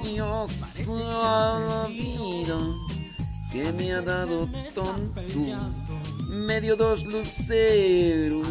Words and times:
Graciosa 0.00 1.86
vida 1.88 2.58
que 3.52 3.72
me 3.72 3.92
ha 3.92 4.00
dado 4.00 4.48
tonto. 4.74 5.20
Medio 6.28 6.76
dos 6.76 7.04
luceros 7.04 8.46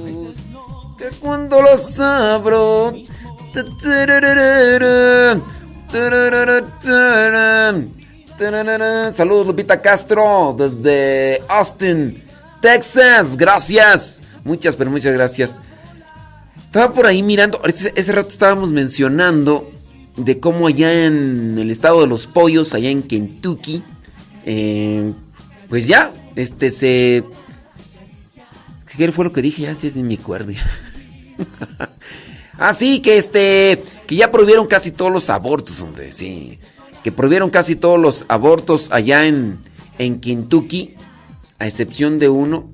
que 0.98 1.10
cuando 1.20 1.62
los 1.62 2.00
abro. 2.00 2.94
Saludos 9.12 9.48
Lupita 9.48 9.82
Castro 9.82 10.56
desde 10.58 11.42
Austin, 11.48 12.24
Texas. 12.62 13.36
Gracias. 13.36 14.22
Muchas, 14.44 14.76
pero 14.76 14.92
muchas 14.92 15.14
gracias. 15.14 15.60
Estaba 16.66 16.94
por 16.94 17.06
ahí 17.06 17.22
mirando, 17.22 17.58
ahorita 17.58 17.90
ese 17.96 18.12
rato 18.14 18.30
estábamos 18.30 18.72
mencionando 18.72 19.70
de 20.26 20.40
cómo 20.40 20.68
allá 20.68 21.06
en 21.06 21.58
el 21.58 21.70
estado 21.72 22.02
de 22.02 22.08
los 22.08 22.28
pollos, 22.28 22.74
allá 22.74 22.90
en 22.90 23.04
Kentucky, 23.04 23.82
eh, 24.46 25.12
pues 25.70 25.88
ya, 25.88 26.12
este 26.36 26.70
se... 26.70 27.24
¿Qué 28.98 29.12
fue 29.12 29.26
lo 29.26 29.32
que 29.34 29.42
dije? 29.42 29.64
Ya 29.64 29.76
sí, 29.76 29.90
ni 29.96 30.04
me 30.04 30.16
acuerdo. 30.16 30.52
ah, 32.58 32.74
sí, 32.74 33.02
que 33.02 33.18
este, 33.18 33.82
que 34.06 34.16
ya 34.16 34.32
prohibieron 34.32 34.68
casi 34.68 34.92
todos 34.92 35.12
los 35.12 35.30
abortos, 35.30 35.80
hombre, 35.82 36.12
sí. 36.12 36.60
Que 37.04 37.12
prohibieron 37.12 37.50
casi 37.50 37.76
todos 37.76 38.00
los 38.00 38.26
abortos 38.28 38.90
allá 38.92 39.26
en, 39.26 39.58
en 39.98 40.20
Kentucky, 40.20 40.94
a 41.58 41.66
excepción 41.68 42.20
de 42.20 42.30
uno. 42.30 42.70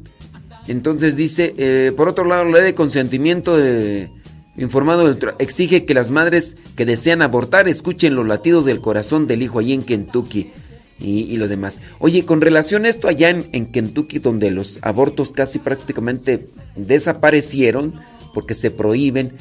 Entonces 0.68 1.16
dice, 1.16 1.54
eh, 1.58 1.94
por 1.96 2.10
otro 2.10 2.26
lado, 2.26 2.44
la 2.46 2.58
ley 2.58 2.64
de 2.64 2.76
consentimiento 2.76 3.56
de- 3.56 4.10
informado 4.58 5.08
del 5.08 5.34
exige 5.40 5.86
que 5.86 5.94
las 5.94 6.12
madres 6.12 6.58
que 6.76 6.86
desean 6.86 7.22
abortar 7.22 7.68
escuchen 7.68 8.16
los 8.16 8.28
latidos 8.28 8.66
del 8.66 8.82
corazón 8.82 9.28
del 9.28 9.44
hijo 9.44 9.60
allí 9.60 9.74
en 9.74 9.84
Kentucky 9.84 10.52
y, 11.00 11.38
lo 11.38 11.48
demás. 11.48 11.82
Oye, 12.00 12.26
con 12.26 12.42
relación 12.42 12.86
a 12.86 12.90
esto 12.90 13.08
allá 13.08 13.30
en, 13.30 13.46
en 13.52 13.68
Kentucky, 13.68 14.20
donde 14.20 14.50
los 14.50 14.80
abortos 14.82 15.32
casi 15.32 15.60
prácticamente 15.60 16.46
desaparecieron 16.76 17.94
porque 18.34 18.56
se 18.56 18.72
prohíben, 18.72 19.34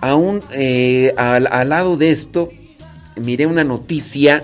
aún 0.00 0.42
eh, 0.52 1.14
al, 1.16 1.46
al 1.46 1.68
lado 1.68 1.96
de 1.96 2.10
esto, 2.10 2.50
miré 3.16 3.46
una 3.46 3.64
noticia 3.64 4.42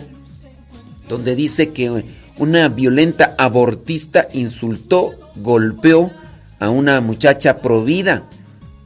donde 1.08 1.34
dice 1.34 1.70
que 1.70 2.04
una 2.36 2.68
violenta 2.68 3.34
abortista 3.38 4.28
insultó, 4.32 5.18
golpeó 5.36 6.10
a 6.60 6.70
una 6.70 7.00
muchacha 7.00 7.58
provida. 7.58 8.22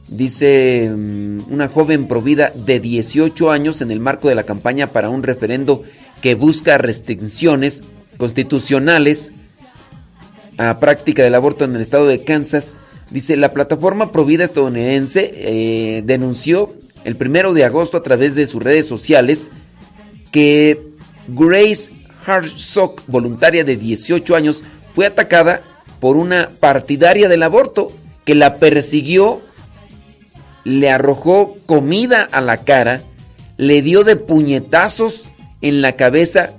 Dice 0.07 0.89
mm, 0.89 1.51
una 1.51 1.67
joven 1.67 2.07
provida 2.07 2.51
de 2.55 2.79
18 2.79 3.51
años 3.51 3.81
en 3.81 3.91
el 3.91 3.99
marco 3.99 4.27
de 4.27 4.35
la 4.35 4.43
campaña 4.43 4.87
para 4.87 5.09
un 5.09 5.23
referendo 5.23 5.83
que 6.21 6.35
busca 6.35 6.77
restricciones 6.77 7.83
constitucionales 8.17 9.31
a 10.57 10.79
práctica 10.79 11.23
del 11.23 11.35
aborto 11.35 11.65
en 11.65 11.75
el 11.75 11.81
estado 11.81 12.07
de 12.07 12.23
Kansas. 12.23 12.77
Dice, 13.09 13.37
la 13.37 13.51
plataforma 13.51 14.11
Provida 14.11 14.43
estadounidense 14.43 15.31
eh, 15.35 16.03
denunció 16.05 16.73
el 17.03 17.15
primero 17.15 17.53
de 17.53 17.65
agosto 17.65 17.97
a 17.97 18.03
través 18.03 18.35
de 18.35 18.47
sus 18.47 18.63
redes 18.63 18.87
sociales 18.87 19.49
que 20.31 20.79
Grace 21.27 21.91
Hartsock, 22.25 23.01
voluntaria 23.07 23.63
de 23.63 23.77
18 23.77 24.35
años, 24.35 24.63
fue 24.95 25.05
atacada 25.05 25.61
por 25.99 26.17
una 26.17 26.49
partidaria 26.59 27.29
del 27.29 27.43
aborto 27.43 27.91
que 28.25 28.35
la 28.35 28.57
persiguió, 28.57 29.41
le 30.63 30.89
arrojó 30.89 31.55
comida 31.65 32.23
a 32.23 32.41
la 32.41 32.57
cara, 32.57 33.01
le 33.57 33.81
dio 33.81 34.03
de 34.03 34.15
puñetazos 34.15 35.25
en 35.61 35.81
la 35.81 35.93
cabeza 35.93 36.51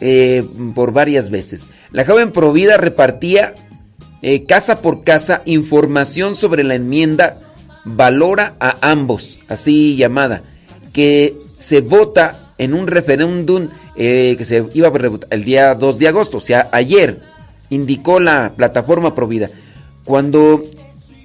eh, 0.00 0.44
por 0.74 0.92
varias 0.92 1.30
veces. 1.30 1.66
La 1.90 2.04
joven 2.04 2.32
Provida 2.32 2.76
repartía 2.76 3.54
eh, 4.22 4.44
casa 4.44 4.82
por 4.82 5.04
casa 5.04 5.42
información 5.44 6.34
sobre 6.34 6.64
la 6.64 6.74
enmienda 6.74 7.36
Valora 7.84 8.54
a 8.60 8.90
ambos, 8.90 9.38
así 9.48 9.94
llamada, 9.96 10.42
que 10.92 11.36
se 11.58 11.82
vota 11.82 12.54
en 12.56 12.72
un 12.72 12.86
referéndum 12.86 13.68
eh, 13.96 14.34
que 14.38 14.44
se 14.44 14.64
iba 14.72 14.88
a 14.88 15.10
el 15.30 15.44
día 15.44 15.74
2 15.74 15.98
de 15.98 16.08
agosto, 16.08 16.38
o 16.38 16.40
sea, 16.40 16.68
ayer, 16.72 17.20
indicó 17.70 18.18
la 18.20 18.54
plataforma 18.56 19.14
Provida. 19.14 19.50
Cuando 20.04 20.64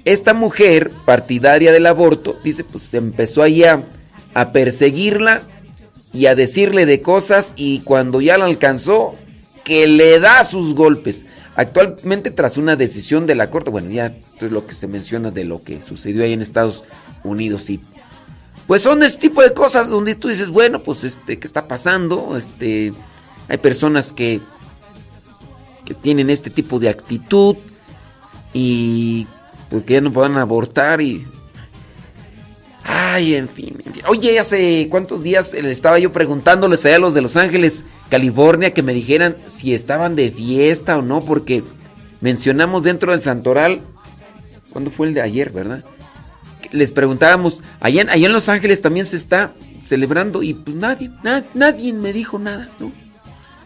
esta 0.04 0.34
mujer 0.34 0.90
partidaria 1.04 1.72
del 1.72 1.86
aborto, 1.86 2.38
dice, 2.42 2.64
pues 2.64 2.84
se 2.84 2.98
empezó 2.98 3.42
ahí 3.42 3.64
a, 3.64 3.82
perseguirla 4.52 5.42
y 6.12 6.26
a 6.26 6.34
decirle 6.34 6.86
de 6.86 7.00
cosas 7.00 7.52
y 7.56 7.80
cuando 7.80 8.20
ya 8.20 8.38
la 8.38 8.46
alcanzó, 8.46 9.14
que 9.64 9.86
le 9.86 10.18
da 10.20 10.44
sus 10.44 10.74
golpes. 10.74 11.26
Actualmente 11.56 12.30
tras 12.30 12.56
una 12.56 12.76
decisión 12.76 13.26
de 13.26 13.34
la 13.34 13.50
Corte, 13.50 13.70
bueno, 13.70 13.90
ya 13.90 14.06
esto 14.06 14.46
es 14.46 14.52
lo 14.52 14.66
que 14.66 14.74
se 14.74 14.88
menciona 14.88 15.30
de 15.30 15.44
lo 15.44 15.62
que 15.62 15.80
sucedió 15.82 16.22
ahí 16.22 16.32
en 16.32 16.42
Estados 16.42 16.84
Unidos 17.22 17.68
y 17.68 17.80
pues 18.66 18.82
son 18.82 19.02
este 19.02 19.28
tipo 19.28 19.42
de 19.42 19.52
cosas 19.52 19.88
donde 19.88 20.14
tú 20.14 20.28
dices, 20.28 20.48
bueno, 20.48 20.80
pues 20.80 21.02
este, 21.02 21.38
¿qué 21.38 21.46
está 21.46 21.66
pasando? 21.66 22.36
Este, 22.36 22.92
hay 23.48 23.58
personas 23.58 24.12
que 24.12 24.40
que 25.90 25.94
tienen 25.94 26.30
este 26.30 26.50
tipo 26.50 26.78
de 26.78 26.88
actitud 26.88 27.56
y 28.54 29.26
pues 29.70 29.82
que 29.84 29.94
ya 29.94 30.00
no 30.02 30.12
puedan 30.12 30.36
abortar 30.36 31.00
y 31.00 31.24
Ay, 32.84 33.34
en 33.34 33.48
fin, 33.48 33.74
en 33.84 33.92
fin. 33.94 34.02
Oye, 34.08 34.38
hace 34.38 34.88
cuántos 34.90 35.22
días 35.22 35.52
le 35.52 35.70
estaba 35.70 35.98
yo 35.98 36.12
preguntándoles 36.12 36.84
a 36.86 36.98
los 36.98 37.12
de 37.14 37.20
Los 37.20 37.36
Ángeles, 37.36 37.84
California, 38.08 38.72
que 38.72 38.82
me 38.82 38.94
dijeran 38.94 39.36
si 39.48 39.74
estaban 39.74 40.16
de 40.16 40.30
fiesta 40.30 40.98
o 40.98 41.02
no, 41.02 41.20
porque 41.20 41.62
mencionamos 42.20 42.82
dentro 42.82 43.12
del 43.12 43.20
Santoral, 43.20 43.80
¿cuándo 44.70 44.90
fue 44.90 45.08
el 45.08 45.14
de 45.14 45.20
ayer, 45.22 45.50
verdad? 45.52 45.84
Les 46.72 46.90
preguntábamos, 46.90 47.62
allá 47.80 48.02
en, 48.02 48.10
allá 48.10 48.26
en 48.26 48.32
Los 48.32 48.48
Ángeles 48.48 48.80
también 48.80 49.06
se 49.06 49.16
está 49.16 49.52
celebrando 49.84 50.42
y 50.42 50.54
pues 50.54 50.76
nadie, 50.76 51.10
na- 51.22 51.44
nadie 51.54 51.92
me 51.92 52.12
dijo 52.12 52.38
nada, 52.38 52.68
¿no? 52.78 52.90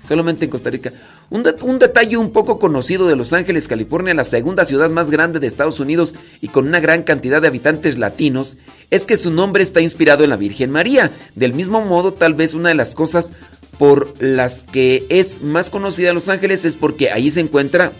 Solamente 0.09 0.45
en 0.45 0.51
Costa 0.51 0.71
Rica. 0.71 0.91
Un, 1.31 1.43
det- 1.43 1.63
un 1.63 1.79
detalle 1.79 2.17
un 2.17 2.33
poco 2.33 2.59
conocido 2.59 3.07
de 3.09 3.17
Los 3.17 3.33
Ángeles, 3.33 3.67
California, 3.67 4.15
la 4.15 4.25
segunda 4.25 4.65
ciudad 4.65 4.91
más 4.91 5.11
grande 5.11 5.41
de 5.41 5.47
Estados 5.47 5.81
Unidos 5.81 6.15
y 6.41 6.49
con 6.49 6.69
una 6.69 6.81
gran 6.81 7.03
cantidad 7.03 7.41
de 7.43 7.49
habitantes 7.49 7.99
latinos, 7.99 8.57
es 8.91 9.05
que 9.05 9.17
su 9.17 9.31
nombre 9.31 9.63
está 9.63 9.81
inspirado 9.81 10.23
en 10.23 10.31
la 10.31 10.37
Virgen 10.37 10.71
María. 10.71 11.11
Del 11.35 11.53
mismo 11.55 11.81
modo, 11.85 12.13
tal 12.13 12.35
vez 12.35 12.55
una 12.55 12.69
de 12.69 12.75
las 12.77 12.95
cosas 12.95 13.33
por 13.79 14.15
las 14.23 14.65
que 14.67 15.05
es 15.09 15.43
más 15.43 15.71
conocida 15.71 16.13
Los 16.13 16.29
Ángeles 16.29 16.65
es 16.65 16.77
porque 16.77 17.11
ahí 17.11 17.31
se 17.31 17.41
encuentra 17.41 17.91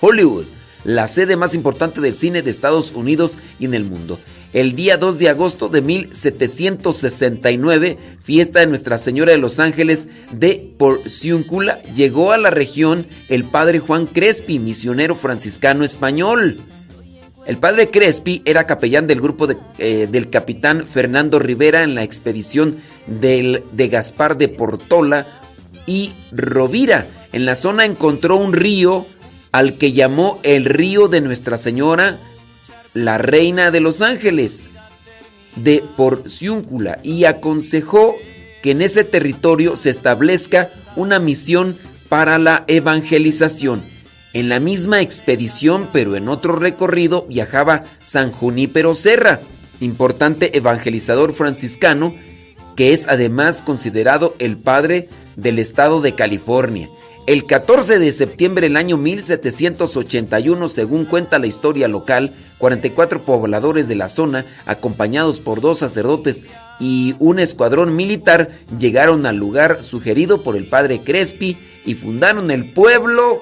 Hollywood, 0.00 0.46
la 0.84 1.06
sede 1.08 1.36
más 1.36 1.54
importante 1.54 2.00
del 2.00 2.14
cine 2.14 2.40
de 2.42 2.50
Estados 2.50 2.92
Unidos 2.92 3.36
y 3.58 3.66
en 3.66 3.74
el 3.74 3.84
mundo. 3.84 4.18
El 4.52 4.74
día 4.74 4.96
2 4.96 5.18
de 5.18 5.28
agosto 5.28 5.68
de 5.68 5.80
1769, 5.80 7.98
fiesta 8.24 8.58
de 8.58 8.66
Nuestra 8.66 8.98
Señora 8.98 9.30
de 9.30 9.38
los 9.38 9.60
Ángeles 9.60 10.08
de 10.32 10.72
Porciúncula, 10.76 11.80
llegó 11.94 12.32
a 12.32 12.38
la 12.38 12.50
región 12.50 13.06
el 13.28 13.44
padre 13.44 13.78
Juan 13.78 14.06
Crespi, 14.06 14.58
misionero 14.58 15.14
franciscano 15.14 15.84
español. 15.84 16.56
El 17.46 17.58
padre 17.58 17.90
Crespi 17.90 18.42
era 18.44 18.66
capellán 18.66 19.06
del 19.06 19.20
grupo 19.20 19.46
eh, 19.78 20.08
del 20.10 20.30
capitán 20.30 20.84
Fernando 20.84 21.38
Rivera 21.38 21.84
en 21.84 21.94
la 21.94 22.02
expedición 22.02 22.78
del, 23.06 23.62
de 23.70 23.88
Gaspar 23.88 24.36
de 24.36 24.48
Portola 24.48 25.28
y 25.86 26.12
Rovira. 26.32 27.06
En 27.32 27.46
la 27.46 27.54
zona 27.54 27.84
encontró 27.84 28.36
un 28.36 28.52
río 28.52 29.06
al 29.52 29.78
que 29.78 29.92
llamó 29.92 30.40
el 30.42 30.64
río 30.64 31.06
de 31.06 31.20
Nuestra 31.20 31.56
Señora, 31.56 32.18
la 32.94 33.18
reina 33.18 33.70
de 33.70 33.80
los 33.80 34.02
ángeles, 34.02 34.68
de 35.56 35.82
Porciúncula, 35.96 36.98
y 37.02 37.24
aconsejó 37.24 38.14
que 38.62 38.72
en 38.72 38.82
ese 38.82 39.04
territorio 39.04 39.76
se 39.76 39.90
establezca 39.90 40.68
una 40.96 41.18
misión 41.18 41.76
para 42.08 42.38
la 42.38 42.64
evangelización. 42.66 43.82
En 44.32 44.48
la 44.48 44.60
misma 44.60 45.00
expedición, 45.00 45.88
pero 45.92 46.14
en 46.14 46.28
otro 46.28 46.54
recorrido, 46.56 47.26
viajaba 47.28 47.84
San 48.00 48.30
Junípero 48.30 48.94
Serra, 48.94 49.40
importante 49.80 50.56
evangelizador 50.56 51.34
franciscano, 51.34 52.14
que 52.76 52.92
es 52.92 53.08
además 53.08 53.62
considerado 53.62 54.34
el 54.38 54.56
padre 54.56 55.08
del 55.36 55.58
estado 55.58 56.00
de 56.00 56.14
California. 56.14 56.88
El 57.30 57.46
14 57.46 58.00
de 58.00 58.10
septiembre 58.10 58.66
del 58.66 58.76
año 58.76 58.96
1781, 58.96 60.68
según 60.68 61.04
cuenta 61.04 61.38
la 61.38 61.46
historia 61.46 61.86
local, 61.86 62.32
44 62.58 63.22
pobladores 63.22 63.86
de 63.86 63.94
la 63.94 64.08
zona, 64.08 64.44
acompañados 64.66 65.38
por 65.38 65.60
dos 65.60 65.78
sacerdotes 65.78 66.44
y 66.80 67.14
un 67.20 67.38
escuadrón 67.38 67.94
militar, 67.94 68.50
llegaron 68.80 69.26
al 69.26 69.36
lugar 69.36 69.84
sugerido 69.84 70.42
por 70.42 70.56
el 70.56 70.66
padre 70.66 71.02
Crespi 71.04 71.56
y 71.86 71.94
fundaron 71.94 72.50
el 72.50 72.64
pueblo 72.72 73.40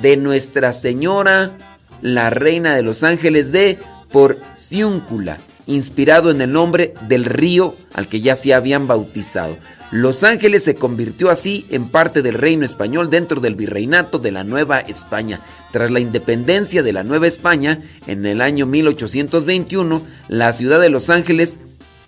de 0.00 0.16
Nuestra 0.16 0.72
Señora, 0.72 1.58
la 2.02 2.30
Reina 2.30 2.76
de 2.76 2.82
los 2.82 3.02
Ángeles 3.02 3.50
de 3.50 3.76
Porciúncula, 4.12 5.38
inspirado 5.66 6.30
en 6.30 6.42
el 6.42 6.52
nombre 6.52 6.94
del 7.08 7.24
río 7.24 7.74
al 7.92 8.06
que 8.06 8.20
ya 8.20 8.36
se 8.36 8.54
habían 8.54 8.86
bautizado. 8.86 9.56
Los 9.92 10.24
Ángeles 10.24 10.64
se 10.64 10.74
convirtió 10.74 11.30
así 11.30 11.64
en 11.70 11.88
parte 11.88 12.20
del 12.20 12.34
reino 12.34 12.64
español 12.64 13.08
dentro 13.08 13.40
del 13.40 13.54
virreinato 13.54 14.18
de 14.18 14.32
la 14.32 14.42
Nueva 14.42 14.80
España. 14.80 15.40
Tras 15.70 15.92
la 15.92 16.00
independencia 16.00 16.82
de 16.82 16.92
la 16.92 17.04
Nueva 17.04 17.28
España, 17.28 17.80
en 18.08 18.26
el 18.26 18.40
año 18.40 18.66
1821, 18.66 20.02
la 20.28 20.52
ciudad 20.52 20.80
de 20.80 20.90
Los 20.90 21.08
Ángeles 21.08 21.60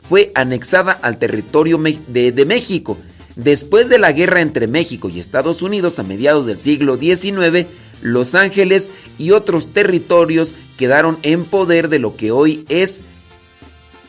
fue 0.08 0.32
anexada 0.34 0.92
al 0.92 1.18
territorio 1.18 1.78
de, 1.78 2.44
México. 2.46 2.98
Después 3.36 3.88
de 3.88 3.98
la 3.98 4.10
guerra 4.10 4.40
entre 4.40 4.66
México 4.66 5.08
y 5.08 5.20
Estados 5.20 5.62
Unidos 5.62 6.00
a 6.00 6.02
mediados 6.02 6.46
del 6.46 6.58
siglo 6.58 6.96
XIX, 6.96 7.66
Los 8.02 8.34
Ángeles 8.34 8.90
y 9.18 9.30
otros 9.30 9.72
territorios 9.72 10.54
quedaron 10.76 11.18
en 11.22 11.44
poder 11.44 11.88
de 11.88 12.00
lo 12.00 12.16
que 12.16 12.32
hoy 12.32 12.64
es 12.68 13.04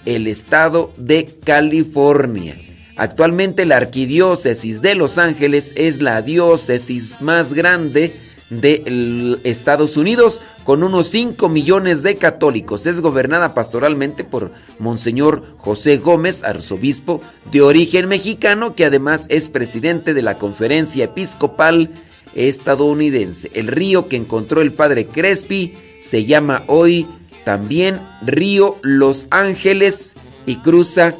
el 0.06 0.26
estado 0.26 0.92
de 0.98 1.30
California. 1.44 2.69
Actualmente 3.00 3.66
la 3.66 3.78
arquidiócesis 3.78 4.82
de 4.82 4.94
Los 4.94 5.18
Ángeles 5.18 5.72
es 5.78 6.02
la 6.02 6.22
diócesis 6.22 7.22
más 7.22 7.54
grande 7.54 8.20
de 8.50 9.40
Estados 9.46 9.96
Unidos, 9.96 10.42
con 10.66 10.84
unos 10.84 11.08
5 11.08 11.48
millones 11.48 12.04
de 12.04 12.18
católicos. 12.18 12.88
Es 12.88 13.00
gobernada 13.00 13.54
pastoralmente 13.54 14.26
por 14.26 14.52
Monseñor 14.80 15.56
José 15.60 15.96
Gómez, 15.96 16.44
arzobispo 16.44 17.22
de 17.50 17.62
origen 17.62 18.10
mexicano, 18.10 18.76
que 18.76 18.84
además 18.84 19.28
es 19.30 19.48
presidente 19.48 20.14
de 20.14 20.22
la 20.22 20.38
Conferencia 20.38 21.06
Episcopal 21.06 21.92
estadounidense. 22.36 23.50
El 23.54 23.68
río 23.68 24.10
que 24.10 24.18
encontró 24.18 24.62
el 24.62 24.74
padre 24.74 25.06
Crespi 25.06 25.74
se 26.02 26.26
llama 26.26 26.66
hoy 26.68 27.08
también 27.46 28.02
Río 28.24 28.76
Los 28.82 29.28
Ángeles 29.32 30.16
y 30.46 30.58
cruza 30.58 31.16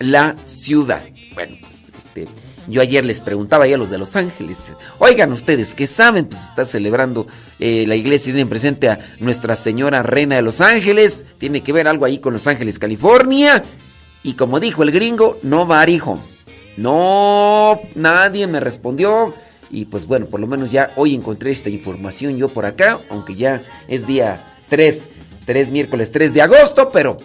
la 0.00 0.34
ciudad. 0.44 1.09
Bueno, 1.34 1.56
este, 1.98 2.26
yo 2.68 2.80
ayer 2.80 3.04
les 3.04 3.20
preguntaba 3.20 3.64
a 3.64 3.76
los 3.76 3.90
de 3.90 3.98
Los 3.98 4.16
Ángeles, 4.16 4.72
oigan 4.98 5.32
ustedes, 5.32 5.74
¿qué 5.74 5.86
saben? 5.86 6.26
Pues 6.26 6.42
está 6.42 6.64
celebrando 6.64 7.26
eh, 7.58 7.84
la 7.86 7.96
iglesia, 7.96 8.32
tiene 8.32 8.48
presente 8.48 8.88
a 8.88 9.14
Nuestra 9.20 9.54
Señora 9.56 10.02
Reina 10.02 10.36
de 10.36 10.42
Los 10.42 10.60
Ángeles, 10.60 11.26
tiene 11.38 11.62
que 11.62 11.72
ver 11.72 11.88
algo 11.88 12.04
ahí 12.04 12.18
con 12.18 12.32
Los 12.32 12.46
Ángeles, 12.46 12.78
California. 12.78 13.62
Y 14.22 14.34
como 14.34 14.60
dijo 14.60 14.82
el 14.82 14.90
gringo, 14.90 15.38
no 15.42 15.66
va 15.66 15.88
hijo. 15.88 16.20
No, 16.76 17.80
nadie 17.94 18.46
me 18.46 18.60
respondió. 18.60 19.34
Y 19.70 19.84
pues 19.84 20.06
bueno, 20.06 20.26
por 20.26 20.40
lo 20.40 20.46
menos 20.46 20.72
ya 20.72 20.90
hoy 20.96 21.14
encontré 21.14 21.52
esta 21.52 21.70
información 21.70 22.36
yo 22.36 22.48
por 22.48 22.66
acá, 22.66 22.98
aunque 23.08 23.36
ya 23.36 23.62
es 23.88 24.06
día 24.06 24.56
3, 24.68 25.08
3 25.46 25.68
miércoles 25.68 26.10
3 26.10 26.34
de 26.34 26.42
agosto, 26.42 26.90
pero 26.90 27.18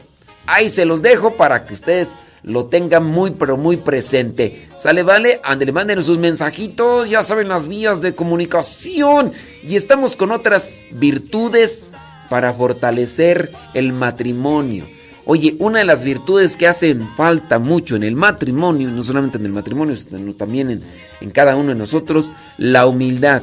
ahí 0.45 0.69
se 0.69 0.85
los 0.85 1.01
dejo 1.01 1.35
para 1.35 1.65
que 1.65 1.73
ustedes 1.73 2.09
lo 2.45 2.65
tengan 2.65 3.03
muy 3.03 3.31
pero 3.31 3.57
muy 3.57 3.77
presente. 3.77 4.67
¿Sale, 4.77 5.03
vale? 5.03 5.41
Ándale, 5.43 5.71
manden 5.71 6.03
sus 6.03 6.19
mensajitos, 6.19 7.09
ya 7.09 7.23
saben 7.23 7.49
las 7.49 7.67
vías 7.67 8.01
de 8.01 8.13
comunicación. 8.13 9.33
Y 9.67 9.75
estamos 9.75 10.15
con 10.15 10.31
otras 10.31 10.85
virtudes 10.91 11.93
para 12.29 12.53
fortalecer 12.53 13.51
el 13.73 13.93
matrimonio. 13.93 14.85
Oye, 15.25 15.55
una 15.57 15.79
de 15.79 15.85
las 15.85 16.03
virtudes 16.03 16.55
que 16.55 16.67
hacen 16.67 17.09
falta 17.17 17.57
mucho 17.57 17.95
en 17.95 18.03
el 18.03 18.15
matrimonio, 18.15 18.91
no 18.91 19.01
solamente 19.01 19.39
en 19.39 19.45
el 19.47 19.51
matrimonio, 19.51 19.95
sino 19.95 20.33
también 20.35 20.69
en, 20.69 20.81
en 21.21 21.31
cada 21.31 21.55
uno 21.55 21.69
de 21.69 21.79
nosotros, 21.79 22.31
la 22.59 22.85
humildad. 22.85 23.41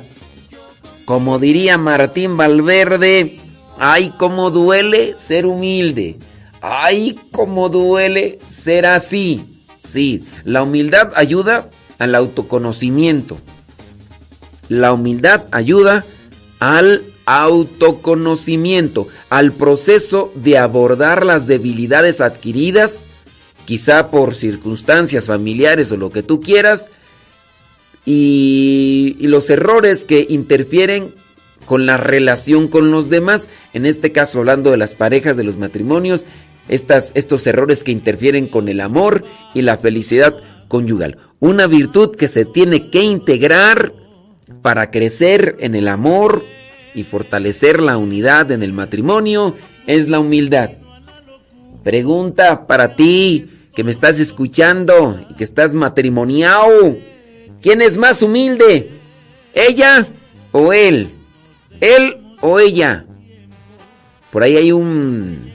Como 1.05 1.41
diría 1.41 1.77
Martín 1.77 2.37
Valverde, 2.37 3.41
ay, 3.81 4.15
cómo 4.17 4.53
duele 4.53 5.19
ser 5.19 5.45
humilde. 5.45 6.19
Ay, 6.63 7.19
cómo 7.33 7.69
duele 7.69 8.39
ser 8.47 8.87
así. 8.87 9.45
Sí, 9.85 10.25
la 10.45 10.63
humildad 10.63 11.13
ayuda 11.17 11.69
al 11.99 12.15
autoconocimiento. 12.15 13.39
La 14.69 14.93
humildad 14.93 15.47
ayuda 15.51 16.07
al 16.61 17.03
autoconocimiento, 17.27 19.09
al 19.29 19.53
proceso 19.53 20.33
de 20.37 20.57
abordar 20.57 21.27
las 21.27 21.49
debilidades 21.49 22.21
adquiridas, 22.21 23.11
quizá 23.65 24.13
por 24.13 24.37
circunstancias 24.37 25.27
familiares 25.27 25.91
o 25.91 25.97
lo 25.97 26.11
que 26.11 26.23
tú 26.23 26.41
quieras, 26.41 26.91
y, 28.07 29.17
y 29.19 29.27
los 29.27 29.51
errores 29.51 30.05
que 30.05 30.27
interfieren 30.29 31.13
con 31.67 31.87
la 31.87 31.97
relación 31.97 32.69
con 32.69 32.93
los 32.93 33.11
demás, 33.11 33.51
en 33.73 33.85
este 33.85 34.13
caso 34.13 34.39
hablando 34.39 34.71
de 34.71 34.77
las 34.77 34.95
parejas, 34.95 35.37
de 35.37 35.45
los 35.45 35.57
matrimonios, 35.57 36.27
estos 36.73 37.47
errores 37.47 37.85
que 37.85 37.93
interfieren 37.93 38.47
con 38.47 38.69
el 38.69 38.81
amor 38.81 39.25
y 39.55 39.63
la 39.63 39.77
felicidad 39.77 40.37
conyugal. 40.69 41.19
Una 41.39 41.67
virtud 41.67 42.17
que 42.17 42.29
se 42.29 42.45
tiene 42.45 42.89
que 42.91 43.03
integrar 43.03 43.93
para 44.63 44.91
crecer 44.91 45.57
en 45.61 45.75
el 45.75 45.89
amor 45.89 46.45
y 46.95 47.05
fortalecer 47.05 47.81
la 47.81 47.99
unidad 47.99 48.51
en 48.53 48.63
el 48.63 48.73
matrimonio 48.73 49.55
es 49.87 50.09
la 50.09 50.21
humildad. 50.21 50.71
Pregunta 51.85 52.67
para 52.67 52.97
ti 52.97 53.51
que 53.75 53.85
me 53.85 53.91
estás 53.91 54.21
escuchando 54.21 55.19
y 55.31 55.35
que 55.35 55.45
estás 55.45 55.75
matrimoniado. 55.75 56.97
¿Quién 57.61 57.83
es 57.83 57.97
más 57.97 58.23
humilde? 58.23 58.91
¿Ella 59.55 60.07
o 60.53 60.73
él? 60.73 61.11
¿Él 61.81 62.17
o 62.41 62.59
ella? 62.59 63.05
Por 64.31 64.43
ahí 64.43 64.57
hay 64.57 64.73
un 64.73 65.52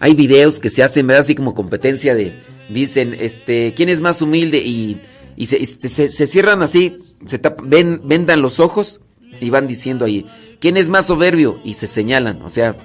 hay 0.00 0.14
videos 0.14 0.58
que 0.58 0.70
se 0.70 0.82
hacen, 0.82 1.06
¿verdad? 1.06 1.24
Así 1.24 1.34
como 1.34 1.54
competencia 1.54 2.14
de, 2.14 2.32
dicen, 2.70 3.14
este, 3.20 3.74
¿quién 3.76 3.90
es 3.90 4.00
más 4.00 4.22
humilde? 4.22 4.58
Y, 4.58 4.98
y 5.36 5.46
se, 5.46 5.62
este, 5.62 5.88
se, 5.88 6.26
cierran 6.26 6.62
así, 6.62 6.96
se 7.26 7.40
ven, 7.62 8.00
vendan 8.04 8.40
los 8.40 8.60
ojos 8.60 9.00
y 9.40 9.50
van 9.50 9.68
diciendo 9.68 10.06
ahí, 10.06 10.26
¿quién 10.58 10.78
es 10.78 10.88
más 10.88 11.06
soberbio? 11.06 11.60
Y 11.64 11.74
se 11.74 11.86
señalan, 11.86 12.40
o 12.42 12.48
sea, 12.48 12.76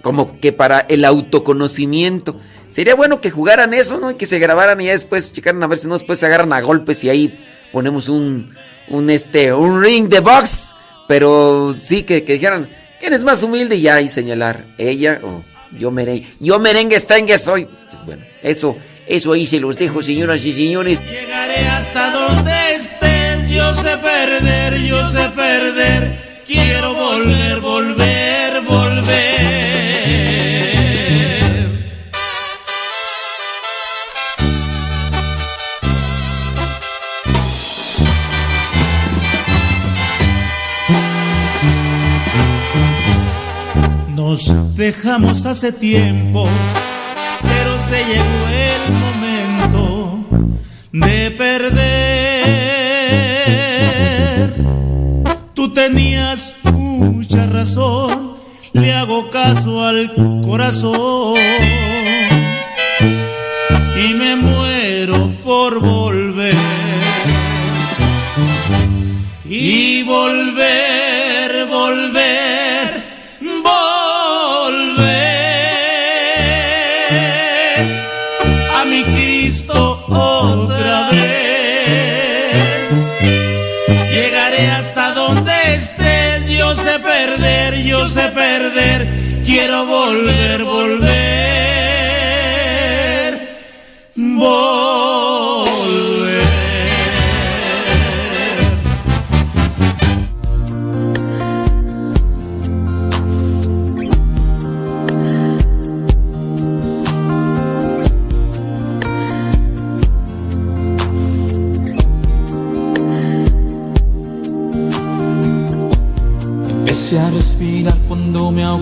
como 0.00 0.40
que 0.40 0.52
para 0.52 0.80
el 0.80 1.04
autoconocimiento. 1.04 2.36
Sería 2.68 2.94
bueno 2.94 3.20
que 3.20 3.30
jugaran 3.30 3.74
eso, 3.74 3.98
¿no? 3.98 4.12
Y 4.12 4.14
que 4.14 4.26
se 4.26 4.38
grabaran 4.38 4.80
y 4.80 4.86
ya 4.86 4.92
después 4.92 5.32
checaran 5.32 5.62
a 5.62 5.66
ver 5.66 5.78
si 5.78 5.88
no 5.88 5.94
después 5.94 6.20
se 6.20 6.26
agarran 6.26 6.52
a 6.52 6.60
golpes 6.60 7.02
y 7.02 7.08
ahí 7.08 7.44
ponemos 7.72 8.08
un, 8.08 8.54
un 8.88 9.10
este, 9.10 9.52
un 9.52 9.82
ring 9.82 10.08
de 10.08 10.20
box. 10.20 10.74
Pero 11.08 11.76
sí 11.84 12.02
que, 12.02 12.24
que 12.24 12.34
dijeran, 12.34 12.68
¿quién 13.00 13.12
es 13.12 13.24
más 13.24 13.42
humilde? 13.42 13.76
Y 13.76 13.82
ya 13.82 14.00
y 14.00 14.08
señalar, 14.08 14.64
ella 14.78 15.20
o 15.22 15.44
yo 15.78 15.90
merengue, 15.90 16.26
yo 16.40 16.58
merengue 16.58 16.96
estengue 16.96 17.38
soy. 17.38 17.66
Pues 17.90 18.04
bueno, 18.04 18.24
eso, 18.42 18.76
eso 19.06 19.32
ahí 19.32 19.46
se 19.46 19.60
los 19.60 19.76
dejo, 19.76 20.02
señoras 20.02 20.44
y 20.44 20.52
señores. 20.52 21.00
Llegaré 21.04 21.66
hasta 21.66 22.10
donde 22.10 22.72
estén, 22.72 23.48
yo 23.48 23.74
sé 23.74 23.96
perder, 23.98 24.82
yo 24.82 25.06
sé 25.08 25.28
perder. 25.30 26.42
Quiero 26.46 26.94
volver, 26.94 27.60
volver. 27.60 28.25
dejamos 44.86 45.44
hace 45.46 45.72
tiempo, 45.72 46.48
pero 47.42 47.80
se 47.80 48.04
llegó 48.04 48.46
el 48.52 48.82
momento 49.04 50.20
de 50.92 51.32
perder. 51.32 51.74
Tú 55.54 55.74
tenías 55.74 56.52
mucha 56.72 57.48
razón, 57.48 58.36
le 58.74 58.94
hago 58.94 59.28
caso 59.32 59.84
al 59.84 60.14
corazón. 60.44 61.34
quiero 89.44 89.84
volver, 89.84 90.64
volver, 90.64 91.08
volver. 94.14 94.85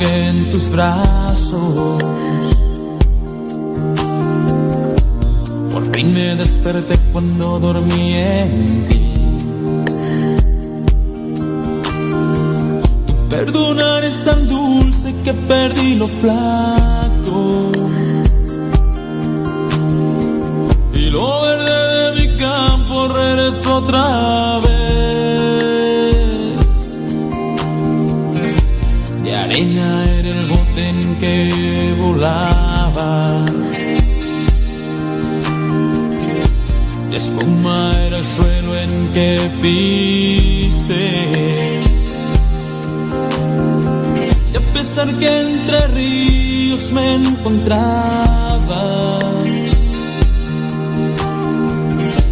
en 0.02 0.50
tus 0.50 0.70
brazos. 0.70 2.02
Por 5.72 5.94
fin 5.94 6.12
me 6.12 6.36
desperté 6.36 6.98
cuando 7.12 7.58
dormí 7.58 8.14
en 8.14 8.86
ti. 8.88 9.00
Tu 13.06 13.28
perdonar 13.28 14.04
es 14.04 14.24
tan 14.24 14.48
dulce 14.48 15.14
que 15.24 15.32
perdí 15.32 15.94
lo 15.94 16.08
flaco. 16.08 17.72
Y 20.94 21.10
lo 21.10 21.42
verde 21.42 21.76
de 21.94 22.20
mi 22.20 22.36
campo 22.36 23.08
regresó 23.08 23.76
otra 23.76 24.58
vez. 24.60 24.63
Ella 29.56 30.04
era 30.18 30.30
el 30.30 30.46
bote 30.46 30.88
en 30.88 31.14
que 31.20 31.94
volaba. 31.96 33.44
La 37.08 37.16
espuma 37.16 37.92
era 38.00 38.18
el 38.18 38.24
suelo 38.24 38.76
en 38.76 39.12
que 39.12 39.50
pisé. 39.62 41.28
Y 44.52 44.56
a 44.56 44.60
pesar 44.72 45.14
que 45.20 45.40
entre 45.42 45.86
ríos 45.86 46.90
me 46.90 47.14
encontraba, 47.14 49.20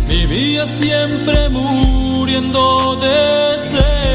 vivía 0.09 0.67
siempre 0.67 1.49
muriendo 1.51 2.97
de 2.97 3.61
sed. 3.71 4.12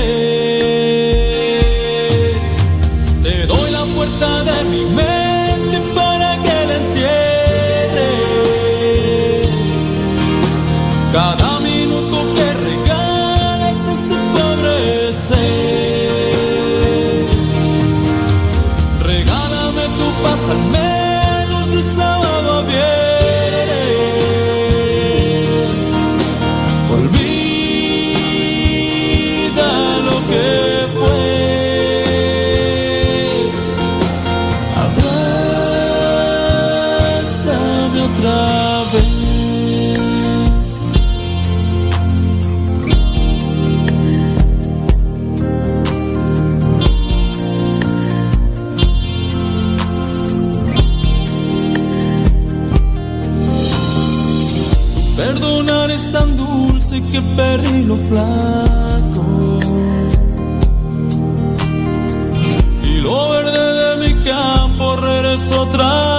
Y 62.84 63.02
lo 63.02 63.30
verde 63.30 63.74
de 63.74 64.08
mi 64.08 64.24
campo 64.24 64.96
regresó 64.96 65.64
otra 65.64 66.17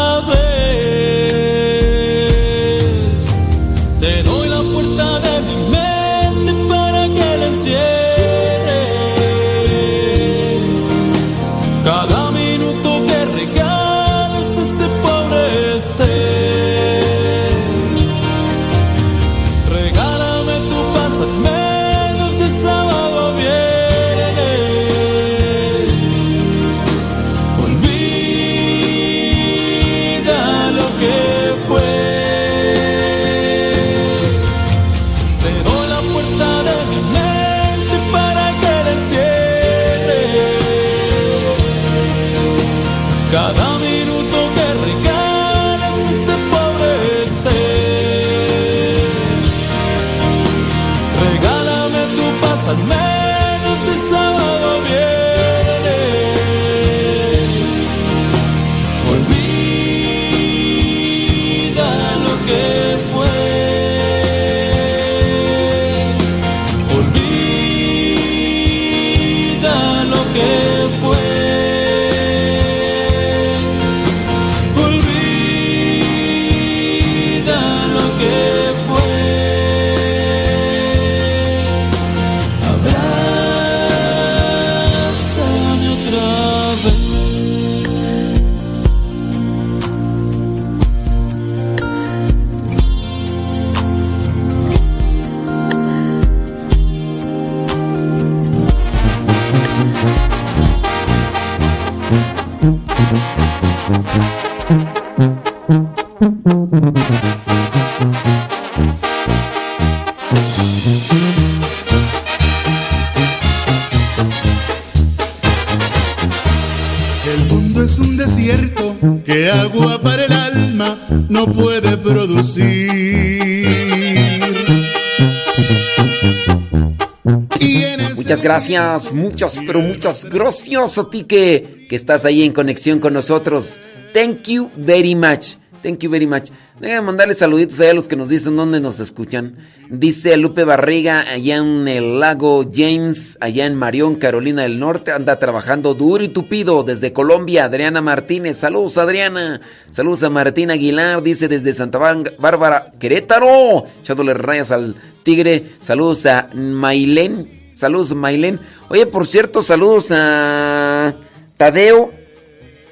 Gracias, 128.43 129.13
muchas, 129.13 129.59
pero 129.67 129.81
muchas 129.81 130.25
gracias 130.25 130.99
a 130.99 131.11
ti 131.11 131.25
que, 131.25 131.87
que 131.89 131.97
estás 131.97 132.25
ahí 132.25 132.43
en 132.43 132.53
conexión 132.53 133.01
con 133.01 133.13
nosotros. 133.13 133.81
Thank 134.13 134.49
you 134.49 134.71
very 134.77 135.15
much. 135.15 135.57
Thank 135.83 136.01
you 136.01 136.11
very 136.11 136.27
much. 136.27 136.51
Déjame 136.81 137.03
mandarle 137.03 137.35
saluditos 137.35 137.81
a 137.81 137.93
los 137.93 138.07
que 138.07 138.17
nos 138.17 138.29
dicen 138.29 138.57
dónde 138.57 138.81
nos 138.81 139.01
escuchan. 139.01 139.57
Dice 139.91 140.37
Lupe 140.37 140.65
Barriga, 140.65 141.21
allá 141.21 141.57
en 141.57 141.89
el 141.89 142.21
lago 142.21 142.71
James, 142.73 143.37
allá 143.41 143.67
en 143.67 143.75
Marión, 143.75 144.17
Carolina 144.17 144.63
del 144.63 144.79
Norte, 144.79 145.11
anda 145.11 145.39
trabajando 145.39 145.95
duro 145.95 146.23
y 146.23 146.29
tupido 146.29 146.85
desde 146.85 147.13
Colombia. 147.13 147.65
Adriana 147.65 148.01
Martínez, 148.01 148.59
saludos 148.59 148.99
Adriana. 148.99 149.61
Saludos 149.91 150.23
a 150.23 150.31
Martín 150.31 150.71
Aguilar, 150.71 151.23
dice 151.23 151.49
desde 151.49 151.73
Santa 151.73 151.99
Bárbara, 152.39 152.91
Querétaro, 153.01 153.85
echándole 154.03 154.35
rayas 154.35 154.71
al 154.71 154.95
tigre. 155.25 155.65
Saludos 155.81 156.27
a 156.27 156.49
Mailén 156.55 157.58
Saludos, 157.79 158.13
Mailén. 158.13 158.59
Oye, 158.89 159.07
por 159.07 159.25
cierto, 159.25 159.63
saludos 159.63 160.09
a 160.11 161.15
Tadeo, 161.57 162.13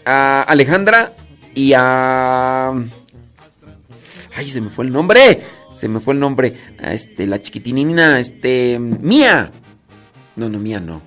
a 0.04 0.42
Alejandra 0.42 1.12
y 1.56 1.72
a. 1.74 2.70
Ay, 4.36 4.48
se 4.48 4.60
me 4.60 4.70
fue 4.70 4.84
el 4.84 4.92
nombre. 4.92 5.42
Se 5.74 5.88
me 5.88 5.98
fue 5.98 6.14
el 6.14 6.20
nombre. 6.20 6.56
A 6.80 6.92
este, 6.92 7.26
la 7.26 7.42
chiquitinina, 7.42 8.20
este. 8.20 8.78
Mía. 8.78 9.50
No, 10.36 10.48
no, 10.48 10.60
mía 10.60 10.78
no. 10.78 11.02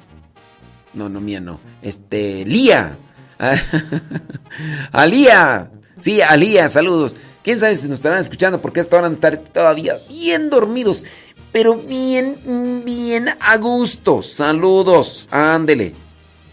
No, 0.93 1.07
no, 1.07 1.21
mía 1.21 1.39
no. 1.39 1.61
Este, 1.81 2.43
Lía. 2.45 2.97
Alía. 4.91 5.71
Sí, 5.97 6.21
Alía, 6.21 6.67
saludos. 6.67 7.15
Quién 7.45 7.61
sabe 7.61 7.77
si 7.77 7.87
nos 7.87 7.99
estarán 7.99 8.19
escuchando 8.19 8.59
porque 8.59 8.81
esta 8.81 8.97
hora 8.97 9.03
van 9.03 9.13
a 9.13 9.15
estar 9.15 9.37
todavía 9.37 9.97
bien 10.09 10.49
dormidos 10.49 11.05
pero 11.51 11.75
bien, 11.75 12.83
bien 12.85 13.29
a 13.39 13.57
gusto. 13.57 14.21
Saludos, 14.21 15.27
ándele. 15.31 15.93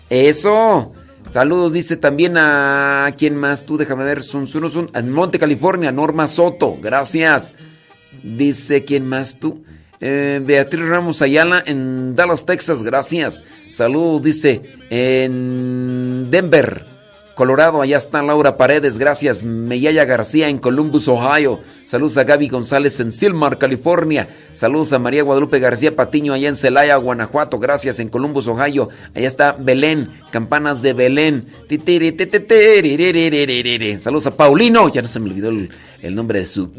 Eso. 0.09 0.93
Saludos, 1.31 1.73
dice 1.73 1.97
también 1.97 2.37
a 2.39 3.13
quién 3.19 3.37
más 3.37 3.67
tú, 3.67 3.77
déjame 3.77 4.05
ver, 4.05 4.23
son, 4.23 4.47
son, 4.47 4.91
en 4.95 5.13
Monte, 5.13 5.39
California, 5.39 5.91
Norma 5.93 6.27
Soto, 6.29 6.79
gracias. 6.81 7.55
Dice 8.23 8.85
quién 8.85 9.07
más 9.07 9.39
tú, 9.39 9.65
eh, 10.01 10.41
Beatriz 10.43 10.87
Ramos 10.87 11.21
Ayala 11.23 11.63
en 11.67 12.15
Dallas, 12.15 12.47
Texas, 12.47 12.83
gracias. 12.83 13.45
Saludos, 13.69 14.23
dice 14.23 14.63
en 14.89 16.31
Denver, 16.31 16.87
Colorado, 17.37 17.83
allá 17.83 17.99
está 17.99 18.23
Laura 18.23 18.57
Paredes, 18.57 18.97
gracias. 18.97 19.43
Meyaya 19.43 20.07
García 20.07 20.49
en 20.49 20.57
Columbus, 20.57 21.07
Ohio. 21.07 21.61
Saludos 21.85 22.17
a 22.17 22.25
Gaby 22.25 22.49
González 22.49 22.99
en 22.99 23.13
Silmar, 23.13 23.59
California. 23.59 24.27
Saludos 24.55 24.95
a 24.95 24.99
María 24.99 25.23
Guadalupe 25.23 25.59
García 25.59 25.95
Patiño 25.95 26.33
allá 26.33 26.49
en 26.49 26.57
Celaya, 26.57 26.97
Guanajuato. 26.97 27.59
Gracias 27.59 28.01
en 28.01 28.09
Columbus, 28.09 28.49
Ohio. 28.49 28.89
Allá 29.15 29.29
está 29.29 29.53
Belén, 29.53 30.19
campanas 30.31 30.81
de 30.81 30.95
Belén. 30.95 31.45
Saludos 34.01 34.27
a 34.29 34.35
Paulino. 34.35 34.89
Ya 34.89 35.03
no 35.03 35.09
se 35.09 35.21
me 35.21 35.29
olvidó 35.29 35.51
el, 35.51 35.69
el 36.03 36.15
nombre 36.15 36.41
de 36.41 36.47
su 36.47 36.71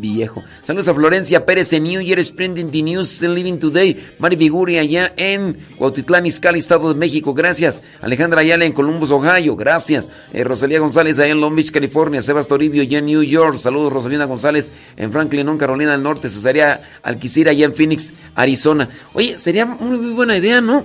viejo. 0.00 0.42
Saludos 0.62 0.88
a 0.88 0.94
Florencia 0.94 1.44
Pérez 1.44 1.72
en 1.72 1.84
New 1.84 2.00
Year 2.00 2.22
Sprinting 2.22 2.70
the 2.70 2.82
News 2.82 3.22
Living 3.22 3.58
Today. 3.58 3.96
Mari 4.18 4.36
Viguri 4.36 4.78
allá 4.78 5.12
en 5.16 5.56
Cuautitlán, 5.76 6.26
Izcalli, 6.26 6.58
Estado 6.58 6.92
de 6.92 6.98
México. 6.98 7.34
Gracias. 7.34 7.82
Alejandra 8.00 8.40
Ayala 8.40 8.64
en 8.64 8.72
Columbus, 8.72 9.10
Ohio. 9.10 9.56
Gracias. 9.56 10.08
Eh, 10.32 10.44
Rosalía 10.44 10.80
González 10.80 11.18
allá 11.18 11.32
en 11.32 11.40
Long 11.40 11.54
Beach, 11.54 11.70
California. 11.70 12.22
Sebas 12.22 12.48
Toribio 12.48 12.82
allá 12.82 12.98
en 12.98 13.06
New 13.06 13.22
York. 13.22 13.58
Saludos 13.58 13.92
Rosalina 13.92 14.24
González 14.24 14.72
en 14.96 15.12
Franklin, 15.12 15.56
Carolina 15.58 15.92
del 15.92 16.02
Norte. 16.02 16.30
Cesaria 16.30 16.80
Alquicira 17.02 17.50
allá 17.50 17.66
en 17.66 17.74
Phoenix, 17.74 18.12
Arizona. 18.34 18.88
Oye, 19.12 19.38
sería 19.38 19.66
muy 19.66 20.12
buena 20.12 20.36
idea, 20.36 20.60
¿no? 20.60 20.84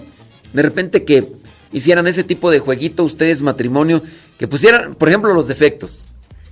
De 0.54 0.62
repente 0.62 1.04
que 1.04 1.28
hicieran 1.72 2.08
ese 2.08 2.24
tipo 2.24 2.52
de 2.52 2.60
jueguito 2.60 3.04
ustedes 3.04 3.42
matrimonio, 3.42 4.02
que 4.38 4.48
pusieran, 4.48 4.96
por 4.96 5.10
ejemplo, 5.10 5.34
los 5.34 5.48
defectos. 5.48 6.06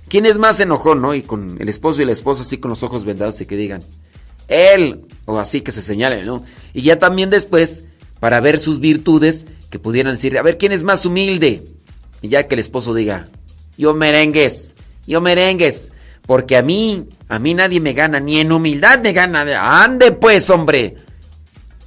¿Quién 0.08 0.26
es 0.26 0.38
más 0.38 0.60
enojón, 0.60 1.02
no? 1.02 1.14
Y 1.14 1.22
con 1.22 1.56
el 1.60 1.68
esposo 1.68 2.02
y 2.02 2.04
la 2.04 2.12
esposa 2.12 2.42
así 2.42 2.58
con 2.58 2.70
los 2.70 2.82
ojos 2.82 3.04
vendados 3.04 3.40
y 3.40 3.46
que 3.46 3.56
digan, 3.56 3.82
él, 4.48 5.04
o 5.24 5.38
así 5.38 5.60
que 5.62 5.72
se 5.72 5.82
señale, 5.82 6.24
¿no? 6.24 6.44
Y 6.72 6.82
ya 6.82 6.98
también 6.98 7.30
después, 7.30 7.84
para 8.20 8.40
ver 8.40 8.58
sus 8.58 8.78
virtudes, 8.78 9.46
que 9.70 9.78
pudieran 9.78 10.14
decir, 10.14 10.38
a 10.38 10.42
ver, 10.42 10.58
¿quién 10.58 10.72
es 10.72 10.84
más 10.84 11.04
humilde? 11.04 11.64
Y 12.22 12.28
ya 12.28 12.46
que 12.46 12.54
el 12.54 12.60
esposo 12.60 12.94
diga, 12.94 13.28
yo 13.76 13.94
merengues, 13.94 14.74
yo 15.06 15.20
merengues, 15.20 15.92
porque 16.26 16.56
a 16.56 16.62
mí, 16.62 17.08
a 17.28 17.38
mí 17.38 17.54
nadie 17.54 17.80
me 17.80 17.92
gana, 17.92 18.20
ni 18.20 18.38
en 18.38 18.52
humildad 18.52 19.00
me 19.00 19.12
gana. 19.12 19.82
Ande 19.82 20.12
pues, 20.12 20.50
hombre. 20.50 20.96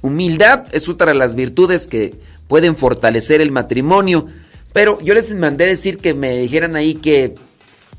Humildad 0.02 0.64
es 0.72 0.88
otra 0.88 1.12
de 1.12 1.18
las 1.18 1.34
virtudes 1.34 1.86
que 1.86 2.14
pueden 2.48 2.76
fortalecer 2.76 3.40
el 3.40 3.52
matrimonio. 3.52 4.26
Pero 4.72 4.98
yo 5.00 5.14
les 5.14 5.34
mandé 5.34 5.66
decir 5.66 5.98
que 5.98 6.14
me 6.14 6.38
dijeran 6.38 6.76
ahí 6.76 6.94
que 6.94 7.34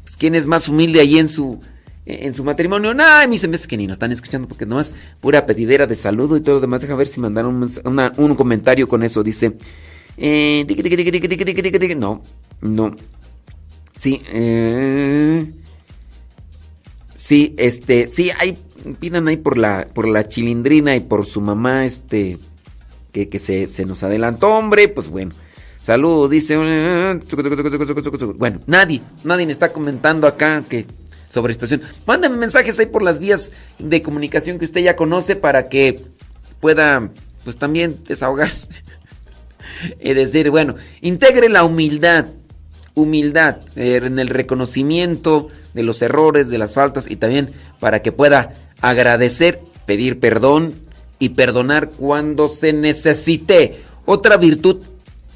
pues, 0.03 0.17
quién 0.17 0.35
es 0.35 0.47
más 0.47 0.67
humilde 0.67 0.99
ahí 0.99 1.17
en 1.17 1.27
su 1.27 1.59
en 2.05 2.33
su 2.33 2.43
matrimonio. 2.43 2.93
No, 2.93 3.03
a 3.03 3.25
que 3.67 3.77
ni 3.77 3.87
nos 3.87 3.95
están 3.95 4.11
escuchando 4.11 4.47
porque 4.47 4.65
nomás 4.65 4.95
pura 5.19 5.45
pedidera 5.45 5.87
de 5.87 5.95
saludo 5.95 6.37
y 6.37 6.41
todo 6.41 6.55
lo 6.55 6.61
demás. 6.61 6.81
Deja 6.81 6.95
ver 6.95 7.07
si 7.07 7.19
mandaron 7.19 7.67
un, 8.17 8.35
comentario 8.35 8.87
con 8.87 9.03
eso. 9.03 9.23
Dice. 9.23 9.53
no, 11.95 12.21
no. 12.61 12.95
Sí, 13.97 14.21
sí, 17.15 17.53
este, 17.57 18.07
sí, 18.07 18.31
hay, 18.39 18.57
pidan 18.99 19.27
ahí 19.27 19.37
por 19.37 19.57
la, 19.57 19.87
por 19.93 20.07
la 20.07 20.27
chilindrina 20.27 20.95
y 20.95 21.01
por 21.01 21.25
su 21.25 21.39
mamá, 21.39 21.85
este, 21.85 22.39
que, 23.11 23.29
que 23.29 23.37
se, 23.37 23.69
se 23.69 23.85
nos 23.85 24.01
adelantó, 24.01 24.49
hombre, 24.55 24.87
pues 24.87 25.07
bueno. 25.07 25.33
Saludos, 25.83 26.29
dice. 26.29 26.57
Bueno, 28.37 28.61
nadie, 28.67 29.01
nadie 29.23 29.45
me 29.45 29.51
está 29.51 29.73
comentando 29.73 30.27
acá 30.27 30.63
que 30.67 30.85
sobre 31.29 31.53
situación. 31.53 31.81
Mándenme 32.05 32.37
mensajes 32.37 32.79
ahí 32.79 32.85
por 32.85 33.01
las 33.01 33.17
vías 33.17 33.51
de 33.79 34.03
comunicación 34.03 34.59
que 34.59 34.65
usted 34.65 34.81
ya 34.81 34.95
conoce 34.95 35.35
para 35.35 35.69
que 35.69 36.03
pueda, 36.59 37.09
pues 37.43 37.57
también 37.57 37.99
desahogarse. 38.07 38.67
y 39.99 40.13
decir, 40.13 40.51
bueno, 40.51 40.75
integre 41.01 41.49
la 41.49 41.63
humildad, 41.63 42.25
humildad 42.93 43.57
en 43.75 44.19
el 44.19 44.27
reconocimiento 44.27 45.47
de 45.73 45.81
los 45.81 46.01
errores, 46.03 46.49
de 46.49 46.59
las 46.59 46.75
faltas 46.75 47.09
y 47.09 47.15
también 47.15 47.49
para 47.79 48.03
que 48.03 48.11
pueda 48.11 48.53
agradecer, 48.81 49.61
pedir 49.87 50.19
perdón 50.19 50.75
y 51.17 51.29
perdonar 51.29 51.89
cuando 51.89 52.49
se 52.49 52.71
necesite. 52.71 53.81
Otra 54.05 54.37
virtud 54.37 54.79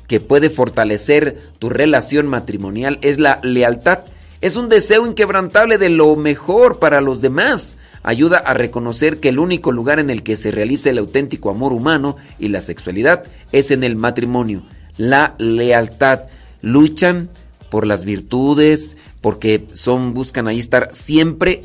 que 0.08 0.20
puede 0.20 0.50
fortalecer 0.50 1.39
tu 1.60 1.70
relación 1.70 2.28
matrimonial 2.28 3.00
es 3.02 3.20
la 3.20 3.39
lealtad. 3.44 4.00
Es 4.41 4.58
un 4.58 4.70
deseo 4.70 5.08
inquebrantable 5.08 5.78
de 5.78 5.89
lo 5.89 6.15
mejor 6.15 6.80
para 6.80 7.02
los 7.02 7.22
demás. 7.22 7.78
Ayuda 8.04 8.38
a 8.38 8.54
reconocer 8.54 9.20
que 9.20 9.30
el 9.30 9.39
único 9.39 9.72
lugar 9.72 10.00
en 10.00 10.10
el 10.10 10.22
que 10.22 10.36
se 10.36 10.52
realiza 10.52 10.89
el 10.89 11.00
auténtico 11.00 11.50
amor 11.50 11.74
humano 11.74 12.18
y 12.38 12.50
la 12.50 12.62
sexualidad 12.62 13.24
es 13.52 13.72
en 13.72 13.84
el 13.84 13.96
matrimonio. 13.96 14.63
La 14.98 15.36
lealtad. 15.39 16.24
Luchan 16.62 17.30
por 17.70 17.86
las 17.86 18.06
virtudes, 18.06 18.98
porque 19.22 19.68
son, 19.74 20.13
buscan 20.13 20.48
ahí 20.48 20.60
estar 20.60 20.89
siempre 20.94 21.63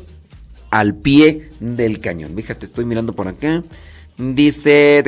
al 0.71 0.95
pie 0.95 1.49
del 1.59 1.99
cañón. 1.99 2.35
Fíjate, 2.35 2.65
estoy 2.65 2.85
mirando 2.85 3.13
por 3.13 3.27
acá. 3.27 3.63
Dice. 4.21 5.03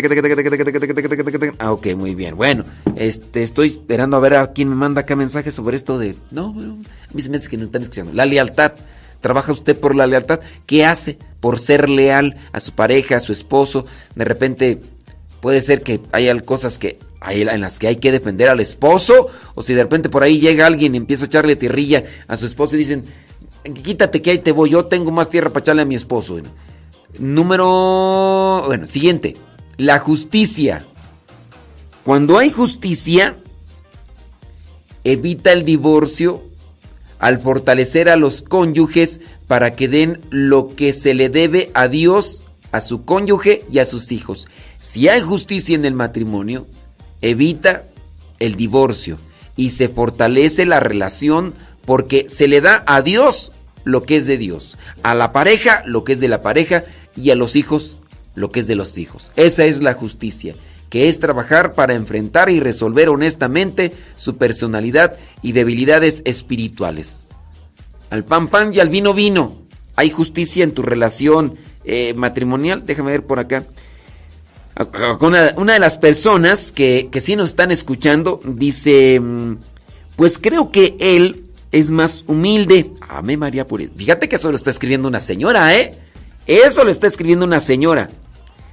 Ah, 1.60 1.71
ok, 1.71 1.88
muy 1.95 2.15
bien. 2.15 2.36
Bueno, 2.36 2.65
este, 2.95 3.43
estoy 3.43 3.69
esperando 3.69 4.17
a 4.17 4.19
ver 4.19 4.36
a 4.36 4.54
quién 4.54 4.69
me 4.69 4.76
manda 4.76 5.02
acá 5.02 5.15
mensajes 5.15 5.54
sobre 5.54 5.78
esto 5.78 5.99
de. 5.99 6.15
No, 6.32 6.47
a 6.49 7.13
mí 7.13 7.21
se 7.21 7.30
me 7.30 7.39
que 7.39 7.58
no 7.58 7.65
están 7.65 7.84
escuchando. 7.84 8.12
La 8.13 8.26
lealtad. 8.26 8.73
¿Trabaja 9.21 9.54
usted 9.54 9.80
por 9.80 9.95
la 9.95 10.06
lealtad? 10.06 10.41
¿Qué 10.65 10.84
hace 10.84 11.17
por 11.39 11.58
ser 11.60 11.88
leal 11.88 12.36
a 12.52 12.60
su 12.60 12.73
pareja, 12.73 13.17
a 13.17 13.19
su 13.21 13.32
esposo? 13.32 13.86
De 14.15 14.26
repente 14.26 14.82
puede 15.39 15.62
ser 15.62 15.82
que 15.82 16.02
haya 16.12 16.38
cosas 16.41 16.78
que 16.78 16.99
hay 17.21 17.43
en 17.43 17.62
las 17.62 17.80
que 17.80 17.88
hay 17.88 17.97
que 17.97 18.12
defender 18.12 18.49
al 18.49 18.60
esposo. 18.60 19.28
O 19.56 19.62
si 19.62 19.76
de 19.76 19.84
repente 19.84 20.10
por 20.10 20.23
ahí 20.23 20.39
llega 20.39 20.65
alguien 20.65 20.95
y 20.95 20.97
empieza 20.97 21.26
a 21.26 21.28
echarle 21.28 21.56
tirrilla 21.56 22.04
a 22.28 22.36
su 22.36 22.47
esposo 22.47 22.76
y 22.76 22.80
dicen, 22.80 23.06
quítate 23.82 24.21
que 24.21 24.32
ahí 24.32 24.39
te 24.39 24.52
voy, 24.52 24.71
yo 24.71 24.86
tengo 24.86 25.12
más 25.12 25.30
tierra 25.30 25.49
para 25.49 25.62
echarle 25.62 25.84
a 25.84 25.86
mi 25.86 25.95
esposo. 25.95 26.41
Número... 27.19 28.63
Bueno, 28.65 28.88
siguiente. 28.88 29.36
La 29.78 29.99
justicia. 29.99 30.86
Cuando 32.04 32.38
hay 32.38 32.52
justicia, 32.52 33.38
evita 35.04 35.52
el 35.52 35.65
divorcio 35.65 36.43
al 37.19 37.39
fortalecer 37.39 38.10
a 38.10 38.17
los 38.17 38.41
cónyuges 38.41 39.21
para 39.47 39.73
que 39.73 39.88
den 39.88 40.19
lo 40.30 40.76
que 40.76 40.91
se 40.93 41.13
le 41.13 41.30
debe 41.30 41.71
a 41.73 41.88
Dios, 41.88 42.43
a 42.71 42.82
su 42.82 43.06
cónyuge 43.06 43.63
y 43.71 43.80
a 43.80 43.86
sus 43.86 44.12
hijos. 44.12 44.47
Si 44.80 45.08
hay 45.08 45.21
justicia 45.21 45.76
en 45.76 45.86
el 45.86 45.93
matrimonio, 45.93 46.67
evita 47.21 47.86
el 48.39 48.56
divorcio, 48.56 49.17
y 49.56 49.71
se 49.71 49.88
fortalece 49.88 50.65
la 50.65 50.80
relación 50.80 51.54
porque 51.86 52.26
se 52.30 52.47
le 52.47 52.62
da 52.62 52.84
a 52.88 53.02
Dios 53.02 53.52
lo 53.84 54.04
que 54.04 54.15
es 54.15 54.26
de 54.26 54.38
Dios, 54.38 54.78
a 55.04 55.13
la 55.13 55.32
pareja 55.32 55.84
lo 55.86 56.04
que 56.04 56.13
es 56.13 56.19
de 56.19 56.28
la 56.28 56.41
pareja 56.41 56.84
y 57.15 57.32
a 57.32 57.36
los 57.36 57.56
hijos 57.56 57.99
lo 58.36 58.52
que 58.52 58.60
es 58.60 58.67
de 58.67 58.76
los 58.76 58.97
hijos. 58.97 59.32
Esa 59.36 59.65
es 59.65 59.82
la 59.82 59.93
justicia, 59.93 60.56
que 60.89 61.08
es 61.08 61.19
trabajar 61.19 61.73
para 61.73 61.93
enfrentar 61.93 62.49
y 62.49 62.60
resolver 62.60 63.10
honestamente 63.10 63.93
su 64.15 64.38
personalidad 64.38 65.17
y 65.41 65.52
debilidades 65.52 66.21
espirituales. 66.26 67.30
Al 68.10 68.23
pan 68.23 68.47
pan 68.47 68.73
y 68.73 68.80
al 68.80 68.89
vino 68.89 69.13
vino. 69.13 69.63
Hay 69.95 70.10
justicia 70.10 70.63
en 70.63 70.73
tu 70.73 70.82
relación 70.82 71.56
eh, 71.84 72.13
matrimonial. 72.15 72.84
Déjame 72.86 73.12
ver 73.12 73.26
por 73.26 73.39
acá. 73.39 73.65
Una, 75.19 75.73
de 75.73 75.80
las 75.80 75.99
personas 75.99 76.71
que, 76.71 77.10
que 77.12 77.19
sí 77.19 77.36
nos 77.36 77.49
están 77.49 77.71
escuchando 77.71 78.39
dice, 78.43 79.19
mm, 79.19 79.58
pues 80.15 80.39
creo 80.39 80.71
que 80.71 80.95
él 80.99 81.45
es 81.71 81.91
más 81.91 82.23
humilde. 82.28 82.91
Amén 83.10 83.39
María 83.39 83.67
Pureza. 83.67 83.93
Fíjate 83.95 84.30
que 84.30 84.38
eso 84.38 84.49
lo 84.49 84.58
está 84.58 84.69
escribiendo 84.69 85.08
una 85.08 85.19
señora, 85.19 85.76
¿eh? 85.76 85.93
Eso 86.47 86.84
lo 86.84 86.91
está 86.91 87.08
escribiendo 87.08 87.45
una 87.45 87.60
señora. 87.60 88.10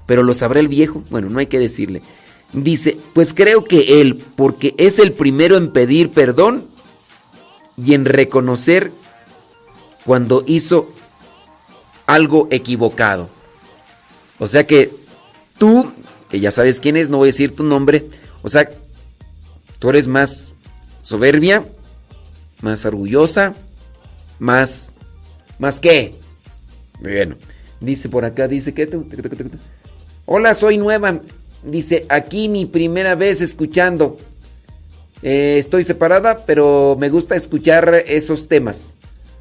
Pero 0.06 0.22
lo 0.22 0.34
sabrá 0.34 0.60
el 0.60 0.68
viejo. 0.68 1.02
Bueno, 1.10 1.28
no 1.28 1.38
hay 1.38 1.46
que 1.46 1.58
decirle. 1.58 2.02
Dice, 2.52 2.98
pues 3.12 3.32
creo 3.32 3.64
que 3.64 4.00
él, 4.00 4.22
porque 4.34 4.74
es 4.76 4.98
el 4.98 5.12
primero 5.12 5.56
en 5.56 5.70
pedir 5.70 6.10
perdón 6.10 6.68
y 7.76 7.94
en 7.94 8.04
reconocer 8.04 8.90
cuando 10.04 10.42
hizo 10.46 10.90
algo 12.06 12.48
equivocado. 12.50 13.28
O 14.40 14.46
sea 14.46 14.66
que 14.66 14.90
tú, 15.58 15.92
que 16.28 16.40
ya 16.40 16.50
sabes 16.50 16.80
quién 16.80 16.96
es, 16.96 17.08
no 17.08 17.18
voy 17.18 17.26
a 17.26 17.32
decir 17.32 17.54
tu 17.54 17.62
nombre, 17.62 18.06
o 18.42 18.48
sea, 18.48 18.68
tú 19.78 19.90
eres 19.90 20.08
más 20.08 20.52
soberbia, 21.02 21.64
más 22.62 22.84
orgullosa, 22.84 23.54
más... 24.38 24.94
¿Más 25.58 25.78
qué? 25.78 26.14
Bueno, 27.00 27.36
dice 27.80 28.08
por 28.08 28.24
acá, 28.24 28.48
dice 28.48 28.74
que... 28.74 28.88
Hola, 30.26 30.54
soy 30.54 30.78
nueva. 30.78 31.18
Dice, 31.64 32.06
aquí 32.08 32.48
mi 32.48 32.66
primera 32.66 33.14
vez 33.14 33.40
escuchando. 33.40 34.16
Eh, 35.22 35.56
estoy 35.58 35.84
separada, 35.84 36.44
pero 36.46 36.96
me 36.98 37.10
gusta 37.10 37.36
escuchar 37.36 38.04
esos 38.06 38.48
temas. 38.48 38.94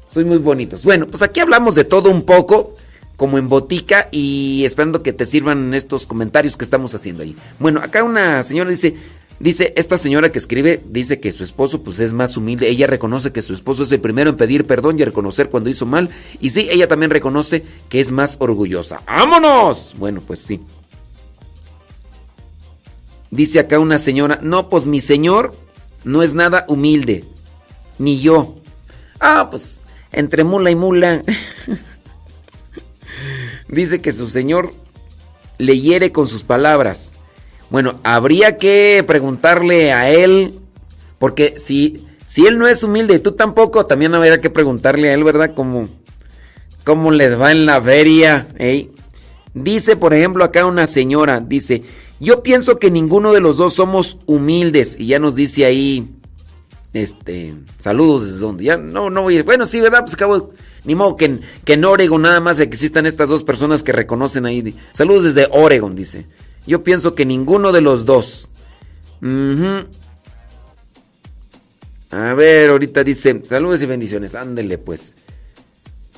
Soy 0.08 0.24
muy 0.24 0.38
bonitos. 0.38 0.82
Bueno, 0.82 1.06
pues 1.06 1.22
aquí 1.22 1.40
hablamos 1.40 1.74
de 1.74 1.84
todo 1.84 2.10
un 2.10 2.24
poco, 2.24 2.74
como 3.16 3.38
en 3.38 3.48
botica, 3.48 4.08
y 4.10 4.64
esperando 4.64 5.02
que 5.02 5.12
te 5.12 5.24
sirvan 5.24 5.72
estos 5.72 6.06
comentarios 6.06 6.56
que 6.56 6.64
estamos 6.64 6.94
haciendo 6.94 7.22
ahí. 7.22 7.36
Bueno, 7.58 7.80
acá 7.80 8.02
una 8.02 8.42
señora 8.42 8.70
dice, 8.70 8.96
dice, 9.40 9.72
esta 9.76 9.96
señora 9.96 10.30
que 10.30 10.38
escribe, 10.38 10.80
dice 10.86 11.18
que 11.18 11.32
su 11.32 11.42
esposo 11.42 11.82
pues 11.82 11.98
es 11.98 12.12
más 12.12 12.36
humilde. 12.36 12.68
Ella 12.68 12.86
reconoce 12.86 13.32
que 13.32 13.42
su 13.42 13.52
esposo 13.52 13.82
es 13.82 13.90
el 13.90 14.00
primero 14.00 14.30
en 14.30 14.36
pedir 14.36 14.66
perdón 14.66 14.98
y 14.98 15.04
reconocer 15.04 15.50
cuando 15.50 15.68
hizo 15.68 15.86
mal. 15.86 16.10
Y 16.40 16.50
sí, 16.50 16.68
ella 16.70 16.86
también 16.86 17.10
reconoce 17.10 17.64
que 17.88 18.00
es 18.00 18.12
más 18.12 18.36
orgullosa. 18.38 19.02
¡Vámonos! 19.06 19.94
Bueno, 19.98 20.22
pues 20.24 20.40
sí. 20.40 20.60
Dice 23.30 23.60
acá 23.60 23.78
una 23.78 23.98
señora, 23.98 24.40
no, 24.42 24.68
pues 24.68 24.86
mi 24.86 25.00
señor 25.00 25.54
no 26.04 26.22
es 26.22 26.34
nada 26.34 26.64
humilde, 26.68 27.24
ni 27.98 28.20
yo. 28.20 28.56
Ah, 29.20 29.48
pues 29.50 29.82
entre 30.12 30.44
mula 30.44 30.70
y 30.70 30.74
mula. 30.74 31.22
Dice 33.68 34.00
que 34.00 34.12
su 34.12 34.26
señor 34.26 34.72
le 35.58 35.78
hiere 35.78 36.10
con 36.10 36.26
sus 36.26 36.42
palabras. 36.42 37.12
Bueno, 37.70 38.00
habría 38.02 38.58
que 38.58 39.04
preguntarle 39.06 39.92
a 39.92 40.10
él, 40.10 40.58
porque 41.18 41.54
si, 41.58 42.06
si 42.26 42.46
él 42.46 42.58
no 42.58 42.66
es 42.66 42.82
humilde 42.82 43.14
y 43.14 43.18
tú 43.20 43.32
tampoco, 43.32 43.86
también 43.86 44.14
habría 44.14 44.40
que 44.40 44.50
preguntarle 44.50 45.10
a 45.10 45.14
él, 45.14 45.22
¿verdad? 45.22 45.52
Cómo, 45.54 45.88
cómo 46.84 47.12
les 47.12 47.40
va 47.40 47.52
en 47.52 47.66
la 47.66 47.80
feria. 47.80 48.48
Dice, 49.54 49.96
por 49.96 50.14
ejemplo, 50.14 50.44
acá 50.44 50.66
una 50.66 50.86
señora, 50.86 51.40
dice, 51.40 51.84
yo 52.20 52.42
pienso 52.42 52.78
que 52.78 52.90
ninguno 52.90 53.32
de 53.32 53.40
los 53.40 53.56
dos 53.56 53.74
somos 53.74 54.18
humildes. 54.26 54.96
Y 54.98 55.06
ya 55.06 55.18
nos 55.18 55.34
dice 55.34 55.64
ahí, 55.64 56.10
este, 56.92 57.54
saludos 57.78 58.24
desde 58.24 58.38
donde. 58.38 58.64
Ya 58.64 58.76
no, 58.76 59.10
no 59.10 59.22
voy. 59.22 59.42
Bueno, 59.42 59.64
sí, 59.64 59.80
¿verdad? 59.80 60.00
Pues 60.00 60.16
cabo, 60.16 60.50
ni 60.84 60.94
modo 60.94 61.16
que 61.16 61.40
que 61.64 61.74
en 61.74 61.84
Oregon 61.84 62.20
nada 62.20 62.40
más 62.40 62.60
existan 62.60 63.06
estas 63.06 63.28
dos 63.28 63.42
personas 63.42 63.82
que 63.82 63.92
reconocen 63.92 64.44
ahí. 64.44 64.76
Saludos 64.92 65.34
desde 65.34 65.48
Oregon, 65.50 65.94
dice. 65.94 66.26
Yo 66.66 66.82
pienso 66.82 67.14
que 67.14 67.26
ninguno 67.26 67.72
de 67.72 67.80
los 67.80 68.04
dos. 68.04 68.48
A 72.10 72.34
ver, 72.34 72.70
ahorita 72.70 73.04
dice, 73.04 73.42
saludos 73.44 73.82
y 73.82 73.86
bendiciones. 73.86 74.34
Ándele, 74.34 74.78
pues. 74.78 75.14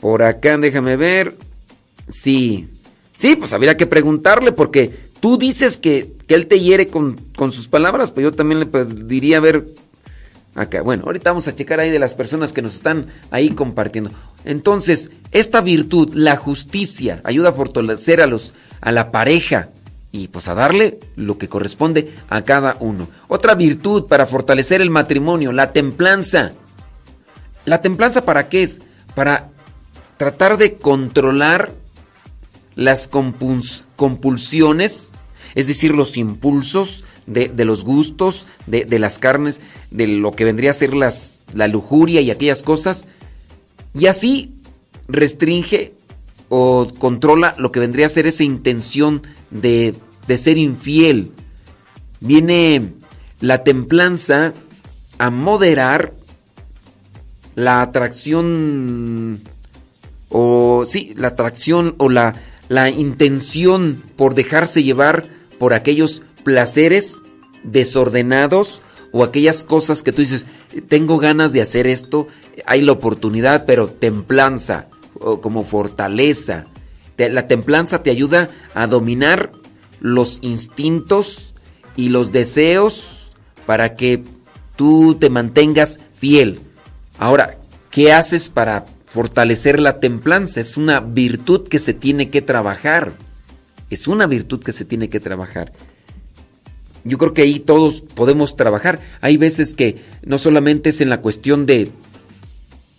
Por 0.00 0.22
acá, 0.22 0.58
déjame 0.58 0.96
ver. 0.96 1.36
Sí. 2.08 2.68
Sí, 3.16 3.36
pues 3.36 3.52
habría 3.52 3.76
que 3.76 3.86
preguntarle 3.86 4.52
porque 4.52 5.12
Tú 5.22 5.38
dices 5.38 5.78
que, 5.78 6.16
él 6.26 6.48
te 6.48 6.58
hiere 6.58 6.88
con, 6.88 7.16
sus 7.52 7.68
palabras, 7.68 8.10
pues 8.10 8.24
yo 8.24 8.32
también 8.32 8.58
le 8.58 8.84
diría, 9.04 9.36
a 9.36 9.40
ver, 9.40 9.66
acá. 10.56 10.82
Bueno, 10.82 11.04
ahorita 11.06 11.30
vamos 11.30 11.46
a 11.46 11.54
checar 11.54 11.78
ahí 11.78 11.90
de 11.90 12.00
las 12.00 12.14
personas 12.16 12.52
que 12.52 12.60
nos 12.60 12.74
están 12.74 13.06
ahí 13.30 13.50
compartiendo. 13.50 14.10
Entonces, 14.44 15.12
esta 15.30 15.60
virtud, 15.60 16.10
la 16.14 16.34
justicia, 16.34 17.20
ayuda 17.22 17.50
a 17.50 17.52
fortalecer 17.52 18.20
a, 18.20 18.26
los, 18.26 18.52
a 18.80 18.90
la 18.90 19.12
pareja 19.12 19.68
y 20.12 20.28
pues 20.28 20.48
a 20.48 20.54
darle 20.54 21.00
lo 21.16 21.38
que 21.38 21.48
corresponde 21.48 22.14
a 22.28 22.42
cada 22.42 22.76
uno. 22.80 23.08
Otra 23.28 23.54
virtud 23.54 24.06
para 24.06 24.26
fortalecer 24.26 24.80
el 24.80 24.90
matrimonio, 24.90 25.52
la 25.52 25.72
templanza. 25.72 26.52
¿La 27.64 27.80
templanza 27.80 28.24
para 28.24 28.48
qué 28.48 28.62
es? 28.62 28.82
Para 29.14 29.50
tratar 30.18 30.58
de 30.58 30.74
controlar 30.74 31.72
las 32.74 33.08
compulsiones 33.08 35.12
es 35.54 35.66
decir, 35.66 35.94
los 35.94 36.16
impulsos 36.16 37.04
de, 37.26 37.50
los 37.64 37.84
gustos, 37.84 38.46
de, 38.66 38.98
las 38.98 39.18
carnes, 39.18 39.60
de 39.90 40.06
lo 40.06 40.32
que 40.32 40.44
vendría 40.44 40.70
a 40.70 40.74
ser 40.74 40.94
las, 40.94 41.44
la 41.52 41.68
lujuria 41.68 42.20
y 42.20 42.30
aquellas 42.30 42.62
cosas, 42.62 43.06
y 43.98 44.06
así 44.06 44.54
restringe 45.08 45.94
o 46.48 46.90
controla 46.98 47.54
lo 47.58 47.72
que 47.72 47.80
vendría 47.80 48.06
a 48.06 48.10
ser 48.10 48.26
esa 48.26 48.44
intención 48.44 49.22
de, 49.52 49.94
de 50.26 50.38
ser 50.38 50.58
infiel. 50.58 51.32
Viene 52.20 52.92
la 53.40 53.64
templanza 53.64 54.52
a 55.18 55.30
moderar 55.30 56.14
la 57.54 57.82
atracción 57.82 59.40
o 60.28 60.84
sí, 60.86 61.12
la 61.16 61.28
atracción 61.28 61.94
o 61.98 62.08
la, 62.08 62.34
la 62.68 62.88
intención 62.88 64.02
por 64.16 64.34
dejarse 64.34 64.82
llevar 64.82 65.26
por 65.58 65.74
aquellos 65.74 66.22
placeres 66.44 67.22
desordenados 67.62 68.80
o 69.12 69.24
aquellas 69.24 69.62
cosas 69.62 70.02
que 70.02 70.12
tú 70.12 70.22
dices, 70.22 70.46
tengo 70.88 71.18
ganas 71.18 71.52
de 71.52 71.60
hacer 71.60 71.86
esto, 71.86 72.28
hay 72.64 72.80
la 72.80 72.92
oportunidad, 72.92 73.66
pero 73.66 73.88
templanza, 73.88 74.88
o 75.20 75.40
como 75.40 75.64
fortaleza. 75.64 76.66
La 77.30 77.48
templanza 77.48 78.02
te 78.02 78.10
ayuda 78.10 78.48
a 78.74 78.86
dominar 78.86 79.52
los 80.00 80.38
instintos 80.42 81.54
y 81.96 82.08
los 82.08 82.32
deseos 82.32 83.32
para 83.66 83.94
que 83.94 84.22
tú 84.76 85.16
te 85.18 85.30
mantengas 85.30 86.00
fiel. 86.14 86.60
Ahora, 87.18 87.56
¿qué 87.90 88.12
haces 88.12 88.48
para 88.48 88.84
fortalecer 89.06 89.78
la 89.78 90.00
templanza? 90.00 90.60
Es 90.60 90.76
una 90.76 91.00
virtud 91.00 91.68
que 91.68 91.78
se 91.78 91.94
tiene 91.94 92.30
que 92.30 92.42
trabajar. 92.42 93.12
Es 93.90 94.08
una 94.08 94.26
virtud 94.26 94.62
que 94.62 94.72
se 94.72 94.84
tiene 94.84 95.08
que 95.08 95.20
trabajar. 95.20 95.72
Yo 97.04 97.18
creo 97.18 97.34
que 97.34 97.42
ahí 97.42 97.60
todos 97.60 98.00
podemos 98.00 98.56
trabajar. 98.56 99.00
Hay 99.20 99.36
veces 99.36 99.74
que 99.74 99.96
no 100.24 100.38
solamente 100.38 100.90
es 100.90 101.00
en 101.00 101.10
la 101.10 101.20
cuestión 101.20 101.66
de, 101.66 101.90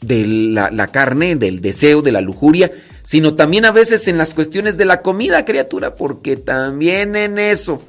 de 0.05 0.25
la, 0.25 0.87
carne, 0.87 1.35
del 1.35 1.61
deseo, 1.61 2.01
de 2.01 2.11
la 2.11 2.21
lujuria, 2.21 2.71
sino 3.03 3.35
también 3.35 3.65
a 3.65 3.71
veces 3.71 4.07
en 4.07 4.17
las 4.17 4.33
cuestiones 4.33 4.77
de 4.77 4.85
la 4.85 5.01
comida, 5.01 5.45
criatura, 5.45 5.95
porque 5.95 6.37
también 6.37 7.15
en 7.15 7.39
eso, 7.39 7.81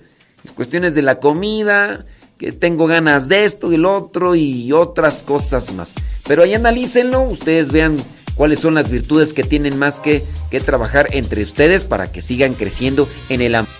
cuestiones 0.54 0.94
de 0.94 1.02
la 1.02 1.20
comida, 1.20 2.04
que 2.38 2.52
tengo 2.52 2.86
ganas 2.86 3.28
de 3.28 3.44
esto 3.44 3.70
y 3.70 3.76
el 3.76 3.86
otro 3.86 4.34
y 4.34 4.72
otras 4.72 5.22
cosas 5.22 5.72
más. 5.72 5.94
Pero 6.26 6.42
ahí 6.42 6.54
analícenlo, 6.54 7.22
ustedes 7.22 7.70
vean 7.70 7.96
cuáles 8.34 8.60
son 8.60 8.74
las 8.74 8.90
virtudes 8.90 9.32
que 9.32 9.44
tienen 9.44 9.78
más 9.78 10.00
que, 10.00 10.22
que 10.50 10.60
trabajar 10.60 11.08
entre 11.12 11.42
ustedes 11.42 11.84
para 11.84 12.10
que 12.10 12.20
sigan 12.20 12.54
creciendo 12.54 13.08
en 13.28 13.40
el 13.40 13.54
ámbito. 13.54 13.73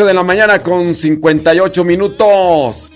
8 0.00 0.06
de 0.06 0.14
la 0.14 0.22
mañana 0.22 0.58
con 0.60 0.94
58 0.94 1.84
minutos. 1.84 2.90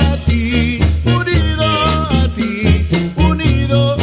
A 0.00 0.16
ti, 0.26 0.80
unido 1.04 1.64
a 1.64 2.28
ti, 2.34 2.84
unido 3.16 3.96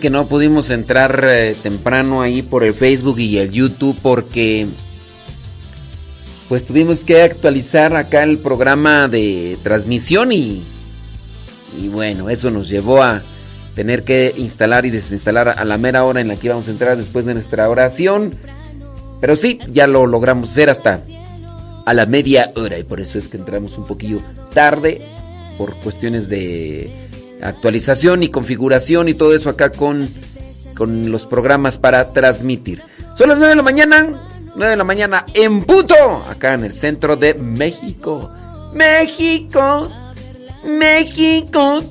Que 0.00 0.10
no 0.10 0.26
pudimos 0.26 0.70
entrar 0.70 1.24
eh, 1.28 1.54
temprano 1.62 2.22
ahí 2.22 2.42
por 2.42 2.64
el 2.64 2.74
Facebook 2.74 3.18
y 3.18 3.38
el 3.38 3.50
YouTube 3.50 3.96
porque 4.02 4.66
pues 6.48 6.66
tuvimos 6.66 7.00
que 7.02 7.22
actualizar 7.22 7.94
acá 7.94 8.24
el 8.24 8.38
programa 8.38 9.08
de 9.08 9.56
transmisión 9.62 10.32
y, 10.32 10.62
y 11.80 11.88
bueno, 11.88 12.30
eso 12.30 12.50
nos 12.50 12.68
llevó 12.68 13.02
a 13.02 13.22
tener 13.74 14.02
que 14.02 14.34
instalar 14.36 14.84
y 14.86 14.90
desinstalar 14.90 15.48
a 15.48 15.64
la 15.64 15.78
mera 15.78 16.04
hora 16.04 16.20
en 16.20 16.28
la 16.28 16.36
que 16.36 16.48
íbamos 16.48 16.68
a 16.68 16.72
entrar 16.72 16.96
después 16.96 17.24
de 17.24 17.34
nuestra 17.34 17.68
oración. 17.68 18.34
Pero 19.20 19.36
sí, 19.36 19.58
ya 19.68 19.86
lo 19.86 20.06
logramos 20.06 20.50
hacer 20.50 20.68
hasta 20.68 21.02
a 21.86 21.94
la 21.94 22.06
media 22.06 22.50
hora 22.56 22.78
y 22.78 22.84
por 22.84 23.00
eso 23.00 23.18
es 23.18 23.28
que 23.28 23.36
entramos 23.36 23.78
un 23.78 23.84
poquillo 23.84 24.20
tarde 24.52 25.06
por 25.58 25.74
cuestiones 25.76 26.28
de 26.28 26.90
actualización 27.42 28.22
y 28.22 28.28
configuración 28.28 29.08
y 29.08 29.14
todo 29.14 29.34
eso 29.34 29.50
acá 29.50 29.70
con, 29.70 30.08
con 30.76 31.10
los 31.10 31.26
programas 31.26 31.76
para 31.78 32.12
transmitir. 32.12 32.82
Son 33.14 33.28
las 33.28 33.38
9 33.38 33.50
de 33.50 33.56
la 33.56 33.62
mañana, 33.62 34.22
9 34.54 34.70
de 34.70 34.76
la 34.76 34.84
mañana 34.84 35.26
en 35.34 35.62
Puto, 35.64 36.24
acá 36.28 36.54
en 36.54 36.64
el 36.64 36.72
centro 36.72 37.16
de 37.16 37.34
México. 37.34 38.30
México, 38.72 39.90
México. 40.64 41.82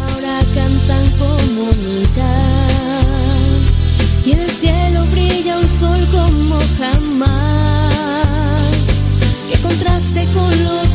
Ahora 0.00 0.40
cantan 0.54 1.10
como 1.18 1.64
nunca. 1.64 2.30
Y 4.24 4.32
en 4.32 4.40
el 4.40 4.50
cielo 4.50 5.04
brilla 5.10 5.58
un 5.58 5.66
sol 5.66 6.08
como 6.10 6.58
jamás. 6.78 7.92
Que 9.50 9.58
contraste 9.60 10.24
con 10.32 10.64
lo 10.64 10.91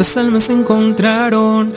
Nuestras 0.00 0.24
almas 0.24 0.44
se 0.44 0.54
encontraron. 0.54 1.74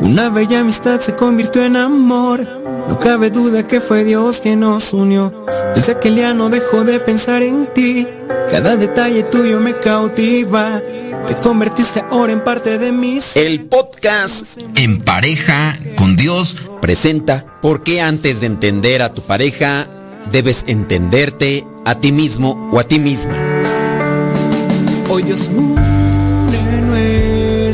Una 0.00 0.28
bella 0.28 0.60
amistad 0.60 1.00
se 1.00 1.16
convirtió 1.16 1.64
en 1.64 1.74
amor. 1.74 2.46
No 2.88 3.00
cabe 3.00 3.30
duda 3.30 3.66
que 3.66 3.80
fue 3.80 4.04
Dios 4.04 4.40
quien 4.40 4.60
nos 4.60 4.92
unió. 4.92 5.44
Desde 5.74 5.90
aquel 5.90 6.14
día 6.14 6.32
no 6.34 6.50
dejo 6.50 6.84
de 6.84 7.00
pensar 7.00 7.42
en 7.42 7.66
ti. 7.74 8.06
Cada 8.52 8.76
detalle 8.76 9.24
tuyo 9.24 9.58
me 9.58 9.74
cautiva. 9.74 10.80
Te 11.26 11.34
convertiste 11.42 12.04
ahora 12.08 12.32
en 12.32 12.44
parte 12.44 12.78
de 12.78 12.92
mí. 12.92 13.18
El 13.34 13.64
podcast 13.64 14.56
En 14.76 15.02
pareja 15.02 15.76
con 15.96 16.14
Dios 16.14 16.62
presenta 16.80 17.44
¿Por 17.60 17.82
qué 17.82 18.00
antes 18.00 18.38
de 18.38 18.46
entender 18.46 19.02
a 19.02 19.12
tu 19.12 19.22
pareja 19.22 19.88
debes 20.30 20.62
entenderte 20.68 21.66
a 21.84 21.96
ti 21.96 22.12
mismo 22.12 22.70
o 22.72 22.78
a 22.78 22.84
ti 22.84 23.00
misma? 23.00 23.34
Hoy 25.10 25.24
Dios 25.24 25.48
une 25.48 25.97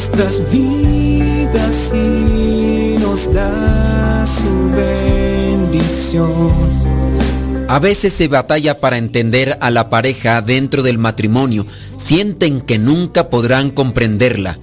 nuestras 0.05 0.53
vidas 0.53 1.93
y 1.95 2.97
nos 3.01 3.33
da 3.33 4.27
su 4.27 4.71
bendición. 4.77 6.53
A 7.69 7.79
veces 7.79 8.13
se 8.13 8.29
batalla 8.29 8.79
para 8.81 8.99
entender 8.99 9.57
a 9.63 9.71
la 9.71 9.89
pareja 9.89 10.43
dentro 10.43 10.83
del 10.83 10.99
matrimonio. 10.99 11.67
Sienten 11.99 12.61
que 12.61 12.79
nunca 12.79 13.31
podrán 13.31 13.71
comprenderla. 13.71 14.59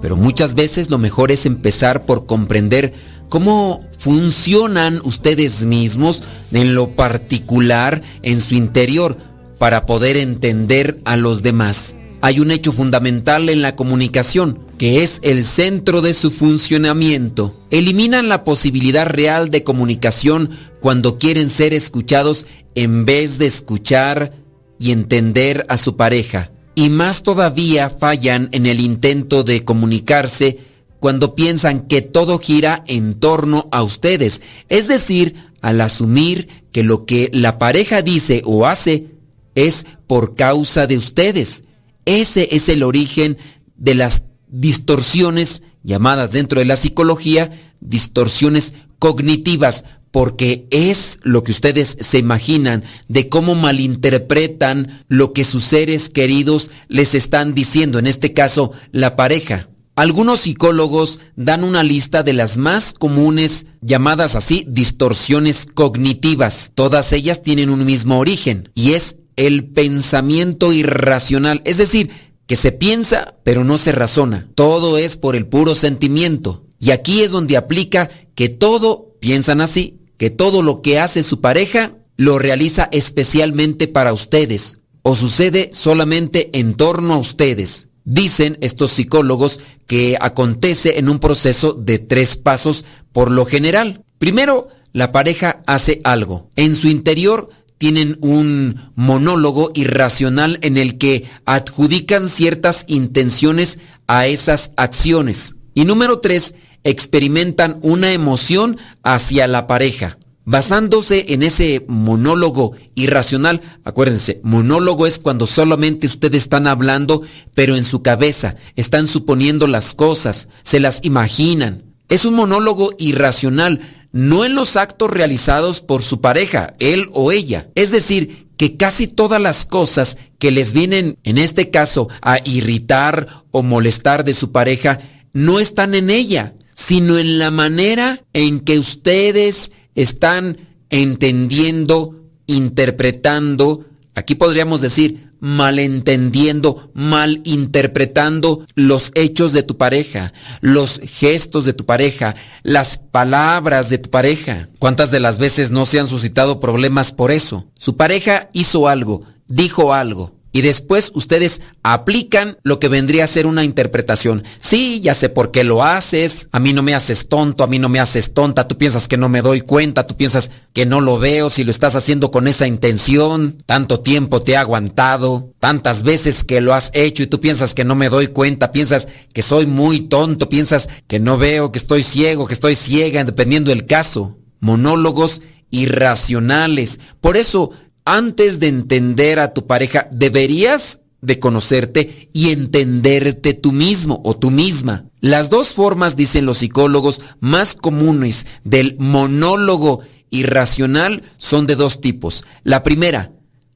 Pero 0.00 0.16
muchas 0.16 0.54
veces 0.54 0.90
lo 0.90 0.98
mejor 0.98 1.32
es 1.32 1.44
empezar 1.44 2.06
por 2.06 2.26
comprender 2.26 2.92
cómo 3.28 3.80
funcionan 3.98 5.00
ustedes 5.02 5.64
mismos 5.64 6.22
en 6.52 6.76
lo 6.76 6.90
particular 6.90 8.00
en 8.22 8.40
su 8.40 8.54
interior 8.54 9.16
para 9.58 9.86
poder 9.86 10.16
entender 10.16 11.00
a 11.04 11.16
los 11.16 11.42
demás. 11.42 11.96
Hay 12.20 12.38
un 12.38 12.50
hecho 12.52 12.72
fundamental 12.72 13.48
en 13.48 13.60
la 13.60 13.76
comunicación, 13.76 14.63
que 14.84 15.02
es 15.02 15.20
el 15.22 15.44
centro 15.44 16.02
de 16.02 16.12
su 16.12 16.30
funcionamiento. 16.30 17.58
Eliminan 17.70 18.28
la 18.28 18.44
posibilidad 18.44 19.06
real 19.06 19.48
de 19.48 19.64
comunicación 19.64 20.50
cuando 20.78 21.16
quieren 21.16 21.48
ser 21.48 21.72
escuchados 21.72 22.46
en 22.74 23.06
vez 23.06 23.38
de 23.38 23.46
escuchar 23.46 24.34
y 24.78 24.92
entender 24.92 25.64
a 25.70 25.78
su 25.78 25.96
pareja. 25.96 26.52
Y 26.74 26.90
más 26.90 27.22
todavía 27.22 27.88
fallan 27.88 28.50
en 28.52 28.66
el 28.66 28.78
intento 28.78 29.42
de 29.42 29.64
comunicarse 29.64 30.58
cuando 31.00 31.34
piensan 31.34 31.86
que 31.86 32.02
todo 32.02 32.38
gira 32.38 32.84
en 32.86 33.14
torno 33.14 33.70
a 33.72 33.82
ustedes. 33.82 34.42
Es 34.68 34.86
decir, 34.86 35.34
al 35.62 35.80
asumir 35.80 36.66
que 36.72 36.82
lo 36.82 37.06
que 37.06 37.30
la 37.32 37.58
pareja 37.58 38.02
dice 38.02 38.42
o 38.44 38.66
hace 38.66 39.06
es 39.54 39.86
por 40.06 40.36
causa 40.36 40.86
de 40.86 40.98
ustedes. 40.98 41.64
Ese 42.04 42.50
es 42.54 42.68
el 42.68 42.82
origen 42.82 43.38
de 43.78 43.94
las 43.94 44.24
distorsiones 44.54 45.62
llamadas 45.82 46.32
dentro 46.32 46.60
de 46.60 46.64
la 46.64 46.76
psicología 46.76 47.50
distorsiones 47.80 48.72
cognitivas, 48.98 49.84
porque 50.10 50.66
es 50.70 51.18
lo 51.22 51.42
que 51.42 51.50
ustedes 51.50 51.96
se 52.00 52.18
imaginan 52.18 52.84
de 53.08 53.28
cómo 53.28 53.56
malinterpretan 53.56 55.04
lo 55.08 55.32
que 55.32 55.44
sus 55.44 55.64
seres 55.64 56.08
queridos 56.08 56.70
les 56.88 57.14
están 57.14 57.52
diciendo, 57.52 57.98
en 57.98 58.06
este 58.06 58.32
caso 58.32 58.70
la 58.92 59.16
pareja. 59.16 59.68
Algunos 59.96 60.40
psicólogos 60.40 61.20
dan 61.36 61.62
una 61.62 61.82
lista 61.82 62.22
de 62.22 62.32
las 62.32 62.56
más 62.56 62.94
comunes 62.94 63.66
llamadas 63.80 64.34
así 64.34 64.64
distorsiones 64.68 65.66
cognitivas. 65.72 66.72
Todas 66.74 67.12
ellas 67.12 67.42
tienen 67.42 67.70
un 67.70 67.84
mismo 67.84 68.18
origen 68.18 68.70
y 68.74 68.92
es 68.92 69.16
el 69.36 69.64
pensamiento 69.64 70.72
irracional, 70.72 71.60
es 71.64 71.76
decir, 71.76 72.10
que 72.46 72.56
se 72.56 72.72
piensa 72.72 73.36
pero 73.44 73.64
no 73.64 73.78
se 73.78 73.92
razona. 73.92 74.48
Todo 74.54 74.98
es 74.98 75.16
por 75.16 75.36
el 75.36 75.46
puro 75.46 75.74
sentimiento. 75.74 76.64
Y 76.78 76.90
aquí 76.90 77.22
es 77.22 77.30
donde 77.30 77.56
aplica 77.56 78.10
que 78.34 78.48
todo, 78.48 79.16
piensan 79.20 79.60
así, 79.60 80.00
que 80.18 80.30
todo 80.30 80.62
lo 80.62 80.82
que 80.82 80.98
hace 80.98 81.22
su 81.22 81.40
pareja 81.40 81.96
lo 82.16 82.38
realiza 82.38 82.88
especialmente 82.92 83.88
para 83.88 84.12
ustedes 84.12 84.78
o 85.02 85.14
sucede 85.14 85.70
solamente 85.72 86.50
en 86.58 86.74
torno 86.74 87.14
a 87.14 87.18
ustedes. 87.18 87.88
Dicen 88.04 88.58
estos 88.60 88.90
psicólogos 88.90 89.60
que 89.86 90.16
acontece 90.20 90.98
en 90.98 91.08
un 91.08 91.18
proceso 91.18 91.74
de 91.74 91.98
tres 91.98 92.36
pasos 92.36 92.84
por 93.12 93.30
lo 93.30 93.44
general. 93.44 94.02
Primero, 94.18 94.68
la 94.92 95.12
pareja 95.12 95.62
hace 95.66 96.00
algo. 96.04 96.50
En 96.56 96.74
su 96.74 96.88
interior 96.88 97.50
tienen 97.84 98.16
un 98.22 98.92
monólogo 98.94 99.70
irracional 99.74 100.58
en 100.62 100.78
el 100.78 100.96
que 100.96 101.26
adjudican 101.44 102.30
ciertas 102.30 102.86
intenciones 102.86 103.78
a 104.06 104.26
esas 104.26 104.70
acciones. 104.78 105.56
Y 105.74 105.84
número 105.84 106.20
tres, 106.20 106.54
experimentan 106.82 107.78
una 107.82 108.14
emoción 108.14 108.78
hacia 109.02 109.46
la 109.48 109.66
pareja. 109.66 110.16
Basándose 110.46 111.26
en 111.34 111.42
ese 111.42 111.84
monólogo 111.86 112.72
irracional, 112.94 113.60
acuérdense, 113.84 114.40
monólogo 114.42 115.06
es 115.06 115.18
cuando 115.18 115.46
solamente 115.46 116.06
ustedes 116.06 116.44
están 116.44 116.66
hablando, 116.66 117.20
pero 117.54 117.76
en 117.76 117.84
su 117.84 118.00
cabeza 118.00 118.56
están 118.76 119.08
suponiendo 119.08 119.66
las 119.66 119.92
cosas, 119.92 120.48
se 120.62 120.80
las 120.80 121.00
imaginan. 121.02 121.82
Es 122.08 122.24
un 122.24 122.32
monólogo 122.32 122.94
irracional, 122.96 123.82
no 124.14 124.44
en 124.44 124.54
los 124.54 124.76
actos 124.76 125.10
realizados 125.10 125.80
por 125.80 126.00
su 126.00 126.20
pareja, 126.20 126.74
él 126.78 127.08
o 127.14 127.32
ella. 127.32 127.68
Es 127.74 127.90
decir, 127.90 128.46
que 128.56 128.76
casi 128.76 129.08
todas 129.08 129.42
las 129.42 129.64
cosas 129.64 130.18
que 130.38 130.52
les 130.52 130.72
vienen, 130.72 131.18
en 131.24 131.36
este 131.36 131.70
caso, 131.70 132.08
a 132.22 132.38
irritar 132.44 133.26
o 133.50 133.64
molestar 133.64 134.24
de 134.24 134.32
su 134.32 134.52
pareja, 134.52 135.00
no 135.32 135.58
están 135.58 135.96
en 135.96 136.10
ella, 136.10 136.54
sino 136.76 137.18
en 137.18 137.40
la 137.40 137.50
manera 137.50 138.22
en 138.32 138.60
que 138.60 138.78
ustedes 138.78 139.72
están 139.96 140.58
entendiendo, 140.90 142.22
interpretando, 142.46 143.84
aquí 144.14 144.36
podríamos 144.36 144.80
decir 144.80 145.32
malentendiendo, 145.44 146.90
malinterpretando 146.94 148.64
los 148.76 149.12
hechos 149.14 149.52
de 149.52 149.62
tu 149.62 149.76
pareja, 149.76 150.32
los 150.62 151.00
gestos 151.04 151.66
de 151.66 151.74
tu 151.74 151.84
pareja, 151.84 152.34
las 152.62 152.96
palabras 152.96 153.90
de 153.90 153.98
tu 153.98 154.08
pareja. 154.08 154.70
¿Cuántas 154.78 155.10
de 155.10 155.20
las 155.20 155.36
veces 155.36 155.70
no 155.70 155.84
se 155.84 156.00
han 156.00 156.08
suscitado 156.08 156.60
problemas 156.60 157.12
por 157.12 157.30
eso? 157.30 157.66
Su 157.78 157.98
pareja 157.98 158.48
hizo 158.54 158.88
algo, 158.88 159.24
dijo 159.46 159.92
algo, 159.92 160.33
y 160.54 160.62
después 160.62 161.10
ustedes 161.14 161.60
aplican 161.82 162.58
lo 162.62 162.78
que 162.78 162.86
vendría 162.86 163.24
a 163.24 163.26
ser 163.26 163.44
una 163.44 163.64
interpretación. 163.64 164.44
Sí, 164.58 165.00
ya 165.00 165.12
sé 165.12 165.28
por 165.28 165.50
qué 165.50 165.64
lo 165.64 165.82
haces, 165.82 166.48
a 166.52 166.60
mí 166.60 166.72
no 166.72 166.80
me 166.80 166.94
haces 166.94 167.28
tonto, 167.28 167.64
a 167.64 167.66
mí 167.66 167.80
no 167.80 167.88
me 167.88 167.98
haces 167.98 168.34
tonta, 168.34 168.68
tú 168.68 168.78
piensas 168.78 169.08
que 169.08 169.16
no 169.16 169.28
me 169.28 169.42
doy 169.42 169.62
cuenta, 169.62 170.06
tú 170.06 170.16
piensas 170.16 170.52
que 170.72 170.86
no 170.86 171.00
lo 171.00 171.18
veo, 171.18 171.50
si 171.50 171.64
lo 171.64 171.72
estás 171.72 171.96
haciendo 171.96 172.30
con 172.30 172.46
esa 172.46 172.68
intención, 172.68 173.64
tanto 173.66 173.98
tiempo 173.98 174.42
te 174.42 174.52
he 174.52 174.56
aguantado, 174.56 175.52
tantas 175.58 176.04
veces 176.04 176.44
que 176.44 176.60
lo 176.60 176.72
has 176.72 176.92
hecho 176.94 177.24
y 177.24 177.26
tú 177.26 177.40
piensas 177.40 177.74
que 177.74 177.84
no 177.84 177.96
me 177.96 178.08
doy 178.08 178.28
cuenta, 178.28 178.70
piensas 178.70 179.08
que 179.32 179.42
soy 179.42 179.66
muy 179.66 180.02
tonto, 180.02 180.48
piensas 180.48 180.88
que 181.08 181.18
no 181.18 181.36
veo, 181.36 181.72
que 181.72 181.80
estoy 181.80 182.04
ciego, 182.04 182.46
que 182.46 182.54
estoy 182.54 182.76
ciega, 182.76 183.24
dependiendo 183.24 183.70
del 183.70 183.86
caso. 183.86 184.38
Monólogos 184.60 185.42
irracionales. 185.74 187.00
Por 187.20 187.36
eso, 187.36 187.72
antes 188.04 188.60
de 188.60 188.68
entender 188.68 189.38
a 189.38 189.54
tu 189.54 189.66
pareja, 189.66 190.08
deberías 190.10 191.00
de 191.20 191.38
conocerte 191.38 192.28
y 192.32 192.50
entenderte 192.50 193.54
tú 193.54 193.72
mismo 193.72 194.20
o 194.24 194.36
tú 194.36 194.50
misma. 194.50 195.06
Las 195.20 195.48
dos 195.48 195.68
formas, 195.68 196.16
dicen 196.16 196.44
los 196.44 196.58
psicólogos, 196.58 197.22
más 197.40 197.74
comunes 197.74 198.46
del 198.62 198.96
monólogo 198.98 200.00
irracional 200.30 201.22
son 201.38 201.66
de 201.66 201.76
dos 201.76 202.00
tipos. 202.00 202.44
La 202.62 202.82
primera, 202.82 203.32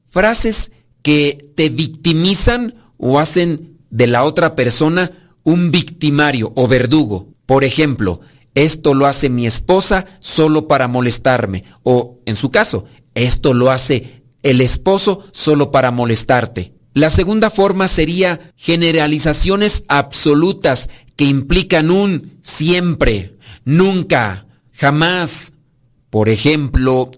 frases 0.07 0.71
que 1.01 1.51
te 1.55 1.69
victimizan 1.69 2.75
o 2.97 3.19
hacen 3.19 3.79
de 3.89 4.07
la 4.07 4.23
otra 4.23 4.55
persona 4.55 5.11
un 5.43 5.71
victimario 5.71 6.51
o 6.55 6.67
verdugo. 6.67 7.33
Por 7.45 7.63
ejemplo, 7.63 8.21
esto 8.53 8.93
lo 8.93 9.07
hace 9.07 9.29
mi 9.29 9.47
esposa 9.47 10.05
solo 10.19 10.67
para 10.67 10.87
molestarme. 10.87 11.63
O, 11.81 12.19
en 12.25 12.35
su 12.35 12.51
caso, 12.51 12.85
esto 13.15 13.53
lo 13.53 13.71
hace 13.71 14.18
el 14.43 14.61
esposo 14.61 15.25
solo 15.31 15.71
para 15.71 15.91
molestarte. 15.91 16.73
La 16.93 17.09
segunda 17.09 17.49
forma 17.49 17.87
sería 17.87 18.53
generalizaciones 18.55 19.83
absolutas 19.87 20.89
que 21.15 21.25
implican 21.25 21.91
un 21.91 22.39
siempre, 22.41 23.37
nunca, 23.65 24.47
jamás. 24.73 25.53
Por 26.09 26.29
ejemplo, 26.29 27.11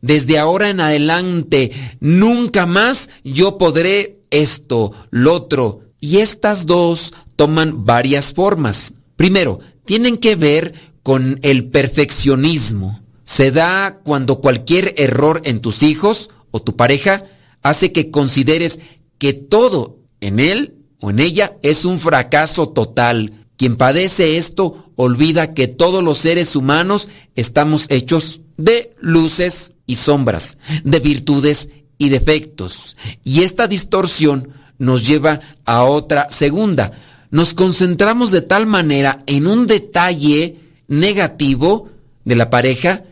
desde 0.00 0.38
ahora 0.38 0.68
en 0.68 0.80
adelante, 0.80 1.72
nunca 2.00 2.66
más 2.66 3.08
yo 3.24 3.56
podré 3.56 4.20
esto, 4.30 4.92
lo 5.10 5.32
otro. 5.32 5.80
Y 5.98 6.18
estas 6.18 6.66
dos 6.66 7.14
toman 7.36 7.86
varias 7.86 8.32
formas. 8.32 8.92
Primero, 9.16 9.60
tienen 9.86 10.18
que 10.18 10.36
ver 10.36 10.74
con 11.02 11.38
el 11.42 11.70
perfeccionismo. 11.70 13.00
Se 13.24 13.50
da 13.50 14.00
cuando 14.04 14.40
cualquier 14.40 14.94
error 14.98 15.40
en 15.44 15.60
tus 15.60 15.82
hijos 15.82 16.28
o 16.54 16.62
tu 16.62 16.76
pareja 16.76 17.24
hace 17.64 17.90
que 17.90 18.12
consideres 18.12 18.78
que 19.18 19.32
todo 19.32 19.98
en 20.20 20.38
él 20.38 20.76
o 21.00 21.10
en 21.10 21.18
ella 21.18 21.56
es 21.64 21.84
un 21.84 21.98
fracaso 21.98 22.68
total. 22.68 23.44
Quien 23.56 23.74
padece 23.74 24.36
esto 24.36 24.92
olvida 24.94 25.52
que 25.52 25.66
todos 25.66 26.04
los 26.04 26.18
seres 26.18 26.54
humanos 26.54 27.08
estamos 27.34 27.86
hechos 27.88 28.40
de 28.56 28.94
luces 29.00 29.72
y 29.84 29.96
sombras, 29.96 30.56
de 30.84 31.00
virtudes 31.00 31.70
y 31.98 32.10
defectos. 32.10 32.96
Y 33.24 33.42
esta 33.42 33.66
distorsión 33.66 34.50
nos 34.78 35.04
lleva 35.04 35.40
a 35.64 35.82
otra 35.82 36.30
segunda. 36.30 36.92
Nos 37.32 37.52
concentramos 37.52 38.30
de 38.30 38.42
tal 38.42 38.66
manera 38.66 39.24
en 39.26 39.48
un 39.48 39.66
detalle 39.66 40.60
negativo 40.86 41.90
de 42.24 42.36
la 42.36 42.48
pareja 42.48 43.02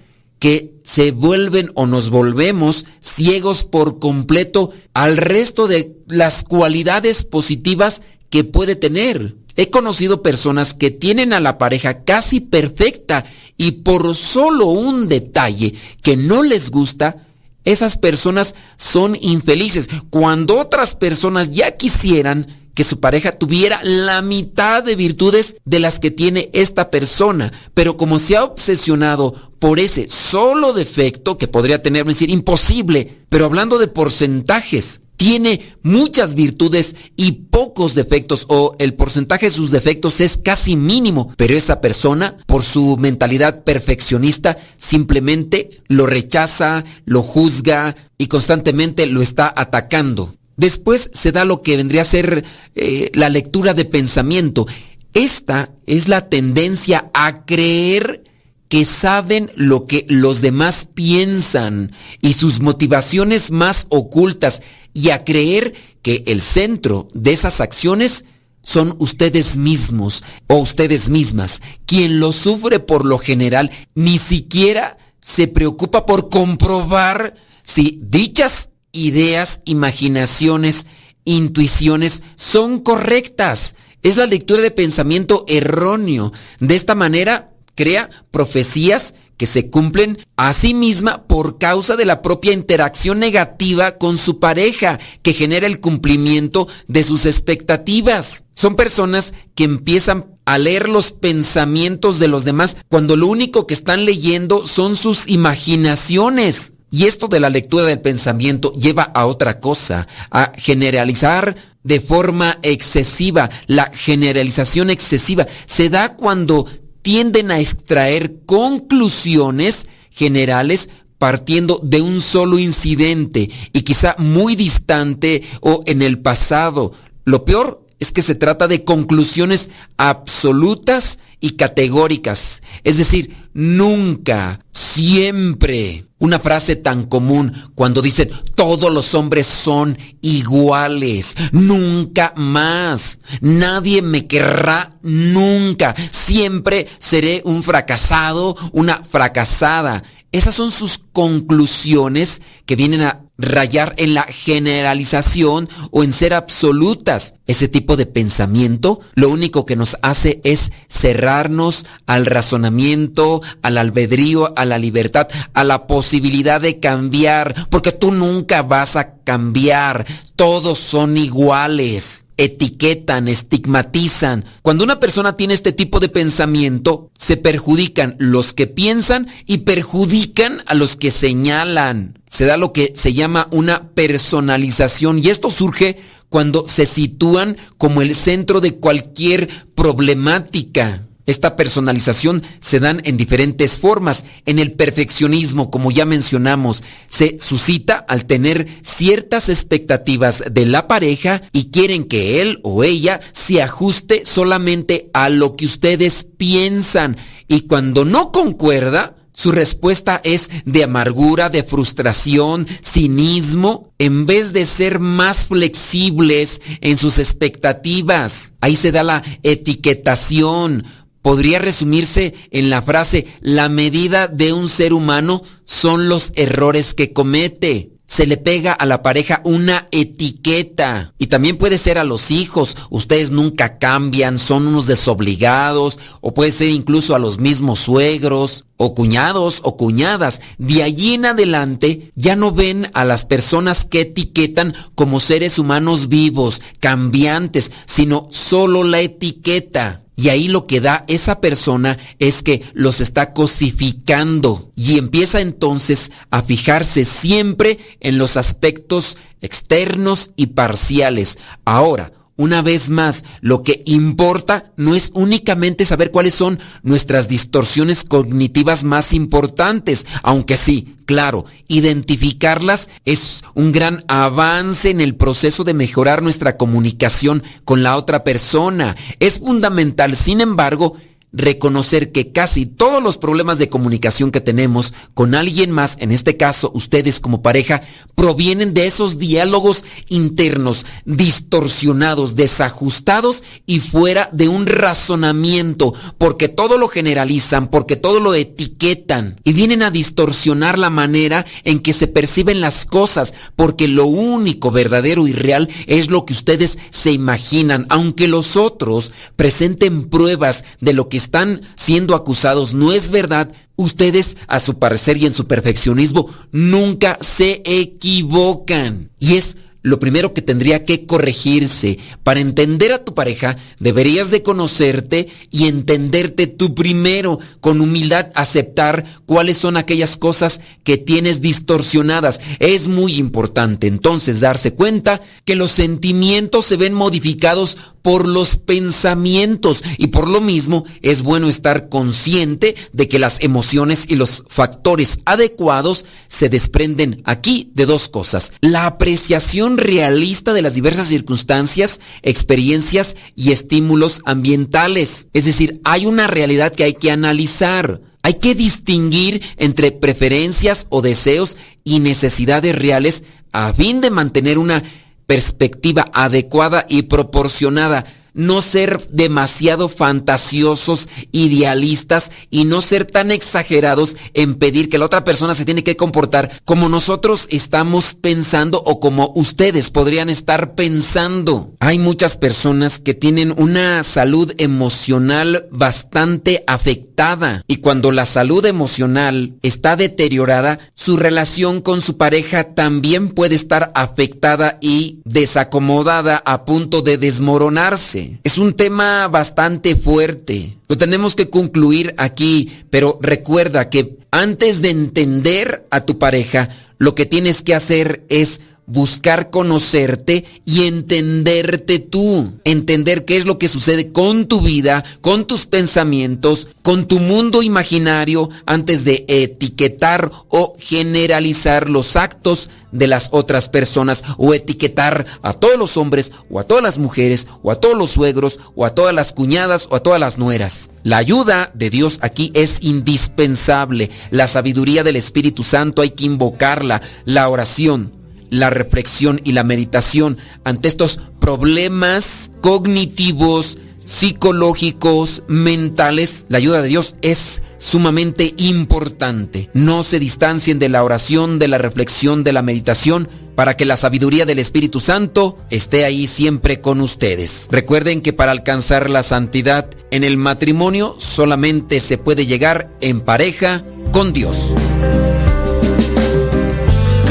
que 0.43 0.75
se 0.83 1.13
vuelven 1.13 1.71
o 1.75 1.87
nos 1.87 2.11
volvemos 2.11 2.85
ciegos 3.01 3.63
por 3.63 4.01
completo 4.01 4.73
al 4.93 5.17
resto 5.17 5.69
de 5.69 5.97
las 6.09 6.43
cualidades 6.43 7.23
positivas 7.23 8.03
que 8.29 8.43
puede 8.43 8.75
tener. 8.75 9.37
He 9.55 9.71
conocido 9.71 10.21
personas 10.21 10.75
que 10.75 10.91
tienen 10.91 11.33
a 11.33 11.39
la 11.39 11.59
pareja 11.59 12.03
casi 12.03 12.41
perfecta 12.41 13.25
y 13.57 13.71
por 13.71 14.17
solo 14.17 14.67
un 14.67 15.09
detalle 15.09 15.75
que 16.03 16.17
no 16.17 16.43
les 16.43 16.73
gusta, 16.73 17.29
esas 17.65 17.97
personas 17.97 18.55
son 18.77 19.17
infelices. 19.21 19.89
Cuando 20.11 20.59
otras 20.59 20.95
personas 20.95 21.51
ya 21.51 21.77
quisieran 21.77 22.63
que 22.75 22.85
su 22.85 23.01
pareja 23.01 23.33
tuviera 23.33 23.81
la 23.83 24.23
mitad 24.23 24.83
de 24.83 24.97
virtudes 24.97 25.57
de 25.65 25.79
las 25.79 25.99
que 25.99 26.11
tiene 26.11 26.51
esta 26.53 26.91
persona, 26.91 27.53
pero 27.75 27.97
como 27.97 28.19
se 28.19 28.37
ha 28.37 28.45
obsesionado 28.45 29.35
por 29.59 29.79
ese 29.79 30.09
solo 30.09 30.73
defecto 30.73 31.37
que 31.37 31.49
podría 31.49 31.83
tener, 31.83 32.03
es 32.03 32.19
decir, 32.19 32.31
imposible, 32.31 33.25
pero 33.29 33.45
hablando 33.45 33.79
de 33.79 33.89
porcentajes, 33.89 35.03
tiene 35.23 35.61
muchas 35.83 36.35
virtudes 36.35 36.97
y 37.15 37.31
pocos 37.49 37.95
defectos 37.95 38.45
o 38.49 38.75
el 38.81 38.95
porcentaje 38.95 39.47
de 39.47 39.51
sus 39.53 39.71
defectos 39.71 40.21
es 40.21 40.37
casi 40.37 40.75
mínimo, 40.75 41.33
pero 41.37 41.55
esa 41.55 41.81
persona, 41.81 42.39
por 42.45 42.65
su 42.65 42.97
mentalidad 42.97 43.63
perfeccionista, 43.63 44.59
simplemente 44.77 45.71
lo 45.87 46.07
rechaza, 46.07 46.83
lo 47.05 47.23
juzga 47.23 47.95
y 48.19 48.27
constantemente 48.27 49.07
lo 49.07 49.23
está 49.23 49.55
atacando. 49.57 50.35
Después 50.57 51.09
se 51.15 51.31
da 51.31 51.45
lo 51.45 51.63
que 51.63 51.77
vendría 51.77 52.01
a 52.01 52.05
ser 52.05 52.45
eh, 52.75 53.13
la 53.15 53.29
lectura 53.29 53.75
de 53.75 53.85
pensamiento. 53.85 54.67
Esta 55.15 55.71
es 55.87 56.09
la 56.09 56.31
tendencia 56.31 57.13
a 57.15 57.45
creer 57.45 58.25
que 58.73 58.87
saben 58.87 59.53
lo 59.55 59.85
que 59.85 60.07
los 60.09 60.41
demás 60.41 60.89
piensan 60.95 61.93
y 62.23 62.33
sus 62.33 62.61
motivaciones 62.61 63.51
más 63.51 63.85
ocultas 63.91 64.63
y 64.95 65.11
a 65.11 65.25
creer 65.25 65.75
que 66.01 66.25
el 66.27 66.41
centro 66.41 67.07
de 67.13 67.33
esas 67.33 67.61
acciones 67.61 68.25
son 68.63 68.97
ustedes 68.99 69.59
mismos 69.59 70.25
o 70.47 70.55
ustedes 70.55 71.11
mismas. 71.11 71.61
Quien 71.85 72.19
lo 72.19 72.33
sufre 72.33 72.81
por 72.81 73.05
lo 73.05 73.19
general 73.19 73.71
ni 73.95 74.17
siquiera 74.17 74.97
se 75.21 75.49
preocupa 75.49 76.07
por 76.07 76.31
comprobar 76.31 77.35
si 77.63 77.99
dichas 78.01 78.71
ideas, 78.91 79.61
imaginaciones, 79.67 80.87
intuiciones 81.27 82.23
son 82.37 82.81
correctas. 82.81 83.75
Es 84.03 84.17
la 84.17 84.25
lectura 84.25 84.63
de 84.63 84.71
pensamiento 84.71 85.45
erróneo. 85.47 86.33
De 86.59 86.75
esta 86.75 86.95
manera, 86.95 87.52
crea 87.75 88.11
profecías 88.31 89.15
que 89.37 89.47
se 89.47 89.71
cumplen 89.71 90.19
a 90.37 90.53
sí 90.53 90.73
misma 90.73 91.25
por 91.25 91.59
causa 91.59 91.97
de 91.97 92.05
la 92.05 92.23
propia 92.23 92.53
interacción 92.53 93.19
negativa 93.19 93.99
con 93.99 94.17
su 94.17 94.39
pareja, 94.39 95.01
que 95.23 95.33
genera 95.33 95.67
el 95.67 95.81
cumplimiento 95.81 96.69
de 96.87 97.03
sus 97.03 97.27
expectativas. 97.27 98.45
Son 98.55 98.77
personas 98.77 99.35
que 99.57 99.65
empiezan 99.65 100.27
a 100.45 100.59
leer 100.59 100.89
los 100.89 101.11
pensamientos 101.13 102.19
de 102.19 102.29
los 102.29 102.45
demás 102.45 102.77
cuando 102.89 103.17
lo 103.17 103.27
único 103.27 103.67
que 103.67 103.75
están 103.75 104.05
leyendo 104.05 104.67
son 104.67 104.95
sus 104.95 105.27
imaginaciones. 105.29 106.75
Y 106.93 107.07
esto 107.07 107.27
de 107.27 107.41
la 107.41 107.51
lectura 107.51 107.87
del 107.87 108.01
pensamiento 108.01 108.73
lleva 108.75 109.03
a 109.03 109.27
otra 109.27 109.61
cosa, 109.61 110.07
a 110.31 110.53
generalizar 110.57 111.57
de 111.83 112.01
forma 112.01 112.59
excesiva. 112.63 113.51
La 113.67 113.87
generalización 113.87 114.91
excesiva 114.91 115.47
se 115.67 115.89
da 115.89 116.17
cuando 116.17 116.67
tienden 117.03 117.51
a 117.51 117.61
extraer 117.61 118.41
conclusiones 118.47 119.89
generales 120.11 120.89
partiendo 121.19 121.79
de 121.83 122.01
un 122.01 122.21
solo 122.21 122.59
incidente 122.59 123.49
y 123.73 123.83
quizá 123.83 124.17
muy 124.19 124.57
distante 124.57 125.43
o 125.61 125.83
en 125.87 126.03
el 126.03 126.19
pasado. 126.19 126.93
Lo 127.25 127.45
peor 127.45 127.87
es 128.01 128.11
que 128.11 128.23
se 128.23 128.35
trata 128.35 128.67
de 128.67 128.83
conclusiones 128.83 129.71
absolutas 129.97 131.21
y 131.39 131.51
categóricas. 131.53 132.63
Es 132.83 132.99
decir, 132.99 133.37
nunca, 133.55 134.62
siempre. 134.93 136.07
Una 136.19 136.39
frase 136.39 136.77
tan 136.77 137.07
común 137.07 137.53
cuando 137.75 138.01
dicen 138.01 138.31
todos 138.55 138.93
los 138.93 139.15
hombres 139.15 139.47
son 139.47 139.99
iguales, 140.21 141.35
nunca 141.51 142.33
más, 142.37 143.19
nadie 143.41 144.03
me 144.03 144.29
querrá 144.29 144.99
nunca, 145.03 145.97
siempre 146.13 146.87
seré 147.01 147.43
un 147.45 147.65
fracasado, 147.65 148.57
una 148.71 149.03
fracasada. 149.03 150.05
Esas 150.31 150.55
son 150.55 150.71
sus 150.71 150.99
conclusiones 150.99 152.41
que 152.67 152.77
vienen 152.77 153.03
a 153.03 153.22
rayar 153.39 153.95
en 153.99 154.15
la 154.15 154.23
generalización 154.25 155.69
o 155.91 156.05
en 156.05 156.13
ser 156.13 156.35
absolutas. 156.35 157.35
Ese 157.47 157.69
tipo 157.69 157.97
de 157.97 158.07
pensamiento 158.07 159.01
lo 159.15 159.29
único 159.29 159.67
que 159.67 159.77
nos 159.77 159.97
hace 160.03 160.41
es 160.45 160.73
cerrarnos 160.89 161.87
al 162.07 162.27
razonamiento, 162.27 163.43
al 163.63 163.79
albedrío, 163.79 164.53
a 164.57 164.65
la 164.65 164.79
libertad, 164.79 165.29
a 165.55 165.65
la 165.65 165.87
posibilidad 165.87 166.61
de 166.61 166.81
cambiar, 166.81 167.55
porque 167.69 167.93
tú 167.93 168.13
nunca 168.13 168.63
vas 168.63 168.97
a 168.97 169.15
cambiar, 169.25 170.07
todos 170.37 170.79
son 170.79 171.17
iguales 171.17 172.27
etiquetan, 172.39 173.29
estigmatizan. 173.29 174.45
Cuando 174.63 174.83
una 174.83 174.99
persona 174.99 175.37
tiene 175.37 175.55
este 175.55 175.71
tipo 175.71 176.01
de 176.01 176.09
pensamiento, 176.09 177.11
se 177.17 177.37
perjudican 177.37 178.17
los 178.19 178.53
que 178.53 178.67
piensan 178.67 179.29
y 179.47 179.59
perjudican 179.59 180.63
a 180.67 180.75
los 180.75 180.97
que 180.97 181.11
señalan. 181.13 182.22
Se 182.33 182.47
da 182.47 182.57
lo 182.57 182.73
que 182.73 182.95
se 182.97 183.13
llama 183.13 183.47
una 183.51 183.91
personalización 183.91 185.19
y 185.19 185.29
esto 185.29 185.51
surge 185.51 185.99
cuando 186.31 186.67
se 186.67 186.87
sitúan 186.87 187.59
como 187.77 188.01
el 188.01 188.15
centro 188.15 188.63
de 188.63 188.77
cualquier 188.77 189.51
problemática. 189.75 191.07
Esta 191.27 191.57
personalización 191.57 192.43
se 192.59 192.81
dan 192.81 193.03
en 193.05 193.19
diferentes 193.19 193.77
formas. 193.77 194.25
En 194.47 194.59
el 194.59 194.73
perfeccionismo, 194.73 195.71
como 195.71 195.91
ya 195.91 196.07
mencionamos, 196.07 196.83
se 197.07 197.39
suscita 197.39 197.97
al 198.09 198.25
tener 198.25 198.67
ciertas 198.81 199.51
expectativas 199.51 200.43
de 200.51 200.65
la 200.65 200.89
pareja 200.89 201.43
y 201.53 201.71
quieren 201.71 202.05
que 202.05 202.41
él 202.41 202.61
o 202.63 202.83
ella 202.83 203.21
se 203.33 203.63
ajuste 203.63 204.23
solamente 204.25 205.11
a 205.13 205.29
lo 205.29 205.55
que 205.55 205.67
ustedes 205.67 206.27
piensan. 206.39 207.19
Y 207.47 207.67
cuando 207.67 208.07
no 208.07 208.33
concuerda, 208.33 209.22
su 209.33 209.51
respuesta 209.51 210.21
es 210.25 210.51
de 210.65 210.85
amargura, 210.85 211.49
de 211.49 211.63
frustración, 211.63 212.67
cinismo, 212.83 213.93
en 213.99 214.27
vez 214.27 214.53
de 214.53 214.67
ser 214.67 214.99
más 215.01 215.47
flexibles 215.47 216.61
en 216.81 216.97
sus 216.97 217.19
expectativas. 217.19 218.53
Ahí 218.61 218.77
se 218.77 218.93
da 218.93 219.03
la 219.03 219.23
etiquetación. 219.43 220.85
Podría 221.23 221.61
resumirse 221.61 222.35
en 222.51 222.69
la 222.69 222.83
frase, 222.83 223.27
la 223.41 223.69
medida 223.69 224.29
de 224.29 224.53
un 224.53 224.69
ser 224.69 224.93
humano 224.93 225.43
son 225.65 226.09
los 226.09 226.33
errores 226.35 226.95
que 226.95 227.13
comete 227.13 227.93
se 228.13 228.27
le 228.27 228.37
pega 228.37 228.75
a 228.75 228.85
la 228.85 229.01
pareja 229.01 229.41
una 229.43 229.87
etiqueta. 229.91 231.15
Y 231.17 231.29
también 231.29 231.57
puede 231.57 231.79
ser 231.79 231.97
a 231.97 232.05
los 232.05 232.31
hijos. 232.31 232.77
Ustedes 232.91 233.31
nunca 233.31 233.79
cambian, 233.79 234.37
son 234.37 234.67
unos 234.67 234.87
desobligados. 234.87 235.99
O 236.21 236.35
puede 236.35 236.53
ser 236.53 236.69
incluso 236.69 237.15
a 237.15 237.19
los 237.19 237.39
mismos 237.39 237.79
suegros, 237.79 238.67
o 238.77 238.95
cuñados, 238.95 239.61
o 239.63 239.79
cuñadas. 239.79 240.43
De 240.59 240.83
allí 240.83 241.15
en 241.15 241.25
adelante 241.25 242.13
ya 242.15 242.37
no 242.37 242.53
ven 242.53 242.91
a 242.93 243.07
las 243.07 243.25
personas 243.25 243.87
que 243.87 244.03
etiquetan 244.03 244.75
como 244.95 245.19
seres 245.19 245.59
humanos 245.59 246.09
vivos, 246.11 246.61
cambiantes, 246.81 247.73
sino 247.87 248.29
solo 248.31 248.85
la 248.85 249.01
etiqueta. 249.01 250.02
Y 250.15 250.29
ahí 250.29 250.49
lo 250.49 250.67
que 250.67 250.81
da 250.81 251.05
esa 251.09 251.41
persona 251.41 251.99
es 252.19 252.43
que 252.43 252.63
los 252.75 253.01
está 253.01 253.33
cosificando 253.33 254.71
y 254.77 254.99
empieza 254.99 255.41
entonces 255.41 256.13
a 256.31 256.43
fijarse 256.43 257.05
siempre 257.05 257.79
en 258.01 258.19
los 258.19 258.37
aspectos 258.37 259.17
externos 259.41 260.31
y 260.37 260.49
parciales. 260.49 261.39
Ahora, 261.65 262.13
una 262.43 262.61
vez 262.61 262.89
más, 262.89 263.23
lo 263.41 263.63
que 263.63 263.85
importa 263.87 264.73
no 264.77 264.97
es 264.97 265.13
únicamente 265.15 265.85
saber 265.85 266.11
cuáles 266.11 266.35
son 266.35 266.59
nuestras 266.83 267.29
distorsiones 267.29 268.03
cognitivas 268.03 268.83
más 268.83 269.13
importantes, 269.13 270.09
aunque 270.25 270.57
sí, 270.57 270.97
claro, 271.07 271.45
identificarlas 271.69 272.91
es 273.05 273.45
un 273.55 273.71
gran 273.71 274.05
avance 274.09 274.91
en 274.91 275.01
el 275.01 275.15
proceso 275.15 275.63
de 275.63 275.73
mejorar 275.73 276.21
nuestra 276.21 276.57
comunicación 276.57 277.45
con 277.65 277.85
la 277.85 277.97
otra 277.97 278.25
persona. 278.25 278.97
Es 279.21 279.39
fundamental, 279.39 280.17
sin 280.17 280.41
embargo, 280.41 280.97
reconocer 281.33 282.13
que 282.13 282.33
casi 282.33 282.67
todos 282.67 283.03
los 283.03 283.17
problemas 283.17 283.59
de 283.59 283.69
comunicación 283.69 284.31
que 284.31 284.41
tenemos 284.41 284.93
con 285.15 285.35
alguien 285.35 285.71
más, 285.71 285.97
en 285.99 286.13
este 286.13 286.37
caso 286.37 286.71
ustedes 286.75 287.21
como 287.21 287.43
pareja, 287.43 287.83
provienen 288.15 288.75
de 288.75 288.87
esos 288.87 289.19
diálogos 289.19 289.85
internos 290.09 290.87
distorsionados, 291.05 292.37
desajustados 292.37 293.43
y 293.67 293.81
fuera 293.81 294.29
de 294.33 294.49
un 294.49 294.67
razonamiento, 294.67 295.95
porque 296.19 296.49
todo 296.49 296.79
lo 296.79 296.89
generalizan, 296.89 297.69
porque 297.69 297.97
todo 297.97 298.21
lo 298.21 298.35
etiquetan 298.35 299.41
y 299.45 299.53
vienen 299.53 299.83
a 299.83 299.91
distorsionar 299.91 300.79
la 300.79 300.91
manera 300.91 301.47
en 301.65 301.81
que 301.81 301.93
se 301.93 302.07
perciben 302.07 302.61
las 302.61 302.85
cosas, 302.85 303.33
porque 303.57 303.89
lo 303.89 304.07
único 304.07 304.71
verdadero 304.71 305.27
y 305.27 305.33
real 305.33 305.69
es 305.87 306.11
lo 306.11 306.27
que 306.27 306.35
ustedes 306.35 306.79
se 306.91 307.13
imaginan, 307.13 307.87
aunque 307.89 308.29
los 308.29 308.57
otros 308.57 309.13
presenten 309.37 310.09
pruebas 310.09 310.65
de 310.81 310.93
lo 310.93 311.09
que 311.09 311.22
están 311.23 311.63
siendo 311.75 312.15
acusados 312.15 312.75
no 312.75 312.93
es 312.93 313.11
verdad, 313.11 313.53
ustedes 313.77 314.37
a 314.47 314.61
su 314.61 314.79
parecer 314.79 315.17
y 315.17 315.27
en 315.27 315.35
su 315.35 315.47
perfeccionismo 315.47 316.29
nunca 316.53 317.19
se 317.21 317.63
equivocan. 317.65 319.11
Y 319.19 319.37
es 319.37 319.57
lo 319.83 319.99
primero 319.99 320.33
que 320.33 320.43
tendría 320.43 320.85
que 320.85 321.07
corregirse. 321.07 321.99
Para 322.23 322.41
entender 322.41 322.93
a 322.93 323.05
tu 323.05 323.15
pareja, 323.15 323.57
deberías 323.81 324.31
de 324.31 324.43
conocerte 324.43 325.29
y 325.51 325.67
entenderte 325.67 326.47
tú 326.47 326.75
primero, 326.75 327.39
con 327.61 327.81
humildad 327.81 328.29
aceptar 328.35 329.05
cuáles 329.27 329.59
son 329.59 329.77
aquellas 329.77 330.17
cosas 330.17 330.61
que 330.85 330.99
tienes 330.99 331.41
distorsionadas. 331.41 332.41
Es 332.61 332.87
muy 332.89 333.17
importante 333.17 333.89
entonces 333.89 334.41
darse 334.41 334.73
cuenta 334.73 335.21
que 335.45 335.57
los 335.57 335.73
sentimientos 335.73 336.67
se 336.67 336.77
ven 336.77 336.95
modificados 336.95 337.77
por 338.03 338.29
los 338.29 338.57
pensamientos 338.57 339.83
y 339.97 340.09
por 340.09 340.29
lo 340.29 340.41
mismo 340.41 340.85
es 341.01 341.23
bueno 341.23 341.49
estar 341.49 341.89
consciente 341.89 342.75
de 342.93 343.09
que 343.09 343.19
las 343.19 343.41
emociones 343.41 344.05
y 344.09 344.17
los 344.17 344.45
factores 344.49 345.21
adecuados 345.25 346.05
se 346.29 346.49
desprenden 346.49 347.23
aquí 347.25 347.71
de 347.75 347.87
dos 347.87 348.09
cosas. 348.09 348.53
La 348.61 348.87
apreciación 348.87 349.79
realista 349.79 350.53
de 350.53 350.63
las 350.63 350.75
diversas 350.75 351.09
circunstancias, 351.09 352.01
experiencias 352.23 353.17
y 353.37 353.53
estímulos 353.53 354.21
ambientales. 354.25 355.29
Es 355.33 355.45
decir, 355.45 355.81
hay 355.85 356.07
una 356.07 356.27
realidad 356.27 356.73
que 356.73 356.85
hay 356.85 356.95
que 356.95 357.11
analizar. 357.11 358.01
Hay 358.25 358.35
que 358.35 358.55
distinguir 358.55 359.43
entre 359.57 359.91
preferencias 359.91 360.87
o 360.91 361.03
deseos 361.03 361.57
y 361.83 361.99
necesidades 361.99 362.75
reales 362.75 363.25
a 363.53 363.73
fin 363.73 364.01
de 364.01 364.11
mantener 364.11 364.59
una 364.59 364.83
perspectiva 365.27 366.11
adecuada 366.13 366.87
y 366.89 367.03
proporcionada. 367.03 368.05
No 368.35 368.61
ser 368.61 369.07
demasiado 369.11 369.89
fantasiosos, 369.89 371.09
idealistas 371.33 372.31
y 372.51 372.65
no 372.65 372.83
ser 372.83 373.05
tan 373.05 373.31
exagerados 373.31 374.17
en 374.35 374.55
pedir 374.57 374.89
que 374.89 374.99
la 374.99 375.07
otra 375.07 375.25
persona 375.25 375.55
se 375.55 375.65
tiene 375.65 375.85
que 375.85 375.97
comportar 375.97 376.51
como 376.65 376.89
nosotros 376.89 377.47
estamos 377.51 378.15
pensando 378.15 378.83
o 378.85 379.01
como 379.01 379.33
ustedes 379.35 379.91
podrían 379.91 380.31
estar 380.31 380.75
pensando. 380.75 381.75
Hay 381.81 381.99
muchas 381.99 382.37
personas 382.37 382.99
que 382.99 383.15
tienen 383.15 383.55
una 383.57 384.03
salud 384.03 384.53
emocional 384.59 385.67
bastante 385.71 386.65
afectada 386.67 387.63
y 387.67 387.77
cuando 387.77 388.11
la 388.11 388.27
salud 388.27 388.65
emocional 388.67 389.55
está 389.63 389.97
deteriorada, 389.97 390.79
su 390.95 391.17
relación 391.17 391.81
con 391.81 392.03
su 392.03 392.17
pareja 392.17 392.75
también 392.75 393.29
puede 393.29 393.55
estar 393.55 393.93
afectada 393.95 394.79
y 394.81 395.21
desacomodada 395.25 396.43
a 396.45 396.65
punto 396.65 397.03
de 397.03 397.19
desmoronarse. 397.19 398.22
Es 398.45 398.59
un 398.59 398.75
tema 398.75 399.29
bastante 399.29 399.97
fuerte. 399.97 400.77
Lo 400.89 400.99
tenemos 400.99 401.35
que 401.35 401.51
concluir 401.51 402.15
aquí, 402.19 402.71
pero 402.91 403.19
recuerda 403.21 403.91
que 403.91 404.19
antes 404.31 404.83
de 404.83 404.91
entender 404.91 405.87
a 405.91 406.03
tu 406.03 406.19
pareja, 406.19 406.69
lo 406.99 407.15
que 407.15 407.27
tienes 407.27 407.63
que 407.63 407.75
hacer 407.75 408.25
es 408.29 408.61
buscar 408.93 409.51
conocerte 409.51 410.45
y 410.67 410.87
entenderte 410.87 411.99
tú, 411.99 412.53
entender 412.65 413.25
qué 413.25 413.39
es 413.39 413.47
lo 413.47 413.59
que 413.59 413.69
sucede 413.69 414.13
con 414.13 414.47
tu 414.47 414.61
vida, 414.61 415.03
con 415.23 415.47
tus 415.47 415.67
pensamientos, 415.67 416.69
con 416.83 417.09
tu 417.09 417.19
mundo 417.19 417.63
imaginario 417.63 418.51
antes 418.67 419.05
de 419.05 419.25
etiquetar 419.29 420.31
o 420.49 420.75
generalizar 420.79 421.89
los 421.89 422.17
actos 422.17 422.69
de 422.93 423.07
las 423.07 423.29
otras 423.33 423.71
personas 423.71 424.23
o 424.37 424.53
etiquetar 424.53 425.25
a 425.41 425.55
todos 425.55 425.79
los 425.79 425.97
hombres 425.97 426.33
o 426.51 426.61
a 426.61 426.65
todas 426.65 426.83
las 426.83 426.99
mujeres 426.99 427.47
o 427.63 427.71
a 427.71 427.81
todos 427.81 427.97
los 427.97 428.11
suegros 428.11 428.61
o 428.77 428.85
a 428.85 428.91
todas 428.91 429.15
las 429.15 429.33
cuñadas 429.33 429.89
o 429.91 429.97
a 429.97 430.01
todas 430.01 430.21
las 430.21 430.37
nueras. 430.37 430.91
La 431.03 431.17
ayuda 431.17 431.71
de 431.73 431.89
Dios 431.89 432.19
aquí 432.21 432.53
es 432.55 432.83
indispensable. 432.83 434.11
La 434.31 434.47
sabiduría 434.47 435.03
del 435.03 435.17
Espíritu 435.17 435.63
Santo 435.65 436.03
hay 436.03 436.11
que 436.11 436.25
invocarla, 436.25 437.01
la 437.25 437.49
oración 437.49 438.22
la 438.53 438.69
reflexión 438.69 439.41
y 439.45 439.53
la 439.53 439.65
meditación 439.65 440.37
ante 440.63 440.87
estos 440.87 441.19
problemas 441.41 442.53
cognitivos, 442.61 443.79
psicológicos, 444.05 445.43
mentales, 445.49 446.45
la 446.51 446.59
ayuda 446.59 446.83
de 446.83 446.89
Dios 446.89 447.17
es 447.23 447.63
sumamente 447.79 448.53
importante. 448.59 449.71
No 449.73 450.05
se 450.05 450.19
distancien 450.19 450.79
de 450.79 450.91
la 450.91 451.03
oración, 451.03 451.59
de 451.59 451.69
la 451.69 451.79
reflexión, 451.79 452.45
de 452.45 452.53
la 452.53 452.61
meditación, 452.61 453.27
para 453.55 453.75
que 453.75 453.87
la 453.87 453.97
sabiduría 453.97 454.45
del 454.45 454.59
Espíritu 454.59 455.01
Santo 455.01 455.59
esté 455.71 456.05
ahí 456.05 456.27
siempre 456.27 456.81
con 456.81 457.01
ustedes. 457.01 457.69
Recuerden 457.71 458.21
que 458.21 458.35
para 458.35 458.53
alcanzar 458.53 459.09
la 459.09 459.23
santidad 459.23 459.89
en 460.11 460.25
el 460.25 460.37
matrimonio 460.37 461.17
solamente 461.19 462.01
se 462.01 462.19
puede 462.19 462.45
llegar 462.45 462.91
en 463.01 463.23
pareja 463.23 463.83
con 464.13 464.35
Dios 464.35 464.75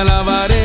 alabaré. 0.00 0.59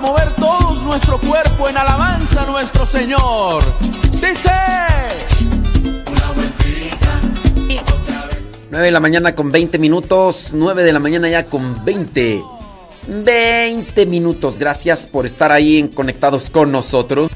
mover 0.00 0.32
todos 0.34 0.82
nuestro 0.82 1.18
cuerpo 1.18 1.68
en 1.68 1.76
alabanza 1.76 2.42
a 2.42 2.46
nuestro 2.46 2.86
Señor. 2.86 3.62
Dice. 4.12 4.50
Una 6.10 6.32
vueltita. 6.32 7.20
9 8.70 8.86
de 8.86 8.92
la 8.92 9.00
mañana 9.00 9.34
con 9.34 9.50
20 9.50 9.78
minutos. 9.78 10.50
9 10.52 10.82
de 10.82 10.92
la 10.92 11.00
mañana 11.00 11.28
ya 11.28 11.46
con 11.46 11.84
20. 11.84 12.42
20 13.08 14.06
minutos. 14.06 14.58
Gracias 14.58 15.06
por 15.06 15.26
estar 15.26 15.52
ahí 15.52 15.78
en 15.78 15.88
conectados 15.88 16.50
con 16.50 16.70
nosotros. 16.70 17.30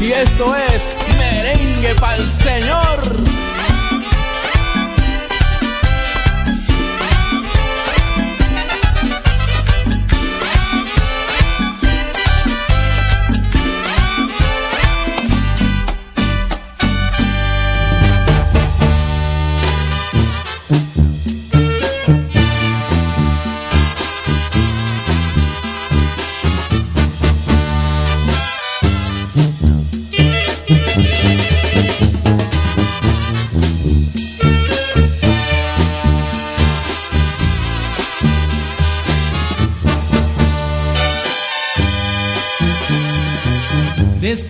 Y 0.00 0.12
esto 0.12 0.54
es 0.54 1.16
merengue 1.16 1.94
para 1.98 2.16
el 2.16 2.30
Señor. 2.30 3.43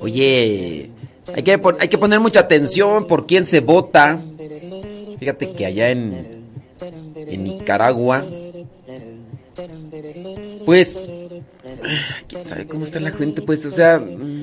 Oye, 0.00 0.90
hay 1.34 1.42
que, 1.42 1.60
hay 1.80 1.88
que 1.88 1.98
poner 1.98 2.20
mucha 2.20 2.40
atención 2.40 3.06
por 3.06 3.26
quién 3.26 3.44
se 3.44 3.60
vota. 3.60 4.20
Fíjate 5.18 5.52
que 5.52 5.66
allá 5.66 5.90
en, 5.90 6.44
en 7.16 7.44
Nicaragua, 7.44 8.24
pues, 10.66 11.08
quién 12.28 12.44
sabe 12.44 12.66
cómo 12.66 12.84
está 12.84 13.00
la 13.00 13.10
gente, 13.10 13.42
pues, 13.42 13.64
o 13.66 13.70
sea, 13.70 13.98
mm, 13.98 14.42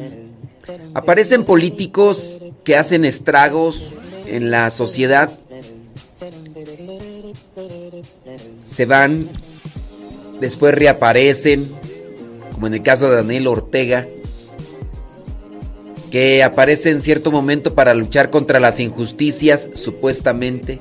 aparecen 0.93 1.43
políticos 1.43 2.41
que 2.63 2.75
hacen 2.77 3.05
estragos 3.05 3.83
en 4.27 4.51
la 4.51 4.69
sociedad, 4.69 5.31
se 8.65 8.85
van, 8.85 9.27
después 10.39 10.73
reaparecen, 10.73 11.67
como 12.53 12.67
en 12.67 12.75
el 12.75 12.83
caso 12.83 13.09
de 13.09 13.17
Daniel 13.17 13.47
Ortega, 13.47 14.05
que 16.11 16.43
aparece 16.43 16.91
en 16.91 17.01
cierto 17.01 17.31
momento 17.31 17.73
para 17.73 17.93
luchar 17.93 18.29
contra 18.29 18.59
las 18.59 18.79
injusticias, 18.79 19.69
supuestamente. 19.73 20.79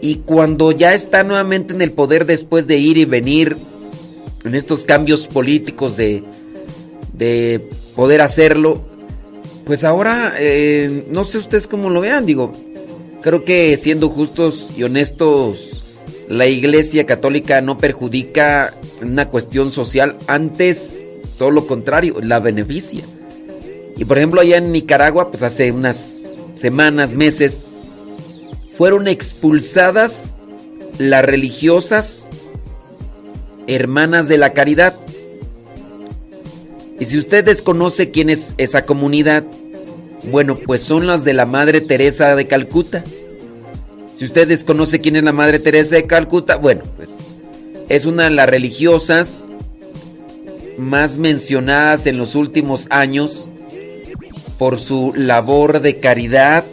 Y 0.00 0.16
cuando 0.16 0.72
ya 0.72 0.94
está 0.94 1.22
nuevamente 1.22 1.74
en 1.74 1.82
el 1.82 1.92
poder 1.92 2.24
después 2.24 2.66
de 2.66 2.78
ir 2.78 2.96
y 2.96 3.04
venir 3.04 3.56
en 4.44 4.54
estos 4.54 4.84
cambios 4.84 5.26
políticos 5.26 5.96
de, 5.96 6.22
de 7.12 7.60
poder 7.94 8.20
hacerlo, 8.20 8.80
pues 9.64 9.84
ahora 9.84 10.34
eh, 10.38 11.06
no 11.12 11.24
sé 11.24 11.38
ustedes 11.38 11.66
cómo 11.66 11.90
lo 11.90 12.00
vean, 12.00 12.26
digo, 12.26 12.52
creo 13.20 13.44
que 13.44 13.76
siendo 13.76 14.08
justos 14.08 14.70
y 14.76 14.82
honestos, 14.82 15.84
la 16.28 16.46
Iglesia 16.46 17.06
Católica 17.06 17.60
no 17.60 17.76
perjudica 17.76 18.72
una 19.02 19.28
cuestión 19.28 19.72
social, 19.72 20.16
antes 20.26 21.04
todo 21.38 21.50
lo 21.50 21.66
contrario, 21.66 22.16
la 22.22 22.38
beneficia. 22.38 23.04
Y 23.96 24.04
por 24.04 24.18
ejemplo 24.18 24.40
allá 24.40 24.56
en 24.56 24.72
Nicaragua, 24.72 25.30
pues 25.30 25.42
hace 25.42 25.72
unas 25.72 26.36
semanas, 26.54 27.14
meses, 27.14 27.66
fueron 28.76 29.08
expulsadas 29.08 30.36
las 30.98 31.24
religiosas 31.24 32.19
hermanas 33.74 34.28
de 34.28 34.38
la 34.38 34.52
caridad. 34.52 34.94
Y 36.98 37.04
si 37.04 37.18
usted 37.18 37.44
desconoce 37.44 38.10
quién 38.10 38.30
es 38.30 38.54
esa 38.58 38.84
comunidad, 38.84 39.44
bueno, 40.30 40.56
pues 40.56 40.82
son 40.82 41.06
las 41.06 41.24
de 41.24 41.32
la 41.32 41.46
Madre 41.46 41.80
Teresa 41.80 42.34
de 42.36 42.46
Calcuta. 42.46 43.04
Si 44.16 44.24
usted 44.26 44.46
desconoce 44.46 45.00
quién 45.00 45.16
es 45.16 45.22
la 45.22 45.32
Madre 45.32 45.58
Teresa 45.58 45.96
de 45.96 46.06
Calcuta, 46.06 46.56
bueno, 46.56 46.82
pues 46.96 47.08
es 47.88 48.04
una 48.04 48.24
de 48.24 48.30
las 48.30 48.48
religiosas 48.48 49.46
más 50.76 51.18
mencionadas 51.18 52.06
en 52.06 52.18
los 52.18 52.34
últimos 52.34 52.86
años 52.90 53.48
por 54.58 54.78
su 54.78 55.14
labor 55.14 55.80
de 55.80 56.00
caridad 56.00 56.64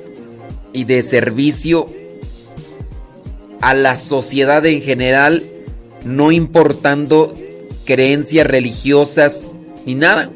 y 0.73 0.83
de 0.83 1.01
servicio 1.01 1.87
a 3.61 3.73
la 3.73 3.95
sociedad 3.95 4.65
en 4.65 4.81
general, 4.81 5.43
no 6.03 6.31
importando 6.31 7.33
creencias 7.85 8.45
religiosas 8.45 9.53
ni 9.85 9.95
nada. 9.95 10.29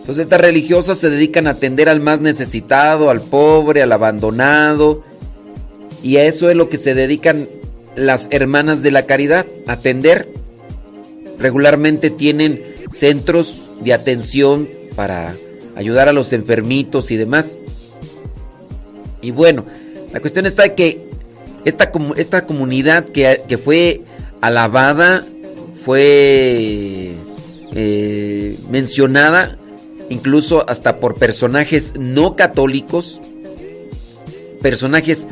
Entonces 0.00 0.24
estas 0.24 0.40
religiosas 0.40 0.98
se 0.98 1.08
dedican 1.08 1.46
a 1.46 1.52
atender 1.52 1.88
al 1.88 2.00
más 2.00 2.20
necesitado, 2.20 3.08
al 3.08 3.22
pobre, 3.22 3.82
al 3.82 3.92
abandonado. 3.92 5.02
Y 6.02 6.18
a 6.18 6.24
eso 6.24 6.50
es 6.50 6.56
lo 6.56 6.68
que 6.68 6.76
se 6.76 6.94
dedican 6.94 7.48
las 7.96 8.28
hermanas 8.30 8.82
de 8.82 8.90
la 8.90 9.06
caridad, 9.06 9.46
atender. 9.66 10.28
Regularmente 11.38 12.10
tienen 12.10 12.62
centros 12.92 13.58
de 13.80 13.94
atención 13.94 14.68
para 14.94 15.34
ayudar 15.74 16.08
a 16.08 16.12
los 16.12 16.34
enfermitos 16.34 17.10
y 17.10 17.16
demás. 17.16 17.56
Y 19.22 19.30
bueno, 19.30 19.64
la 20.12 20.20
cuestión 20.20 20.44
está 20.44 20.74
que 20.74 21.08
esta, 21.64 21.90
esta 22.16 22.46
comunidad 22.46 23.06
que, 23.06 23.40
que 23.48 23.56
fue 23.56 24.02
alabada, 24.46 25.24
fue 25.84 27.12
eh, 27.74 28.58
mencionada 28.70 29.56
incluso 30.10 30.68
hasta 30.68 30.96
por 30.96 31.14
personajes 31.14 31.94
no 31.98 32.36
católicos, 32.36 33.20
personajes 34.60 35.26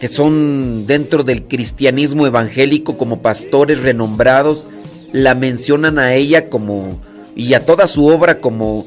que 0.00 0.08
son 0.08 0.86
dentro 0.86 1.22
del 1.22 1.44
cristianismo 1.44 2.26
evangélico 2.26 2.98
como 2.98 3.22
pastores 3.22 3.80
renombrados, 3.80 4.66
la 5.12 5.34
mencionan 5.34 5.98
a 6.00 6.14
ella 6.14 6.48
como 6.50 7.00
y 7.36 7.54
a 7.54 7.64
toda 7.64 7.86
su 7.86 8.06
obra 8.06 8.38
como 8.40 8.86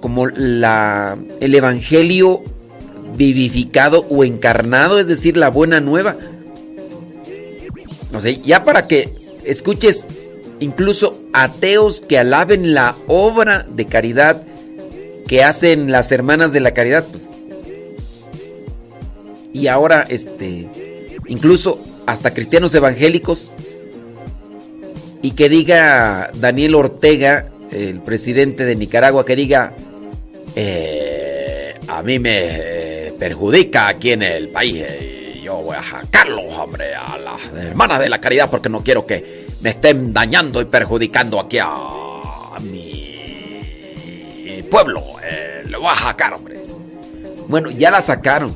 como 0.00 0.26
la 0.26 1.18
el 1.40 1.54
evangelio 1.54 2.42
vivificado 3.16 4.06
o 4.08 4.24
encarnado, 4.24 4.98
es 4.98 5.08
decir, 5.08 5.36
la 5.36 5.50
buena 5.50 5.80
nueva. 5.80 6.16
No 8.12 8.20
sé, 8.20 8.38
ya 8.38 8.64
para 8.64 8.86
que 8.86 9.08
escuches 9.44 10.06
incluso 10.60 11.18
ateos 11.32 12.00
que 12.00 12.18
alaben 12.18 12.74
la 12.74 12.96
obra 13.06 13.66
de 13.68 13.86
caridad 13.86 14.42
que 15.26 15.44
hacen 15.44 15.92
las 15.92 16.10
hermanas 16.12 16.52
de 16.52 16.60
la 16.60 16.72
caridad, 16.72 17.04
pues. 17.10 17.28
Y 19.52 19.68
ahora, 19.68 20.04
este, 20.08 20.68
incluso 21.26 21.80
hasta 22.06 22.34
cristianos 22.34 22.74
evangélicos, 22.74 23.50
y 25.22 25.32
que 25.32 25.48
diga 25.48 26.30
Daniel 26.34 26.74
Ortega, 26.74 27.46
el 27.70 28.00
presidente 28.00 28.64
de 28.64 28.74
Nicaragua, 28.74 29.24
que 29.24 29.36
diga, 29.36 29.72
eh, 30.56 31.74
a 31.86 32.02
mí 32.02 32.18
me 32.18 33.12
perjudica 33.18 33.88
aquí 33.88 34.12
en 34.12 34.22
el 34.22 34.48
país, 34.48 34.82
yo 35.50 35.62
voy 35.62 35.74
a 35.74 35.82
sacarlo, 35.82 36.42
hombre, 36.42 36.94
a 36.94 37.18
las 37.18 37.64
hermanas 37.64 37.98
de 37.98 38.08
la 38.08 38.20
caridad 38.20 38.48
porque 38.48 38.68
no 38.68 38.84
quiero 38.84 39.04
que 39.04 39.46
me 39.62 39.70
estén 39.70 40.12
dañando 40.12 40.60
y 40.60 40.64
perjudicando 40.64 41.40
aquí 41.40 41.58
a, 41.58 41.74
mi 42.60 44.62
pueblo. 44.70 45.02
Eh, 45.24 45.64
lo 45.66 45.80
voy 45.80 45.90
a 45.90 45.98
sacar, 45.98 46.34
hombre. 46.34 46.56
Bueno, 47.48 47.68
ya 47.70 47.90
la 47.90 48.00
sacaron. 48.00 48.54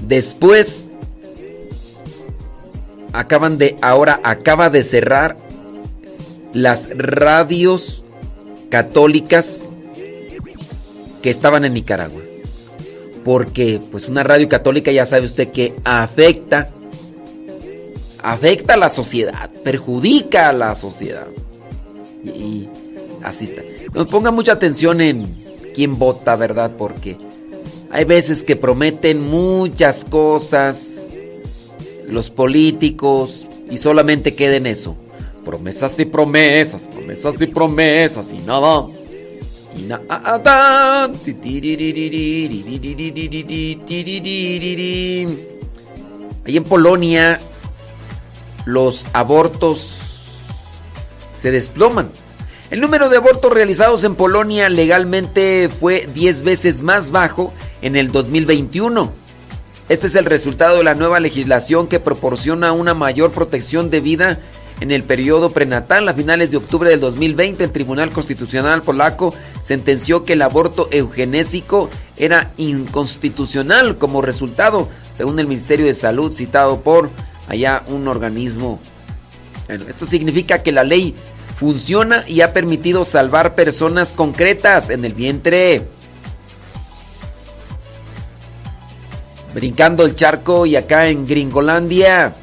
Después 0.00 0.88
acaban 3.12 3.58
de 3.58 3.76
ahora 3.82 4.20
acaba 4.22 4.70
de 4.70 4.82
cerrar 4.82 5.36
las 6.54 6.88
radios 6.96 8.02
católicas 8.70 9.64
que 11.22 11.28
estaban 11.28 11.66
en 11.66 11.74
Nicaragua. 11.74 12.23
Porque 13.24 13.80
pues 13.90 14.08
una 14.08 14.22
radio 14.22 14.48
católica 14.48 14.92
ya 14.92 15.06
sabe 15.06 15.26
usted 15.26 15.50
que 15.50 15.74
afecta 15.84 16.70
afecta 18.24 18.74
a 18.74 18.76
la 18.78 18.88
sociedad, 18.88 19.50
perjudica 19.62 20.48
a 20.48 20.52
la 20.52 20.74
sociedad. 20.74 21.26
Y, 22.24 22.68
así 23.22 23.44
está. 23.44 23.62
Nos 23.92 24.06
ponga 24.06 24.30
mucha 24.30 24.52
atención 24.52 25.00
en 25.02 25.44
quién 25.74 25.98
vota, 25.98 26.34
¿verdad? 26.34 26.72
Porque 26.78 27.16
hay 27.90 28.04
veces 28.04 28.42
que 28.42 28.56
prometen 28.56 29.20
muchas 29.20 30.04
cosas 30.04 31.12
los 32.08 32.30
políticos 32.30 33.46
y 33.70 33.76
solamente 33.76 34.34
queda 34.34 34.56
en 34.56 34.66
eso. 34.66 34.96
Promesas 35.44 35.98
y 36.00 36.06
promesas, 36.06 36.88
promesas 36.88 37.40
y 37.42 37.46
promesas 37.46 38.32
y 38.32 38.38
nada. 38.38 38.86
Ahí 46.46 46.56
en 46.56 46.64
Polonia 46.64 47.40
los 48.66 49.06
abortos 49.12 50.00
se 51.34 51.50
desploman. 51.50 52.10
El 52.70 52.80
número 52.80 53.08
de 53.08 53.18
abortos 53.18 53.52
realizados 53.52 54.04
en 54.04 54.14
Polonia 54.14 54.68
legalmente 54.68 55.68
fue 55.68 56.08
10 56.12 56.42
veces 56.42 56.82
más 56.82 57.10
bajo 57.10 57.52
en 57.82 57.96
el 57.96 58.10
2021. 58.10 59.12
Este 59.88 60.06
es 60.06 60.14
el 60.14 60.24
resultado 60.24 60.78
de 60.78 60.84
la 60.84 60.94
nueva 60.94 61.20
legislación 61.20 61.88
que 61.88 62.00
proporciona 62.00 62.72
una 62.72 62.94
mayor 62.94 63.32
protección 63.32 63.90
de 63.90 64.00
vida 64.00 64.38
en 64.80 64.90
el 64.90 65.04
periodo 65.04 65.50
prenatal. 65.50 66.08
A 66.08 66.14
finales 66.14 66.50
de 66.50 66.56
octubre 66.56 66.90
del 66.90 67.00
2020, 67.00 67.64
el 67.64 67.72
Tribunal 67.72 68.10
Constitucional 68.10 68.82
polaco 68.82 69.34
sentenció 69.62 70.24
que 70.24 70.34
el 70.34 70.42
aborto 70.42 70.88
eugenésico 70.90 71.90
era 72.16 72.52
inconstitucional 72.56 73.98
como 73.98 74.22
resultado, 74.22 74.88
según 75.14 75.38
el 75.38 75.46
Ministerio 75.46 75.86
de 75.86 75.94
Salud 75.94 76.32
citado 76.32 76.80
por 76.80 77.10
allá 77.48 77.82
un 77.88 78.08
organismo. 78.08 78.80
Bueno, 79.66 79.84
esto 79.88 80.06
significa 80.06 80.62
que 80.62 80.72
la 80.72 80.84
ley 80.84 81.14
funciona 81.58 82.24
y 82.26 82.40
ha 82.40 82.52
permitido 82.52 83.04
salvar 83.04 83.54
personas 83.54 84.12
concretas 84.12 84.90
en 84.90 85.04
el 85.04 85.14
vientre. 85.14 85.86
Brincando 89.54 90.04
el 90.04 90.16
charco 90.16 90.66
y 90.66 90.74
acá 90.74 91.08
en 91.08 91.26
Gringolandia, 91.26 92.34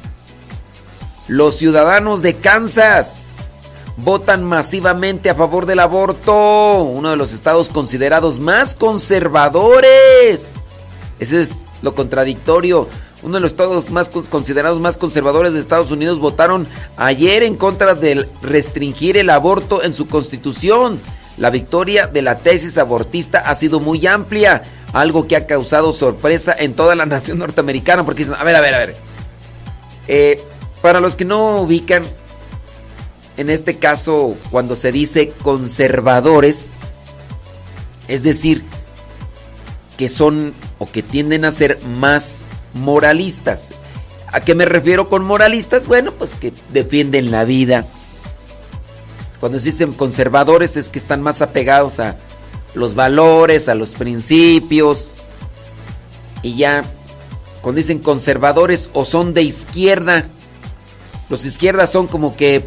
los 1.32 1.56
ciudadanos 1.56 2.20
de 2.20 2.34
Kansas 2.34 3.48
votan 3.96 4.44
masivamente 4.44 5.30
a 5.30 5.34
favor 5.34 5.64
del 5.64 5.80
aborto, 5.80 6.82
uno 6.82 7.10
de 7.10 7.16
los 7.16 7.32
estados 7.32 7.70
considerados 7.70 8.38
más 8.38 8.74
conservadores. 8.74 10.52
Ese 11.18 11.40
es 11.40 11.56
lo 11.80 11.94
contradictorio. 11.94 12.86
Uno 13.22 13.36
de 13.36 13.40
los 13.40 13.52
estados 13.52 13.88
más 13.88 14.10
considerados 14.10 14.78
más 14.78 14.98
conservadores 14.98 15.54
de 15.54 15.60
Estados 15.60 15.90
Unidos 15.90 16.18
votaron 16.18 16.68
ayer 16.98 17.44
en 17.44 17.56
contra 17.56 17.94
de 17.94 18.28
restringir 18.42 19.16
el 19.16 19.30
aborto 19.30 19.82
en 19.82 19.94
su 19.94 20.08
constitución. 20.08 21.00
La 21.38 21.48
victoria 21.48 22.08
de 22.08 22.20
la 22.20 22.38
tesis 22.38 22.76
abortista 22.76 23.38
ha 23.38 23.54
sido 23.54 23.80
muy 23.80 24.06
amplia, 24.06 24.64
algo 24.92 25.26
que 25.26 25.36
ha 25.36 25.46
causado 25.46 25.94
sorpresa 25.94 26.54
en 26.58 26.74
toda 26.74 26.94
la 26.94 27.06
nación 27.06 27.38
norteamericana, 27.38 28.04
porque 28.04 28.24
a 28.24 28.44
ver, 28.44 28.56
a 28.56 28.60
ver, 28.60 28.74
a 28.74 28.78
ver. 28.78 28.96
Eh, 30.08 30.42
para 30.82 31.00
los 31.00 31.14
que 31.16 31.24
no 31.24 31.62
ubican, 31.62 32.02
en 33.36 33.48
este 33.48 33.78
caso, 33.78 34.36
cuando 34.50 34.76
se 34.76 34.92
dice 34.92 35.32
conservadores, 35.42 36.70
es 38.08 38.22
decir, 38.22 38.62
que 39.96 40.08
son 40.08 40.52
o 40.78 40.90
que 40.90 41.02
tienden 41.02 41.44
a 41.44 41.50
ser 41.52 41.78
más 41.84 42.42
moralistas. 42.74 43.70
¿A 44.26 44.40
qué 44.40 44.54
me 44.54 44.64
refiero 44.64 45.08
con 45.08 45.24
moralistas? 45.24 45.86
Bueno, 45.86 46.12
pues 46.12 46.34
que 46.34 46.52
defienden 46.72 47.30
la 47.30 47.44
vida. 47.44 47.86
Cuando 49.38 49.58
se 49.58 49.66
dicen 49.66 49.92
conservadores 49.92 50.76
es 50.76 50.88
que 50.88 50.98
están 50.98 51.22
más 51.22 51.42
apegados 51.42 52.00
a 52.00 52.16
los 52.74 52.94
valores, 52.94 53.68
a 53.68 53.74
los 53.74 53.90
principios. 53.90 55.10
Y 56.42 56.56
ya, 56.56 56.84
cuando 57.60 57.78
dicen 57.78 57.98
conservadores 57.98 58.90
o 58.92 59.04
son 59.04 59.34
de 59.34 59.42
izquierda, 59.42 60.26
los 61.32 61.46
izquierdas 61.46 61.90
son 61.90 62.08
como 62.08 62.36
que 62.36 62.62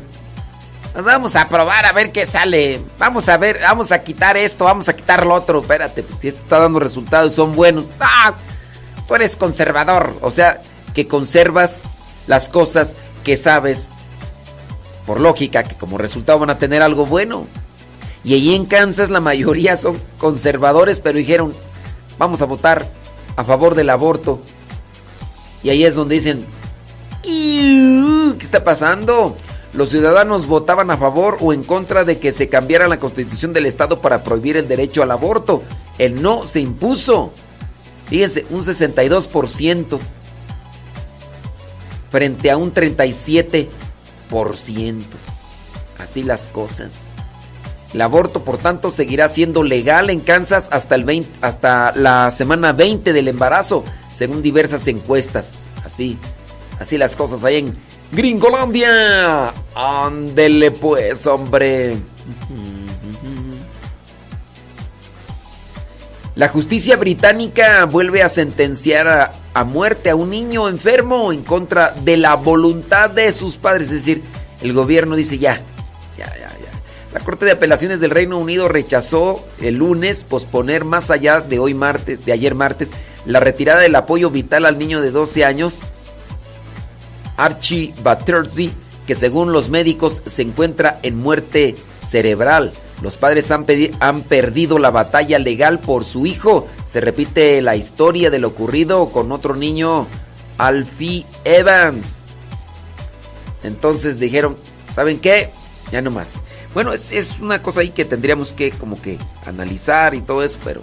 Nos 0.95 1.05
vamos 1.05 1.35
a 1.35 1.47
probar 1.47 1.85
a 1.85 1.91
ver 1.91 2.11
qué 2.11 2.25
sale. 2.25 2.81
Vamos 2.97 3.29
a 3.29 3.37
ver, 3.37 3.59
vamos 3.61 3.91
a 3.91 4.01
quitar 4.01 4.37
esto, 4.37 4.65
vamos 4.65 4.89
a 4.89 4.95
quitar 4.95 5.23
lo 5.23 5.35
otro. 5.35 5.59
Espérate, 5.59 6.01
pues 6.01 6.19
si 6.19 6.29
esto 6.29 6.41
está 6.41 6.57
dando 6.57 6.79
resultados 6.79 7.33
son 7.33 7.55
buenos. 7.55 7.85
¡Ah! 7.99 8.33
Tú 9.07 9.13
eres 9.13 9.35
conservador. 9.35 10.15
O 10.21 10.31
sea, 10.31 10.61
que 10.95 11.05
conservas 11.05 11.83
las 12.25 12.49
cosas 12.49 12.97
que 13.23 13.37
sabes 13.37 13.91
por 15.05 15.19
lógica 15.19 15.61
que 15.61 15.75
como 15.75 15.99
resultado 15.99 16.39
van 16.39 16.49
a 16.49 16.57
tener 16.57 16.81
algo 16.81 17.05
bueno. 17.05 17.45
Y 18.23 18.33
allí 18.33 18.55
en 18.55 18.65
Kansas 18.65 19.11
la 19.11 19.19
mayoría 19.19 19.77
son 19.77 20.01
conservadores, 20.17 20.99
pero 20.99 21.19
dijeron, 21.19 21.53
vamos 22.17 22.41
a 22.41 22.45
votar 22.45 22.83
a 23.35 23.43
favor 23.43 23.75
del 23.75 23.91
aborto. 23.91 24.41
Y 25.61 25.69
ahí 25.69 25.83
es 25.83 25.93
donde 25.93 26.15
dicen, 26.15 26.47
¿qué 27.25 28.45
está 28.45 28.63
pasando? 28.63 29.35
Los 29.73 29.89
ciudadanos 29.89 30.47
votaban 30.47 30.89
a 30.91 30.97
favor 30.97 31.37
o 31.41 31.51
en 31.51 31.63
contra 31.63 32.05
de 32.05 32.17
que 32.17 32.31
se 32.31 32.47
cambiara 32.47 32.87
la 32.87 32.99
constitución 32.99 33.51
del 33.51 33.65
estado 33.65 33.99
para 33.99 34.23
prohibir 34.23 34.57
el 34.57 34.67
derecho 34.67 35.03
al 35.03 35.11
aborto. 35.11 35.63
El 35.97 36.21
no 36.21 36.45
se 36.45 36.61
impuso. 36.61 37.33
Fíjense, 38.07 38.45
un 38.51 38.63
62% 38.63 39.99
frente 42.09 42.51
a 42.51 42.57
un 42.57 42.73
37%. 42.73 43.67
Así 45.99 46.23
las 46.23 46.47
cosas. 46.49 47.09
El 47.93 48.01
aborto, 48.01 48.43
por 48.43 48.57
tanto, 48.57 48.91
seguirá 48.91 49.29
siendo 49.29 49.63
legal 49.63 50.09
en 50.09 50.19
Kansas 50.19 50.69
hasta, 50.71 50.95
el 50.95 51.05
20 51.05 51.29
hasta 51.41 51.93
la 51.95 52.29
semana 52.31 52.73
20 52.73 53.13
del 53.13 53.29
embarazo, 53.29 53.83
según 54.11 54.41
diversas 54.41 54.87
encuestas. 54.87 55.67
Así, 55.83 56.17
así 56.79 56.97
las 56.97 57.15
cosas 57.15 57.43
ahí 57.43 57.57
en 57.57 57.75
Gringolandia. 58.11 59.53
Ándele 59.75 60.71
pues, 60.71 61.25
hombre. 61.27 61.97
La 66.35 66.49
justicia 66.49 66.97
británica 66.97 67.85
vuelve 67.85 68.21
a 68.21 68.27
sentenciar 68.27 69.07
a, 69.07 69.31
a, 69.53 69.63
muerte 69.63 70.09
a 70.09 70.15
un 70.15 70.29
niño 70.29 70.67
enfermo 70.67 71.31
en 71.31 71.43
contra 71.43 71.91
de 71.91 72.17
la 72.17 72.35
voluntad 72.35 73.09
de 73.09 73.31
sus 73.31 73.55
padres. 73.55 73.89
Es 73.89 74.05
decir, 74.05 74.21
el 74.61 74.73
gobierno 74.73 75.15
dice 75.15 75.37
ya, 75.37 75.61
ya, 76.17 76.25
ya, 76.25 76.49
ya. 76.49 76.81
La 77.13 77.21
Corte 77.21 77.45
de 77.45 77.51
Apelaciones 77.51 78.01
del 78.01 78.11
Reino 78.11 78.37
Unido 78.37 78.67
rechazó 78.67 79.45
el 79.61 79.75
lunes 79.75 80.25
posponer 80.25 80.83
más 80.83 81.09
allá 81.09 81.39
de 81.39 81.59
hoy 81.59 81.73
martes, 81.73 82.25
de 82.25 82.33
ayer 82.33 82.53
martes, 82.53 82.91
la 83.25 83.39
retirada 83.39 83.79
del 83.79 83.95
apoyo 83.95 84.29
vital 84.29 84.65
al 84.65 84.77
niño 84.77 85.01
de 85.01 85.11
12 85.11 85.45
años, 85.45 85.79
Archie 87.37 87.93
Battersby, 88.03 88.71
que 89.05 89.15
según 89.15 89.51
los 89.51 89.69
médicos 89.69 90.23
se 90.25 90.41
encuentra 90.41 90.99
en 91.03 91.17
muerte 91.17 91.75
cerebral. 92.01 92.71
Los 93.01 93.17
padres 93.17 93.51
han, 93.51 93.65
perdido 93.65 94.79
la 94.79 94.89
batalla 94.89 95.37
legal 95.37 95.79
por 95.79 96.05
su 96.05 96.25
hijo. 96.25 96.67
Se 96.85 97.01
repite 97.01 97.61
la 97.61 97.75
historia 97.75 98.29
de 98.29 98.39
lo 98.39 98.49
ocurrido 98.49 99.09
con 99.09 99.31
otro 99.31 99.55
niño, 99.55 100.07
Alfie 100.57 101.25
Evans. 101.43 102.21
Entonces 103.63 104.19
dijeron, 104.19 104.55
¿saben 104.95 105.19
qué? 105.19 105.49
Ya 105.91 106.01
no 106.01 106.09
más. 106.09 106.35
Bueno, 106.73 106.93
es, 106.93 107.11
es, 107.11 107.39
una 107.39 107.61
cosa 107.61 107.81
ahí 107.81 107.89
que 107.89 108.05
tendríamos 108.05 108.53
que 108.53 108.71
como 108.71 109.01
que 109.01 109.19
analizar 109.45 110.15
y 110.15 110.21
todo 110.21 110.43
eso, 110.43 110.57
pero... 110.63 110.81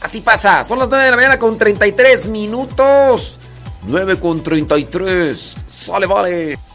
Así 0.00 0.20
pasa. 0.20 0.64
Son 0.64 0.78
las 0.78 0.88
9 0.88 1.04
de 1.04 1.10
la 1.10 1.16
mañana 1.16 1.38
con 1.38 1.56
33 1.56 2.28
minutos. 2.28 3.38
9 3.82 4.18
con 4.18 4.42
33. 4.42 5.34
Sale, 5.66 6.06
vale. 6.06 6.71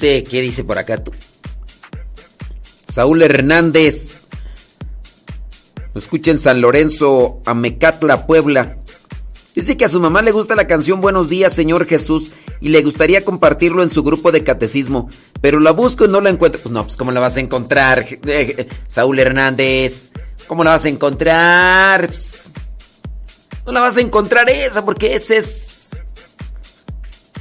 ¿Qué 0.00 0.40
dice 0.40 0.64
por 0.64 0.78
acá 0.78 1.02
tú? 1.02 1.12
Saúl 2.88 3.22
Hernández. 3.22 4.26
Lo 5.92 6.00
escucha 6.00 6.30
en 6.30 6.38
San 6.38 6.60
Lorenzo, 6.60 7.40
Amecatla, 7.44 8.26
Puebla. 8.26 8.78
Dice 9.54 9.76
que 9.76 9.84
a 9.84 9.88
su 9.88 10.00
mamá 10.00 10.22
le 10.22 10.30
gusta 10.30 10.54
la 10.54 10.66
canción 10.66 11.00
Buenos 11.00 11.28
días, 11.28 11.52
Señor 11.52 11.86
Jesús, 11.86 12.30
y 12.60 12.68
le 12.68 12.82
gustaría 12.82 13.24
compartirlo 13.24 13.82
en 13.82 13.90
su 13.90 14.02
grupo 14.02 14.32
de 14.32 14.44
catecismo, 14.44 15.10
pero 15.40 15.60
la 15.60 15.72
busco 15.72 16.04
y 16.04 16.08
no 16.08 16.20
la 16.20 16.30
encuentro. 16.30 16.60
Pues 16.62 16.72
no, 16.72 16.84
pues 16.84 16.96
¿cómo 16.96 17.10
la 17.10 17.20
vas 17.20 17.36
a 17.36 17.40
encontrar, 17.40 18.06
Saúl 18.88 19.18
Hernández? 19.18 20.10
¿Cómo 20.46 20.64
la 20.64 20.70
vas 20.70 20.84
a 20.84 20.88
encontrar? 20.88 22.06
Pues, 22.06 22.52
no 23.66 23.72
la 23.72 23.80
vas 23.80 23.96
a 23.96 24.00
encontrar 24.00 24.48
esa, 24.48 24.84
porque 24.84 25.14
esa 25.14 25.36
es... 25.36 25.79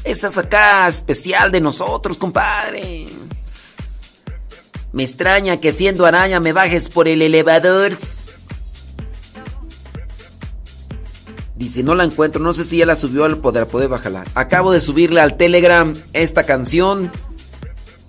Esa 0.04 0.28
es 0.30 0.38
acá 0.38 0.88
especial 0.88 1.52
de 1.52 1.62
nosotros, 1.62 2.18
compadre. 2.18 3.06
Me 4.92 5.04
extraña 5.04 5.58
que 5.58 5.72
siendo 5.72 6.06
araña 6.06 6.40
me 6.40 6.54
bajes 6.54 6.90
por 6.90 7.08
el 7.08 7.22
elevador. 7.22 7.98
Dice, 11.56 11.84
no 11.84 11.94
la 11.94 12.06
encuentro, 12.06 12.42
no 12.42 12.54
sé 12.54 12.64
si 12.64 12.78
ya 12.78 12.86
la 12.86 12.96
subió 12.96 13.26
al 13.26 13.38
poder 13.38 13.68
poder 13.68 13.90
bajarla. 13.90 14.24
Acabo 14.34 14.72
de 14.72 14.80
subirle 14.80 15.20
al 15.20 15.36
Telegram 15.36 15.94
esta 16.14 16.46
canción. 16.46 17.12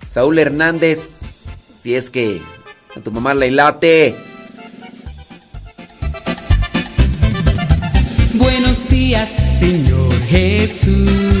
Saúl 0.09 0.39
Hernández, 0.39 1.43
si 1.75 1.95
es 1.95 2.09
que 2.09 2.41
a 2.95 3.01
tu 3.01 3.11
mamá 3.11 3.33
le 3.33 3.51
late. 3.51 4.15
Buenos 8.35 8.89
días, 8.89 9.29
Señor 9.59 10.13
Jesús. 10.29 11.40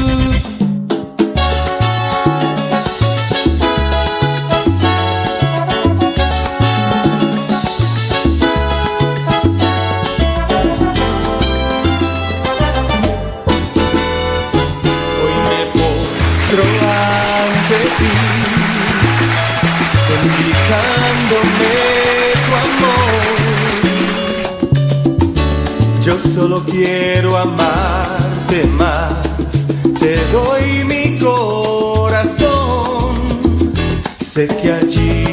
Solo 26.33 26.63
quiero 26.63 27.37
amarte 27.37 28.65
más, 28.77 29.13
te 29.99 30.15
doy 30.31 30.83
mi 30.85 31.17
corazón. 31.17 33.11
Sé 34.17 34.47
que 34.47 34.71
allí 34.71 35.30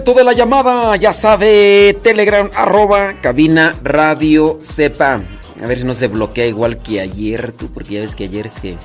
Momento 0.00 0.18
de 0.18 0.24
la 0.24 0.32
llamada, 0.32 0.96
ya 0.96 1.12
sabe, 1.12 1.94
Telegram, 2.02 2.48
arroba, 2.54 3.16
cabina, 3.20 3.76
radio, 3.82 4.58
sepa. 4.62 5.20
A 5.62 5.66
ver 5.66 5.76
si 5.76 5.84
no 5.84 5.92
se 5.92 6.06
bloquea 6.06 6.46
igual 6.46 6.78
que 6.78 7.02
ayer, 7.02 7.52
tú, 7.52 7.70
porque 7.70 7.96
ya 7.96 8.00
ves 8.00 8.16
que 8.16 8.24
ayer 8.24 8.46
es 8.46 8.60
que... 8.60 8.76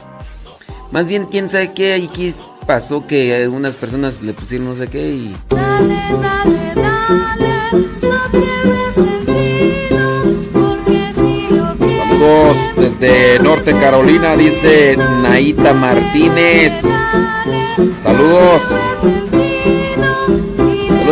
Más 0.92 1.08
bien, 1.08 1.26
quién 1.28 1.50
sabe 1.50 1.72
qué 1.72 1.94
aquí 1.94 2.34
pasó 2.68 3.08
que 3.08 3.34
algunas 3.34 3.78
personas 3.78 4.22
le 4.24 4.34
pusieron 4.34 4.68
no 4.68 4.76
sé 4.76 4.88
qué 4.90 5.08
y... 5.08 5.34
Saludos 12.10 12.58
desde 12.76 13.40
Norte 13.40 13.72
Carolina, 13.72 14.36
dice 14.36 14.98
Naita 15.24 15.72
Martínez. 15.72 16.74
Saludos. 18.04 18.62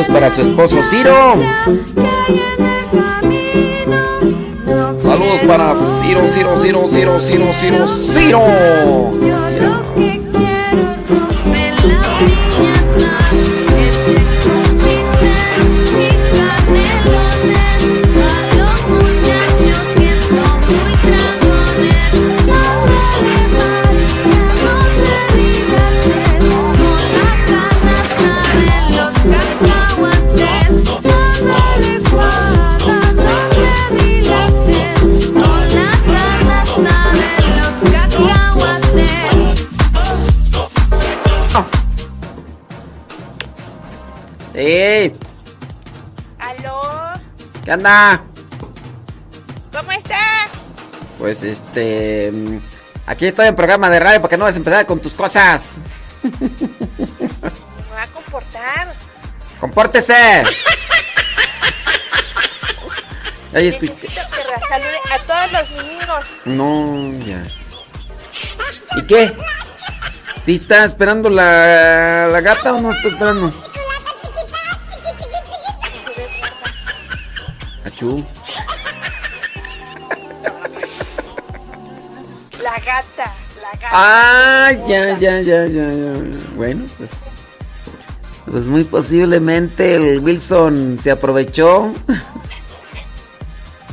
Saludos 0.03 0.07
para 0.07 0.29
su 0.31 0.41
esposo 0.41 0.83
Ciro. 0.83 1.13
Saludos 5.01 5.41
para 5.47 5.73
Ciro, 6.01 6.27
Ciro, 6.33 6.57
Ciro, 6.57 6.87
Ciro, 6.89 7.19
Ciro, 7.19 7.53
Ciro, 7.53 7.87
Ciro. 7.87 8.41
¡Ey! 9.97 10.12
¿Qué 47.73 47.77
anda? 47.77 48.21
¿Cómo 49.71 49.91
está? 49.93 50.47
Pues 51.17 51.41
este. 51.41 52.31
Aquí 53.07 53.25
estoy 53.25 53.47
en 53.47 53.55
programa 53.55 53.89
de 53.89 53.99
radio 53.99 54.21
para 54.21 54.29
que 54.29 54.37
no 54.37 54.45
vas 54.45 54.53
a 54.53 54.57
empezar 54.59 54.85
con 54.85 54.99
tus 54.99 55.13
cosas. 55.13 55.77
Me 56.21 56.29
va 57.95 58.03
a 58.03 58.07
comportar. 58.13 58.93
¡Compórtese! 59.59 60.13
Escu- 63.53 63.81
Necesito 63.89 63.95
que 64.05 64.43
la 64.51 64.59
salude 64.69 64.99
a 65.11 65.17
todos 65.25 65.51
los 65.51 65.71
niños. 65.83 66.41
No, 66.45 67.25
ya. 67.25 67.43
¿Y 68.97 69.01
qué? 69.07 69.35
¿Sí 70.45 70.53
está 70.53 70.85
esperando 70.85 71.27
la, 71.27 72.27
la 72.27 72.39
gata 72.41 72.73
o 72.73 72.81
no 72.81 72.91
está 72.91 73.07
esperando? 73.07 73.51
La 82.61 82.71
gata, 82.79 83.33
la 83.61 83.71
gata. 83.73 83.89
Ah, 83.91 84.71
ya, 84.87 85.17
ya, 85.17 85.41
ya, 85.41 85.65
ya, 85.67 85.89
ya. 85.89 86.13
Bueno, 86.55 86.85
pues. 86.97 87.29
Pues 88.49 88.67
muy 88.67 88.83
posiblemente 88.83 89.95
el 89.95 90.19
Wilson 90.19 90.99
se 91.01 91.11
aprovechó. 91.11 91.93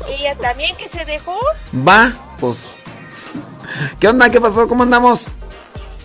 Ella 0.08 0.34
también 0.36 0.76
que 0.76 0.88
se 0.88 1.04
dejó. 1.04 1.38
Va, 1.86 2.12
pues. 2.38 2.74
¿Qué 3.98 4.08
onda? 4.08 4.28
¿Qué 4.30 4.40
pasó? 4.40 4.66
¿Cómo 4.68 4.82
andamos? 4.82 5.32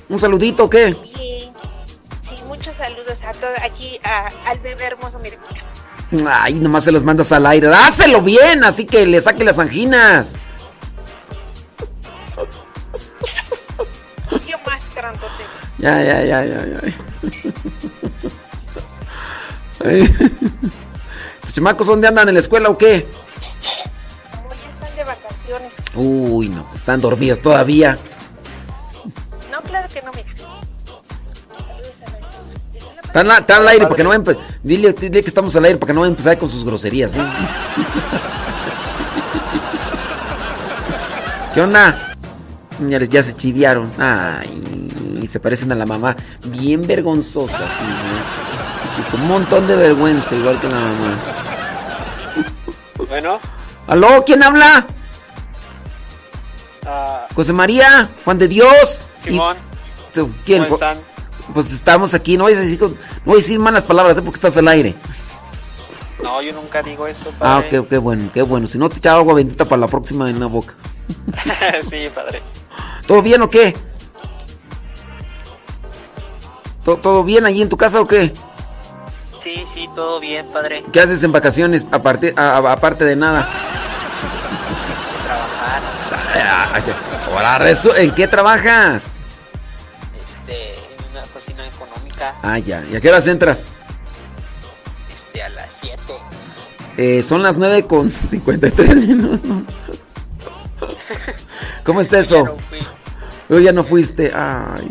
¿Un 0.10 0.20
saludito 0.20 0.66
o 0.66 0.70
qué? 0.70 0.96
Sí, 1.04 1.52
muchos 2.48 2.76
saludos 2.76 3.18
a 3.28 3.32
todos 3.34 3.58
aquí, 3.64 4.00
a- 4.04 4.30
al 4.48 4.60
bebé 4.60 4.86
hermoso. 4.86 5.20
Mire, 5.20 5.38
Ay, 6.28 6.60
nomás 6.60 6.84
se 6.84 6.92
los 6.92 7.04
mandas 7.04 7.32
al 7.32 7.46
aire. 7.46 7.74
¡Hácelo 7.74 8.22
bien! 8.22 8.64
Así 8.64 8.86
que 8.86 9.06
le 9.06 9.22
saque 9.22 9.44
las 9.44 9.60
anginas. 9.60 10.36
Ya, 15.78 16.02
ya, 16.02 16.24
ya, 16.24 16.46
ya, 16.46 16.66
ya. 16.66 16.80
¿Tus 21.42 21.54
chamacos 21.54 21.86
dónde 21.86 22.08
andan? 22.08 22.28
¿En 22.30 22.34
la 22.34 22.40
escuela 22.40 22.70
o 22.70 22.78
qué? 22.78 23.06
Ya 24.50 24.56
están 24.56 24.96
de 24.96 25.04
vacaciones. 25.04 25.74
Uy, 25.94 26.50
no, 26.50 26.68
están 26.74 27.02
dormidos 27.02 27.40
todavía. 27.42 27.98
No, 29.52 29.62
claro 29.62 29.88
que 29.94 30.02
no, 30.02 30.12
mira. 30.14 30.35
Están, 33.16 33.30
la- 33.30 33.38
están 33.38 33.62
al 33.62 33.68
aire 33.70 33.88
porque 33.88 34.04
no 34.04 34.10
va 34.10 34.16
a 34.16 34.18
empe- 34.18 34.38
dile, 34.62 34.92
dile 34.92 35.22
que 35.22 35.30
estamos 35.30 35.56
al 35.56 35.64
aire 35.64 35.78
para 35.78 35.88
que 35.88 35.94
no 35.94 36.02
va 36.02 36.06
a 36.08 36.10
empezar 36.10 36.38
con 36.38 36.50
sus 36.50 36.66
groserías, 36.66 37.16
¿eh? 37.16 37.22
¿Qué 41.54 41.62
onda? 41.62 42.14
Ya, 42.90 42.98
ya 43.06 43.24
se 43.24 43.34
chiviaron. 43.34 43.90
Ay, 43.98 45.30
se 45.32 45.40
parecen 45.40 45.72
a 45.72 45.76
la 45.76 45.86
mamá. 45.86 46.14
Bien 46.48 46.86
vergonzosa, 46.86 47.60
sí, 47.60 47.86
¿no? 47.88 48.96
Sí, 48.98 49.02
con 49.12 49.22
un 49.22 49.28
montón 49.30 49.66
de 49.66 49.78
vergüenza, 49.78 50.36
igual 50.36 50.60
que 50.60 50.68
la 50.68 50.76
mamá. 50.76 51.18
Bueno, 53.08 53.40
¿Aló? 53.88 54.24
¿Quién 54.26 54.44
habla? 54.44 54.86
ah, 56.86 57.28
José 57.34 57.54
María, 57.54 58.10
Juan 58.26 58.38
de 58.40 58.50
Dios. 58.50 59.06
Simón, 59.24 59.56
Y- 59.56 60.14
¿Tú, 60.16 60.32
¿Quién? 60.44 60.64
¿cómo 60.64 60.76
están? 60.76 60.98
Pues 61.54 61.72
estamos 61.72 62.14
aquí, 62.14 62.38
no 62.38 62.44
voy 62.46 62.54
a 62.54 62.60
decir, 62.60 62.80
no 62.82 62.90
voy 63.26 63.34
a 63.36 63.38
decir 63.38 63.60
malas 63.60 63.84
palabras, 63.84 64.18
¿eh? 64.18 64.22
porque 64.22 64.38
estás 64.38 64.58
al 64.58 64.68
aire. 64.68 64.94
No, 66.24 66.42
yo 66.42 66.54
nunca 66.54 66.82
digo 66.82 67.06
eso, 67.08 67.30
Ah, 67.40 67.58
padre. 67.62 67.70
qué, 67.70 67.86
qué 67.88 67.98
bueno, 67.98 68.30
qué 68.34 68.42
bueno. 68.42 68.68
Si 68.68 68.78
no 68.78 68.90
te 68.90 68.98
echaba 68.98 69.20
agua 69.20 69.36
bendita 69.36 69.64
para 69.66 69.82
la 69.82 69.88
próxima 69.88 70.30
en 70.30 70.40
la 70.40 70.48
boca. 70.48 70.74
sí, 71.90 72.08
padre. 72.14 72.42
¿Todo 73.06 73.22
bien 73.22 73.42
o 73.44 73.50
qué? 73.50 73.76
¿Todo, 76.84 76.98
todo 76.98 77.24
bien 77.24 77.46
allí 77.46 77.62
en 77.62 77.70
tu 77.70 77.78
casa 77.78 78.02
o 78.02 78.08
qué? 78.08 78.34
Sí, 79.42 79.64
sí, 79.74 79.88
todo 79.96 80.20
bien, 80.20 80.46
padre. 80.52 80.84
¿Qué 80.92 81.00
haces 81.02 81.24
en 81.24 81.32
vacaciones 81.32 81.86
aparte, 81.92 82.34
a- 82.36 82.58
a- 82.58 82.72
aparte 82.72 83.06
de 83.06 83.16
nada? 83.16 83.48
Trabajar 85.26 85.82
Ahora, 87.32 87.72
¿en 88.02 88.12
qué 88.16 88.28
trabajas? 88.28 89.15
Ah, 92.48 92.60
ya. 92.60 92.86
¿Y 92.92 92.96
a 92.96 93.02
qué 93.02 93.10
horas 93.10 93.26
entras? 93.26 93.70
este, 95.10 95.42
a 95.42 95.50
las 95.50 95.68
7. 95.82 95.98
Eh, 96.98 97.24
son 97.24 97.42
las 97.42 97.58
9 97.58 97.88
con 97.88 98.12
53 98.30 99.08
minutos. 99.08 99.64
¿Cómo 101.84 102.02
está 102.02 102.20
eso? 102.26 102.56
Yo 103.50 103.60
ya 103.60 103.72
no 103.72 103.84
fuiste. 103.84 104.32
Ay. 104.32 104.88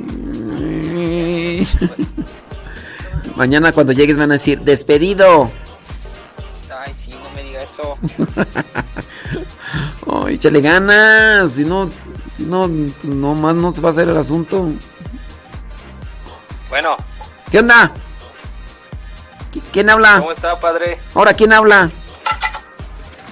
Mañana 3.36 3.70
cuando 3.72 3.93
llegues 3.93 4.16
van 4.16 4.32
a 4.32 4.35
decir, 4.35 4.60
despedido. 4.60 5.48
Ay, 6.76 6.93
sí, 7.05 7.12
no 7.12 7.31
me 7.36 7.43
diga 7.44 7.62
eso. 7.62 7.97
Ay, 10.26 10.35
échale 10.35 10.60
ganas. 10.60 11.52
Si 11.52 11.64
no, 11.64 11.89
si 12.36 12.43
no, 12.44 12.66
pues 12.68 13.05
no 13.05 13.35
más 13.36 13.55
no 13.55 13.70
se 13.70 13.81
va 13.81 13.90
a 13.90 13.93
hacer 13.93 14.09
el 14.09 14.16
asunto. 14.16 14.70
Bueno, 16.68 16.97
¿Qué 17.55 17.60
onda? 17.60 17.89
¿Qui- 19.52 19.62
¿Quién 19.72 19.89
habla? 19.89 20.16
¿cómo 20.18 20.32
está, 20.32 20.59
padre? 20.59 20.98
Ahora, 21.14 21.35
¿quién 21.35 21.52
habla? 21.52 21.89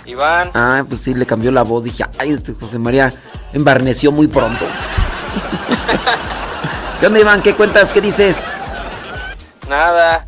Iván, 0.04 0.48
Ah, 0.54 0.84
pues 0.88 1.00
sí, 1.00 1.12
le 1.12 1.26
cambió 1.26 1.50
la 1.50 1.62
voz. 1.62 1.82
Dije, 1.82 2.04
ay, 2.20 2.30
este 2.30 2.54
José 2.54 2.78
María 2.78 3.12
embarneció 3.52 4.12
muy 4.12 4.28
pronto. 4.28 4.64
¿Qué 7.00 7.06
onda, 7.08 7.18
Iván? 7.18 7.42
¿Qué 7.42 7.56
cuentas? 7.56 7.90
¿Qué 7.90 8.00
dices? 8.00 8.36
nada. 9.68 10.24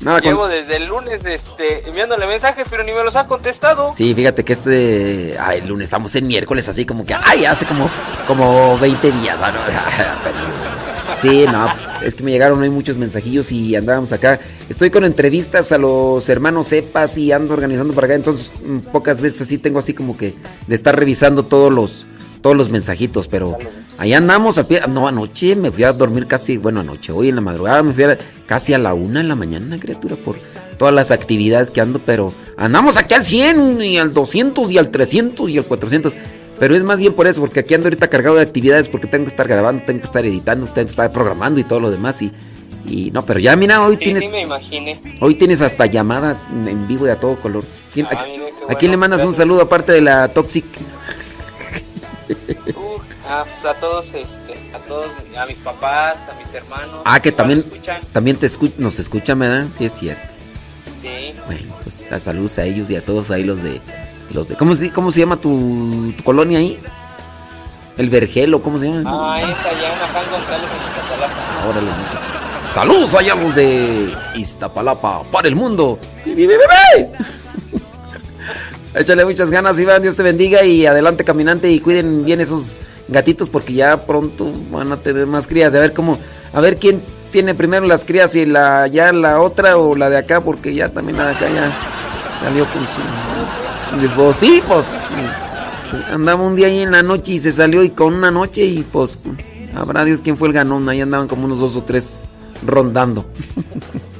Nada, 0.00 0.18
con- 0.18 0.28
Llevo 0.30 0.48
desde 0.48 0.74
el 0.74 0.86
lunes 0.86 1.24
este, 1.24 1.86
enviándole 1.88 2.26
mensajes, 2.26 2.66
pero 2.68 2.82
ni 2.82 2.90
me 2.90 3.04
los 3.04 3.14
ha 3.14 3.28
contestado. 3.28 3.94
Sí, 3.96 4.14
fíjate 4.14 4.44
que 4.44 4.54
este. 4.54 5.36
Ay, 5.38 5.60
el 5.60 5.68
lunes 5.68 5.84
estamos 5.84 6.12
en 6.16 6.26
miércoles, 6.26 6.68
así 6.68 6.84
como 6.84 7.06
que. 7.06 7.14
Ay, 7.14 7.44
hace 7.44 7.66
como, 7.66 7.88
como 8.26 8.76
20 8.80 9.12
días. 9.12 9.38
¿no? 9.38 9.46
Sí, 11.20 11.44
no, 11.50 11.66
es 12.02 12.14
que 12.14 12.22
me 12.22 12.30
llegaron 12.30 12.60
hoy 12.60 12.70
muchos 12.70 12.96
mensajillos 12.96 13.50
y 13.50 13.74
andábamos 13.74 14.12
acá. 14.12 14.38
Estoy 14.68 14.90
con 14.90 15.04
entrevistas 15.04 15.72
a 15.72 15.78
los 15.78 16.28
hermanos 16.28 16.68
Cepas 16.68 17.18
y 17.18 17.32
ando 17.32 17.54
organizando 17.54 17.92
para 17.92 18.06
acá, 18.06 18.14
entonces 18.14 18.52
mm, 18.64 18.78
pocas 18.92 19.20
veces 19.20 19.42
así 19.42 19.58
tengo 19.58 19.80
así 19.80 19.94
como 19.94 20.16
que 20.16 20.32
de 20.66 20.74
estar 20.74 20.96
revisando 20.96 21.44
todos 21.44 21.72
los 21.72 22.06
todos 22.40 22.56
los 22.56 22.70
mensajitos, 22.70 23.26
pero 23.26 23.58
Ahí 23.98 24.14
andamos 24.14 24.58
a 24.58 24.66
pie. 24.66 24.80
No, 24.88 25.08
anoche 25.08 25.56
me 25.56 25.72
fui 25.72 25.82
a 25.82 25.92
dormir 25.92 26.26
casi, 26.26 26.56
bueno, 26.56 26.80
anoche, 26.80 27.10
hoy 27.10 27.30
en 27.30 27.34
la 27.34 27.40
madrugada 27.40 27.82
me 27.82 27.92
fui 27.92 28.04
a, 28.04 28.16
casi 28.46 28.72
a 28.72 28.78
la 28.78 28.94
una 28.94 29.18
en 29.18 29.26
la 29.26 29.34
mañana, 29.34 29.76
criatura, 29.76 30.14
por 30.14 30.36
todas 30.78 30.94
las 30.94 31.10
actividades 31.10 31.72
que 31.72 31.80
ando, 31.80 31.98
pero 31.98 32.32
andamos 32.56 32.96
aquí 32.96 33.14
al 33.14 33.24
100 33.24 33.82
y 33.82 33.98
al 33.98 34.14
200 34.14 34.70
y 34.70 34.78
al 34.78 34.90
300 34.92 35.50
y 35.50 35.58
al 35.58 35.64
400. 35.64 36.14
Pero 36.58 36.74
es 36.74 36.82
más 36.82 36.98
bien 36.98 37.12
por 37.14 37.26
eso, 37.26 37.40
porque 37.40 37.60
aquí 37.60 37.74
ando 37.74 37.86
ahorita 37.86 38.08
cargado 38.08 38.36
de 38.36 38.42
actividades, 38.42 38.88
porque 38.88 39.06
tengo 39.06 39.24
que 39.24 39.30
estar 39.30 39.46
grabando, 39.46 39.84
tengo 39.86 40.00
que 40.00 40.06
estar 40.06 40.24
editando, 40.26 40.66
tengo 40.66 40.86
que 40.86 40.90
estar 40.90 41.12
programando 41.12 41.60
y 41.60 41.64
todo 41.64 41.80
lo 41.80 41.90
demás. 41.90 42.20
Y, 42.22 42.32
y 42.86 43.10
no, 43.12 43.24
pero 43.24 43.38
ya 43.38 43.54
mira, 43.56 43.80
hoy 43.86 43.96
Sí, 43.96 44.04
tienes... 44.04 44.24
sí, 44.24 44.28
me 44.30 44.42
imaginé. 44.42 45.00
Hoy 45.20 45.34
tienes 45.36 45.62
hasta 45.62 45.86
llamada 45.86 46.36
en 46.50 46.86
vivo 46.88 47.06
y 47.06 47.10
a 47.10 47.16
todo 47.16 47.36
color. 47.36 47.64
¿Quién- 47.94 48.06
Ah, 48.06 48.20
a, 48.22 48.26
bueno, 48.26 48.78
quién 48.78 48.90
le 48.90 48.96
mandas 48.96 49.24
un 49.24 49.34
saludo 49.34 49.62
aparte 49.62 49.92
de 49.92 50.00
la 50.00 50.28
Toxic? 50.28 50.64
Ah, 53.30 53.44
pues 53.44 53.76
a 53.76 53.78
todos, 53.78 54.06
este, 54.14 54.54
a 54.74 54.78
todos, 54.88 55.10
a 55.38 55.44
mis 55.44 55.58
papás, 55.58 56.16
a 56.34 56.38
mis 56.42 56.52
hermanos. 56.54 57.02
Ah, 57.04 57.20
que 57.20 57.30
también, 57.30 57.62
también 58.10 58.38
te 58.38 58.46
escu- 58.46 58.72
nos 58.78 58.98
escuchan, 58.98 59.38
¿verdad? 59.38 59.66
Sí, 59.76 59.84
es 59.84 59.92
cierto. 59.92 60.22
Sí. 61.02 61.34
Bueno, 61.46 61.74
pues 61.84 62.10
a- 62.10 62.18
saludos 62.20 62.58
a 62.58 62.64
ellos 62.64 62.88
y 62.88 62.96
a 62.96 63.04
todos 63.04 63.30
ahí 63.30 63.44
los 63.44 63.62
de... 63.62 63.82
los 64.32 64.48
de 64.48 64.56
¿Cómo 64.56 64.74
se, 64.74 64.90
cómo 64.90 65.10
se 65.10 65.20
llama 65.20 65.36
tu, 65.36 66.12
tu 66.16 66.22
colonia 66.22 66.58
ahí? 66.58 66.78
El 67.96 68.10
Vergelo, 68.10 68.62
¿cómo 68.62 68.78
se 68.78 68.86
llama? 68.86 69.02
Ah, 69.06 69.40
es 69.40 69.58
allá 69.66 69.94
en 69.94 70.02
Afán 70.02 70.30
González 70.30 70.70
en 70.70 70.88
Iztapalapa. 70.88 71.68
Órale, 71.68 71.90
pues. 72.10 72.74
Saludos 72.74 73.14
allá 73.14 73.32
a 73.32 73.36
los 73.36 73.54
de 73.54 74.12
Iztapalapa 74.36 75.22
para 75.32 75.48
el 75.48 75.56
mundo. 75.56 75.98
Échale 78.94 79.24
muchas 79.24 79.50
ganas, 79.50 79.78
Iván. 79.80 80.02
Dios 80.02 80.16
te 80.16 80.22
bendiga 80.22 80.62
y 80.64 80.86
adelante, 80.86 81.24
caminante. 81.24 81.70
Y 81.70 81.80
cuiden 81.80 82.24
bien 82.24 82.40
esos 82.40 82.76
gatitos 83.08 83.48
porque 83.48 83.72
ya 83.72 84.06
pronto 84.06 84.50
van 84.70 84.92
a 84.92 84.96
tener 84.98 85.26
más 85.26 85.46
crías. 85.46 85.74
A 85.74 85.80
ver 85.80 85.92
cómo, 85.92 86.18
a 86.52 86.60
ver 86.60 86.76
quién 86.76 87.02
tiene 87.32 87.54
primero 87.54 87.86
las 87.86 88.04
crías 88.04 88.34
y 88.34 88.46
la 88.46 88.86
ya 88.86 89.12
la 89.12 89.40
otra 89.40 89.76
o 89.76 89.94
la 89.96 90.10
de 90.10 90.18
acá, 90.18 90.40
porque 90.40 90.74
ya 90.74 90.88
también 90.88 91.18
la 91.18 91.26
de 91.26 91.32
acá 91.32 91.48
ya 91.48 91.72
salió 92.40 92.64
con 92.66 92.82
su. 92.82 93.37
Pues, 94.14 94.36
sí, 94.36 94.62
pues. 94.66 94.86
Andaba 96.12 96.42
un 96.42 96.54
día 96.54 96.66
ahí 96.66 96.80
en 96.80 96.92
la 96.92 97.02
noche 97.02 97.32
y 97.32 97.40
se 97.40 97.52
salió 97.52 97.82
y 97.82 97.90
con 97.90 98.14
una 98.14 98.30
noche 98.30 98.62
y 98.62 98.82
pues 98.82 99.18
habrá 99.74 100.04
Dios 100.04 100.20
quién 100.22 100.36
fue 100.36 100.48
el 100.48 100.54
ganón. 100.54 100.88
Ahí 100.88 101.00
andaban 101.00 101.28
como 101.28 101.46
unos 101.46 101.58
dos 101.58 101.76
o 101.76 101.82
tres 101.82 102.20
rondando. 102.66 103.24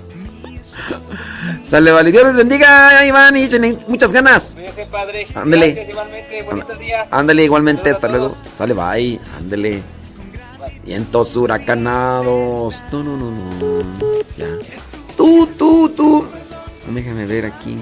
Sale, 1.62 1.90
vale. 1.90 2.10
Dios 2.10 2.24
les 2.24 2.36
bendiga, 2.36 3.04
Iván, 3.04 3.36
y 3.36 3.46
muchas 3.88 4.12
ganas. 4.12 4.56
Padre. 4.90 5.26
Ándele. 5.34 5.74
Gracias, 5.74 5.88
igualmente. 7.44 7.90
Hasta 7.90 8.08
luego. 8.08 8.32
Sale, 8.56 8.72
bye. 8.72 9.20
Ándale. 9.36 9.82
Vientos 10.84 11.36
huracanados. 11.36 12.84
No, 12.90 13.02
no, 13.02 13.16
no, 13.18 13.30
no. 13.30 13.84
Ya. 14.38 14.46
Tú, 15.16 15.46
tú, 15.58 15.90
tú. 15.90 16.24
Déjame 16.90 17.26
ver 17.26 17.46
aquí. 17.46 17.76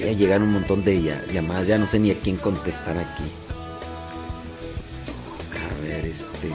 Ya 0.00 0.12
llegaron 0.12 0.48
un 0.48 0.54
montón 0.54 0.84
de 0.84 1.22
llamadas. 1.32 1.66
Ya 1.66 1.78
no 1.78 1.86
sé 1.86 1.98
ni 1.98 2.10
a 2.10 2.14
quién 2.14 2.36
contestar 2.36 2.96
aquí. 2.96 3.24
A 5.54 5.82
ver, 5.82 6.06
este. 6.06 6.48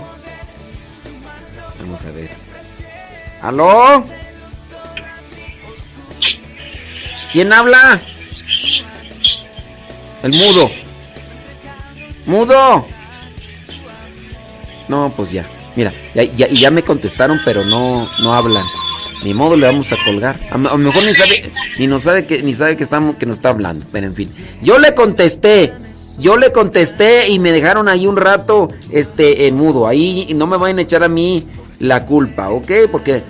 Vamos 1.79 2.05
a 2.05 2.11
ver. 2.11 2.29
¿Aló? 3.41 4.05
¿Quién 7.31 7.51
habla? 7.51 7.99
El 10.21 10.31
mudo. 10.33 10.71
¡Mudo! 12.25 12.87
No, 14.87 15.13
pues 15.15 15.31
ya. 15.31 15.45
Mira, 15.75 15.91
ya, 16.13 16.23
ya, 16.23 16.47
ya 16.47 16.71
me 16.71 16.83
contestaron, 16.83 17.41
pero 17.43 17.65
no, 17.65 18.09
no 18.19 18.33
hablan. 18.33 18.65
Ni 19.23 19.33
modo 19.33 19.55
le 19.55 19.67
vamos 19.67 19.91
a 19.91 19.97
colgar. 20.03 20.39
A, 20.51 20.57
lo 20.57 20.77
mejor 20.77 21.03
ni 21.03 21.13
sabe, 21.13 21.51
ni 21.79 21.87
nos 21.87 22.03
sabe 22.03 22.25
que, 22.25 22.43
ni 22.43 22.53
sabe 22.53 22.75
que 22.75 22.83
estamos, 22.83 23.15
que 23.15 23.25
nos 23.25 23.37
está 23.37 23.49
hablando. 23.49 23.85
Pero 23.91 24.07
en 24.07 24.15
fin. 24.15 24.29
Yo 24.61 24.77
le 24.77 24.93
contesté. 24.93 25.73
Yo 26.19 26.37
le 26.37 26.51
contesté 26.51 27.29
y 27.29 27.39
me 27.39 27.51
dejaron 27.51 27.87
ahí 27.87 28.05
un 28.05 28.17
rato, 28.17 28.69
este, 28.91 29.47
en 29.47 29.55
mudo. 29.55 29.87
Ahí 29.87 30.31
no 30.35 30.45
me 30.45 30.57
vayan 30.57 30.77
a 30.77 30.81
echar 30.83 31.03
a 31.03 31.07
mí 31.07 31.47
la 31.79 32.05
culpa, 32.05 32.49
¿ok? 32.49 32.71
Porque 32.91 33.23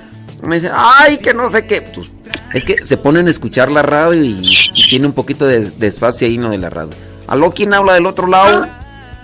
me 0.43 0.55
dicen, 0.55 0.71
ay, 0.73 1.17
que 1.19 1.33
no 1.33 1.47
sé 1.49 1.65
qué. 1.65 1.81
Pues, 1.81 2.11
es 2.53 2.63
que 2.65 2.83
se 2.83 2.97
ponen 2.97 3.27
a 3.27 3.29
escuchar 3.29 3.71
la 3.71 3.81
radio 3.83 4.21
y, 4.21 4.41
y 4.73 4.89
tiene 4.89 5.05
un 5.05 5.13
poquito 5.13 5.45
de 5.45 5.61
desfase 5.61 6.25
ahí, 6.25 6.37
no 6.37 6.49
de 6.49 6.57
la 6.57 6.69
radio. 6.69 6.91
¿Aló? 7.27 7.51
¿Quién 7.51 7.73
habla 7.73 7.93
del 7.93 8.05
otro 8.05 8.27
lado? 8.27 8.67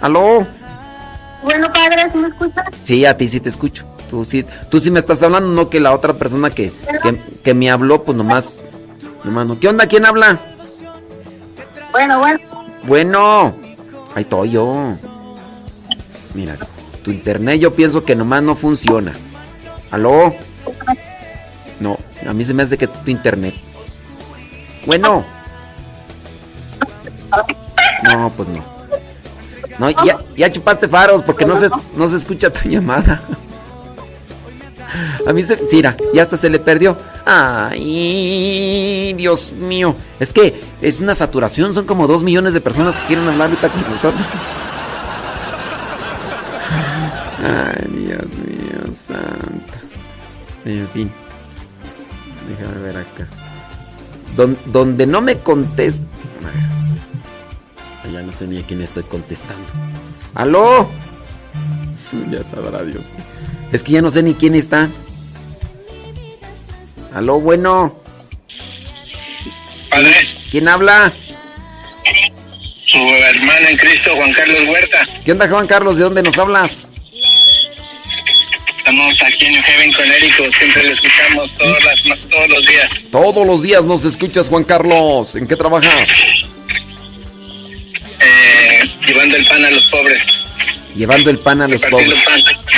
¿Aló? 0.02 0.48
Bueno, 1.44 1.72
padre, 1.72 2.10
¿sí 2.12 2.18
me 2.18 2.28
escuchas? 2.28 2.66
Sí, 2.84 3.06
a 3.06 3.16
ti 3.16 3.28
sí 3.28 3.40
te 3.40 3.50
escucho. 3.50 3.86
Tú 4.10 4.26
sí, 4.26 4.44
tú 4.70 4.80
sí 4.80 4.90
me 4.90 5.00
estás 5.00 5.22
hablando, 5.22 5.50
no 5.50 5.70
que 5.70 5.80
la 5.80 5.94
otra 5.94 6.14
persona 6.14 6.50
que, 6.50 6.72
que, 7.04 7.22
que 7.44 7.54
me 7.54 7.70
habló, 7.70 8.04
pues 8.04 8.18
nomás, 8.18 8.62
nomás 9.24 9.46
no. 9.46 9.60
¿Qué 9.60 9.68
onda? 9.68 9.86
¿Quién 9.86 10.06
habla? 10.06 10.40
Bueno, 11.92 12.20
bueno. 12.20 12.40
Bueno, 12.88 13.56
ahí 14.16 14.24
estoy 14.24 14.52
yo. 14.52 14.96
Mira, 16.34 16.58
tu 17.04 17.12
internet 17.12 17.60
yo 17.60 17.76
pienso 17.76 18.04
que 18.04 18.16
nomás 18.16 18.42
no 18.42 18.56
funciona. 18.56 19.14
¿Aló? 19.92 20.34
No, 21.80 21.98
a 22.28 22.34
mí 22.34 22.44
se 22.44 22.54
me 22.54 22.64
hace 22.64 22.78
que 22.78 22.88
tu 22.88 23.12
internet. 23.12 23.54
Bueno. 24.86 25.24
No, 28.04 28.32
pues 28.36 28.50
no. 28.50 28.64
No, 29.78 29.90
ya, 30.04 30.18
ya 30.36 30.52
chupaste 30.52 30.88
faros 30.88 31.22
porque 31.22 31.46
no 31.46 31.56
se, 31.56 31.68
no 31.96 32.08
se 32.08 32.18
escucha 32.18 32.50
tu 32.50 32.68
llamada. 32.70 33.22
A 35.28 35.34
mí 35.34 35.42
se... 35.44 35.58
Mira, 35.72 35.96
ya 36.14 36.22
hasta 36.24 36.38
se 36.38 36.50
le 36.50 36.60
perdió. 36.60 36.98
Ay, 37.26 39.14
Dios 39.18 39.52
mío. 39.54 39.96
Es 40.20 40.34
que 40.34 40.62
es 40.82 41.00
una 41.00 41.14
saturación. 41.14 41.74
Son 41.74 41.86
como 41.86 42.08
dos 42.08 42.24
millones 42.24 42.54
de 42.54 42.62
personas 42.62 42.96
que 42.96 43.08
quieren 43.08 43.28
hablar 43.28 43.50
ahorita 43.50 43.70
con 43.70 43.82
nosotros. 43.90 44.22
Ay, 47.44 47.88
Dios 48.06 48.26
mío, 48.46 48.94
santo. 48.94 49.74
En 50.66 50.88
fin. 50.90 51.12
Déjame 52.50 52.82
ver 52.82 52.98
acá. 52.98 53.28
Don- 54.36 54.58
donde 54.66 55.06
no 55.06 55.22
me 55.22 55.38
contesta. 55.40 56.04
Ya 58.12 58.22
no 58.24 58.34
sé 58.34 58.48
ni 58.48 58.58
a 58.60 58.64
quién 58.64 58.82
estoy 58.82 59.04
contestando. 59.04 59.64
¡Aló! 60.34 60.90
Ya 62.32 62.44
sabrá 62.44 62.82
Dios. 62.84 63.12
Es 63.72 63.84
que 63.84 63.92
ya 63.94 64.02
no 64.02 64.10
sé 64.10 64.24
ni 64.24 64.34
quién 64.34 64.56
está. 64.56 64.90
¡Aló, 67.14 67.40
bueno! 67.40 67.96
Padre, 69.90 70.28
¿Quién 70.52 70.68
habla? 70.68 71.12
su 72.86 72.98
hermano 72.98 73.68
en 73.70 73.78
Cristo, 73.78 74.16
Juan 74.16 74.34
Carlos 74.34 74.68
Huerta. 74.68 75.08
¿Qué 75.24 75.32
onda, 75.32 75.48
Juan 75.48 75.68
Carlos? 75.68 75.98
¿De 75.98 76.04
dónde 76.04 76.24
nos 76.24 76.38
hablas? 76.40 76.88
Estamos 78.80 79.16
aquí 79.24 79.46
en 79.46 79.52
New 79.54 79.62
Haven, 79.64 79.94
Connecticut. 79.94 80.52
Siempre 80.56 80.84
lo 80.84 80.94
escuchamos 80.94 81.52
todas 81.60 81.84
las- 81.84 82.02
todos 82.30 82.50
los 82.50 82.66
días. 82.66 82.92
Todos 83.12 83.46
los 83.46 83.62
días 83.62 83.86
nos 83.86 84.06
escuchas, 84.06 84.50
Juan 84.50 84.64
Carlos. 84.64 85.36
¿En 85.36 85.48
qué 85.48 85.56
trabajas? 85.56 86.10
Eh, 88.22 88.90
llevando 89.06 89.36
el 89.38 89.46
pan 89.48 89.66
a 89.66 89.70
los 89.72 89.86
pobres. 89.92 90.24
Llevando 90.96 91.30
el 91.30 91.40
pan 91.40 91.62
a 91.62 91.68
los 91.68 91.82
pobres. 91.86 92.20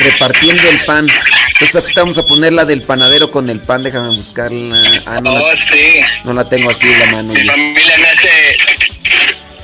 Repartiendo 0.04 0.70
el 0.70 0.80
pan. 0.86 1.08
Entonces 1.54 1.76
aquí 1.76 1.94
vamos 1.96 2.18
a 2.18 2.24
poner 2.26 2.54
la 2.54 2.66
del 2.66 2.82
panadero 2.82 3.32
con 3.32 3.50
el 3.50 3.60
pan. 3.60 3.84
Déjame 3.84 4.16
buscarla. 4.16 4.78
Ah, 5.06 5.20
no, 5.22 5.32
Oh, 5.34 5.48
la, 5.50 5.56
sí. 5.56 6.00
no 6.24 6.34
la 6.34 6.48
tengo 6.48 6.70
aquí 6.72 6.88
en 6.88 7.00
la 7.00 7.06
mano. 7.08 7.34
Mi 7.34 7.44
familia 7.46 7.98
me 7.98 8.08
hace... 8.08 8.58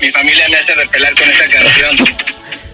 Mi 0.01 0.11
familia 0.11 0.47
me 0.49 0.57
hace 0.57 0.75
repelar 0.75 1.13
con 1.15 1.29
esa 1.29 1.47
canción. 1.49 1.97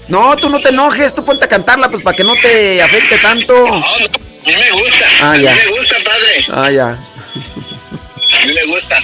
No, 0.09 0.35
tú 0.35 0.49
no 0.49 0.59
te 0.59 0.67
enojes. 0.67 1.15
Tú 1.15 1.23
ponte 1.23 1.45
a 1.45 1.47
cantarla 1.47 1.89
pues 1.89 2.03
para 2.03 2.15
que 2.15 2.25
no 2.25 2.35
te 2.35 2.81
afecte 2.81 3.17
tanto. 3.19 3.53
No, 3.65 3.79
no, 3.79 3.85
a 3.85 3.99
mí 3.99 4.07
me 4.45 4.71
gusta. 4.71 5.05
Ah, 5.21 5.31
a 5.31 5.37
mí 5.37 5.43
ya. 5.45 5.55
me 5.55 5.65
gusta, 5.77 5.95
padre. 6.03 6.45
Ah, 6.51 6.69
ya. 6.69 6.87
A 6.89 8.45
mí 8.45 8.53
me 8.53 8.65
gusta. 8.65 8.99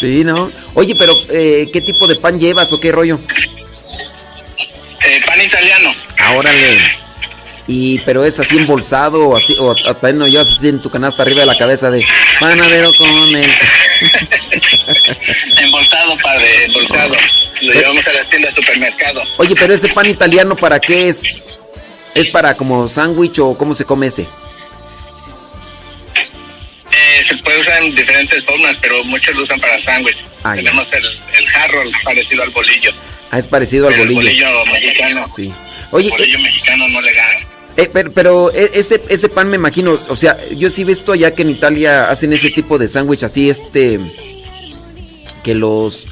Sí, 0.00 0.24
¿no? 0.24 0.50
Oye, 0.72 0.96
pero 0.96 1.12
eh, 1.28 1.68
¿qué 1.70 1.82
tipo 1.82 2.06
de 2.06 2.16
pan 2.16 2.40
llevas 2.40 2.72
o 2.72 2.80
qué 2.80 2.90
rollo? 2.90 3.20
Eh, 5.04 5.20
pan 5.24 5.40
italiano. 5.40 5.94
Ah, 6.18 6.34
órale. 6.34 6.78
Y, 7.66 7.98
pero 8.00 8.24
es 8.24 8.40
así 8.40 8.56
embolsado 8.58 9.28
o 9.28 9.36
así, 9.36 9.56
o 9.58 9.66
o 9.66 9.94
también 9.94 10.18
lo 10.18 10.26
llevas 10.26 10.50
así 10.50 10.68
en 10.68 10.80
tu 10.80 10.90
canasta 10.90 11.22
arriba 11.22 11.40
de 11.40 11.46
la 11.46 11.56
cabeza 11.56 11.90
de 11.90 12.04
panadero 12.40 12.92
con 12.94 13.08
el... 13.36 13.48
Embolsado, 15.58 16.16
padre, 16.18 16.64
embolsado. 16.64 17.16
Lo 17.60 17.72
llevamos 17.72 18.06
a 18.06 18.12
las 18.12 18.28
tiendas 18.28 18.54
supermercado. 18.54 19.22
Oye, 19.36 19.54
pero 19.54 19.72
ese 19.74 19.88
pan 19.88 20.10
italiano, 20.10 20.56
¿para 20.56 20.80
qué 20.80 21.08
es? 21.08 21.46
¿Es 22.14 22.28
para 22.28 22.56
como 22.56 22.88
sándwich 22.88 23.38
o 23.38 23.56
cómo 23.56 23.72
se 23.72 23.84
come 23.84 24.08
ese? 24.08 24.26
Eh, 26.90 27.22
se 27.28 27.36
puede 27.36 27.60
usar 27.60 27.82
en 27.82 27.94
diferentes 27.94 28.44
formas, 28.44 28.76
pero 28.80 29.04
muchos 29.04 29.34
lo 29.36 29.42
usan 29.42 29.60
para 29.60 29.80
sándwich. 29.80 30.24
Ah. 30.42 30.54
Tenemos 30.56 30.92
el, 30.92 31.06
el 31.38 31.46
jarro 31.48 31.82
parecido 32.02 32.42
al 32.42 32.50
bolillo. 32.50 32.92
Ah, 33.30 33.38
es 33.38 33.46
parecido 33.46 33.86
al 33.88 33.94
Pero 33.94 34.04
el 34.08 34.14
bolillo. 34.14 34.46
bolillo 34.46 34.72
mexicano. 34.72 35.26
Sí. 35.36 35.52
Oye, 35.92 36.06
el 36.06 36.10
bolillo 36.12 36.38
mexicano 36.40 36.88
no 36.88 37.00
le 37.00 37.12
gana. 37.12 37.46
Eh, 37.76 37.88
pero, 37.92 38.12
pero, 38.12 38.52
eh, 38.52 38.70
ese, 38.74 39.00
ese 39.08 39.28
pan 39.28 39.48
me 39.48 39.56
imagino, 39.56 39.98
o 40.08 40.16
sea, 40.16 40.36
yo 40.50 40.68
sí 40.70 40.82
he 40.82 40.84
visto 40.84 41.12
allá 41.12 41.34
que 41.34 41.42
en 41.42 41.50
Italia 41.50 42.10
hacen 42.10 42.32
ese 42.32 42.50
tipo 42.50 42.78
de 42.78 42.88
sándwich 42.88 43.22
así, 43.22 43.48
este, 43.48 44.00
que 45.44 45.54
los, 45.54 46.06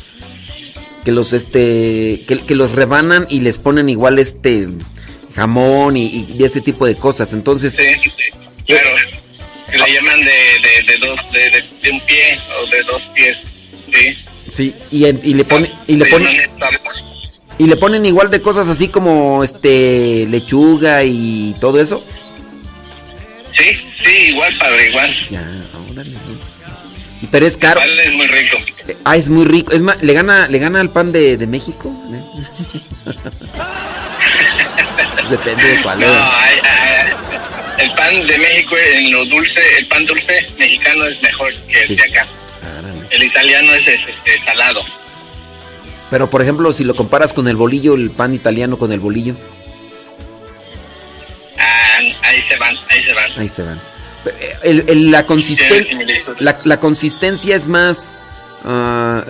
que 1.05 1.11
los, 1.13 1.33
este, 1.33 2.25
que, 2.27 2.41
que 2.47 2.55
los 2.55 2.73
rebanan 2.73 3.27
y 3.29 3.41
les 3.41 3.59
ponen 3.59 3.89
igual 3.89 4.19
este 4.21 4.69
jamón 5.35 5.97
y, 5.97 6.27
y 6.39 6.45
ese 6.45 6.61
tipo 6.61 6.87
de 6.87 6.95
cosas. 6.95 7.33
Entonces, 7.33 7.75
Sí, 7.75 8.11
claro. 8.67 8.89
Que 9.71 9.77
le 9.79 9.93
llaman 9.95 10.21
de, 10.21 10.25
de, 10.27 10.93
de 10.93 10.99
dos, 11.07 11.33
de, 11.33 11.51
de 11.83 11.91
un 11.91 12.01
pie 12.03 12.39
o 12.63 12.67
de 12.71 12.83
dos 12.85 13.03
pies. 13.15 13.37
Sí. 13.93 14.17
Sí, 14.59 14.75
y, 14.91 15.35
le 15.35 15.45
ponen, 15.45 15.71
y 15.87 15.97
le 15.97 16.07
ponen, 16.07 16.37
y 17.59 17.67
le 17.67 17.77
ponen 17.77 18.05
igual 18.05 18.29
de 18.31 18.43
cosas 18.43 18.69
así 18.69 18.89
como, 18.89 19.45
este, 19.45 20.27
lechuga 20.29 21.05
y 21.05 21.55
todo 21.61 21.81
eso. 21.81 22.03
Sí, 23.53 23.65
sí, 24.05 24.11
igual, 24.31 24.53
padre, 24.59 24.89
igual. 24.91 25.15
Ya, 25.31 25.41
órale, 25.91 26.11
no, 26.11 26.19
pues 26.21 26.59
sí. 27.21 27.29
Pero 27.31 27.47
es 27.47 27.57
caro. 27.57 27.81
Igual 27.81 27.99
es 28.01 28.13
muy 28.15 28.27
rico. 28.27 28.57
Ah, 29.05 29.17
es 29.17 29.29
muy 29.29 29.45
rico. 29.45 29.73
Es 29.73 29.83
más, 29.83 30.03
le 30.03 30.13
gana, 30.13 30.49
le 30.49 30.59
gana 30.59 30.81
al 30.81 30.91
pan 30.91 31.11
de, 31.13 31.37
de 31.37 31.47
México. 31.47 31.93
¿eh? 32.13 33.13
Depende 35.31 35.63
de 35.65 35.83
cuál. 35.83 36.01
No, 36.01 36.07
¿eh? 36.07 36.11
hay- 36.19 36.61
hay- 36.61 37.13
el 37.79 37.93
pan 37.93 38.27
de 38.27 38.39
México 38.39 38.77
en 38.77 39.13
lo 39.13 39.25
dulce, 39.27 39.61
el 39.79 39.87
pan 39.87 40.05
dulce 40.05 40.45
mexicano 40.59 41.07
es 41.07 41.23
mejor 41.23 41.53
que 41.69 41.83
el 41.85 41.97
de 41.97 42.03
acá. 42.03 42.27
El 43.11 43.23
italiano 43.25 43.73
es, 43.75 43.87
es, 43.89 44.01
este, 44.09 44.45
salado. 44.45 44.81
Pero 46.11 46.29
por 46.31 46.41
ejemplo, 46.43 46.73
si 46.73 46.85
lo 46.85 46.95
comparas 46.95 47.33
con 47.35 47.49
el 47.49 47.57
bolillo, 47.57 47.95
el 47.95 48.11
pan 48.11 48.35
italiano 48.35 48.79
con 48.79 48.93
el 48.93 49.01
bolillo, 49.01 49.35
Ah, 51.59 51.99
ahí 52.23 52.43
se 52.43 52.57
van, 52.57 52.77
ahí 52.89 53.03
se 53.03 53.13
van. 53.15 53.31
ahí 53.37 53.49
se 53.49 53.63
van. 53.63 53.81
Eh, 54.27 54.53
el- 54.65 54.85
el- 54.89 55.11
la, 55.11 55.27
consisten- 55.27 56.37
la, 56.39 56.59
la 56.65 56.81
consistencia 56.81 57.57
es 57.57 57.69
más. 57.69 58.23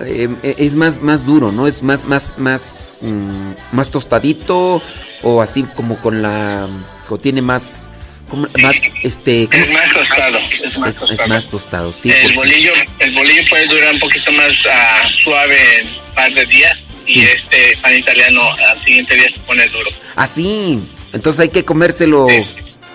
eh, 0.05 0.29
es 0.59 0.75
más, 0.75 1.01
más 1.03 1.25
duro, 1.27 1.53
¿no? 1.53 1.67
Es 1.67 1.83
más, 1.83 2.05
más, 2.05 2.35
más, 2.39 2.99
mm, 3.03 3.53
más 3.73 3.91
tostadito 3.91 4.83
o 5.23 5.43
así 5.43 5.63
como 5.75 6.01
con 6.01 6.23
la, 6.23 6.67
o 7.09 7.19
tiene 7.19 7.43
más, 7.43 7.91
más, 8.37 8.75
este, 9.03 9.49
¿cómo? 9.51 9.65
Es 9.65 9.71
más 9.73 9.93
tostado, 9.95 10.39
es 10.39 10.79
más 10.79 10.89
es, 10.95 11.01
tostado. 11.01 11.13
es 11.23 11.29
más 11.29 11.49
tostado, 11.49 11.93
sí. 11.93 12.11
el 12.11 12.17
porque- 12.23 12.37
bolillo, 12.37 12.73
el 12.99 13.11
bolillo 13.13 13.43
puede 13.49 13.67
durar 13.67 13.95
un 13.95 14.01
poquito 14.01 14.33
más 14.33 14.53
ah, 14.71 15.09
suave 15.25 15.81
en 15.81 15.87
un 15.87 16.15
par 16.15 16.33
de 16.33 16.45
días 16.47 16.79
y 17.07 17.21
este 17.23 17.77
pan 17.81 17.97
italiano 17.97 18.53
al 18.53 18.85
siguiente 18.85 19.15
día 19.15 19.31
se 19.31 19.39
pone 19.41 19.67
duro. 19.69 19.91
Así, 20.17 20.79
entonces 21.13 21.41
hay 21.41 21.49
que 21.49 21.65
comérselo 21.65 22.27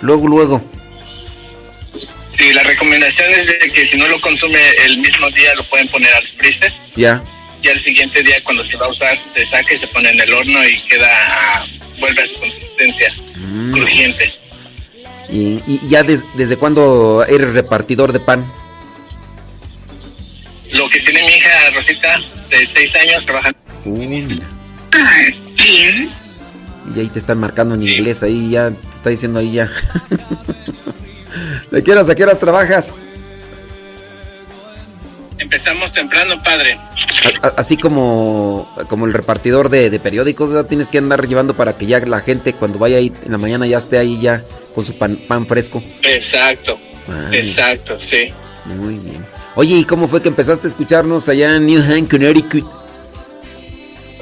luego, 0.02 0.28
luego. 0.28 0.64
Sí, 2.38 2.52
la 2.52 2.64
recomendación 2.64 3.32
es 3.32 3.48
de 3.48 3.58
que 3.72 3.86
si 3.88 3.96
no 3.98 4.08
lo 4.08 4.20
consume 4.20 4.60
el 4.86 4.98
mismo 4.98 5.30
día 5.32 5.54
lo 5.56 5.64
pueden 5.66 5.88
poner 5.88 6.12
al 6.16 6.24
freezer 6.24 6.74
Ya. 6.96 7.22
y 7.62 7.68
al 7.70 7.80
siguiente 7.80 8.24
día 8.24 8.42
cuando 8.44 8.64
se 8.66 8.76
va 8.76 8.88
a 8.88 8.90
usar 8.90 9.18
se 9.36 9.46
saca 9.46 9.74
y 9.74 9.78
se 9.80 9.88
pone 9.88 10.10
en 10.10 10.20
el 10.20 10.34
horno 10.34 10.68
y 10.68 10.80
queda 10.82 11.10
ah, 11.12 11.66
vuelve 12.00 12.24
a 12.24 12.28
su 12.28 12.34
consistencia 12.40 13.14
Mm. 13.36 13.72
crujiente. 13.74 14.34
¿Y, 15.30 15.62
y 15.68 15.80
ya 15.90 16.04
des- 16.04 16.24
desde 16.36 16.58
cuándo 16.58 17.26
eres 17.28 17.54
repartidor 17.54 18.12
de 18.14 18.20
pan? 18.20 18.46
Lo 20.74 20.90
que 20.90 21.00
tiene 21.00 21.22
mi 21.22 21.34
hija 21.34 21.50
Rosita 21.76 22.20
de 22.50 22.68
seis 22.74 22.94
años 22.96 23.26
trabajando. 23.26 23.58
Uy. 23.86 24.42
Y 26.96 27.00
ahí 27.00 27.08
te 27.08 27.20
están 27.20 27.40
marcando 27.40 27.76
en 27.76 27.82
inglés, 27.82 28.22
ahí 28.24 28.50
ya 28.52 28.70
te 28.70 28.96
está 28.96 29.10
diciendo 29.10 29.40
ahí 29.40 29.54
ya. 29.54 29.72
¿De 31.72 31.84
qué 31.84 31.92
horas 31.92 32.10
a 32.10 32.16
qué 32.16 32.24
horas 32.24 32.40
trabajas? 32.40 32.94
Empezamos 35.40 35.92
temprano, 35.92 36.42
padre. 36.44 36.78
Así 37.58 37.78
como, 37.78 38.70
como 38.90 39.06
el 39.08 39.14
repartidor 39.14 39.70
de, 39.70 39.90
de 39.90 40.00
periódicos, 40.00 40.50
¿verdad? 40.52 40.68
tienes 40.70 40.88
que 40.88 40.98
andar 41.00 41.28
llevando 41.28 41.54
para 41.54 41.78
que 41.78 41.86
ya 41.86 42.00
la 42.00 42.20
gente 42.20 42.54
cuando 42.54 42.80
vaya 42.80 42.98
ahí 42.98 43.12
en 43.26 43.32
la 43.32 43.38
mañana 43.38 43.66
ya 43.68 43.78
esté 43.78 43.98
ahí 43.98 44.20
ya 44.22 44.44
con 44.74 44.86
su 44.86 44.98
pan, 44.98 45.18
pan 45.28 45.46
fresco. 45.46 45.82
Exacto, 46.02 46.78
Ay. 47.08 47.38
exacto, 47.40 48.00
sí. 48.00 48.34
Muy 48.66 48.98
bien. 49.00 49.26
Oye, 49.56 49.76
¿y 49.76 49.84
cómo 49.84 50.08
fue 50.08 50.22
que 50.22 50.30
empezaste 50.30 50.68
a 50.68 50.70
escucharnos 50.70 51.30
allá 51.30 51.56
en 51.56 51.66
New 51.68 51.82
Haven, 51.82 52.06
Connecticut? 52.08 52.66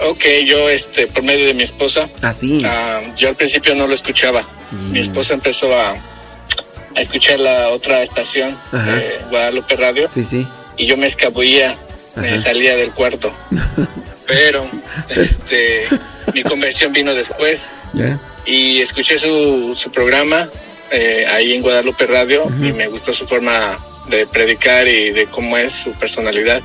Ok, 0.10 0.24
yo 0.46 0.68
este 0.70 1.08
por 1.08 1.24
medio 1.24 1.46
de 1.46 1.54
mi 1.54 1.64
esposa. 1.64 2.10
Ah, 2.22 2.34
sí. 2.34 2.62
ah, 2.66 3.02
yo 3.16 3.30
al 3.30 3.36
principio 3.36 3.76
no 3.76 3.86
lo 3.88 3.94
escuchaba. 3.94 4.44
Mi 4.92 5.00
esposa 5.02 5.34
empezó 5.36 5.74
a, 5.78 5.92
a 5.92 7.02
escuchar 7.02 7.40
la 7.40 7.70
otra 7.70 8.02
estación, 8.02 8.58
eh, 8.74 9.20
Guadalupe 9.30 9.76
Radio, 9.76 10.10
Sí, 10.10 10.24
sí. 10.24 10.48
y 10.78 10.86
yo 10.88 10.98
me 10.98 11.06
escabullía, 11.08 11.76
me 12.16 12.38
salía 12.38 12.76
del 12.76 12.92
cuarto. 12.92 13.32
Pero 14.28 14.66
este 15.10 15.88
mi 16.34 16.42
conversión 16.44 16.94
vino 16.94 17.14
después 17.14 17.68
Ya. 17.94 18.18
Y 18.52 18.82
escuché 18.82 19.18
su, 19.18 19.74
su 19.78 19.90
programa 19.92 20.50
eh, 20.92 21.26
ahí 21.26 21.54
en 21.54 21.62
Guadalupe 21.62 22.06
Radio 22.06 22.44
y 22.60 22.74
me 22.74 22.88
gustó 22.90 23.14
su 23.14 23.26
forma 23.26 23.80
de 24.10 24.28
predicar 24.28 24.90
y 24.90 25.12
de 25.12 25.26
cómo 25.28 25.58
es 25.58 25.72
su 25.72 25.92
personalidad. 25.94 26.62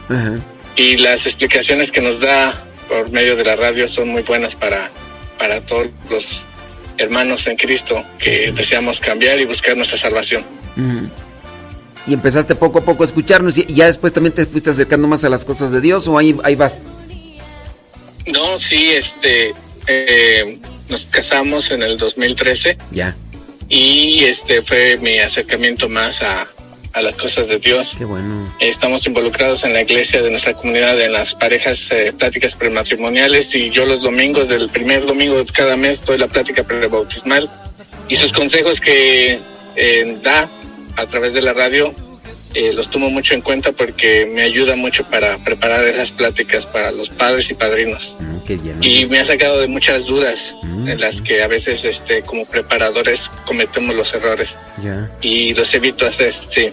Y 0.74 0.96
las 0.96 1.26
explicaciones 1.26 1.92
que 1.92 2.00
nos 2.00 2.18
da 2.18 2.52
por 2.88 3.12
medio 3.12 3.36
de 3.36 3.44
la 3.44 3.54
radio 3.54 3.86
son 3.86 4.08
muy 4.08 4.22
buenas 4.22 4.56
para, 4.56 4.90
para 5.38 5.60
todos 5.60 5.86
los 6.10 6.44
hermanos 6.98 7.46
en 7.46 7.56
Cristo 7.56 8.02
que 8.18 8.50
deseamos 8.50 9.00
cambiar 9.00 9.40
y 9.40 9.44
buscar 9.44 9.76
nuestra 9.76 9.96
salvación. 9.96 10.42
Y 12.08 12.14
empezaste 12.14 12.56
poco 12.56 12.80
a 12.80 12.84
poco 12.84 13.04
a 13.04 13.06
escucharnos 13.06 13.58
y 13.58 13.64
y 13.68 13.74
ya 13.74 13.86
después 13.86 14.12
también 14.12 14.32
te 14.32 14.44
fuiste 14.44 14.70
acercando 14.70 15.06
más 15.06 15.22
a 15.22 15.28
las 15.28 15.44
cosas 15.44 15.70
de 15.70 15.80
Dios 15.80 16.08
o 16.08 16.18
ahí, 16.18 16.36
ahí 16.42 16.56
vas. 16.56 16.84
No, 18.26 18.58
sí, 18.58 18.90
este, 18.90 19.52
eh, 19.86 20.58
nos 20.88 21.06
casamos 21.06 21.70
en 21.70 21.82
el 21.82 21.96
2013 21.98 22.76
Ya. 22.90 23.16
y 23.68 24.24
este 24.24 24.62
fue 24.62 24.96
mi 24.98 25.18
acercamiento 25.18 25.88
más 25.88 26.22
a, 26.22 26.46
a 26.92 27.02
las 27.02 27.14
cosas 27.16 27.48
de 27.48 27.58
Dios. 27.58 27.94
Qué 27.98 28.04
bueno. 28.04 28.54
Estamos 28.60 29.06
involucrados 29.06 29.64
en 29.64 29.72
la 29.72 29.82
iglesia 29.82 30.22
de 30.22 30.30
nuestra 30.30 30.54
comunidad 30.54 31.00
en 31.00 31.12
las 31.12 31.34
parejas 31.34 31.90
eh, 31.90 32.12
pláticas 32.16 32.54
prematrimoniales 32.54 33.54
y 33.54 33.70
yo 33.70 33.84
los 33.84 34.02
domingos 34.02 34.48
del 34.48 34.68
primer 34.70 35.04
domingo 35.04 35.36
de 35.36 35.44
cada 35.52 35.76
mes 35.76 36.04
doy 36.04 36.18
la 36.18 36.28
plática 36.28 36.62
prebautismal 36.64 37.50
y 38.08 38.16
sus 38.16 38.32
consejos 38.32 38.80
que 38.80 39.38
eh, 39.76 40.18
da 40.22 40.48
a 40.96 41.04
través 41.04 41.34
de 41.34 41.42
la 41.42 41.52
radio 41.52 41.92
eh, 42.57 42.73
los 42.73 42.91
tomo 42.91 43.11
mucho 43.11 43.35
en 43.35 43.43
cuenta 43.43 43.70
porque 43.73 44.24
me 44.24 44.41
ayuda 44.41 44.77
mucho 44.77 45.05
para 45.05 45.37
preparar 45.45 45.85
esas 45.85 46.11
pláticas 46.11 46.65
para 46.65 46.91
los 46.91 47.11
padres 47.11 47.51
y 47.51 47.55
padrinos. 47.55 48.16
Mm, 48.19 48.39
qué 48.47 48.57
bien. 48.57 48.78
y 48.81 49.05
me 49.05 49.19
ha 49.19 49.24
sacado 49.27 49.61
de 49.61 49.69
muchas 49.69 50.07
dudas 50.07 50.55
en 50.62 50.99
las 50.99 51.20
que 51.20 51.43
a 51.43 51.49
veces 51.49 51.85
este 51.85 52.23
como 52.23 52.47
preparadores 52.47 53.31
cometemos 53.45 53.95
los 53.95 54.15
errores. 54.15 54.57
Ya. 54.83 55.11
y 55.20 55.53
los 55.53 55.74
evito 55.74 56.07
hacer 56.07 56.33
sí. 56.33 56.70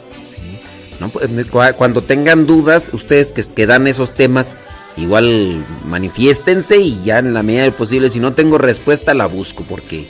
No, 1.01 1.09
pues, 1.09 1.27
cuando 1.75 2.01
tengan 2.01 2.45
dudas, 2.45 2.91
ustedes 2.93 3.33
que, 3.33 3.43
que 3.43 3.65
dan 3.65 3.87
esos 3.87 4.13
temas, 4.13 4.53
igual 4.95 5.65
manifiéstense 5.85 6.77
y 6.77 7.03
ya 7.03 7.19
en 7.19 7.33
la 7.33 7.43
medida 7.43 7.63
del 7.63 7.73
posible, 7.73 8.09
si 8.09 8.21
no 8.21 8.33
tengo 8.33 8.57
respuesta, 8.57 9.13
la 9.13 9.25
busco 9.25 9.65
porque, 9.67 10.07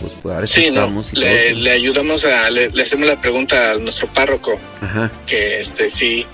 pues, 0.00 0.12
pues 0.22 0.50
sí 0.50 0.60
Sí, 0.62 0.66
no, 0.70 0.80
estamos 0.82 1.12
y 1.12 1.16
le, 1.16 1.70
ayudamos 1.70 2.24
a, 2.24 2.48
le, 2.50 2.70
le 2.70 2.82
hacemos 2.82 3.06
la 3.06 3.20
pregunta 3.20 3.72
a 3.72 3.74
nuestro 3.76 4.06
párroco, 4.08 4.56
Ajá. 4.80 5.10
que 5.26 5.58
este 5.60 5.88
sí 5.90 6.24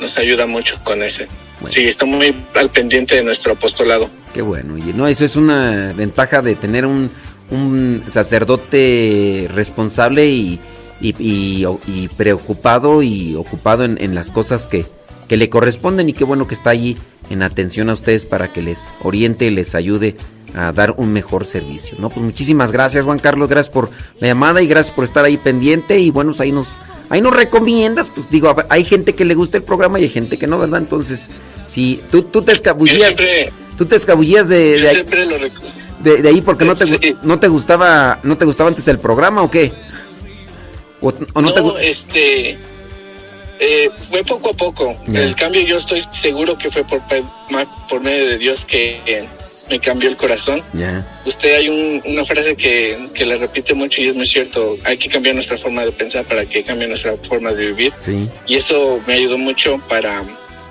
nos 0.00 0.16
ayuda 0.18 0.46
mucho 0.46 0.76
con 0.84 1.02
ese. 1.02 1.26
Sí, 1.66 1.84
está 1.86 2.04
muy 2.04 2.32
al 2.54 2.70
pendiente 2.70 3.16
de 3.16 3.24
nuestro 3.24 3.52
apostolado. 3.54 4.08
Qué 4.32 4.42
bueno. 4.42 4.78
Y 4.78 4.92
no, 4.94 5.08
eso 5.08 5.24
es 5.24 5.34
una 5.34 5.92
ventaja 5.96 6.40
de 6.40 6.54
tener 6.54 6.86
un, 6.86 7.10
un 7.50 8.04
sacerdote 8.08 9.48
responsable 9.52 10.26
y, 10.28 10.60
y, 11.00 11.14
y- 11.18 11.66
y 11.86 12.08
preocupado 12.08 13.02
y 13.02 13.34
ocupado 13.34 13.84
en, 13.84 13.98
en 14.00 14.14
las 14.14 14.30
cosas 14.30 14.66
que, 14.68 14.86
que 15.28 15.36
le 15.36 15.48
corresponden. 15.48 16.08
Y 16.08 16.12
qué 16.12 16.24
bueno 16.24 16.46
que 16.46 16.54
está 16.54 16.70
allí 16.70 16.96
en 17.30 17.42
atención 17.42 17.90
a 17.90 17.94
ustedes 17.94 18.24
para 18.24 18.52
que 18.52 18.62
les 18.62 18.80
oriente 19.02 19.46
y 19.46 19.50
les 19.50 19.74
ayude 19.74 20.16
a 20.54 20.72
dar 20.72 20.92
un 20.96 21.12
mejor 21.12 21.44
servicio. 21.44 21.96
No, 21.98 22.08
pues 22.10 22.24
muchísimas 22.24 22.72
gracias, 22.72 23.04
Juan 23.04 23.18
Carlos. 23.18 23.48
Gracias 23.48 23.72
por 23.72 23.90
la 24.20 24.28
llamada 24.28 24.62
y 24.62 24.66
gracias 24.66 24.94
por 24.94 25.04
estar 25.04 25.24
ahí 25.24 25.36
pendiente. 25.36 25.98
Y 25.98 26.10
bueno, 26.10 26.30
pues 26.30 26.40
ahí 26.40 26.52
nos, 26.52 26.66
ahí 27.10 27.20
nos 27.20 27.34
recomiendas. 27.34 28.08
Pues 28.14 28.30
digo, 28.30 28.54
hay 28.68 28.84
gente 28.84 29.14
que 29.14 29.24
le 29.24 29.34
gusta 29.34 29.56
el 29.58 29.62
programa 29.62 29.98
y 30.00 30.04
hay 30.04 30.08
gente 30.10 30.38
que 30.38 30.46
no, 30.46 30.58
¿verdad? 30.58 30.80
Entonces, 30.80 31.24
si 31.66 32.00
tú, 32.10 32.22
tú 32.22 32.42
te 32.42 32.52
escabullías. 32.52 33.14
Siempre- 33.16 33.52
Tú 33.76 33.86
te 33.86 33.94
escabullías 33.94 34.48
de, 34.48 34.80
de, 34.80 34.88
ahí, 34.88 35.04
de- 36.02 36.22
de 36.22 36.28
ahí 36.28 36.40
porque 36.40 36.64
no 36.64 36.74
te, 36.74 36.84
gu- 36.84 37.16
no 37.22 37.38
te 37.38 37.46
gustaba 37.46 38.18
no 38.24 38.36
te 38.36 38.44
gustaba 38.44 38.70
antes 38.70 38.88
el 38.88 38.98
programa 38.98 39.40
o 39.44 39.48
qué? 39.52 39.70
¿O, 41.00 41.12
o 41.34 41.40
no, 41.40 41.52
te 41.52 41.88
este 41.88 42.58
eh, 43.60 43.88
fue 44.10 44.24
poco 44.24 44.50
a 44.50 44.54
poco. 44.54 44.96
Ya. 45.06 45.20
El 45.22 45.36
cambio 45.36 45.60
yo 45.62 45.76
estoy 45.76 46.04
seguro 46.10 46.58
que 46.58 46.72
fue 46.72 46.82
por, 46.82 47.00
por 47.88 48.00
medio 48.00 48.26
de 48.28 48.38
Dios 48.38 48.64
que, 48.64 49.00
me 49.68 49.78
cambió 49.80 50.08
el 50.08 50.16
corazón. 50.16 50.62
Ya. 50.72 51.06
Usted 51.24 51.54
hay 51.54 51.68
un- 51.68 52.02
una 52.06 52.24
frase 52.24 52.56
que, 52.56 53.08
que 53.14 53.26
le 53.26 53.36
repite 53.36 53.74
mucho 53.74 54.00
y 54.00 54.08
es 54.08 54.14
muy 54.14 54.26
cierto, 54.26 54.76
hay 54.84 54.96
que 54.96 55.08
cambiar 55.08 55.34
nuestra 55.34 55.58
forma 55.58 55.84
de 55.84 55.92
pensar 55.92 56.24
para 56.24 56.44
que 56.46 56.62
cambie 56.62 56.88
nuestra 56.88 57.16
forma 57.16 57.52
de 57.52 57.66
vivir. 57.66 57.92
Sí, 57.98 58.28
Y 58.46 58.56
eso 58.56 59.00
me 59.06 59.14
ayudó 59.14 59.36
mucho 59.38 59.78
para, 59.88 60.24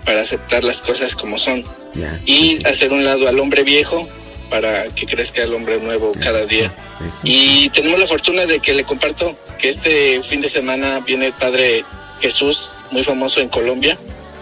para 0.05 0.21
aceptar 0.21 0.63
las 0.63 0.81
cosas 0.81 1.15
como 1.15 1.37
son 1.37 1.63
ya. 1.93 2.19
y 2.25 2.59
hacer 2.65 2.91
un 2.91 3.03
lado 3.05 3.27
al 3.27 3.39
hombre 3.39 3.63
viejo 3.63 4.07
para 4.49 4.85
que 4.95 5.05
crezca 5.05 5.43
el 5.43 5.53
hombre 5.53 5.77
nuevo 5.79 6.11
cada 6.21 6.45
día. 6.45 6.73
Eso. 7.05 7.19
Y 7.23 7.69
tenemos 7.69 7.99
la 7.99 8.07
fortuna 8.07 8.45
de 8.45 8.59
que 8.59 8.73
le 8.73 8.83
comparto 8.85 9.37
que 9.59 9.69
este 9.69 10.23
fin 10.23 10.39
de 10.41 10.47
semana 10.49 11.01
viene 11.01 11.27
el 11.27 11.33
Padre 11.33 11.83
Jesús, 12.21 12.69
muy 12.91 13.03
famoso 13.03 13.41
en 13.41 13.49
Colombia. 13.49 13.97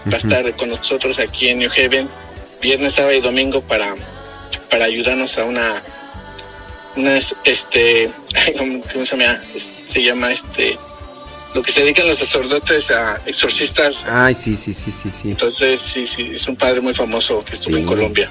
Va 0.08 0.14
a 0.14 0.18
estar 0.18 0.56
con 0.56 0.70
nosotros 0.70 1.18
aquí 1.20 1.48
en 1.50 1.58
New 1.60 1.72
Haven, 1.76 2.08
viernes, 2.62 2.94
sábado 2.94 3.16
y 3.16 3.22
domingo 3.22 3.62
para, 3.62 3.96
para 4.70 4.86
ayudarnos 4.86 5.38
a 5.38 5.46
una, 5.46 5.82
una 6.96 7.20
este, 7.44 8.12
¿cómo 8.58 9.06
se 9.06 9.18
llama? 9.18 9.40
Se 9.86 10.04
llama 10.04 10.32
este, 10.32 10.78
lo 11.54 11.62
que 11.62 11.72
se 11.72 11.82
dedican 11.82 12.08
los 12.08 12.18
sacerdotes 12.18 12.92
a 12.92 13.22
exorcistas. 13.26 14.06
Ay, 14.10 14.34
sí, 14.36 14.56
sí, 14.58 14.74
sí, 14.74 14.92
sí, 14.92 15.10
sí. 15.12 15.32
Entonces, 15.32 15.80
sí, 15.82 16.06
sí, 16.06 16.32
es 16.34 16.48
un 16.48 16.56
padre 16.56 16.82
muy 16.82 16.94
famoso 16.94 17.44
que 17.46 17.54
estuvo 17.54 17.76
Sí. 17.76 17.82
en 17.82 17.88
Colombia. 17.88 18.30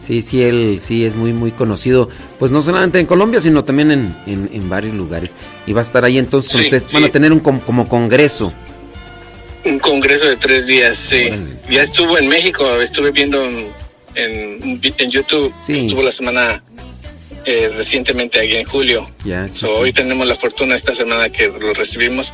Sí, 0.00 0.20
sí, 0.20 0.42
él 0.42 0.80
sí 0.82 1.04
es 1.06 1.14
muy, 1.14 1.32
muy 1.32 1.50
conocido. 1.50 2.10
Pues 2.38 2.50
no 2.52 2.60
solamente 2.60 2.98
en 2.98 3.06
Colombia, 3.06 3.40
sino 3.40 3.64
también 3.64 3.90
en, 3.90 4.14
en, 4.26 4.50
en 4.52 4.68
varios 4.68 4.94
lugares. 4.94 5.30
Y 5.66 5.72
va 5.72 5.80
a 5.80 5.84
estar 5.84 6.04
ahí 6.04 6.18
entonces. 6.18 6.52
Sí, 6.52 6.64
ustedes 6.64 6.82
sí. 6.88 6.94
van 6.94 7.04
a 7.04 7.08
tener 7.08 7.32
un 7.32 7.40
com- 7.40 7.60
como 7.60 7.88
congreso. 7.88 8.52
Un 9.64 9.78
congreso 9.78 10.26
de 10.26 10.36
tres 10.36 10.66
días, 10.66 10.98
sí. 10.98 11.30
Ya 11.70 11.80
estuvo 11.80 12.18
en 12.18 12.28
México, 12.28 12.70
estuve 12.82 13.12
viendo 13.12 13.42
en, 13.46 13.68
en, 14.14 14.80
en 14.82 15.10
YouTube, 15.10 15.52
estuvo 15.68 16.02
la 16.02 16.10
semana 16.12 16.62
eh, 17.44 17.70
recientemente 17.76 18.40
aquí 18.40 18.56
en 18.56 18.64
julio. 18.66 19.08
Ya, 19.24 19.46
sí, 19.48 19.58
So, 19.58 19.66
sí. 19.66 19.72
Hoy 19.78 19.92
tenemos 19.92 20.26
la 20.26 20.34
fortuna 20.34 20.74
esta 20.74 20.94
semana 20.94 21.28
que 21.28 21.48
lo 21.48 21.72
recibimos. 21.74 22.32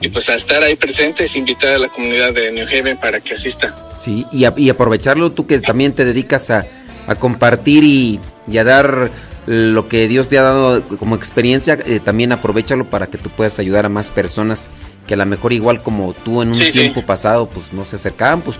Y 0.00 0.08
pues 0.10 0.28
a 0.28 0.34
estar 0.34 0.62
ahí 0.62 0.76
presentes, 0.76 1.34
invitar 1.34 1.72
a 1.74 1.78
la 1.78 1.88
comunidad 1.88 2.32
de 2.32 2.52
New 2.52 2.66
Haven 2.68 2.98
para 2.98 3.18
que 3.20 3.34
asista. 3.34 3.74
Sí, 4.00 4.24
y, 4.32 4.44
a- 4.44 4.54
y 4.56 4.70
aprovecharlo 4.70 5.32
tú 5.32 5.46
que 5.46 5.58
también 5.58 5.92
te 5.92 6.04
dedicas 6.04 6.50
a, 6.50 6.66
a 7.08 7.16
compartir 7.16 7.82
y, 7.82 8.20
y 8.46 8.58
a 8.58 8.64
dar 8.64 9.10
lo 9.46 9.88
que 9.88 10.06
Dios 10.06 10.28
te 10.28 10.38
ha 10.38 10.42
dado 10.42 10.82
como 10.98 11.16
experiencia, 11.16 11.76
eh, 11.84 11.98
también 12.04 12.30
aprovechalo 12.30 12.84
para 12.84 13.08
que 13.08 13.18
tú 13.18 13.28
puedas 13.30 13.58
ayudar 13.58 13.86
a 13.86 13.88
más 13.88 14.12
personas 14.12 14.68
que 15.08 15.14
a 15.14 15.16
lo 15.16 15.26
mejor 15.26 15.52
igual 15.52 15.82
como 15.82 16.12
tú 16.12 16.42
en 16.42 16.48
un 16.48 16.54
sí. 16.54 16.70
tiempo 16.70 17.02
pasado 17.02 17.48
pues 17.48 17.72
no 17.72 17.84
se 17.84 17.96
acercaban, 17.96 18.42
pues 18.42 18.56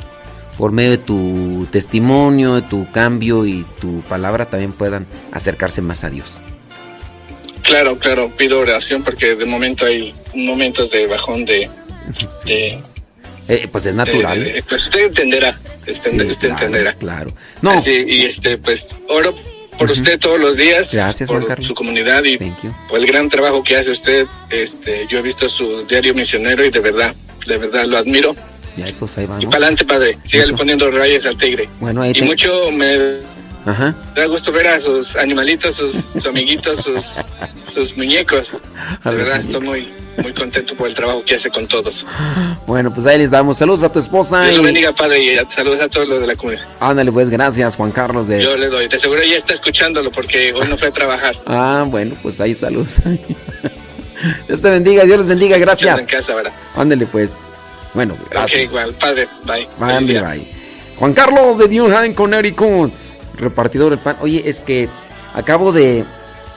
por 0.59 0.73
medio 0.73 0.91
de 0.91 0.99
tu 0.99 1.67
testimonio, 1.71 2.57
de 2.57 2.63
tu 2.63 2.91
cambio 2.91 3.47
y 3.47 3.65
tu 3.81 4.01
palabra 4.03 4.45
también 4.47 4.73
puedan 4.73 5.07
acercarse 5.33 5.81
más 5.81 6.05
a 6.05 6.11
Dios. 6.11 6.27
Claro, 7.63 7.99
claro, 7.99 8.31
pido 8.37 8.61
oración 8.61 9.03
porque 9.03 9.35
de 9.35 9.45
momento 9.45 9.85
hay 9.87 10.15
momentos 10.35 10.91
de 10.91 11.07
bajón 11.07 11.45
de... 11.45 11.71
de- 12.45 12.79
Eh, 13.49 13.69
pues 13.71 13.87
es 13.87 13.95
natural. 13.95 14.43
de- 14.43 14.53
de- 14.55 14.63
pues 14.63 14.85
usted 14.85 15.07
entenderá, 15.07 15.59
usted, 15.89 16.11
Sí, 16.11 16.27
usted 16.27 16.49
claro, 16.49 16.55
entenderá. 16.67 16.95
Claro. 16.95 17.31
No. 17.63 17.75
Y 17.87 18.25
este, 18.25 18.59
pues 18.59 18.89
oro 19.09 19.35
por 19.79 19.91
usted 19.91 20.19
todos 20.19 20.41
los 20.41 20.57
días, 20.57 20.93
Gracias, 20.93 21.29
por 21.29 21.63
su 21.63 21.73
comunidad 21.75 22.25
y 22.25 22.37
por 22.89 22.99
el 22.99 23.07
gran 23.07 23.29
trabajo 23.29 23.63
que 23.63 23.77
hace 23.77 23.91
usted. 23.93 24.27
Este, 24.51 25.07
yo 25.11 25.19
he 25.19 25.23
visto 25.23 25.49
su 25.49 25.87
diario 25.87 26.15
misionero 26.15 26.65
y 26.65 26.71
de 26.71 26.81
verdad, 26.81 27.15
de 27.47 27.59
verdad 27.59 27.85
lo 27.87 27.97
admiro. 27.97 28.35
Ya, 28.79 28.85
pues 28.99 29.19
ahí 29.19 29.25
Y 29.25 29.45
para 29.47 29.57
adelante, 29.57 29.85
padre, 29.85 30.19
sígale 30.25 30.53
poniendo 30.55 30.91
rayas 30.91 31.27
al 31.27 31.37
tigre. 31.37 31.69
Bueno, 31.81 32.03
ahí 32.03 32.11
Y 32.11 32.15
te- 32.21 32.23
mucho 32.23 32.71
me 32.73 33.19
Ajá. 33.67 33.95
da 34.15 34.27
gusto 34.27 34.51
ver 34.53 34.69
a 34.69 34.79
sus 34.81 35.17
animalitos, 35.17 35.75
sus, 35.75 35.93
sus 35.93 36.25
amiguitos, 36.27 36.79
sus, 36.83 37.17
sus 37.73 37.97
muñecos. 37.97 38.53
De 39.05 39.11
verdad, 39.11 39.39
estoy 39.39 39.61
muy, 39.61 39.89
muy 40.17 40.33
contento 40.33 40.75
por 40.75 40.89
el 40.89 40.95
trabajo 40.95 41.23
que 41.25 41.35
hace 41.35 41.51
con 41.51 41.67
todos. 41.67 42.07
Bueno, 42.67 42.93
pues 42.95 43.07
ahí 43.07 43.19
les 43.19 43.31
damos 43.31 43.59
saludos 43.59 43.83
a 43.83 43.91
tu 43.93 43.99
esposa 43.99 44.43
Dios 44.45 44.57
lo 44.59 44.63
bendiga, 44.63 44.93
padre, 44.93 45.23
y 45.23 45.39
saludos 45.49 45.81
a 45.81 45.89
todos 45.89 46.09
los 46.09 46.21
de 46.21 46.27
la 46.29 46.37
comunidad. 46.37 46.65
ándale 46.81 47.13
pues 47.13 47.29
gracias 47.31 47.77
Juan 47.77 47.91
Carlos 47.91 48.29
de 48.29 48.43
Yo 48.43 48.57
le 48.57 48.69
doy. 48.69 48.89
De 48.89 48.97
seguro 48.99 49.23
ya 49.23 49.37
está 49.37 49.53
escuchándolo 49.55 50.11
porque 50.11 50.53
hoy 50.55 50.67
no 50.69 50.77
fue 50.79 50.89
a 50.89 50.93
trabajar. 50.93 51.35
Ah, 51.47 51.85
bueno, 51.87 52.15
pues 52.23 52.41
ahí 52.41 52.55
saludos. 52.55 52.97
Dios 54.49 54.61
te 54.63 54.71
bendiga, 54.71 55.05
Dios 55.05 55.19
les 55.19 55.27
bendiga, 55.29 55.59
gracias. 55.59 55.99
En 56.01 56.07
casa 56.07 56.33
ahora. 56.33 56.53
Ándale 56.75 57.07
pues. 57.07 57.37
Bueno, 57.99 58.15
Ok, 58.15 58.31
gracias. 58.31 58.61
igual. 58.63 58.93
Padre, 58.95 59.27
bye. 59.45 59.67
Bye. 59.81 60.49
Juan 61.01 61.13
Carlos 61.15 61.59
de 61.59 61.69
New 61.69 61.91
Haven, 61.97 62.15
Connecticut, 62.15 62.93
repartidor 63.35 63.91
del 63.91 63.99
pan. 63.99 64.17
Oye, 64.21 64.41
es 64.49 64.61
que 64.61 64.89
acabo 65.35 65.73
de, 65.73 66.05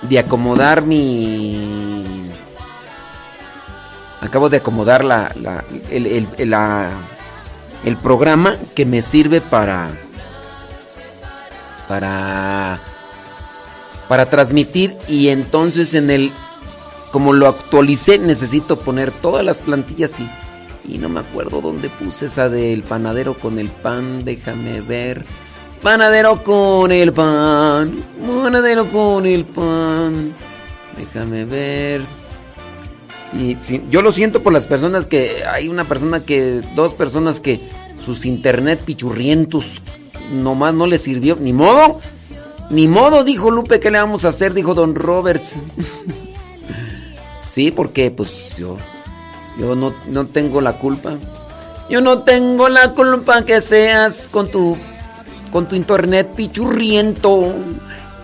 de 0.04 0.20
acomodar 0.20 0.84
mi... 0.84 2.30
Acabo 4.22 4.50
de 4.50 4.58
acomodar 4.58 5.04
la, 5.04 5.32
la- 5.42 5.64
el, 5.90 6.06
el- 6.06 6.28
el- 6.38 6.50
la- 6.52 6.92
el 7.86 7.98
programa 7.98 8.56
que 8.76 8.86
me 8.86 9.02
sirve 9.02 9.42
para... 9.42 9.90
Para... 11.88 12.80
Para 14.08 14.30
transmitir 14.30 14.96
y 15.08 15.30
entonces 15.30 15.96
en 15.96 16.12
el... 16.12 16.32
Como 17.12 17.34
lo 17.34 17.48
actualicé, 17.48 18.20
necesito 18.20 18.78
poner 18.80 19.10
todas 19.12 19.44
las 19.44 19.62
plantillas 19.62 20.20
y... 20.20 20.30
Y 20.88 20.98
no 20.98 21.10
me 21.10 21.20
acuerdo 21.20 21.62
dónde 21.62 21.90
puse 21.90 22.26
esa 22.26 22.50
del 22.50 22.84
panadero 22.84 23.36
con 23.36 23.60
el 23.60 23.70
pan, 23.70 24.26
déjame 24.26 24.82
ver. 24.82 25.24
Panadero 25.82 26.44
con 26.44 26.92
el 26.92 27.12
pan, 27.14 28.04
panadero 28.26 28.88
con 28.90 29.26
el 29.26 29.46
pan. 29.46 30.34
Déjame 30.98 31.46
ver. 31.46 32.02
Y 33.34 33.58
yo 33.90 34.02
lo 34.02 34.12
siento 34.12 34.44
por 34.44 34.54
las 34.54 34.66
personas 34.66 35.08
que 35.08 35.44
hay 35.46 35.70
una 35.70 35.86
persona 35.86 36.20
que 36.20 36.62
dos 36.76 36.94
personas 36.94 37.40
que 37.40 37.62
sus 37.96 38.26
internet 38.26 38.82
pichurrientos 38.84 39.66
nomás 40.32 40.74
no 40.74 40.88
les 40.88 41.04
sirvió, 41.04 41.38
ni 41.40 41.54
modo. 41.54 42.00
Ni 42.70 42.88
modo, 42.88 43.24
dijo 43.24 43.52
Lupe, 43.52 43.80
¿qué 43.80 43.92
le 43.92 43.98
vamos 43.98 44.24
a 44.24 44.30
hacer? 44.30 44.54
Dijo 44.54 44.74
Don 44.74 44.96
Roberts. 44.96 45.58
sí, 47.44 47.72
porque 47.72 48.12
pues 48.12 48.56
yo 48.58 48.78
yo 49.60 49.76
no, 49.76 49.94
no 50.08 50.26
tengo 50.26 50.62
la 50.62 50.74
culpa. 50.74 51.14
Yo 51.90 52.02
no 52.02 52.20
tengo 52.20 52.70
la 52.70 52.92
culpa 52.92 53.44
que 53.44 53.60
seas 53.62 54.28
con 54.32 54.50
tu 54.50 54.78
con 55.52 55.68
tu 55.68 55.76
internet 55.76 56.30
pichurriento 56.36 57.54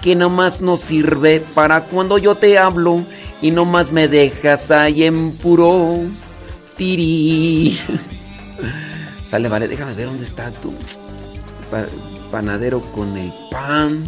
que 0.01 0.15
nomás 0.15 0.61
no 0.61 0.77
sirve 0.77 1.41
para 1.53 1.81
cuando 1.83 2.17
yo 2.17 2.35
te 2.35 2.57
hablo 2.57 3.03
y 3.41 3.51
nomás 3.51 3.91
me 3.91 4.07
dejas 4.07 4.71
ahí 4.71 5.03
en 5.03 5.33
puro 5.37 5.99
tiri. 6.77 7.77
Sale, 9.29 9.49
vale, 9.49 9.67
déjame 9.67 9.93
ver 9.95 10.05
dónde 10.05 10.23
está 10.23 10.49
tu 10.51 10.73
pa- 11.69 11.87
panadero 12.31 12.79
con 12.93 13.17
el 13.17 13.33
pan. 13.51 14.05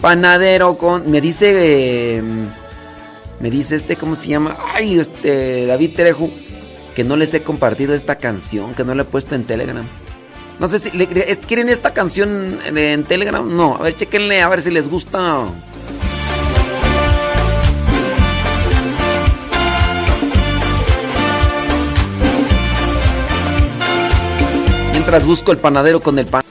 Panadero 0.00 0.76
con 0.76 1.10
me 1.10 1.20
dice 1.22 2.16
eh, 2.18 2.22
me 3.40 3.50
dice 3.50 3.76
este 3.76 3.96
cómo 3.96 4.14
se 4.14 4.28
llama? 4.28 4.56
Ay, 4.74 4.98
este 4.98 5.64
David 5.66 5.94
Trejo 5.96 6.28
que 6.98 7.04
no 7.04 7.14
les 7.14 7.32
he 7.32 7.44
compartido 7.44 7.94
esta 7.94 8.16
canción, 8.16 8.74
que 8.74 8.82
no 8.82 8.92
la 8.92 9.02
he 9.02 9.04
puesto 9.04 9.36
en 9.36 9.44
Telegram. 9.44 9.84
No 10.58 10.66
sé 10.66 10.80
si 10.80 10.90
le- 10.90 11.06
quieren 11.46 11.68
esta 11.68 11.94
canción 11.94 12.58
en, 12.66 12.76
en 12.76 13.04
Telegram. 13.04 13.48
No, 13.56 13.76
a 13.76 13.82
ver, 13.82 13.94
chequenle 13.94 14.42
a 14.42 14.48
ver 14.48 14.60
si 14.62 14.72
les 14.72 14.88
gusta. 14.88 15.44
Mientras 24.92 25.24
busco 25.24 25.52
el 25.52 25.58
panadero 25.58 26.00
con 26.00 26.18
el 26.18 26.26
pan. 26.26 26.42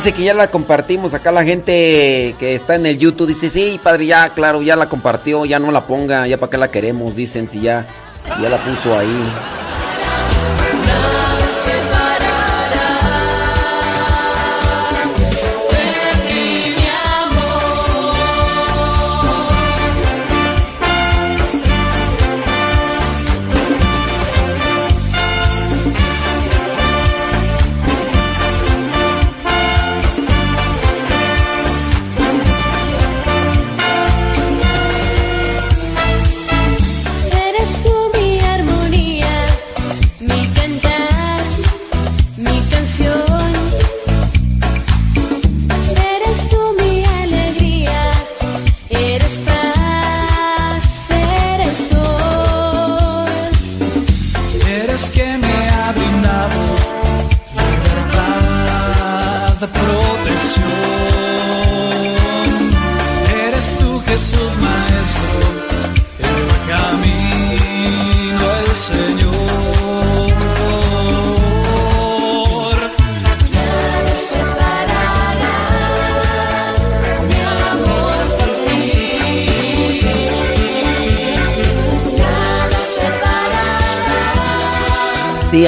dice 0.00 0.14
que 0.14 0.24
ya 0.24 0.32
la 0.32 0.50
compartimos. 0.50 1.12
Acá 1.12 1.30
la 1.30 1.44
gente 1.44 2.34
que 2.38 2.54
está 2.54 2.74
en 2.74 2.86
el 2.86 2.98
YouTube 2.98 3.28
dice, 3.28 3.50
sí, 3.50 3.78
padre, 3.82 4.06
ya, 4.06 4.30
claro, 4.30 4.62
ya 4.62 4.74
la 4.74 4.88
compartió, 4.88 5.44
ya 5.44 5.58
no 5.58 5.70
la 5.70 5.82
ponga, 5.82 6.26
ya 6.26 6.38
para 6.38 6.50
qué 6.50 6.56
la 6.56 6.70
queremos, 6.70 7.14
dicen, 7.14 7.48
si 7.50 7.60
ya, 7.60 7.86
ya 8.40 8.48
la 8.48 8.56
puso 8.56 8.98
ahí. 8.98 9.22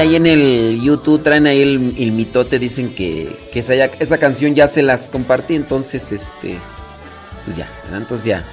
ahí 0.03 0.15
en 0.15 0.27
el 0.27 0.81
YouTube, 0.81 1.23
traen 1.23 1.47
ahí 1.47 1.61
el, 1.61 2.11
mitote, 2.11 2.59
dicen 2.59 2.93
que, 2.93 3.35
que 3.51 3.59
esa, 3.59 3.73
esa 3.73 4.17
canción 4.17 4.53
ya 4.53 4.67
se 4.67 4.81
las 4.81 5.07
compartí, 5.07 5.55
entonces 5.55 6.11
este. 6.11 6.59
Pues 7.45 7.57
ya, 7.57 7.69
entonces 7.91 8.25
ya. 8.25 8.45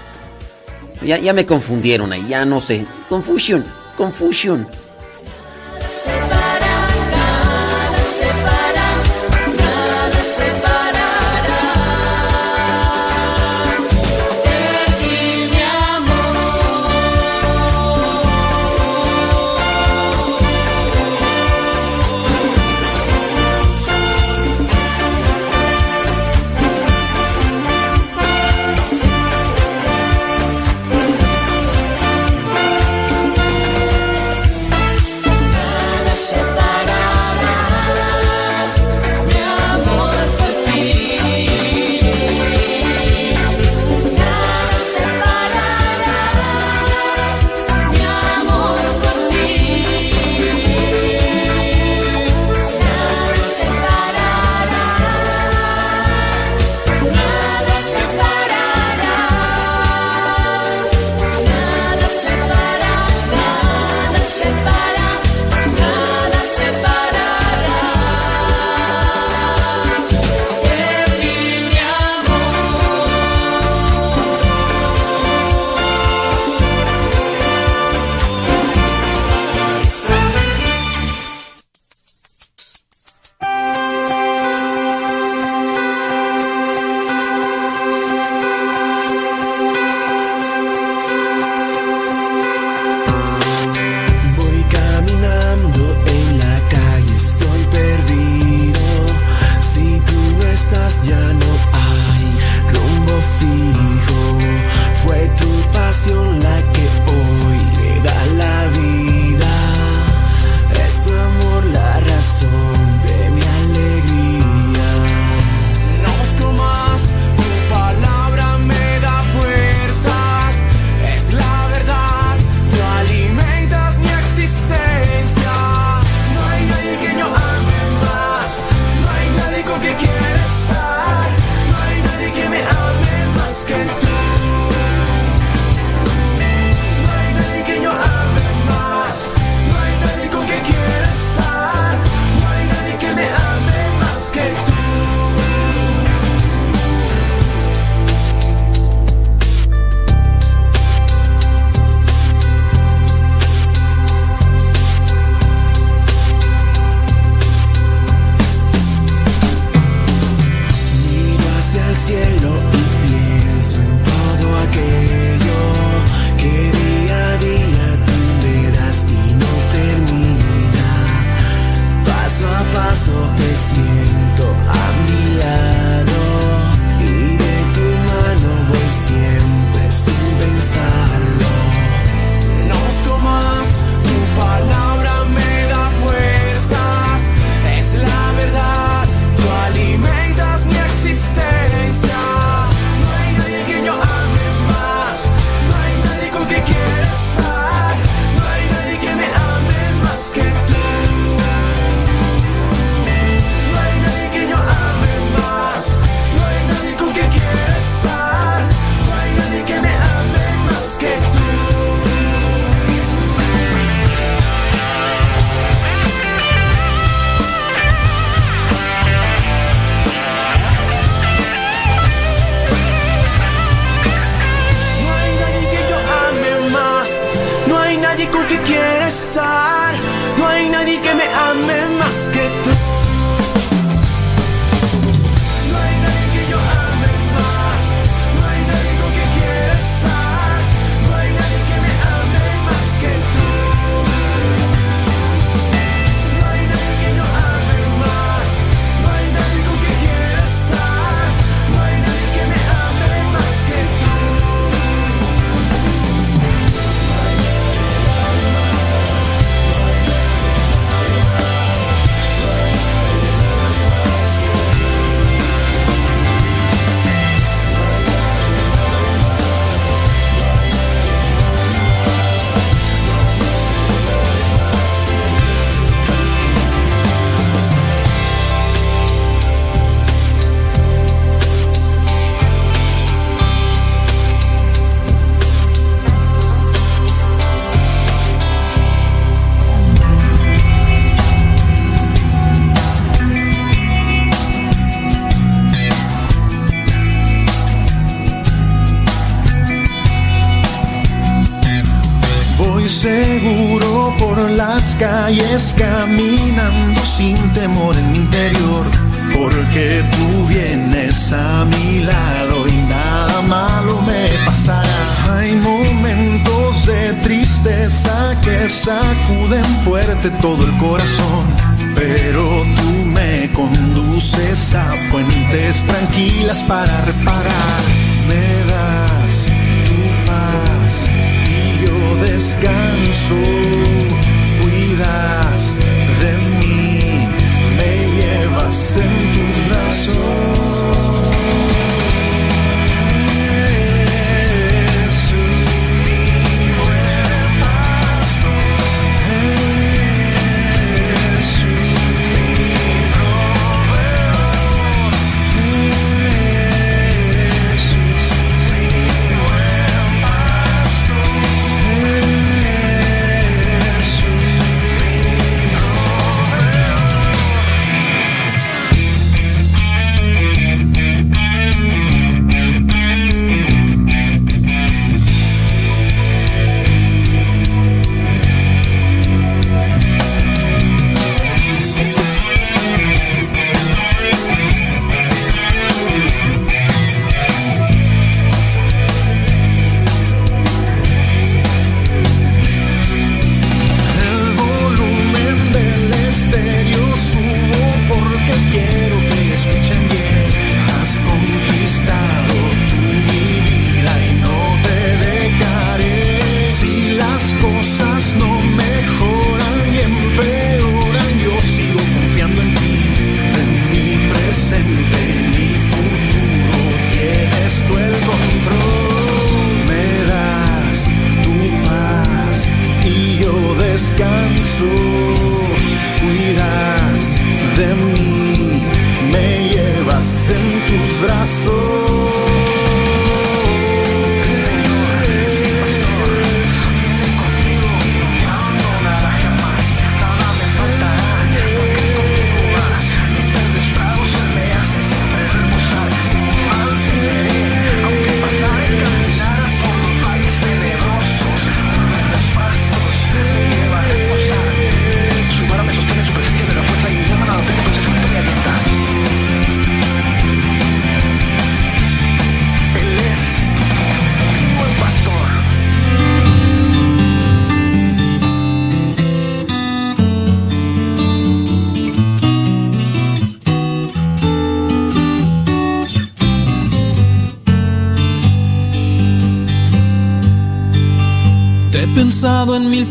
Ya, 1.03 1.19
ya 1.19 1.33
me 1.33 1.47
confundieron 1.47 2.13
ahí, 2.13 2.27
ya 2.29 2.45
no 2.45 2.61
sé. 2.61 2.87
Confusion, 3.09 3.65
confusion. 3.97 4.67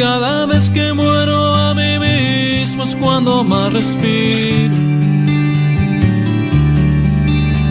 Cada 0.00 0.46
vez 0.46 0.70
que 0.70 0.94
muero 0.94 1.54
a 1.54 1.74
mí 1.74 1.98
mismo 1.98 2.84
es 2.84 2.96
cuando 2.96 3.44
más 3.44 3.70
respiro. 3.70 4.74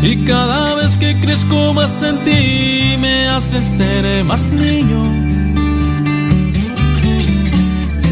Y 0.04 0.16
cada 0.28 0.76
vez 0.76 0.96
que 1.00 1.20
crezco 1.22 1.74
más 1.74 2.04
en 2.04 2.18
ti 2.26 2.98
me 3.00 3.30
hace 3.30 3.64
ser 3.64 4.24
más 4.26 4.52
niño. 4.52 5.02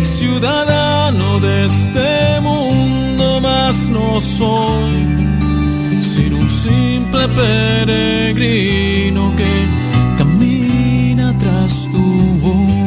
Ciudadano 0.03 1.39
de 1.39 1.65
este 1.65 2.41
mundo 2.41 3.39
más 3.39 3.77
no 3.89 4.19
soy, 4.19 6.01
sino 6.01 6.37
un 6.37 6.49
simple 6.49 7.27
peregrino 7.27 9.31
que 9.35 9.51
camina 10.17 11.35
tras 11.37 11.87
tu 11.91 11.99
voz. 12.41 12.86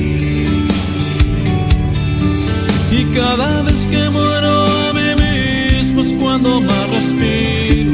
Cada 3.13 3.61
vez 3.63 3.87
que 3.87 4.09
muero 4.09 4.67
a 4.89 4.93
mí 4.93 5.09
mismo 5.23 6.01
es 6.01 6.13
cuando 6.13 6.61
más 6.61 6.89
respiro. 6.89 7.91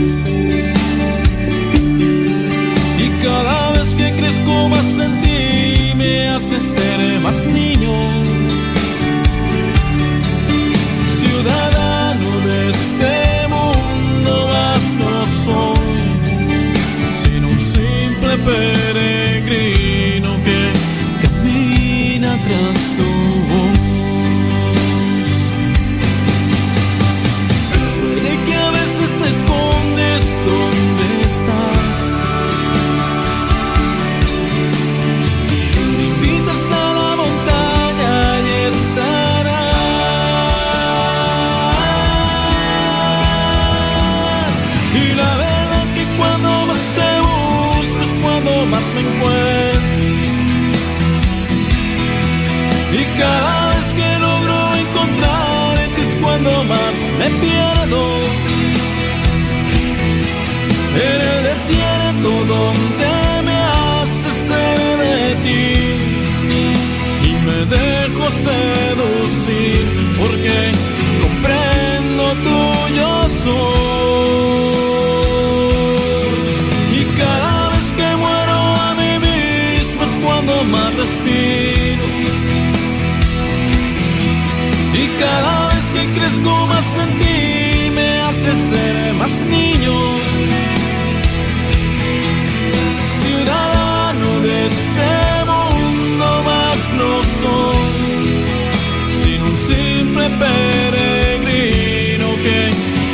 Y 3.00 3.08
cada 3.24 3.72
vez 3.72 3.96
que 3.96 4.12
crezco 4.12 4.70
más 4.70 4.86
en 4.86 5.22
ti 5.22 5.94
me 5.96 6.28
hace 6.30 6.60
ser 6.60 7.20
más 7.22 7.46
niño. 7.48 7.94
Ciudadano 11.20 12.30
de 12.48 12.70
este 12.70 13.48
mundo 13.56 14.48
más 14.54 14.84
no 15.02 15.26
soy, 15.46 16.00
sino 17.22 17.48
un 17.48 17.60
simple 17.60 18.38
peregrino 18.46 19.17
en 61.00 61.22
el 61.22 61.44
desierto 61.44 62.30
donde 62.46 62.87
peregrino 100.44 102.28
que 102.46 102.60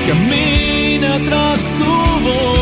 camina 0.07 1.11
tras 1.29 1.61
tu 1.79 1.93
voz. 2.25 2.53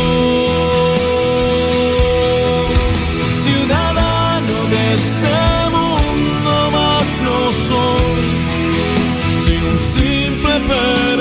Ciudadano 3.46 4.56
de 4.72 4.82
este 4.98 5.34
mundo 5.76 6.52
más 6.76 7.06
no 7.26 7.38
soy, 7.68 8.24
sino 9.44 9.66
un 9.74 9.80
simple 9.96 10.54
peregrino. 10.68 11.11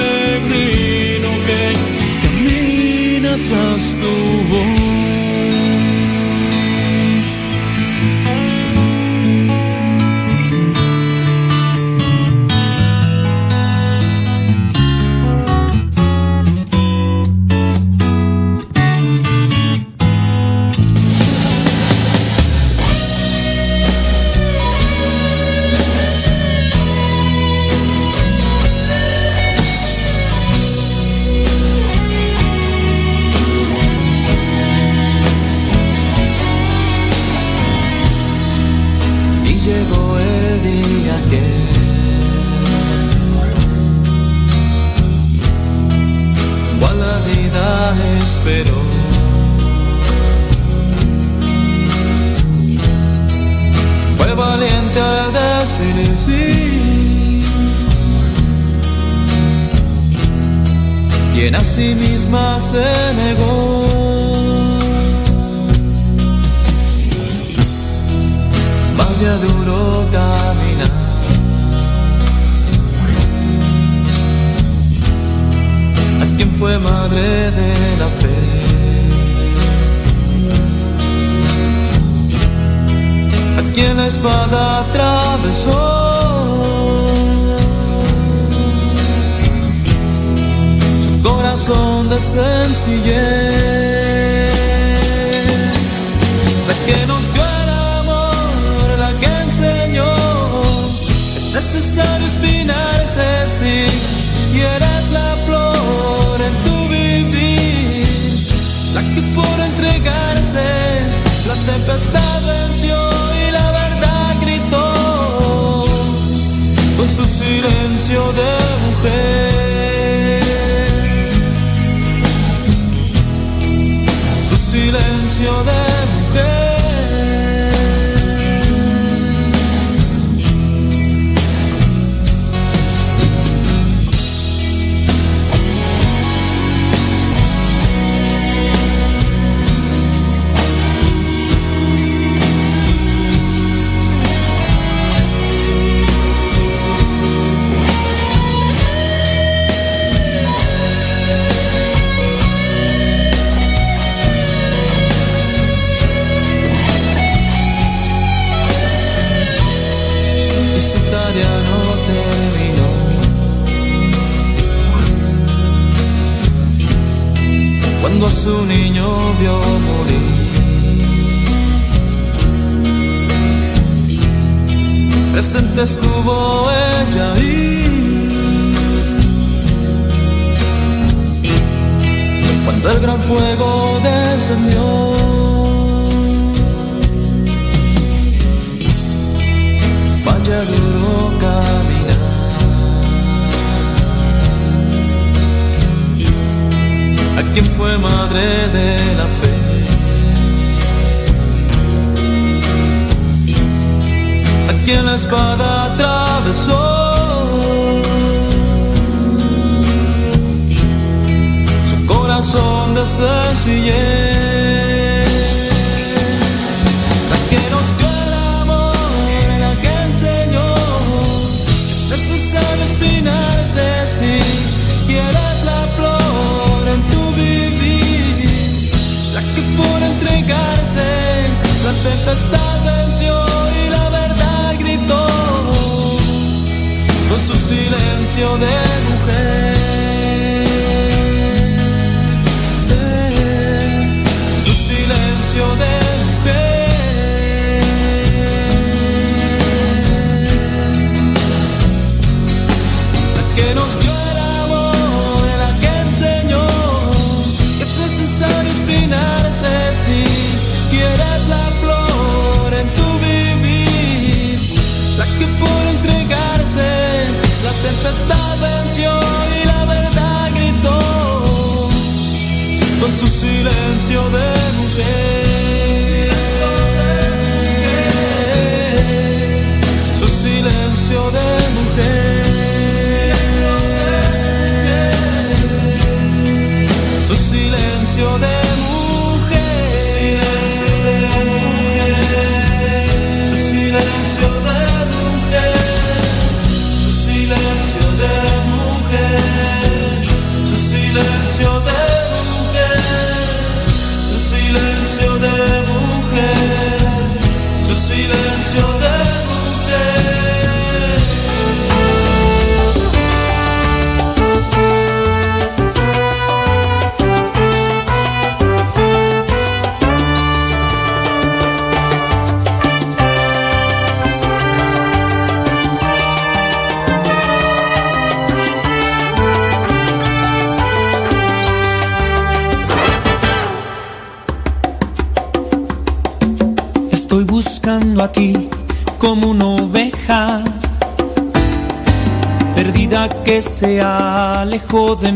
for 344.92 345.16
the 345.16 345.31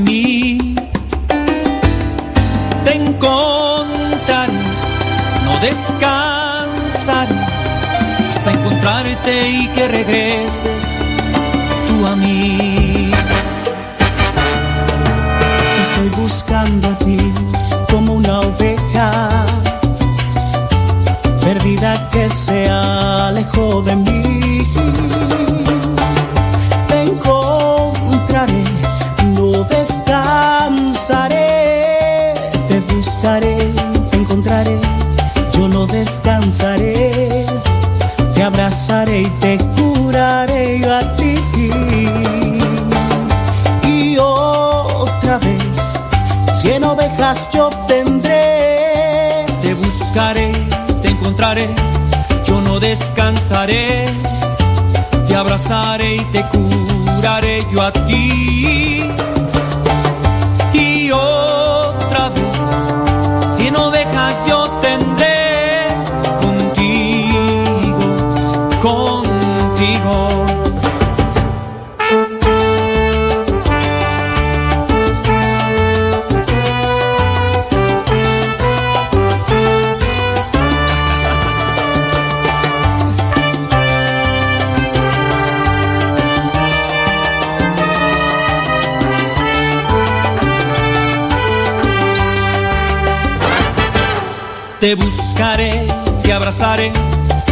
Te 94.86 94.94
buscaré, 94.94 95.88
te 96.22 96.32
abrazaré, 96.32 96.92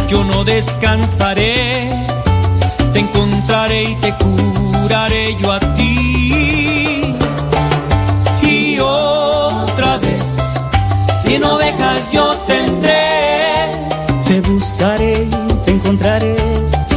yo 0.06 0.22
no 0.22 0.44
descansaré. 0.44 1.90
Te 2.92 3.00
encontraré 3.00 3.82
y 3.90 3.94
te 3.96 4.14
curaré 4.14 5.36
yo 5.40 5.50
a 5.50 5.58
ti. 5.58 7.16
Y 8.40 8.78
otra 8.78 9.98
vez, 9.98 10.36
cien 11.24 11.42
ovejas 11.42 12.12
yo 12.12 12.36
tendré. 12.46 13.02
Te 14.28 14.40
buscaré, 14.42 15.26
te 15.64 15.72
encontraré, 15.72 16.36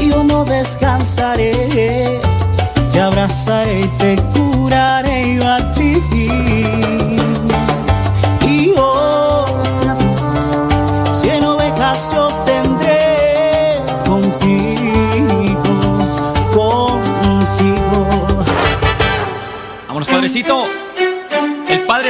yo 0.08 0.24
no 0.24 0.46
descansaré. 0.46 2.20
Te 2.94 3.02
abrazaré 3.02 3.80
y 3.80 3.88
te 3.88 4.16
curaré 4.18 4.47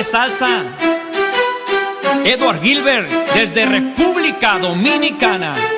salsa. 0.08 0.64
Edward 2.24 2.62
Gilbert 2.64 3.10
desde 3.34 3.66
República 3.66 4.58
Dominicana. 4.58 5.77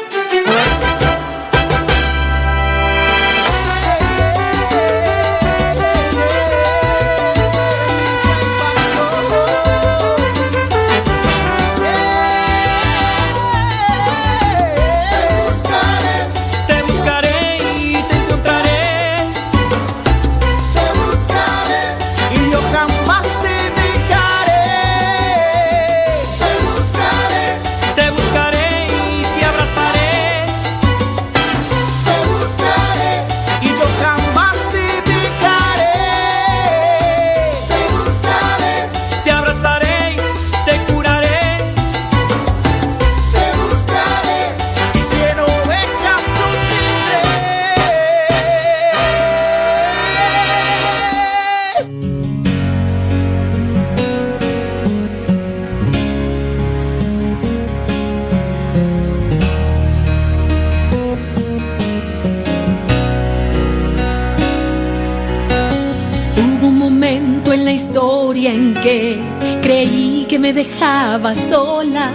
me 70.49 70.53
dejaba 70.53 71.35
sola 71.35 72.09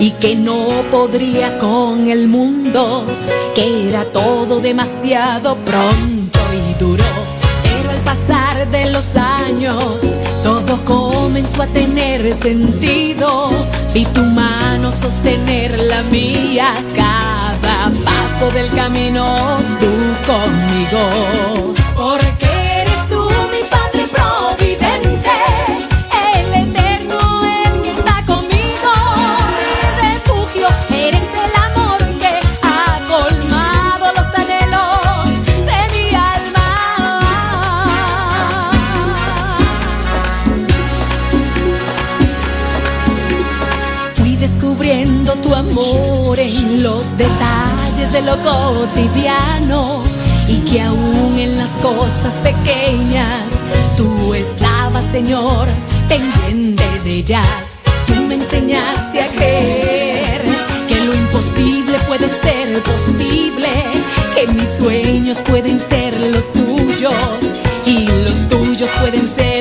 y 0.00 0.10
que 0.12 0.34
no 0.34 0.56
podría 0.90 1.56
con 1.58 2.10
el 2.10 2.26
mundo, 2.26 3.06
que 3.54 3.88
era 3.88 4.04
todo 4.06 4.58
demasiado 4.60 5.56
pronto 5.56 6.38
y 6.52 6.74
duro. 6.80 7.04
Pero 7.62 7.90
al 7.90 7.98
pasar 7.98 8.68
de 8.72 8.90
los 8.90 9.14
años, 9.14 10.00
todo 10.42 10.84
comenzó 10.84 11.62
a 11.62 11.66
tener 11.66 12.32
sentido. 12.34 13.50
Vi 13.94 14.04
tu 14.06 14.22
mano 14.22 14.90
sostener 14.90 15.80
la 15.82 16.02
mía 16.04 16.74
cada 16.96 17.92
paso 18.04 18.50
del 18.52 18.68
camino, 18.72 19.24
tú 19.78 20.32
conmigo. 20.32 21.75
De 48.16 48.22
lo 48.22 48.36
cotidiano 48.38 50.02
y 50.48 50.60
que 50.60 50.80
aún 50.80 51.38
en 51.38 51.58
las 51.58 51.68
cosas 51.82 52.32
pequeñas 52.42 53.42
tú 53.94 54.32
estabas, 54.32 55.04
Señor, 55.12 55.66
pendiente 56.08 56.84
de 57.04 57.10
ellas. 57.18 57.46
Tú 58.06 58.22
me 58.22 58.36
enseñaste 58.36 59.22
a 59.22 59.26
creer 59.26 60.40
que 60.88 61.00
lo 61.00 61.12
imposible 61.12 61.98
puede 62.08 62.26
ser 62.28 62.82
posible, 62.84 63.68
que 64.34 64.52
mis 64.54 64.68
sueños 64.78 65.36
pueden 65.46 65.78
ser 65.78 66.18
los 66.18 66.50
tuyos 66.54 67.44
y 67.84 68.06
los 68.06 68.48
tuyos 68.48 68.88
pueden 69.00 69.26
ser 69.26 69.55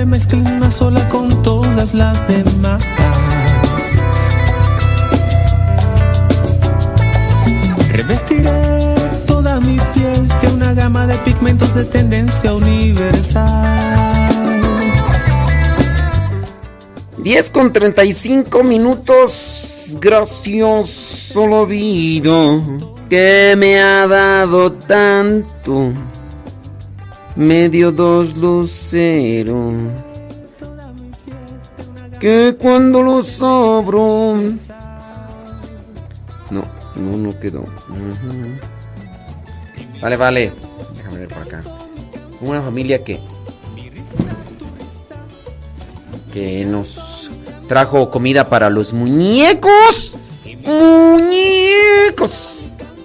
se 0.00 0.06
mezcle 0.06 0.42
sola 0.70 1.06
con 1.10 1.28
todas 1.42 1.92
las 1.92 2.26
demás. 2.26 2.82
Revestiré 7.92 8.94
toda 9.26 9.60
mi 9.60 9.76
piel 9.92 10.26
de 10.40 10.48
una 10.54 10.72
gama 10.72 11.06
de 11.06 11.16
pigmentos 11.18 11.74
de 11.74 11.84
tendencia 11.84 12.54
universal. 12.54 13.44
10 17.18 17.50
con 17.50 17.70
35 17.70 18.64
minutos. 18.64 19.98
Gracioso 20.00 21.46
lo 21.46 21.66
vido 21.66 22.62
que 23.10 23.54
me 23.58 23.78
ha 23.82 24.06
dado 24.06 24.72
tanto. 24.72 25.92
Medio 27.40 27.90
dos 27.90 28.36
lucero. 28.36 29.72
Que 32.20 32.54
cuando 32.60 33.02
lo 33.02 33.22
sobro. 33.22 34.34
No, 36.50 36.62
no, 36.96 37.16
no 37.16 37.40
quedó. 37.40 37.64
Vale, 40.02 40.16
vale. 40.18 40.52
Déjame 40.94 41.20
ver 41.20 41.28
por 41.28 41.42
acá. 41.42 41.62
Una 42.42 42.60
familia 42.60 43.02
que. 43.02 43.18
Que 46.34 46.66
nos 46.66 47.30
trajo 47.68 48.10
comida 48.10 48.44
para 48.44 48.68
los 48.68 48.92
muñecos. 48.92 50.18
Muñecos. 50.62 51.46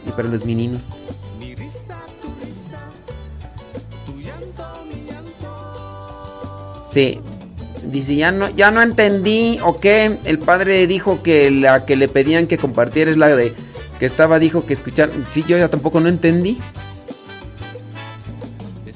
Y 0.06 0.12
para 0.12 0.28
los 0.28 0.44
meninos. 0.44 0.95
Sí. 6.96 7.20
Dice, 7.84 8.16
ya 8.16 8.32
no, 8.32 8.50
ya 8.56 8.72
no 8.72 8.82
entendí, 8.82 9.60
¿o 9.64 9.80
qué? 9.80 10.18
El 10.24 10.40
padre 10.40 10.88
dijo 10.88 11.22
que 11.22 11.52
la 11.52 11.86
que 11.86 11.96
le 11.96 12.08
pedían 12.08 12.48
que 12.48 12.58
compartiera 12.58 13.12
es 13.12 13.18
la 13.18 13.36
de 13.36 13.54
que 14.00 14.06
estaba, 14.06 14.40
dijo 14.40 14.66
que 14.66 14.74
escuchar. 14.74 15.10
Sí, 15.30 15.44
yo 15.48 15.58
ya 15.58 15.68
tampoco 15.68 16.00
no 16.00 16.08
entendí. 16.10 16.58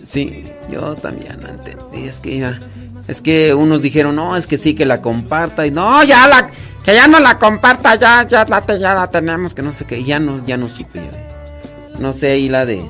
Sí, 0.04 0.44
yo 0.72 0.96
también 0.96 1.40
no 1.42 1.50
entendí. 1.50 2.08
Es 2.08 2.20
que 2.20 2.40
ya- 2.40 2.60
es 3.08 3.22
que 3.22 3.54
unos 3.54 3.82
dijeron, 3.82 4.16
no, 4.16 4.36
es 4.36 4.48
que 4.48 4.58
sí, 4.58 4.74
que 4.74 4.86
la 4.86 5.02
comparta. 5.02 5.68
Y 5.68 5.72
no, 5.72 6.04
ya 6.04 6.28
la, 6.28 6.50
que 6.84 6.96
ya 6.96 7.08
no 7.08 7.20
la 7.20 7.38
comparta, 7.38 7.96
ya, 7.96 8.26
ya 8.28 8.46
la, 8.46 8.66
ya 8.66 8.94
la 8.96 9.10
tenemos, 9.10 9.54
que 9.54 9.62
no 9.62 9.74
sé 9.74 9.86
qué. 9.86 10.00
Y 10.00 10.06
ya 10.06 10.20
no, 10.20 10.44
ya 10.46 10.58
no 10.58 10.70
supe. 10.70 11.00
ya. 11.00 12.00
No 12.00 12.14
sé, 12.14 12.32
ahí 12.32 12.50
la 12.50 12.66
de 12.66 12.82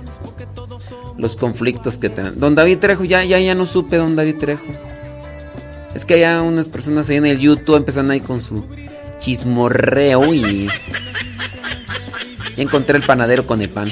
los 1.18 1.36
conflictos 1.36 1.98
que 1.98 2.10
tengan. 2.10 2.40
Don 2.40 2.56
David 2.56 2.78
Trejo, 2.78 3.04
ya, 3.04 3.24
ya, 3.26 3.40
ya 3.40 3.56
no 3.56 3.66
supe, 3.66 3.98
don 3.98 4.16
David 4.16 4.36
Trejo. 4.40 4.64
Es 5.96 6.06
que 6.06 6.26
hay 6.26 6.40
unas 6.40 6.68
personas 6.68 7.10
ahí 7.10 7.18
en 7.18 7.26
el 7.26 7.40
YouTube 7.40 7.78
empezando 7.78 8.14
ahí 8.14 8.22
con 8.22 8.42
su 8.42 8.66
chismorreo 9.20 10.34
y... 10.34 10.68
Ya 12.56 12.64
encontré 12.64 12.98
el 12.98 13.04
panadero 13.04 13.48
con 13.48 13.62
el 13.62 13.70
pan. 13.70 13.90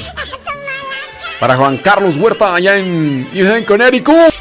Para 1.40 1.56
Juan 1.56 1.78
Carlos 1.78 2.18
Huerta 2.18 2.56
allá 2.56 2.78
en, 2.78 3.28
en 3.34 3.64
Connecticut. 3.64 4.34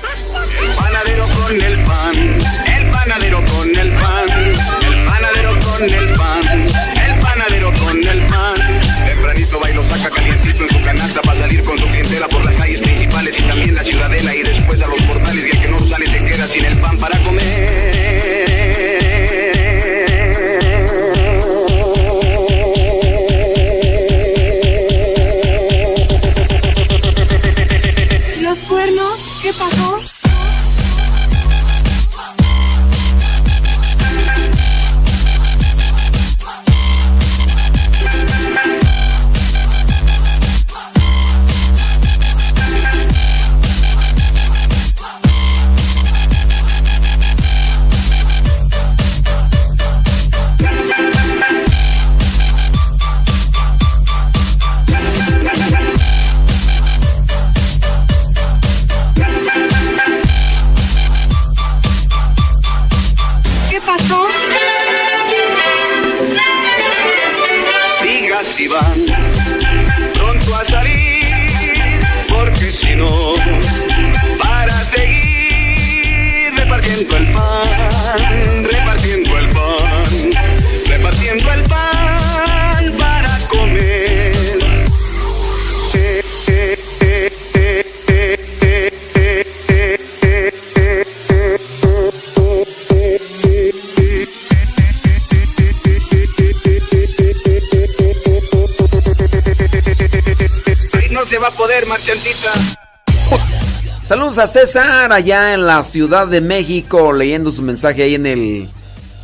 Saludos 104.02 104.38
a 104.38 104.46
César 104.46 105.12
allá 105.12 105.54
en 105.54 105.66
la 105.66 105.82
Ciudad 105.84 106.26
de 106.26 106.40
México, 106.40 107.12
leyendo 107.12 107.52
su 107.52 107.62
mensaje 107.62 108.02
ahí 108.02 108.16
en 108.16 108.26
el 108.26 108.68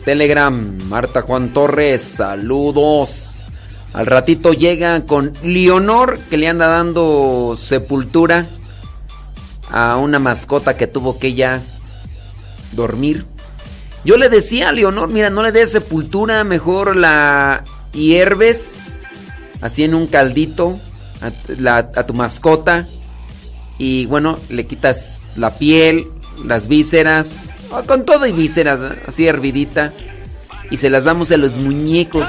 Telegram. 0.04 0.78
Marta 0.88 1.22
Juan 1.22 1.52
Torres, 1.52 2.02
saludos. 2.02 3.48
Al 3.92 4.06
ratito 4.06 4.52
llega 4.52 5.04
con 5.06 5.32
Leonor 5.42 6.20
que 6.30 6.36
le 6.36 6.48
anda 6.48 6.68
dando 6.68 7.54
sepultura 7.58 8.46
a 9.70 9.96
una 9.96 10.18
mascota 10.18 10.76
que 10.76 10.86
tuvo 10.86 11.18
que 11.18 11.34
ya 11.34 11.60
dormir. 12.72 13.26
Yo 14.04 14.16
le 14.16 14.28
decía 14.28 14.68
a 14.68 14.72
Leonor, 14.72 15.08
mira, 15.08 15.30
no 15.30 15.42
le 15.42 15.52
des 15.52 15.72
sepultura, 15.72 16.44
mejor 16.44 16.96
la 16.96 17.64
hierves 17.92 18.94
así 19.60 19.84
en 19.84 19.94
un 19.94 20.06
caldito 20.06 20.78
a, 21.22 22.06
tu 22.06 22.14
mascota 22.14 22.86
y 23.78 24.06
bueno, 24.06 24.38
le 24.48 24.66
quitas 24.66 25.18
la 25.36 25.50
piel, 25.56 26.06
las 26.44 26.68
vísceras, 26.68 27.58
ah, 27.72 27.82
con 27.86 28.04
todo 28.04 28.26
y 28.26 28.32
vísceras, 28.32 28.80
así 29.06 29.26
hervidita 29.26 29.92
y 30.70 30.76
se 30.78 30.90
las 30.90 31.04
damos 31.04 31.30
a 31.30 31.36
los 31.36 31.58
muñecos. 31.58 32.26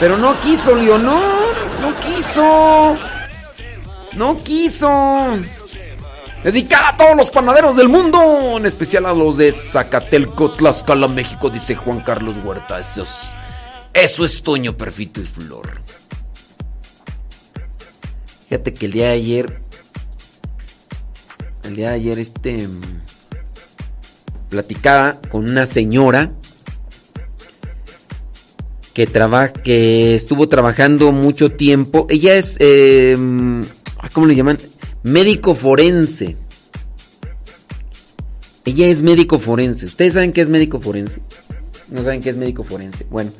Pero 0.00 0.18
no 0.18 0.38
quiso 0.40 0.74
Leonor, 0.74 1.54
no 1.80 2.00
quiso. 2.00 2.96
No 4.16 4.36
quiso. 4.36 5.38
Dedicada 6.42 6.88
a 6.88 6.96
todos 6.96 7.16
los 7.16 7.30
panaderos 7.30 7.76
del 7.76 7.88
mundo, 7.88 8.56
en 8.56 8.66
especial 8.66 9.06
a 9.06 9.12
los 9.12 9.36
de 9.36 9.52
Zacatelco, 9.52 10.50
Tlaxcala, 10.50 11.06
México, 11.06 11.50
dice 11.50 11.76
Juan 11.76 12.00
Carlos 12.00 12.36
Huerta. 12.42 12.80
Eso 12.80 13.02
es, 13.02 13.28
eso 13.94 14.24
es 14.24 14.42
Toño, 14.42 14.76
Perfito 14.76 15.20
y 15.20 15.24
Flor. 15.24 15.80
Fíjate 18.52 18.74
que 18.74 18.84
el 18.84 18.92
día 18.92 19.06
de 19.06 19.12
ayer, 19.12 19.62
el 21.64 21.74
día 21.74 21.88
de 21.88 21.94
ayer, 21.94 22.18
este, 22.18 22.68
mm, 22.68 22.82
platicaba 24.50 25.18
con 25.30 25.48
una 25.48 25.64
señora 25.64 26.34
que 28.92 29.06
trabaja, 29.06 29.54
que 29.54 30.14
estuvo 30.14 30.50
trabajando 30.50 31.12
mucho 31.12 31.52
tiempo. 31.52 32.06
Ella 32.10 32.36
es, 32.36 32.58
eh, 32.60 33.16
¿cómo 34.12 34.26
le 34.26 34.34
llaman? 34.34 34.58
Médico 35.02 35.54
forense. 35.54 36.36
Ella 38.66 38.86
es 38.88 39.00
médico 39.00 39.38
forense. 39.38 39.86
¿Ustedes 39.86 40.12
saben 40.12 40.30
qué 40.30 40.42
es 40.42 40.50
médico 40.50 40.78
forense? 40.78 41.22
¿No 41.88 42.02
saben 42.02 42.20
qué 42.20 42.28
es 42.28 42.36
médico 42.36 42.64
forense? 42.64 43.06
Bueno, 43.08 43.30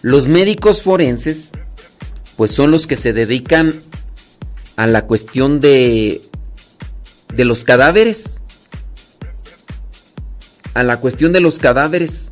los 0.00 0.28
médicos 0.28 0.80
forenses, 0.80 1.50
pues 2.36 2.52
son 2.52 2.70
los 2.70 2.86
que 2.86 2.96
se 2.96 3.12
dedican 3.12 3.74
a 4.76 4.86
la 4.86 5.06
cuestión 5.06 5.60
de, 5.60 6.22
de 7.34 7.44
los 7.44 7.64
cadáveres. 7.64 8.42
A 10.74 10.82
la 10.82 10.98
cuestión 10.98 11.32
de 11.32 11.40
los 11.40 11.58
cadáveres. 11.58 12.30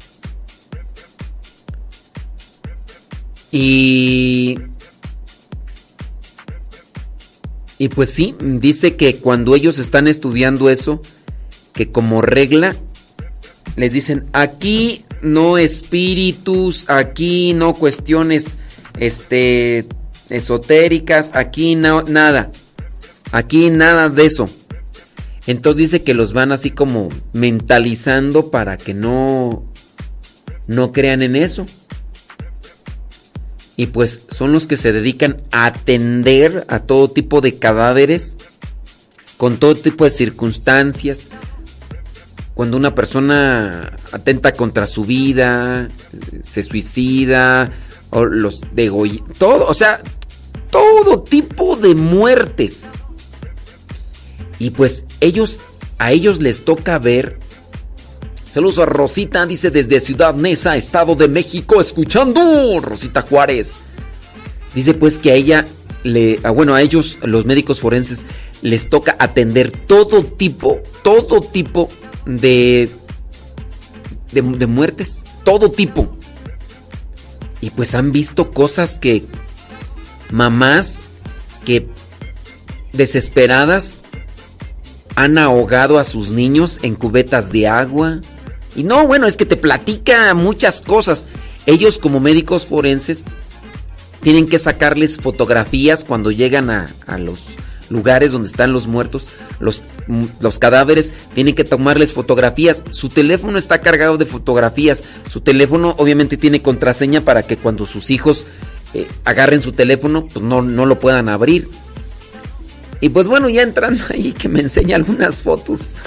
Y... 3.51 4.59
Y 7.79 7.89
pues 7.89 8.11
sí, 8.11 8.35
dice 8.39 8.97
que 8.97 9.17
cuando 9.17 9.55
ellos 9.55 9.79
están 9.79 10.07
estudiando 10.07 10.69
eso, 10.69 11.01
que 11.73 11.91
como 11.91 12.21
regla 12.21 12.77
les 13.77 13.95
dicen, 13.95 14.27
aquí 14.35 15.07
no 15.23 15.57
espíritus, 15.57 16.91
aquí 16.91 17.55
no 17.55 17.73
cuestiones 17.73 18.59
este 18.99 19.87
esotéricas, 20.31 21.33
aquí 21.35 21.75
no 21.75 22.03
nada. 22.03 22.51
Aquí 23.33 23.71
nada 23.71 24.09
de 24.09 24.27
eso. 24.27 24.49
Entonces 25.47 25.79
dice 25.79 26.03
que 26.03 26.15
los 26.15 26.33
van 26.33 26.53
así 26.53 26.71
como 26.71 27.09
mentalizando 27.33 28.51
para 28.51 28.77
que 28.77 28.95
no 28.95 29.71
no 30.67 30.93
crean 30.93 31.23
en 31.23 31.37
eso. 31.37 31.67
Y 33.77 33.87
pues 33.87 34.23
son 34.31 34.53
los 34.53 34.67
que 34.67 34.77
se 34.77 34.93
dedican 34.93 35.43
a 35.51 35.67
atender 35.67 36.65
a 36.69 36.81
todo 36.81 37.11
tipo 37.11 37.41
de 37.41 37.59
cadáveres, 37.59 38.37
con 39.37 39.57
todo 39.57 39.75
tipo 39.75 40.05
de 40.05 40.11
circunstancias. 40.11 41.29
Cuando 42.55 42.77
una 42.77 42.95
persona 42.95 43.97
atenta 44.13 44.53
contra 44.53 44.87
su 44.87 45.05
vida, 45.05 45.89
se 46.43 46.63
suicida, 46.63 47.73
o 48.11 48.25
los 48.25 48.61
degolla, 48.73 49.25
todo, 49.39 49.67
o 49.67 49.75
sea, 49.75 50.03
todo 50.71 51.23
tipo 51.23 51.77
de 51.77 51.95
muertes. 51.95 52.91
Y 54.59 54.71
pues 54.71 55.05
ellos, 55.21 55.61
a 55.99 56.13
ellos 56.13 56.41
les 56.41 56.65
toca 56.65 56.99
ver. 56.99 57.39
Saludos 58.49 58.79
a 58.81 58.87
Rosita, 58.87 59.47
dice 59.47 59.71
desde 59.71 60.01
Ciudad 60.01 60.35
Neza, 60.35 60.77
Estado 60.77 61.15
de 61.15 61.29
México, 61.29 61.81
escuchando. 61.81 62.81
Rosita 62.81 63.23
Juárez. 63.23 63.77
Dice 64.75 64.95
pues 64.95 65.19
que 65.19 65.33
a 65.33 65.35
ella 65.35 65.65
le, 66.05 66.41
ah, 66.43 66.51
bueno, 66.51 66.75
a 66.75 66.83
ellos, 66.83 67.19
los 67.23 67.45
médicos 67.45 67.81
forenses, 67.81 68.25
les 68.63 68.91
toca 68.91 69.17
atender 69.19 69.71
todo 69.71 70.23
tipo, 70.23 70.81
todo 71.03 71.41
tipo 71.41 71.89
de, 72.27 72.89
de 74.33 74.67
muertes, 74.67 75.25
todo 75.45 75.71
tipo. 75.71 76.17
Y 77.61 77.71
pues 77.71 77.95
han 77.95 78.13
visto 78.13 78.51
cosas 78.51 78.99
que 78.99 79.25
mamás 80.31 81.01
que 81.65 81.89
desesperadas 82.93 84.03
han 85.17 85.39
ahogado 85.39 85.99
a 85.99 86.05
sus 86.05 86.31
niños 86.31 86.79
en 86.83 86.95
cubetas 86.95 87.53
de 87.53 87.69
agua. 87.69 88.21
Y 88.77 88.85
no, 88.85 89.07
bueno, 89.07 89.27
es 89.27 89.37
que 89.37 89.47
te 89.47 89.57
platica 89.57 90.33
muchas 90.35 90.81
cosas. 90.81 91.27
Ellos 91.67 91.99
como 91.99 92.21
médicos 92.21 92.67
forenses 92.67 93.27
tienen 94.23 94.47
que 94.47 94.59
sacarles 94.59 95.17
fotografías 95.17 96.05
cuando 96.05 96.31
llegan 96.31 96.71
a, 96.71 96.89
a 97.07 97.19
los 97.19 97.41
lugares 97.91 98.33
donde 98.33 98.49
están 98.49 98.73
los 98.73 98.87
muertos, 98.87 99.27
los, 99.59 99.83
mm, 100.07 100.25
los 100.41 100.59
cadáveres, 100.59 101.13
tienen 101.35 101.55
que 101.55 101.65
tomarles 101.65 102.13
fotografías. 102.13 102.83
Su 102.91 103.09
teléfono 103.09 103.59
está 103.59 103.81
cargado 103.81 104.17
de 104.17 104.27
fotografías. 104.27 105.05
Su 105.29 105.41
teléfono 105.41 105.95
obviamente 105.99 106.37
tiene 106.37 106.63
contraseña 106.63 107.21
para 107.21 107.43
que 107.43 107.57
cuando 107.57 107.85
sus 107.85 108.11
hijos 108.11 108.47
eh, 108.95 109.09
agarren 109.25 109.63
su 109.63 109.73
teléfono, 109.73 110.27
pues 110.27 110.45
no, 110.45 110.63
no 110.63 110.87
lo 110.87 110.99
puedan 111.01 111.29
abrir. 111.29 111.69
Y 113.01 113.09
pues 113.09 113.27
bueno, 113.29 113.49
ya 113.49 113.63
entrando 113.63 114.05
ahí 114.11 114.33
que 114.33 114.49
me 114.49 114.61
enseña 114.61 114.97
algunas 114.97 115.43
fotos. 115.43 116.03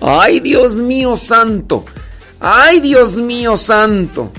Ay, 0.00 0.40
Dios 0.40 0.76
mío 0.76 1.16
santo. 1.16 1.84
Ay, 2.40 2.80
Dios 2.80 3.16
mío 3.16 3.56
santo. 3.56 4.30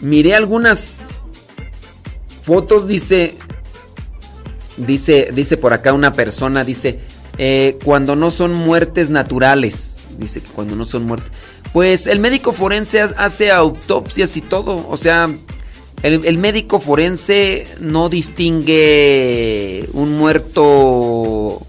Miré 0.00 0.34
algunas 0.34 1.20
fotos, 2.42 2.86
dice, 2.86 3.36
dice, 4.76 5.30
dice 5.34 5.56
por 5.56 5.72
acá 5.72 5.92
una 5.92 6.12
persona, 6.12 6.62
dice, 6.64 7.00
eh, 7.38 7.78
cuando 7.84 8.14
no 8.16 8.30
son 8.30 8.52
muertes 8.54 9.10
naturales. 9.10 10.08
Dice 10.18 10.40
que 10.40 10.48
cuando 10.50 10.76
no 10.76 10.84
son 10.84 11.06
muertes. 11.06 11.32
Pues 11.72 12.06
el 12.06 12.20
médico 12.20 12.52
forense 12.52 13.00
ha- 13.00 13.14
hace 13.16 13.50
autopsias 13.50 14.36
y 14.36 14.42
todo. 14.42 14.86
O 14.88 14.96
sea, 14.96 15.28
el, 16.04 16.36
médico 16.36 16.80
forense 16.80 17.66
no 17.80 18.10
distingue 18.10 19.88
un 19.94 20.18
muerto, 20.18 21.66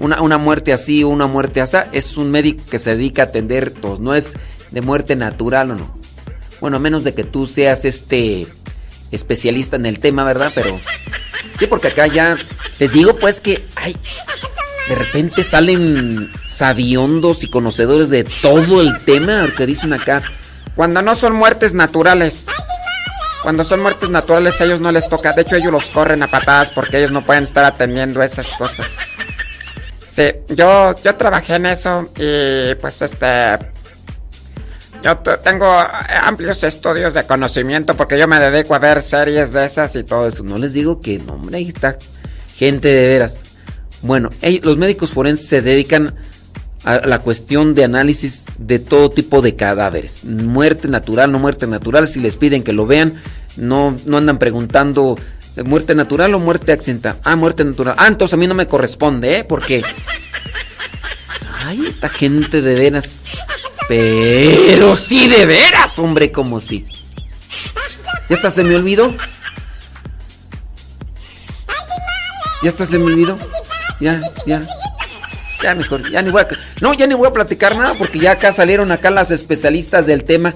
una, 0.00 0.20
una 0.20 0.38
muerte 0.38 0.72
así 0.72 1.04
o 1.04 1.08
una 1.08 1.28
muerte 1.28 1.60
así. 1.60 1.76
Es 1.92 2.16
un 2.16 2.32
médico 2.32 2.64
que 2.68 2.80
se 2.80 2.96
dedica 2.96 3.22
a 3.22 3.24
atender 3.26 3.70
todos. 3.70 4.00
No 4.00 4.16
es 4.16 4.34
de 4.72 4.80
muerte 4.80 5.14
natural 5.14 5.70
o 5.70 5.74
no. 5.76 5.98
Bueno, 6.60 6.78
a 6.78 6.80
menos 6.80 7.04
de 7.04 7.14
que 7.14 7.22
tú 7.22 7.46
seas 7.46 7.84
este 7.84 8.48
especialista 9.12 9.76
en 9.76 9.86
el 9.86 10.00
tema, 10.00 10.24
¿verdad? 10.24 10.50
Pero 10.52 10.80
sí, 11.56 11.68
porque 11.68 11.88
acá 11.88 12.08
ya 12.08 12.36
les 12.80 12.92
digo 12.92 13.14
pues 13.14 13.40
que 13.40 13.66
ay, 13.76 13.96
de 14.88 14.94
repente 14.96 15.44
salen 15.44 16.28
sabiondos 16.48 17.44
y 17.44 17.48
conocedores 17.48 18.08
de 18.08 18.24
todo 18.24 18.80
el 18.80 18.98
tema, 19.04 19.42
porque 19.42 19.64
dicen 19.66 19.92
acá, 19.92 20.24
cuando 20.74 21.02
no 21.02 21.14
son 21.14 21.34
muertes 21.34 21.72
naturales. 21.72 22.46
Cuando 23.46 23.62
son 23.62 23.80
muertes 23.80 24.10
naturales 24.10 24.60
a 24.60 24.64
ellos 24.64 24.80
no 24.80 24.90
les 24.90 25.08
toca, 25.08 25.32
de 25.32 25.42
hecho 25.42 25.54
ellos 25.54 25.70
los 25.70 25.90
corren 25.90 26.20
a 26.20 26.26
patadas 26.26 26.70
porque 26.70 26.98
ellos 26.98 27.12
no 27.12 27.24
pueden 27.24 27.44
estar 27.44 27.64
atendiendo 27.64 28.20
esas 28.20 28.52
cosas. 28.54 29.18
Sí, 30.12 30.24
yo, 30.48 30.96
yo 31.00 31.14
trabajé 31.14 31.54
en 31.54 31.66
eso 31.66 32.10
y 32.16 32.74
pues 32.74 33.00
este... 33.02 33.56
Yo 35.00 35.16
tengo 35.44 35.72
amplios 36.22 36.64
estudios 36.64 37.14
de 37.14 37.22
conocimiento 37.22 37.94
porque 37.94 38.18
yo 38.18 38.26
me 38.26 38.40
dedico 38.40 38.74
a 38.74 38.80
ver 38.80 39.00
series 39.00 39.52
de 39.52 39.64
esas 39.64 39.94
y 39.94 40.02
todo 40.02 40.26
eso. 40.26 40.42
No 40.42 40.58
les 40.58 40.72
digo 40.72 41.00
que, 41.00 41.20
no, 41.20 41.34
hombre, 41.34 41.58
ahí 41.58 41.68
está 41.68 41.96
gente 42.56 42.88
de 42.88 43.06
veras. 43.06 43.44
Bueno, 44.02 44.28
los 44.62 44.76
médicos 44.76 45.12
forenses 45.12 45.46
se 45.46 45.62
dedican 45.62 46.16
la 46.86 47.18
cuestión 47.18 47.74
de 47.74 47.84
análisis 47.84 48.44
de 48.58 48.78
todo 48.78 49.10
tipo 49.10 49.42
de 49.42 49.56
cadáveres. 49.56 50.24
Muerte 50.24 50.88
natural, 50.88 51.32
no 51.32 51.38
muerte 51.38 51.66
natural. 51.66 52.06
Si 52.06 52.20
les 52.20 52.36
piden 52.36 52.62
que 52.62 52.72
lo 52.72 52.86
vean, 52.86 53.14
no, 53.56 53.96
no 54.06 54.16
andan 54.16 54.38
preguntando 54.38 55.16
¿De 55.56 55.62
muerte 55.62 55.94
natural 55.94 56.34
o 56.34 56.38
muerte 56.38 56.70
accidental? 56.70 57.18
Ah, 57.24 57.34
muerte 57.34 57.64
natural. 57.64 57.94
Ah, 57.96 58.08
entonces 58.08 58.34
a 58.34 58.36
mí 58.36 58.46
no 58.46 58.52
me 58.52 58.68
corresponde, 58.68 59.38
¿eh? 59.38 59.44
Porque... 59.44 59.82
Ay, 61.64 61.86
esta 61.88 62.10
gente 62.10 62.60
de 62.60 62.74
veras. 62.74 63.24
Pero 63.88 64.94
sí, 64.96 65.28
de 65.28 65.46
veras, 65.46 65.98
hombre, 65.98 66.30
como 66.30 66.60
si. 66.60 66.86
¿Ya 68.28 68.36
hasta 68.36 68.50
se 68.50 68.64
me 68.64 68.76
olvidó? 68.76 69.16
¿Ya 72.62 72.68
hasta 72.68 72.84
se 72.84 72.98
me 72.98 73.04
olvidó? 73.04 73.38
Ya, 73.98 74.20
ya. 74.44 74.62
Ya 75.66 75.74
mejor, 75.74 76.08
ya 76.08 76.22
ni 76.22 76.30
voy 76.30 76.42
a... 76.42 76.48
No, 76.80 76.94
ya 76.94 77.08
ni 77.08 77.16
voy 77.16 77.26
a 77.26 77.32
platicar 77.32 77.76
nada 77.76 77.94
porque 77.98 78.20
ya 78.20 78.30
acá 78.30 78.52
salieron 78.52 78.92
acá 78.92 79.10
las 79.10 79.32
especialistas 79.32 80.06
del 80.06 80.22
tema. 80.22 80.54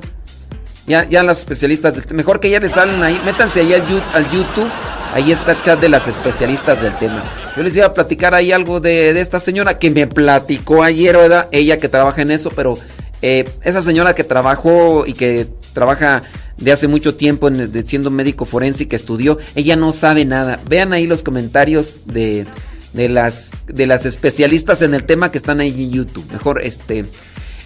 Ya, 0.87 1.03
ya 1.03 1.25
las 1.25 1.41
especialistas 1.41 1.95
del 1.95 2.07
tema. 2.07 2.19
Mejor 2.19 2.39
que 2.39 2.49
ya 2.49 2.61
les 2.61 2.71
salen 2.71 3.03
ahí. 3.03 3.21
Métanse 3.25 3.59
ahí 3.59 3.75
al, 3.75 3.85
YouTube. 4.31 4.71
Ahí 5.13 5.33
está 5.33 5.51
el 5.51 5.63
chat 5.63 5.81
de 5.81 5.89
las 5.89 6.07
especialistas 6.07 6.81
del 6.81 6.95
tema. 6.97 7.25
Yo 7.57 7.65
les 7.65 7.77
iba 7.77 7.87
a 7.87 7.93
platicar 7.93 8.37
ahí 8.37 8.53
algo 8.53 8.79
de, 8.79 9.13
de 9.13 9.21
esta 9.21 9.41
señora 9.41 9.81
que 9.81 9.91
me 9.91 10.07
platicó 10.07 10.85
ayer. 10.85 11.19
Ella 11.51 11.77
que 11.79 11.89
trabaja 11.89 12.23
en 12.23 12.31
eso, 12.31 12.51
pero 12.55 12.79
eh, 13.21 13.51
esa 13.65 13.83
señora 13.83 14.15
que 14.15 14.23
trabajó 14.23 15.07
y 15.09 15.15
que 15.15 15.49
trabaja 15.73 16.23
de 16.57 16.71
hace 16.71 16.87
mucho 16.87 17.17
tiempo 17.17 17.49
en, 17.49 17.85
siendo 17.85 18.13
médico 18.13 18.45
forense 18.45 18.85
y 18.85 18.87
que 18.87 18.95
estudió, 18.95 19.39
ella 19.57 19.75
no 19.75 19.91
sabe 19.91 20.25
nada. 20.25 20.61
Vean 20.69 20.93
ahí 20.93 21.09
los 21.09 21.25
comentarios 21.25 22.03
de, 22.05 22.47
de 22.93 23.09
las 23.09 23.53
de 23.67 23.87
las 23.87 24.07
especialistas 24.07 24.83
en 24.83 24.95
el 24.95 25.05
tema 25.05 25.31
que 25.31 25.39
están 25.39 25.61
ahí 25.61 25.85
en 25.85 25.93
YouTube. 25.93 26.31
Mejor 26.33 26.63
este 26.63 27.05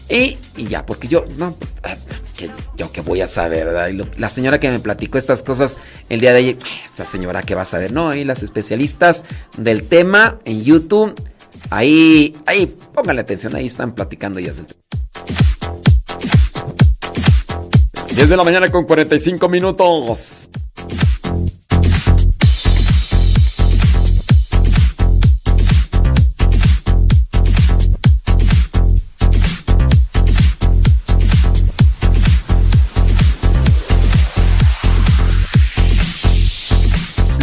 y, 0.08 0.36
y 0.56 0.66
ya, 0.66 0.84
porque 0.84 1.08
yo 1.08 1.24
no 1.38 1.52
pues, 1.52 1.72
ah, 1.82 1.96
pues, 2.06 2.50
yo 2.76 2.92
que 2.92 3.00
voy 3.00 3.22
a 3.22 3.26
saber, 3.26 3.68
la 4.18 4.28
señora 4.28 4.60
que 4.60 4.70
me 4.70 4.78
platicó 4.78 5.16
estas 5.16 5.42
cosas 5.42 5.78
el 6.10 6.20
día 6.20 6.32
de 6.32 6.38
ayer, 6.38 6.56
ay, 6.62 6.72
esa 6.84 7.06
señora 7.06 7.42
que 7.42 7.54
va 7.54 7.62
a 7.62 7.66
saber, 7.66 7.92
no, 7.92 8.10
ahí 8.10 8.24
las 8.24 8.42
especialistas 8.42 9.24
del 9.56 9.84
tema 9.84 10.38
en 10.44 10.62
YouTube, 10.62 11.14
ahí 11.70 12.36
ahí 12.44 12.66
pónganle 12.92 13.22
atención, 13.22 13.56
ahí 13.56 13.66
están 13.66 13.94
platicando 13.94 14.40
ellas 14.40 14.56
del 14.56 14.66
tema. 14.66 14.80
10 18.14 18.28
de 18.28 18.36
la 18.36 18.44
mañana 18.44 18.70
con 18.70 18.84
45 18.84 19.48
minutos. 19.48 20.48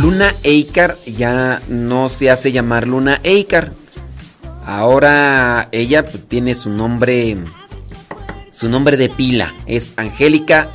Luna 0.01 0.33
Eikar 0.43 0.97
ya 1.05 1.61
no 1.67 2.09
se 2.09 2.29
hace 2.29 2.51
llamar 2.51 2.87
Luna 2.87 3.19
Eikar. 3.23 3.71
Ahora 4.65 5.69
ella 5.71 6.03
pues, 6.03 6.27
tiene 6.27 6.53
su 6.53 6.69
nombre 6.69 7.37
su 8.61 8.69
nombre 8.69 8.95
de 8.95 9.09
pila 9.09 9.55
es 9.65 9.93
Angélica 9.97 10.69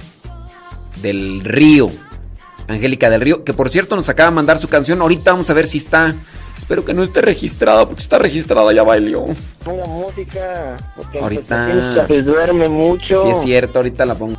del 1.02 1.40
Río. 1.44 1.90
Angélica 2.66 3.08
del 3.10 3.20
Río, 3.20 3.44
que 3.44 3.52
por 3.52 3.70
cierto 3.70 3.94
nos 3.94 4.08
acaba 4.08 4.30
de 4.30 4.34
mandar 4.34 4.58
su 4.58 4.66
canción. 4.68 5.00
Ahorita 5.00 5.30
vamos 5.30 5.48
a 5.50 5.54
ver 5.54 5.68
si 5.68 5.78
está. 5.78 6.12
Espero 6.58 6.84
que 6.84 6.94
no 6.94 7.04
esté 7.04 7.20
registrada, 7.20 7.86
porque 7.86 8.02
está 8.02 8.18
registrada 8.18 8.72
ya 8.72 8.82
bailó. 8.82 9.26
Música, 9.66 10.76
porque 10.96 11.20
Ahorita. 11.20 12.06
se 12.08 12.22
duerme 12.22 12.68
mucho. 12.68 13.22
Sí 13.22 13.28
es 13.30 13.42
cierto, 13.42 13.78
ahorita 13.78 14.04
la 14.04 14.16
pongo. 14.16 14.36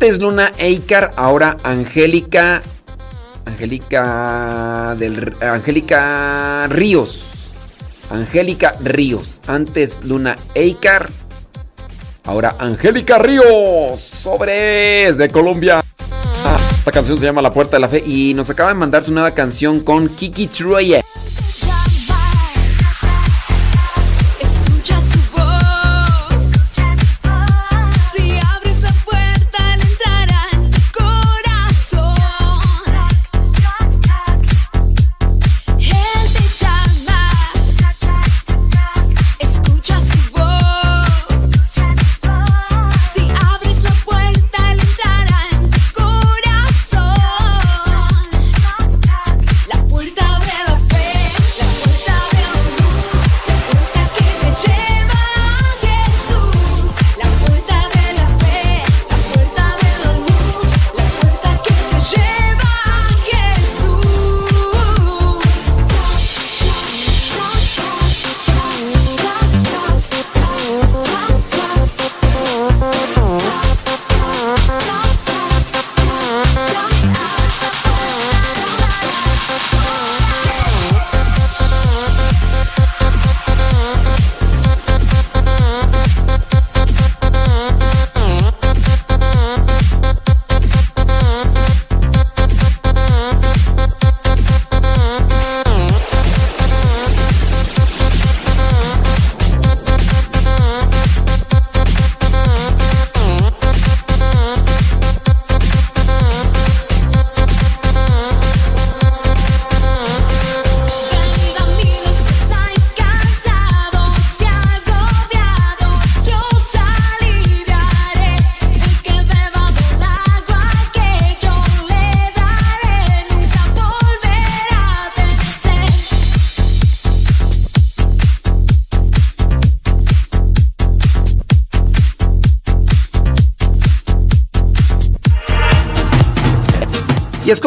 Antes 0.00 0.20
Luna 0.20 0.52
Eikar, 0.58 1.10
ahora 1.16 1.56
Angélica. 1.64 2.62
Angélica 3.44 4.94
del 4.96 5.32
Angélica 5.40 6.68
Ríos. 6.68 7.24
Angélica 8.08 8.76
Ríos. 8.80 9.40
Antes 9.48 10.04
Luna 10.04 10.36
Eikar. 10.54 11.10
Ahora 12.26 12.54
Angélica 12.60 13.18
Ríos. 13.18 13.98
Sobres 13.98 15.16
de 15.16 15.28
Colombia. 15.30 15.82
Ah, 16.44 16.56
Esta 16.76 16.92
canción 16.92 17.18
se 17.18 17.24
llama 17.26 17.42
La 17.42 17.50
Puerta 17.50 17.76
de 17.76 17.80
la 17.80 17.88
Fe 17.88 18.00
y 18.06 18.34
nos 18.34 18.48
acaba 18.50 18.68
de 18.68 18.76
mandar 18.76 19.02
su 19.02 19.12
nueva 19.12 19.32
canción 19.32 19.80
con 19.80 20.10
Kiki 20.10 20.46
Troye. 20.46 21.02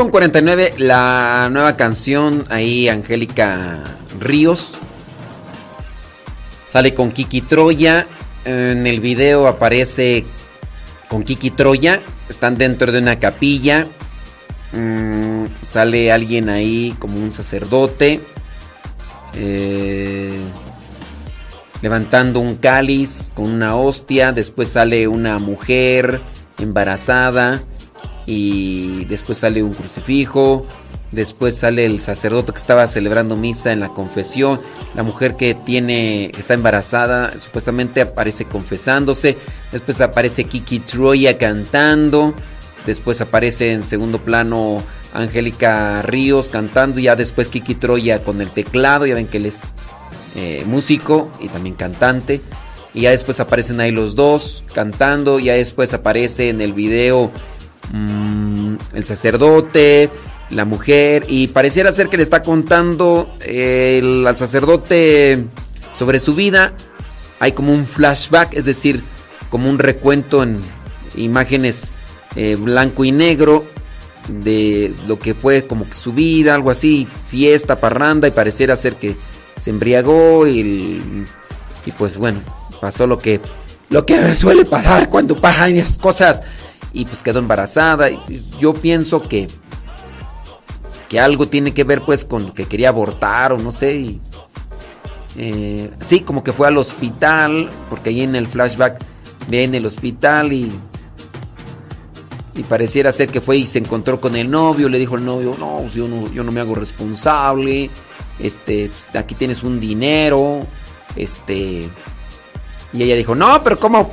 Con 0.02 0.10
49 0.10 0.74
la 0.80 1.48
nueva 1.52 1.78
canción 1.78 2.44
ahí, 2.50 2.88
Angélica 2.88 3.84
Ríos. 4.20 4.74
Sale 6.72 6.96
con 6.96 7.12
Kiki 7.12 7.42
Troya. 7.42 8.08
En 8.44 8.88
el 8.88 9.00
video 9.00 9.48
aparece 9.48 10.26
con 11.08 11.22
Kiki 11.22 11.52
Troya. 11.52 12.02
Están 12.28 12.58
dentro 12.58 12.92
de 12.92 12.98
una 12.98 13.20
capilla. 13.20 13.86
Mm, 14.72 15.46
sale 15.62 16.12
alguien 16.12 16.50
ahí 16.50 16.96
como 16.98 17.20
un 17.20 17.32
sacerdote. 17.32 18.22
eh, 19.36 20.34
levantando 21.84 22.40
un 22.40 22.56
cáliz 22.56 23.32
con 23.36 23.52
una 23.52 23.76
hostia. 23.76 24.32
Después 24.32 24.70
sale 24.70 25.08
una 25.08 25.38
mujer 25.38 26.22
embarazada. 26.58 27.62
Y 28.34 29.04
después 29.06 29.40
sale 29.40 29.62
un 29.62 29.74
crucifijo. 29.74 30.66
Después 31.12 31.58
sale 31.58 31.86
el 31.86 32.00
sacerdote 32.00 32.54
que 32.54 32.60
estaba 32.60 32.88
celebrando 32.88 33.36
misa 33.36 33.74
en 33.74 33.82
la 33.82 33.90
confesión. 33.90 34.62
La 34.96 35.04
mujer 35.04 35.36
que 35.36 35.54
tiene, 35.54 36.32
está 36.38 36.54
embarazada, 36.54 37.38
supuestamente 37.38 38.00
aparece 38.00 38.46
confesándose. 38.46 39.36
Después 39.74 40.00
aparece 40.00 40.46
Kiki 40.46 40.80
Troya 40.80 41.38
cantando. 41.38 42.34
Después 42.86 43.20
aparece 43.20 43.74
en 43.74 43.84
segundo 43.84 44.20
plano 44.20 44.82
Angélica 45.14 46.02
Ríos 46.02 46.48
cantando. 46.48 47.02
Ya 47.02 47.18
después 47.18 47.50
Kiki 47.50 47.76
Troya 47.76 48.24
con 48.24 48.40
el 48.40 48.50
teclado. 48.50 49.06
Ya 49.06 49.16
ven 49.16 49.28
que 49.28 49.40
él 49.40 49.48
es 49.48 49.60
eh, 50.36 50.64
músico 50.66 51.30
y 51.42 51.50
también 51.50 51.76
cantante. 51.76 52.40
Y 52.94 53.02
ya 53.02 53.12
después 53.12 53.42
aparecen 53.42 53.82
ahí 53.82 53.92
los 53.92 54.16
dos 54.16 54.64
cantando. 54.74 55.38
Ya 55.40 55.56
después 55.56 55.94
aparece 55.94 56.48
en 56.48 56.62
el 56.62 56.72
video 56.72 57.30
mm, 57.92 58.76
el 58.94 59.06
sacerdote, 59.06 60.10
la 60.50 60.66
mujer. 60.66 61.26
Y 61.28 61.48
pareciera 61.48 61.92
ser 61.92 62.10
que 62.10 62.18
le 62.18 62.24
está 62.24 62.42
contando 62.42 63.30
al 63.40 64.38
sacerdote 64.38 65.46
sobre 65.98 66.20
su 66.20 66.36
vida. 66.36 66.74
Hay 67.40 67.54
como 67.54 67.74
un 67.74 67.86
flashback, 67.86 68.54
es 68.54 68.66
decir, 68.66 69.04
como 69.50 69.70
un 69.70 69.80
recuento 69.80 70.44
en 70.44 70.60
imágenes 71.16 71.98
eh, 72.36 72.56
blanco 72.56 73.04
y 73.04 73.12
negro 73.12 73.66
de 74.28 74.94
lo 75.08 75.20
que 75.20 75.34
fue 75.34 75.66
como 75.66 75.86
su 75.86 76.14
vida, 76.14 76.54
algo 76.54 76.70
así, 76.70 77.08
fiesta, 77.30 77.80
parranda, 77.80 78.28
y 78.28 78.32
pareciera 78.32 78.76
ser 78.76 78.96
que 78.96 79.16
se 79.60 79.72
embriagó 79.72 80.48
y 80.48 81.02
pues 81.98 82.18
bueno, 82.18 82.42
pasó 82.80 83.08
lo 83.08 83.18
que 83.18 83.42
lo 83.90 84.06
que 84.06 84.36
suele 84.36 84.66
pasar 84.66 85.10
cuando 85.10 85.40
pasan 85.40 85.76
esas 85.76 85.98
cosas 85.98 86.42
y 86.94 87.06
pues 87.06 87.24
quedó 87.24 87.40
embarazada 87.40 88.10
y 88.10 88.20
yo 88.60 88.74
pienso 88.74 89.22
que 89.22 89.48
que 91.10 91.20
algo 91.20 91.48
tiene 91.48 91.74
que 91.74 91.84
ver 91.84 92.02
pues 92.02 92.24
con 92.24 92.52
que 92.52 92.66
quería 92.66 92.90
abortar 92.90 93.52
o 93.54 93.58
no 93.58 93.72
sé 93.72 93.96
y 93.96 94.22
eh, 95.38 95.92
sí 96.00 96.22
como 96.22 96.44
que 96.44 96.54
fue 96.54 96.68
al 96.68 96.78
hospital 96.78 97.70
porque 97.90 98.10
ahí 98.10 98.22
en 98.22 98.36
el 98.36 98.48
flashback 98.48 99.00
ve 99.48 99.64
en 99.64 99.76
el 99.76 99.86
hospital 99.86 100.54
y 100.54 100.72
y 102.54 102.64
pareciera 102.64 103.12
ser 103.12 103.30
que 103.30 103.42
fue 103.42 103.58
y 103.58 103.68
se 103.68 103.80
encontró 103.80 104.20
con 104.20 104.36
el 104.36 104.50
novio, 104.50 104.90
le 104.90 105.00
dijo 105.00 105.16
el 105.16 105.24
novio, 105.24 105.56
no, 105.58 105.80
pues 105.82 105.94
yo 105.94 106.08
no, 106.08 106.32
yo 106.34 106.44
no 106.44 106.52
me 106.52 106.60
hago 106.60 106.76
responsable, 106.76 107.90
este, 108.40 108.90
pues, 108.90 109.16
aquí 109.16 109.36
tienes 109.36 109.64
un 109.64 109.80
dinero, 109.80 110.68
este, 111.16 111.88
y 112.94 113.04
ella 113.04 113.16
dijo, 113.16 113.36
no, 113.36 113.64
pero 113.64 113.80
¿cómo? 113.80 114.12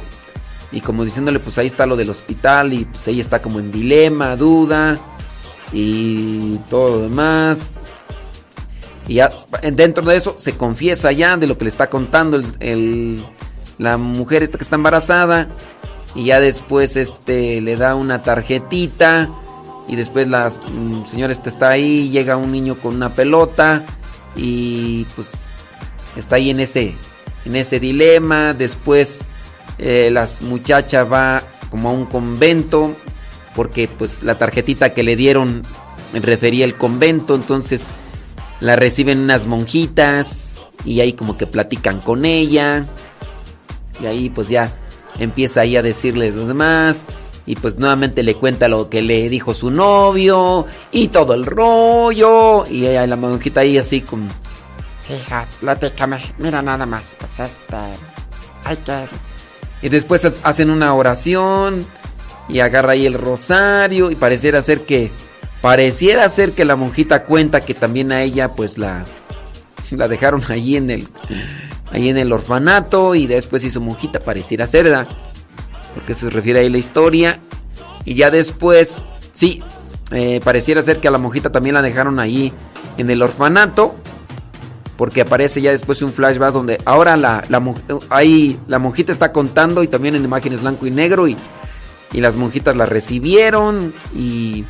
Y 0.71 0.81
como 0.81 1.05
diciéndole, 1.05 1.41
pues 1.41 1.57
ahí 1.59 1.67
está 1.67 1.87
lo 1.87 1.97
del 1.97 2.11
hospital 2.11 2.73
y 2.73 2.85
pues 2.85 3.09
ella 3.09 3.21
está 3.21 3.41
como 3.41 3.59
en 3.59 3.73
dilema, 3.73 4.37
duda 4.37 4.99
y 5.73 6.57
todo 6.69 6.97
lo 6.97 7.03
demás. 7.03 7.73
Y 9.07 9.15
ya 9.15 9.31
dentro 9.73 10.05
de 10.05 10.17
eso 10.17 10.37
se 10.39 10.57
confiesa 10.57 11.11
ya 11.13 11.37
de 11.37 11.47
lo 11.47 11.57
que 11.57 11.65
le 11.65 11.71
está 11.71 11.89
contando 11.89 12.43
el, 12.61 13.25
la 13.79 13.97
mujer 13.97 14.43
esta 14.43 14.59
que 14.59 14.65
está 14.65 14.77
embarazada. 14.77 15.49
Y 16.15 16.27
ya 16.27 16.41
después 16.41 16.97
este 16.97 17.61
le 17.63 17.77
da 17.77 17.95
una 17.95 18.23
tarjetita. 18.23 19.29
Y 19.89 19.97
después 19.97 20.29
la 20.29 20.51
mm, 20.51 21.07
señora 21.07 21.33
está 21.33 21.71
ahí. 21.71 22.11
Llega 22.11 22.37
un 22.37 22.53
niño 22.53 22.75
con 22.75 22.95
una 22.95 23.15
pelota. 23.15 23.83
Y 24.37 25.07
pues 25.17 25.33
está 26.17 26.37
ahí 26.37 26.51
en 26.51 26.61
ese, 26.61 26.95
en 27.47 27.57
ese 27.57 27.81
dilema. 27.81 28.53
Después 28.53 29.31
eh, 29.79 30.11
las 30.13 30.43
muchachas 30.43 31.11
va 31.11 31.43
como 31.71 31.91
a 31.91 31.93
un 31.93 32.07
convento. 32.07 32.95
Porque 33.55 33.89
pues 33.89 34.23
la 34.23 34.39
tarjetita 34.39 34.91
que 34.95 35.03
le 35.03 35.17
dieron 35.17 35.63
refería 36.13 36.65
al 36.65 36.77
convento. 36.77 37.35
Entonces 37.35 37.89
la 38.61 38.77
reciben 38.77 39.21
unas 39.21 39.47
monjitas. 39.47 40.67
Y 40.85 41.01
ahí 41.01 41.13
como 41.13 41.37
que 41.37 41.47
platican 41.47 42.01
con 42.01 42.25
ella. 42.25 42.87
Y 44.01 44.07
ahí 44.07 44.31
pues 44.31 44.49
ya 44.49 44.71
empieza 45.19 45.63
ahí 45.63 45.77
a 45.77 45.83
decirles 45.83 46.35
los 46.35 46.49
demás. 46.49 47.07
Y 47.47 47.57
pues 47.57 47.79
nuevamente 47.79 48.23
le 48.23 48.35
cuenta 48.35 48.69
lo 48.69 48.91
que 48.91 49.01
le 49.01 49.29
dijo 49.29 49.55
su 49.55 49.71
novio. 49.71 50.67
Y 50.93 51.09
todo 51.09 51.35
el 51.35 51.47
rollo. 51.47 52.67
Y 52.67 52.87
ella, 52.87 53.07
la 53.07 53.17
monjita 53.17 53.61
ahí 53.61 53.79
así 53.79 54.03
con... 54.03 54.29
Hija, 55.09 55.47
platícame. 55.61 56.19
Mira 56.39 56.61
nada 56.61 56.85
más. 56.85 57.17
Pues 57.19 57.49
este. 57.49 57.77
Hay 58.65 58.77
que. 58.77 59.28
Y 59.83 59.89
después 59.89 60.25
ha- 60.25 60.49
hacen 60.49 60.71
una 60.71 60.95
oración. 60.95 61.85
Y 62.49 62.61
agarra 62.61 62.93
ahí 62.93 63.07
el 63.07 63.15
rosario. 63.15 64.11
Y 64.11 64.15
pareciera 64.17 64.63
ser 64.63 64.83
que... 64.83 65.11
Pareciera 65.61 66.29
ser 66.29 66.53
que 66.53 66.65
la 66.65 66.77
monjita 66.77 67.25
cuenta 67.25 67.61
que 67.61 67.75
también 67.75 68.13
a 68.13 68.23
ella 68.23 68.49
pues 68.49 68.79
la... 68.79 69.05
La 69.91 70.07
dejaron 70.09 70.43
allí 70.49 70.77
en 70.77 70.91
el... 70.91 71.09
Ahí 71.91 72.09
en 72.09 72.19
el 72.19 72.33
orfanato. 72.33 73.15
Y 73.15 73.27
después 73.27 73.65
hizo 73.65 73.81
monjita. 73.81 74.21
Pareciera 74.21 74.67
ser. 74.67 75.07
Porque 75.95 76.15
se 76.15 76.31
refiere 76.31 76.61
ahí 76.61 76.71
la 76.71 76.79
historia. 76.79 77.39
Y 78.05 78.15
ya 78.15 78.31
después... 78.31 79.05
Sí. 79.33 79.63
eh, 80.11 80.41
pareciera 80.43 80.83
ser 80.83 80.99
que 80.99 81.07
a 81.07 81.11
la 81.13 81.19
monjita 81.19 81.53
también 81.53 81.75
la 81.75 81.83
dejaron 81.83 82.19
allí 82.19 82.53
en 82.97 83.09
el 83.11 83.23
orfanato. 83.23 83.95
Porque 84.99 85.23
aparece 85.23 85.63
ya 85.63 85.71
después 85.71 86.03
un 86.03 86.13
flashback 86.13 86.53
donde 86.53 86.79
ahora 86.85 87.17
la, 87.17 87.43
la, 87.49 87.63
ahí 88.11 88.61
la 88.69 88.79
monjita 88.79 89.13
está 89.13 89.33
contando 89.33 89.83
y 89.83 89.89
también 89.89 90.17
en 90.17 90.25
imágenes 90.25 90.61
blanco 90.61 90.87
y 90.87 90.91
negro 90.91 91.27
y, 91.27 91.37
y 92.13 92.21
las 92.21 92.37
monjitas 92.37 92.77
la 92.77 92.85
recibieron 92.85 93.95
y, 94.15 94.67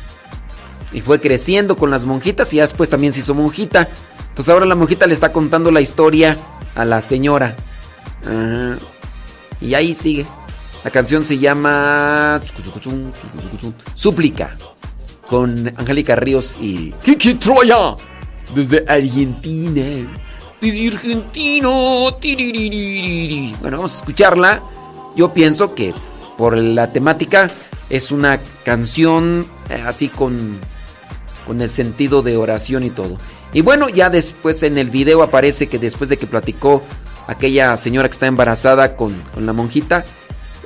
y 0.93 1.01
fue 1.01 1.19
creciendo 1.19 1.75
con 1.75 1.91
las 1.91 2.05
monjitas 2.05 2.53
y 2.53 2.59
después 2.59 2.89
también 2.89 3.11
se 3.11 3.19
hizo 3.19 3.33
monjita. 3.33 3.89
Entonces 4.29 4.53
ahora 4.53 4.65
la 4.65 4.75
monjita 4.75 5.07
le 5.07 5.13
está 5.13 5.33
contando 5.33 5.71
la 5.71 5.81
historia 5.81 6.37
a 6.75 6.85
la 6.85 7.01
señora. 7.01 7.55
Ajá. 8.23 8.77
Y 9.61 9.73
ahí 9.73 9.93
sigue. 9.93 10.25
La 10.83 10.91
canción 10.91 11.23
se 11.23 11.37
llama 11.37 12.39
Súplica 13.95 14.55
con 15.27 15.71
Angélica 15.75 16.15
Ríos 16.15 16.55
y 16.61 16.91
Kiki 17.03 17.35
Troya 17.35 17.95
desde 18.53 18.85
Argentina. 18.87 20.09
Desde 20.61 20.87
Argentino. 20.87 22.17
Bueno, 23.61 23.77
vamos 23.77 23.93
a 23.93 23.95
escucharla. 23.97 24.61
Yo 25.15 25.33
pienso 25.33 25.73
que 25.73 25.93
por 26.37 26.57
la 26.57 26.91
temática 26.91 27.49
es 27.89 28.11
una 28.11 28.39
canción 28.63 29.45
eh, 29.69 29.83
así 29.85 30.09
con, 30.09 30.59
con 31.45 31.61
el 31.61 31.69
sentido 31.69 32.21
de 32.21 32.37
oración 32.37 32.83
y 32.83 32.89
todo. 32.89 33.17
Y 33.53 33.61
bueno, 33.61 33.89
ya 33.89 34.09
después 34.09 34.61
en 34.63 34.77
el 34.77 34.89
video 34.89 35.23
aparece 35.23 35.67
que 35.67 35.79
después 35.79 36.09
de 36.09 36.17
que 36.17 36.27
platicó 36.27 36.83
aquella 37.27 37.75
señora 37.77 38.07
que 38.07 38.13
está 38.13 38.27
embarazada 38.27 38.95
con, 38.95 39.13
con 39.33 39.45
la 39.45 39.53
monjita, 39.53 40.03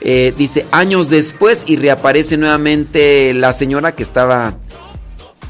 eh, 0.01 0.33
dice 0.37 0.65
años 0.71 1.09
después 1.09 1.63
y 1.65 1.77
reaparece 1.77 2.35
nuevamente 2.35 3.33
la 3.33 3.53
señora 3.53 3.93
que 3.93 4.03
estaba 4.03 4.53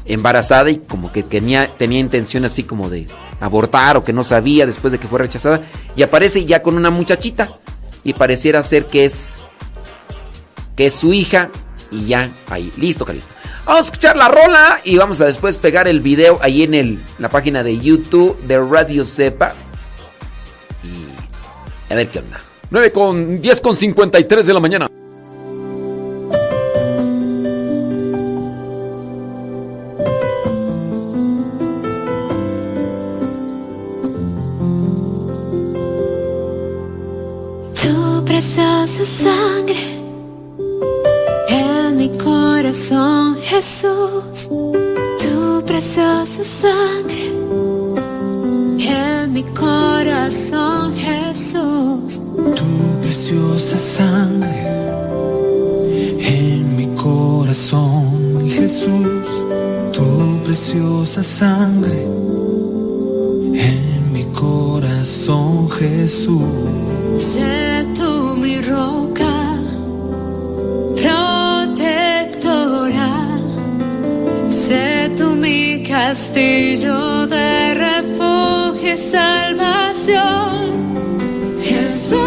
embarazada 0.06 0.70
y 0.70 0.78
como 0.78 1.12
que 1.12 1.22
tenía, 1.22 1.68
tenía 1.76 1.98
intención 1.98 2.44
así 2.44 2.64
como 2.64 2.88
de 2.90 3.06
abortar 3.40 3.96
o 3.96 4.04
que 4.04 4.12
no 4.12 4.24
sabía 4.24 4.66
después 4.66 4.92
de 4.92 4.98
que 4.98 5.08
fue 5.08 5.18
rechazada. 5.18 5.62
Y 5.96 6.02
aparece 6.02 6.44
ya 6.44 6.62
con 6.62 6.76
una 6.76 6.90
muchachita 6.90 7.58
y 8.02 8.12
pareciera 8.12 8.62
ser 8.62 8.86
que 8.86 9.04
es 9.04 9.44
que 10.76 10.86
es 10.86 10.94
su 10.94 11.12
hija 11.12 11.50
y 11.90 12.06
ya 12.06 12.28
ahí 12.50 12.72
listo 12.76 13.04
Calista 13.04 13.32
vamos 13.64 13.82
a 13.82 13.84
escuchar 13.86 14.16
la 14.16 14.28
rola 14.28 14.80
y 14.84 14.96
vamos 14.96 15.20
a 15.20 15.26
después 15.26 15.56
pegar 15.56 15.88
el 15.88 16.00
video 16.00 16.38
ahí 16.42 16.62
en 16.62 16.74
el, 16.74 16.98
la 17.18 17.28
página 17.28 17.62
de 17.62 17.78
YouTube 17.78 18.38
de 18.42 18.58
Radio 18.60 19.04
Cepa. 19.04 19.54
Y 20.82 21.92
a 21.92 21.96
ver 21.96 22.08
qué 22.08 22.18
onda. 22.18 22.40
9 22.70 22.92
con 22.92 23.40
10 23.40 23.60
con 23.60 23.76
53 23.76 24.46
de 24.46 24.54
la 24.54 24.60
mañana 24.60 24.88
Tu 39.04 39.10
sangre 39.10 39.84
en 41.48 41.96
mi 41.98 42.08
corazón, 42.16 43.36
Jesús, 43.42 44.48
tu 44.48 45.62
preciosa 45.66 46.42
sangre. 46.42 47.26
En 48.78 49.30
mi 49.34 49.42
corazón, 49.42 50.94
Jesús, 50.96 52.18
tu 52.58 53.00
preciosa 53.02 53.78
sangre 53.78 54.62
en 56.20 56.74
mi 56.74 56.86
corazón, 56.96 58.48
Jesús, 58.48 59.28
tu 59.92 60.42
preciosa 60.44 61.22
sangre 61.22 62.06
en 63.52 64.12
mi 64.14 64.24
corazón, 64.32 65.68
Jesús. 65.72 67.63
Castillo 76.14 77.26
de 77.26 77.74
refugio 77.74 78.94
y 78.94 78.96
salvación. 78.96 80.20
Jesús, 81.60 82.20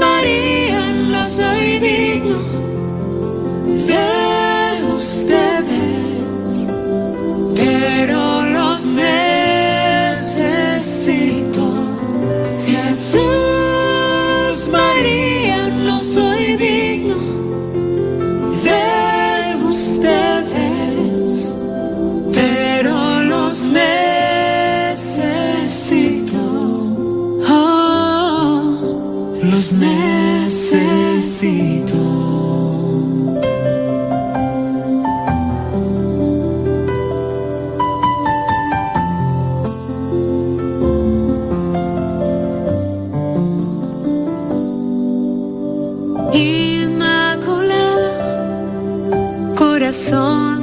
María, 0.00 0.59
Inmaculada, 49.90 49.92
corazón 49.92 50.59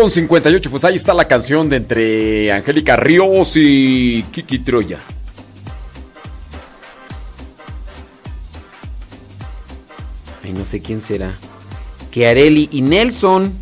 con 0.00 0.12
58, 0.12 0.70
pues 0.70 0.84
ahí 0.84 0.94
está 0.94 1.12
la 1.12 1.26
canción 1.26 1.68
de 1.68 1.76
entre 1.76 2.52
Angélica 2.52 2.94
Ríos 2.94 3.54
y 3.56 4.22
Kiki 4.30 4.60
Troya. 4.60 5.00
Ay, 10.44 10.52
no 10.52 10.64
sé 10.64 10.80
quién 10.80 11.00
será. 11.00 11.36
Que 12.12 12.28
Areli 12.28 12.68
y 12.70 12.80
Nelson. 12.80 13.52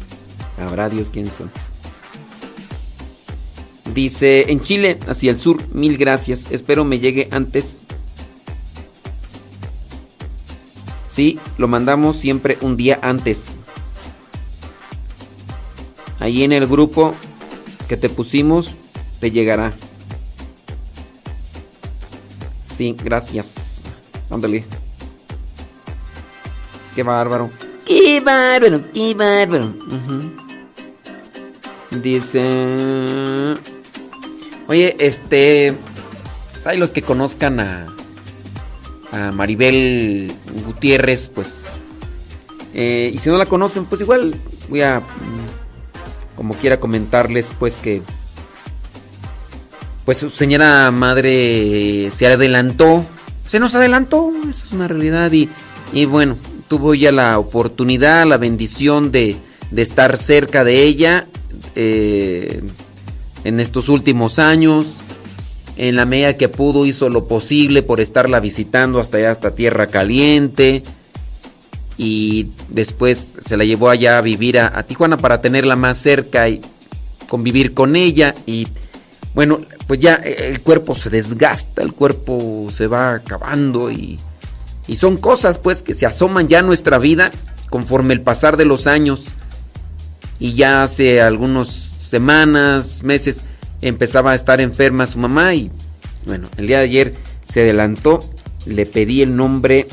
Habrá 0.62 0.90
Dios 0.90 1.08
quiénes 1.08 1.32
son. 1.32 1.50
Dice, 3.94 4.52
en 4.52 4.60
Chile, 4.60 4.98
hacia 5.06 5.30
el 5.30 5.38
sur, 5.38 5.56
mil 5.72 5.96
gracias. 5.96 6.48
Espero 6.50 6.84
me 6.84 6.98
llegue 6.98 7.28
antes. 7.30 7.82
Sí, 11.08 11.38
lo 11.56 11.66
mandamos 11.66 12.16
siempre 12.16 12.58
un 12.60 12.76
día 12.76 12.98
antes. 13.00 13.58
Ahí 16.26 16.42
en 16.42 16.50
el 16.50 16.66
grupo 16.66 17.14
que 17.88 17.96
te 17.96 18.08
pusimos, 18.08 18.72
te 19.20 19.30
llegará. 19.30 19.72
Sí, 22.64 22.96
gracias. 23.00 23.80
Ándale. 24.28 24.64
Qué 26.96 27.04
bárbaro. 27.04 27.48
Qué 27.84 28.18
bárbaro, 28.18 28.82
qué 28.92 29.14
bárbaro. 29.14 29.66
Ujú. 29.66 30.32
Dice... 32.02 33.54
Oye, 34.66 34.96
este. 34.98 35.76
pues 36.54 36.66
hay 36.66 36.76
los 36.76 36.90
que 36.90 37.02
conozcan 37.02 37.60
a. 37.60 37.86
A 39.12 39.30
Maribel 39.30 40.32
Gutiérrez, 40.66 41.28
pues. 41.28 41.66
eh, 42.74 43.12
y 43.14 43.18
si 43.18 43.30
no 43.30 43.38
la 43.38 43.46
conocen, 43.46 43.84
pues 43.84 44.00
igual 44.00 44.34
voy 44.68 44.82
a. 44.82 45.00
Como 46.36 46.54
quiera 46.54 46.78
comentarles, 46.78 47.50
pues 47.58 47.74
que. 47.74 48.02
Pues 50.04 50.18
su 50.18 50.28
señora 50.30 50.90
madre 50.92 52.10
se 52.14 52.26
adelantó. 52.26 53.04
Se 53.48 53.58
nos 53.58 53.74
adelantó, 53.74 54.32
eso 54.48 54.66
es 54.66 54.72
una 54.72 54.86
realidad. 54.86 55.32
Y, 55.32 55.48
y 55.92 56.04
bueno, 56.04 56.36
tuvo 56.68 56.94
ya 56.94 57.10
la 57.10 57.38
oportunidad, 57.38 58.26
la 58.26 58.36
bendición 58.36 59.10
de, 59.10 59.36
de 59.70 59.82
estar 59.82 60.16
cerca 60.18 60.62
de 60.62 60.82
ella. 60.84 61.26
eh, 61.74 62.62
en 63.44 63.60
estos 63.60 63.88
últimos 63.88 64.38
años. 64.38 64.86
En 65.76 65.94
la 65.94 66.06
medida 66.06 66.36
que 66.36 66.48
pudo 66.48 66.86
hizo 66.86 67.08
lo 67.10 67.28
posible 67.28 67.82
por 67.82 68.00
estarla 68.00 68.40
visitando 68.40 68.98
hasta 68.98 69.18
allá, 69.18 69.30
hasta 69.30 69.54
Tierra 69.54 69.86
Caliente. 69.86 70.82
Y 71.98 72.48
después 72.68 73.32
se 73.40 73.56
la 73.56 73.64
llevó 73.64 73.88
allá 73.88 74.18
a 74.18 74.20
vivir 74.20 74.58
a, 74.58 74.82
Tijuana 74.82 75.16
para 75.16 75.40
tenerla 75.40 75.76
más 75.76 75.98
cerca 75.98 76.48
y 76.48 76.60
convivir 77.28 77.74
con 77.74 77.96
ella. 77.96 78.34
Y 78.44 78.68
bueno, 79.34 79.60
pues 79.86 80.00
ya 80.00 80.20
eh, 80.22 80.48
el 80.48 80.60
cuerpo 80.60 80.94
se 80.94 81.10
desgasta, 81.10 81.82
el 81.82 81.92
cuerpo 81.92 82.68
se 82.70 82.86
va 82.86 83.14
acabando 83.14 83.90
y, 83.90 84.18
y 84.86 84.96
son 84.96 85.16
cosas 85.16 85.58
pues 85.58 85.82
que 85.82 85.94
se 85.94 86.06
asoman 86.06 86.48
ya 86.48 86.58
a 86.58 86.62
nuestra 86.62 86.98
vida 86.98 87.30
conforme 87.70 88.14
el 88.14 88.20
pasar 88.20 88.56
de 88.56 88.64
los 88.66 88.86
años. 88.86 89.24
Y 90.38 90.52
ya 90.52 90.82
hace 90.82 91.22
algunas 91.22 91.68
semanas, 91.68 93.02
meses, 93.02 93.44
empezaba 93.80 94.32
a 94.32 94.34
estar 94.34 94.60
enferma 94.60 95.06
su 95.06 95.18
mamá 95.18 95.54
y 95.54 95.70
bueno, 96.24 96.48
el 96.56 96.66
día 96.66 96.78
de 96.78 96.84
ayer 96.84 97.14
se 97.48 97.62
adelantó, 97.62 98.20
le 98.66 98.84
pedí 98.84 99.22
el 99.22 99.36
nombre 99.36 99.86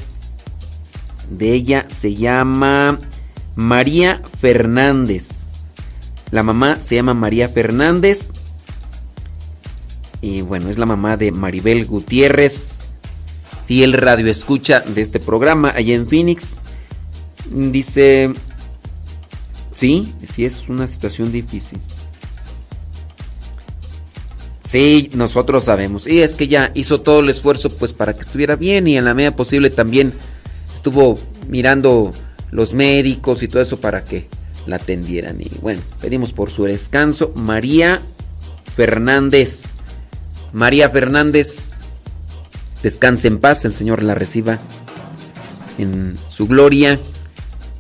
de 1.34 1.54
ella, 1.54 1.86
se 1.90 2.16
llama 2.16 3.00
María 3.56 4.22
Fernández. 4.40 5.56
La 6.32 6.44
mamá 6.44 6.78
se 6.82 6.96
llama 6.96 7.14
María 7.14 7.50
Fernández. 7.50 8.32
Y 10.22 10.42
bueno, 10.42 10.70
es 10.70 10.78
la 10.78 10.86
mamá 10.86 11.18
de 11.18 11.32
Maribel 11.32 11.86
Gutiérrez, 11.86 12.86
fiel 13.68 13.94
radio 13.94 14.32
escucha 14.32 14.80
de 14.80 15.02
este 15.02 15.20
programa 15.20 15.74
allá 15.76 15.94
en 15.94 16.08
Phoenix. 16.08 16.58
Dice, 17.52 18.34
sí, 19.74 20.14
sí 20.26 20.46
es 20.46 20.70
una 20.70 20.88
situación 20.88 21.32
difícil. 21.32 21.80
Sí, 24.64 25.12
nosotros 25.14 25.66
sabemos. 25.66 26.08
Y 26.08 26.22
es 26.22 26.34
que 26.34 26.48
ya 26.48 26.72
hizo 26.74 27.02
todo 27.02 27.20
el 27.20 27.30
esfuerzo 27.30 27.70
pues 27.70 27.94
para 27.94 28.16
que 28.16 28.22
estuviera 28.22 28.56
bien 28.56 28.88
y 28.88 28.98
en 28.98 29.06
la 29.06 29.14
medida 29.14 29.36
posible 29.36 29.70
también 29.70 30.14
estuvo 30.84 31.18
mirando 31.48 32.12
los 32.52 32.74
médicos 32.74 33.42
y 33.42 33.48
todo 33.48 33.64
eso 33.64 33.80
para 33.80 34.04
que 34.04 34.28
la 34.68 34.76
atendieran. 34.76 35.40
Y 35.40 35.50
bueno, 35.62 35.82
pedimos 36.02 36.34
por 36.34 36.52
su 36.52 36.66
descanso. 36.66 37.32
María 37.36 38.02
Fernández. 38.76 39.76
María 40.52 40.90
Fernández, 40.90 41.70
descanse 42.84 43.30
en 43.30 43.40
paz, 43.40 43.64
el 43.64 43.74
Señor 43.74 44.04
la 44.04 44.14
reciba 44.14 44.60
en 45.78 46.18
su 46.28 46.48
gloria 46.48 47.00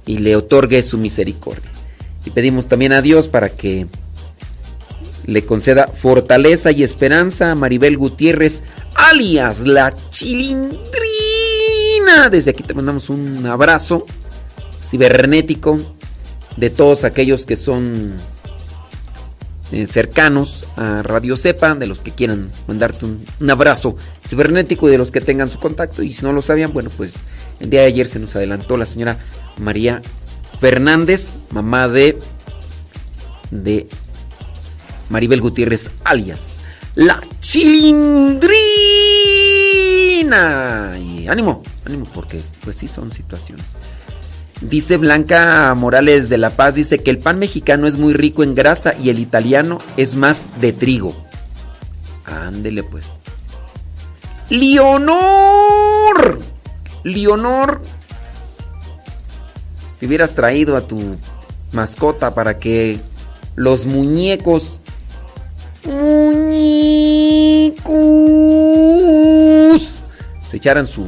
y 0.06 0.20
le 0.20 0.38
otorgue 0.38 0.82
su 0.82 0.98
misericordia. 0.98 1.70
Y 2.24 2.30
pedimos 2.30 2.68
también 2.68 2.94
a 2.94 3.02
Dios 3.02 3.28
para 3.28 3.50
que 3.50 3.86
le 5.26 5.44
conceda 5.44 5.88
fortaleza 5.88 6.72
y 6.72 6.84
esperanza 6.84 7.52
a 7.52 7.56
Maribel 7.56 7.98
Gutiérrez, 7.98 8.64
alias 8.96 9.68
la 9.68 9.94
chilindrina. 10.10 11.23
Desde 12.30 12.52
aquí 12.52 12.64
te 12.64 12.74
mandamos 12.74 13.10
un 13.10 13.46
abrazo 13.46 14.06
cibernético 14.88 15.78
de 16.58 16.70
todos 16.70 17.04
aquellos 17.04 17.46
que 17.46 17.56
son 17.56 18.14
eh, 19.72 19.86
cercanos 19.88 20.68
a 20.76 21.02
Radio 21.04 21.36
Cepa, 21.36 21.76
de 21.76 21.88
los 21.88 22.02
que 22.02 22.12
quieran 22.12 22.52
mandarte 22.68 23.06
un, 23.06 23.26
abrazo 23.50 23.98
cibernético 24.26 24.88
y 24.88 24.92
de 24.92 24.98
los 24.98 25.12
que 25.12 25.22
tengan 25.22 25.50
su 25.50 25.60
contacto. 25.60 26.04
Y 26.04 26.14
si 26.14 26.24
no 26.24 26.32
lo 26.34 26.42
sabían, 26.42 26.72
bueno, 26.74 26.90
pues 26.96 27.16
el 27.60 27.70
día 27.70 27.82
de 27.82 27.88
ayer 27.88 28.08
se 28.08 28.20
nos 28.20 28.36
adelantó 28.36 28.78
la 28.78 28.86
señora 28.86 29.18
María 29.58 30.02
Fernández, 30.60 31.40
mamá 31.50 31.88
de, 31.88 32.20
de 33.52 33.88
Maribel 35.10 35.42
Gutiérrez, 35.42 35.90
alias 36.04 36.62
La 36.96 37.20
Chilindrina. 37.40 38.54
Ánimo, 41.28 41.64
ánimo, 41.86 42.06
porque 42.14 42.42
pues 42.64 42.78
sí 42.78 42.88
son 42.88 43.12
situaciones. 43.12 43.66
Dice 44.62 44.98
Blanca 44.98 45.74
Morales 45.76 46.30
de 46.30 46.38
La 46.38 46.52
Paz, 46.52 46.76
dice 46.76 47.00
que 47.00 47.12
el 47.12 47.18
pan 47.18 47.38
mexicano 47.40 47.86
es 47.88 47.98
muy 47.98 48.14
rico 48.14 48.44
en 48.44 48.56
grasa 48.56 48.94
y 48.98 49.10
el 49.10 49.20
italiano 49.20 49.80
es 49.98 50.16
más 50.16 50.46
de 50.62 50.72
trigo. 50.72 51.16
Ándele 52.26 52.84
pues. 52.84 53.20
Leonor. 54.50 56.40
Leonor. 57.04 57.82
Te 60.00 60.06
hubieras 60.08 60.34
traído 60.34 60.78
a 60.78 60.88
tu 60.88 61.18
mascota 61.72 62.34
para 62.34 62.60
que 62.60 63.00
los 63.56 63.86
muñecos 63.86 64.80
muñecos 65.86 66.64
se 70.54 70.58
echaran 70.58 70.86
su 70.86 71.08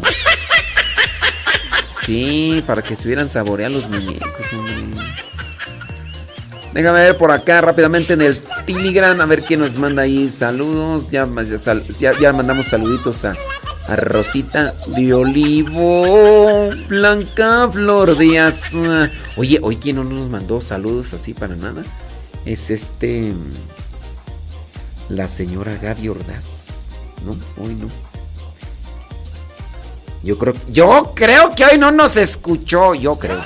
sí 2.04 2.64
para 2.66 2.82
que 2.82 2.96
se 2.96 3.08
hubieran 3.08 3.30
los 3.72 3.88
muñecos 3.88 4.32
déjame 6.74 6.98
ver 7.00 7.16
por 7.18 7.30
acá 7.30 7.62
rápidamente 7.62 8.14
en 8.14 8.24
el 8.24 8.42
Telegram 8.66 9.22
a 9.22 9.26
ver 9.28 9.44
quién 9.44 9.60
nos 9.60 9.76
manda 9.76 10.02
ahí 10.02 10.30
saludos 10.30 11.12
ya, 11.12 11.28
ya, 12.00 12.14
ya- 12.20 12.34
mandamos 12.34 12.66
saluditos 12.66 13.24
a, 13.24 13.36
a 13.88 13.96
Rosita 13.98 14.74
de 14.88 15.14
Olivo 15.14 16.72
Blanca 16.90 17.70
Flor 17.72 18.18
Díaz 18.18 18.72
oye 19.38 19.60
hoy 19.62 19.78
quién 19.78 19.98
no 19.98 20.04
nos 20.06 20.28
mandó 20.28 20.60
saludos 20.60 21.14
así 21.14 21.36
para 21.36 21.56
nada 21.56 21.84
es 22.46 22.72
este 22.72 23.32
la 25.10 25.28
señora 25.28 25.78
Gaby 25.80 26.10
Ordaz. 26.10 26.66
No, 27.24 27.38
hoy 27.64 27.76
no. 27.76 27.88
Yo 30.26 30.40
creo, 30.40 30.56
yo 30.70 31.14
creo 31.16 31.54
que 31.54 31.66
hoy 31.66 31.78
no 31.78 31.92
nos 31.92 32.18
escuchó, 32.18 32.96
yo 32.96 33.20
creo. 33.20 33.40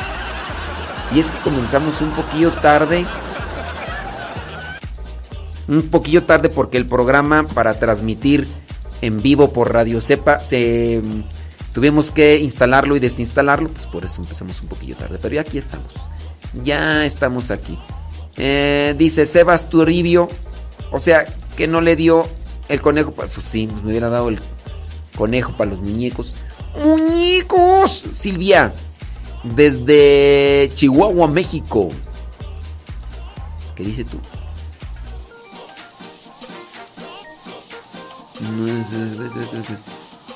Y 1.14 1.20
es 1.20 1.30
que 1.30 1.38
comenzamos 1.40 2.00
un 2.00 2.12
poquillo 2.12 2.54
tarde. 2.54 3.06
Un 5.68 5.90
poquillo 5.90 6.24
tarde 6.24 6.48
porque 6.48 6.78
el 6.78 6.86
programa 6.86 7.46
para 7.46 7.78
transmitir 7.78 8.48
en 9.02 9.22
vivo 9.22 9.52
por 9.52 9.74
Radio 9.74 10.00
Cepa 10.00 10.40
se 10.40 11.02
tuvimos 11.74 12.12
que 12.12 12.40
instalarlo 12.40 12.96
y 12.96 13.00
desinstalarlo, 13.00 13.68
pues 13.70 13.86
por 13.86 14.06
eso 14.06 14.22
empezamos 14.22 14.62
un 14.62 14.70
poquillo 14.70 14.96
tarde, 14.96 15.20
pero 15.22 15.36
ya 15.36 15.42
aquí 15.42 15.58
estamos. 15.58 15.92
Ya 16.64 17.06
estamos 17.06 17.52
aquí. 17.52 17.78
Eh, 18.38 18.96
dice 18.98 19.26
Sebas 19.26 19.70
Turibio, 19.70 20.30
o 20.92 21.00
sea, 21.00 21.26
que 21.58 21.68
no 21.68 21.82
le 21.82 21.98
dio 21.98 22.26
el 22.70 22.80
conejo. 22.80 23.12
Pues 23.12 23.32
sí, 23.34 23.68
pues 23.70 23.84
me 23.84 23.90
hubiera 23.90 24.08
dado 24.08 24.30
el 24.30 24.40
conejo 25.18 25.52
para 25.58 25.72
los 25.72 25.82
muñecos. 25.82 26.36
¡Muñecos! 26.78 28.06
Silvia, 28.12 28.74
desde 29.44 30.72
Chihuahua, 30.76 31.28
México. 31.28 31.90
¿Qué 33.76 33.84
dice 33.84 34.04
tú? 34.04 34.20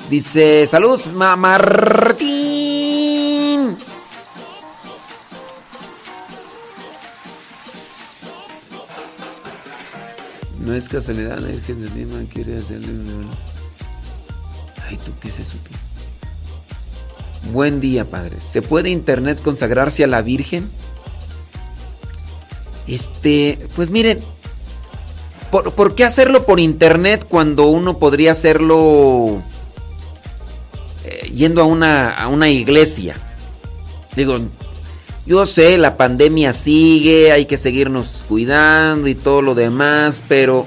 Dice, 0.09 0.67
saludos, 0.67 1.13
Ma- 1.13 1.35
Martín. 1.35 2.23
No 10.59 10.73
es 10.73 10.87
casualidad, 10.87 11.39
la 11.39 11.47
Virgen 11.49 11.81
de 11.81 11.89
Lima 11.89 12.21
quiere 12.31 12.57
hacerle 12.57 12.87
un... 12.87 13.29
Ay, 14.87 14.97
¿tú 14.97 15.11
qué 15.21 15.29
es 15.29 15.39
eso? 15.39 15.57
Buen 17.51 17.81
día, 17.81 18.05
padre. 18.05 18.38
¿Se 18.39 18.61
puede 18.61 18.89
internet 18.89 19.39
consagrarse 19.43 20.03
a 20.03 20.07
la 20.07 20.22
Virgen? 20.22 20.69
Este, 22.88 23.59
pues 23.75 23.89
miren, 23.89 24.19
¿por, 25.51 25.95
qué 25.95 26.03
hacerlo 26.03 26.45
por 26.45 26.59
internet 26.59 27.25
cuando 27.27 27.67
uno 27.67 27.97
podría 27.97 28.31
hacerlo 28.31 29.41
eh, 31.05 31.31
yendo 31.33 31.61
a 31.61 31.65
una, 31.65 32.09
a 32.11 32.27
una 32.27 32.49
iglesia? 32.49 33.15
Digo, 34.15 34.38
yo 35.25 35.45
sé, 35.45 35.77
la 35.77 35.97
pandemia 35.97 36.53
sigue, 36.53 37.31
hay 37.31 37.45
que 37.45 37.57
seguirnos 37.57 38.25
cuidando 38.27 39.07
y 39.07 39.15
todo 39.15 39.41
lo 39.41 39.55
demás, 39.55 40.23
pero 40.27 40.65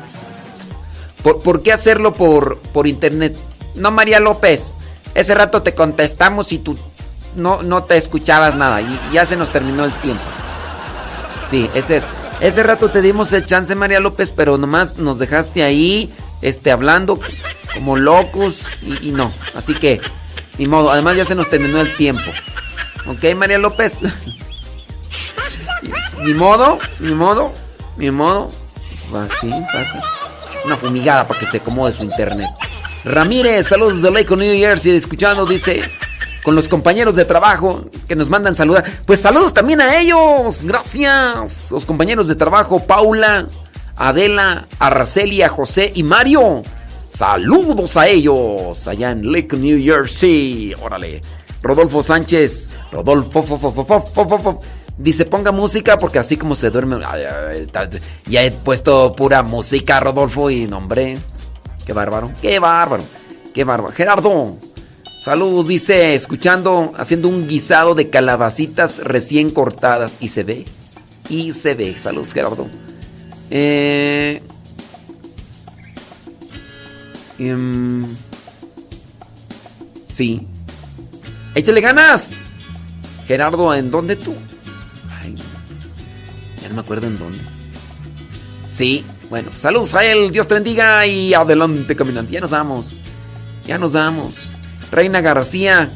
¿Por, 1.26 1.42
por 1.42 1.60
qué 1.60 1.72
hacerlo 1.72 2.14
por, 2.14 2.58
por 2.72 2.86
internet? 2.86 3.36
No, 3.74 3.90
María 3.90 4.20
López. 4.20 4.76
Ese 5.16 5.34
rato 5.34 5.62
te 5.62 5.74
contestamos 5.74 6.52
y 6.52 6.58
tú 6.58 6.76
no, 7.36 7.62
no 7.62 7.84
te 7.84 7.96
escuchabas 7.96 8.54
nada. 8.54 8.82
Y 8.82 9.00
ya 9.12 9.24
se 9.24 9.34
nos 9.34 9.50
terminó 9.50 9.86
el 9.86 9.92
tiempo. 9.94 10.22
Sí, 11.50 11.70
ese, 11.74 12.02
ese 12.40 12.62
rato 12.62 12.90
te 12.90 13.00
dimos 13.00 13.32
el 13.32 13.46
chance, 13.46 13.74
María 13.74 13.98
López, 13.98 14.30
pero 14.30 14.58
nomás 14.58 14.98
nos 14.98 15.18
dejaste 15.18 15.64
ahí, 15.64 16.12
este, 16.42 16.70
hablando 16.70 17.18
como 17.72 17.96
locos 17.96 18.56
y, 18.82 19.08
y 19.08 19.12
no. 19.12 19.32
Así 19.54 19.72
que, 19.72 20.02
ni 20.58 20.66
modo. 20.66 20.90
Además 20.90 21.16
ya 21.16 21.24
se 21.24 21.34
nos 21.34 21.48
terminó 21.48 21.80
el 21.80 21.96
tiempo. 21.96 22.30
¿Ok, 23.06 23.24
María 23.36 23.56
López? 23.56 24.02
ni 26.22 26.34
modo, 26.34 26.78
ni 27.00 27.14
modo, 27.14 27.54
ni 27.96 28.10
modo. 28.10 28.50
Así 29.14 29.50
pasa. 29.72 30.02
Una 30.66 30.76
fumigada 30.76 31.26
para 31.26 31.40
que 31.40 31.46
se 31.46 31.56
acomode 31.56 31.94
su 31.94 32.04
internet. 32.04 32.50
Ramírez, 33.06 33.68
saludos 33.68 34.02
de 34.02 34.10
Lake, 34.10 34.34
New 34.34 34.58
Jersey, 34.58 34.96
escuchando, 34.96 35.46
dice, 35.46 35.80
con 36.42 36.56
los 36.56 36.68
compañeros 36.68 37.14
de 37.14 37.24
trabajo 37.24 37.84
que 38.08 38.16
nos 38.16 38.28
mandan 38.28 38.56
saludar. 38.56 38.84
Pues 39.04 39.20
saludos 39.20 39.54
también 39.54 39.80
a 39.80 39.96
ellos, 39.96 40.64
gracias. 40.64 41.70
Los 41.70 41.86
compañeros 41.86 42.26
de 42.26 42.34
trabajo, 42.34 42.84
Paula, 42.84 43.46
Adela, 43.94 44.66
Arracelia, 44.80 45.48
José 45.48 45.92
y 45.94 46.02
Mario. 46.02 46.64
Saludos 47.08 47.96
a 47.96 48.08
ellos 48.08 48.88
allá 48.88 49.12
en 49.12 49.30
Lake, 49.30 49.56
New 49.56 49.80
Jersey. 49.80 50.74
Órale. 50.82 51.22
Rodolfo 51.62 52.02
Sánchez, 52.02 52.70
Rodolfo, 52.90 53.40
fo, 53.44 53.56
fo, 53.56 53.70
fo, 53.70 53.84
fo, 53.84 54.00
fo, 54.00 54.28
fo, 54.28 54.38
fo. 54.38 54.60
Dice, 54.98 55.26
ponga 55.26 55.52
música 55.52 55.96
porque 55.96 56.18
así 56.18 56.36
como 56.36 56.56
se 56.56 56.70
duerme. 56.70 56.96
Ya 58.26 58.42
he 58.42 58.50
puesto 58.50 59.14
pura 59.14 59.44
música, 59.44 60.00
Rodolfo, 60.00 60.50
y 60.50 60.66
nombre. 60.66 61.18
Qué 61.86 61.92
bárbaro, 61.92 62.32
qué 62.42 62.58
bárbaro, 62.58 63.04
qué 63.54 63.62
bárbaro. 63.62 63.94
Gerardo, 63.94 64.56
saludos, 65.20 65.68
dice, 65.68 66.16
escuchando, 66.16 66.92
haciendo 66.98 67.28
un 67.28 67.46
guisado 67.46 67.94
de 67.94 68.10
calabacitas 68.10 68.98
recién 68.98 69.50
cortadas. 69.50 70.16
Y 70.18 70.30
se 70.30 70.42
ve, 70.42 70.64
y 71.28 71.52
se 71.52 71.74
ve. 71.74 71.94
Saludos, 71.96 72.32
Gerardo. 72.32 72.66
Eh, 73.50 74.42
em, 77.38 78.04
sí. 80.08 80.44
Échale 81.54 81.80
ganas. 81.80 82.38
Gerardo, 83.28 83.72
¿en 83.72 83.92
dónde 83.92 84.16
tú? 84.16 84.34
Ay, 85.20 85.36
ya 86.60 86.68
no 86.68 86.74
me 86.74 86.80
acuerdo 86.80 87.06
en 87.06 87.16
dónde. 87.16 87.44
Sí, 88.68 89.04
bueno, 89.28 89.50
saludos 89.56 89.94
a 89.94 90.04
él, 90.04 90.30
Dios 90.30 90.46
te 90.46 90.54
bendiga 90.54 91.06
y 91.06 91.34
adelante 91.34 91.96
caminante. 91.96 92.32
Ya 92.32 92.40
nos 92.40 92.50
vamos, 92.50 93.02
ya 93.66 93.78
nos 93.78 93.92
vamos. 93.92 94.34
Reina 94.92 95.20
García, 95.20 95.90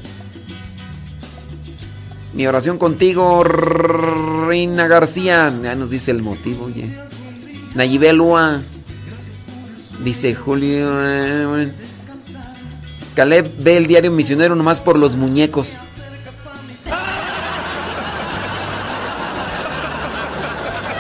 mi 2.33 2.47
oración 2.47 2.79
contigo, 2.79 3.45
Reina 3.45 4.89
García. 4.89 5.53
Ya 5.63 5.75
nos 5.75 5.91
dice 5.91 6.11
el 6.11 6.23
motivo, 6.23 6.65
oye. 6.65 6.93
Nayibel 7.75 8.17
Lua, 8.17 8.61
dice 10.03 10.35
Julio. 10.35 10.91
eh, 11.07 11.73
Caleb 13.15 13.53
ve 13.59 13.77
el 13.77 13.87
diario 13.87 14.11
misionero 14.11 14.57
nomás 14.57 14.81
por 14.81 14.99
los 14.99 15.15
muñecos. 15.17 15.81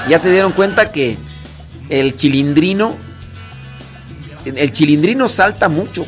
Ya 0.09 0.19
se 0.19 0.31
dieron 0.31 0.53
cuenta 0.53 0.91
que 0.91 1.19
el 1.91 2.17
chilindrino, 2.17 2.97
el 4.45 4.73
chilindrino 4.73 5.29
salta 5.29 5.69
mucho. 5.69 6.07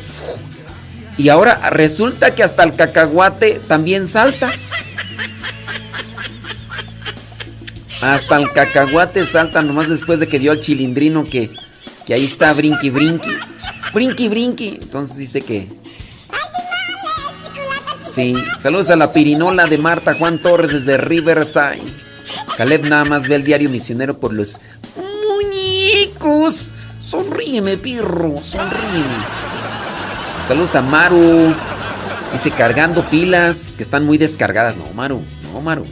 Y 1.17 1.29
ahora 1.29 1.69
resulta 1.69 2.33
que 2.33 2.41
hasta 2.41 2.63
el 2.63 2.75
cacahuate 2.75 3.61
también 3.67 4.07
salta. 4.07 4.51
Hasta 8.01 8.37
el 8.37 8.51
cacahuate 8.51 9.25
salta 9.25 9.61
nomás 9.61 9.89
después 9.89 10.19
de 10.19 10.27
que 10.27 10.39
dio 10.39 10.51
al 10.51 10.59
chilindrino 10.59 11.23
que, 11.25 11.51
que 12.05 12.13
ahí 12.13 12.25
está 12.25 12.53
brinqui 12.53 12.89
brinqui. 12.89 13.31
Brinqui 13.93 14.27
brinqui. 14.27 14.79
Entonces 14.81 15.17
dice 15.17 15.41
que... 15.41 15.67
Sí, 18.13 18.35
saludos 18.59 18.89
a 18.89 18.95
la 18.95 19.11
pirinola 19.11 19.65
de 19.65 19.77
Marta 19.77 20.13
Juan 20.13 20.39
Torres 20.39 20.71
desde 20.71 20.97
Riverside. 20.97 21.81
Caleb 22.57 22.83
nada 22.83 23.05
más 23.05 23.27
ve 23.27 23.35
el 23.35 23.43
diario 23.43 23.69
misionero 23.69 24.19
por 24.19 24.33
los 24.33 24.59
Sonríeme, 27.01 27.77
pirro, 27.77 28.35
sonríeme. 28.41 29.15
Saludos 30.47 30.73
a 30.75 30.81
Maru. 30.81 31.53
Dice 32.31 32.49
cargando 32.51 33.03
pilas 33.09 33.73
que 33.75 33.83
están 33.83 34.05
muy 34.05 34.17
descargadas. 34.17 34.77
No, 34.77 34.85
Maru, 34.95 35.21
no, 35.51 35.59
Maru. 35.61 35.85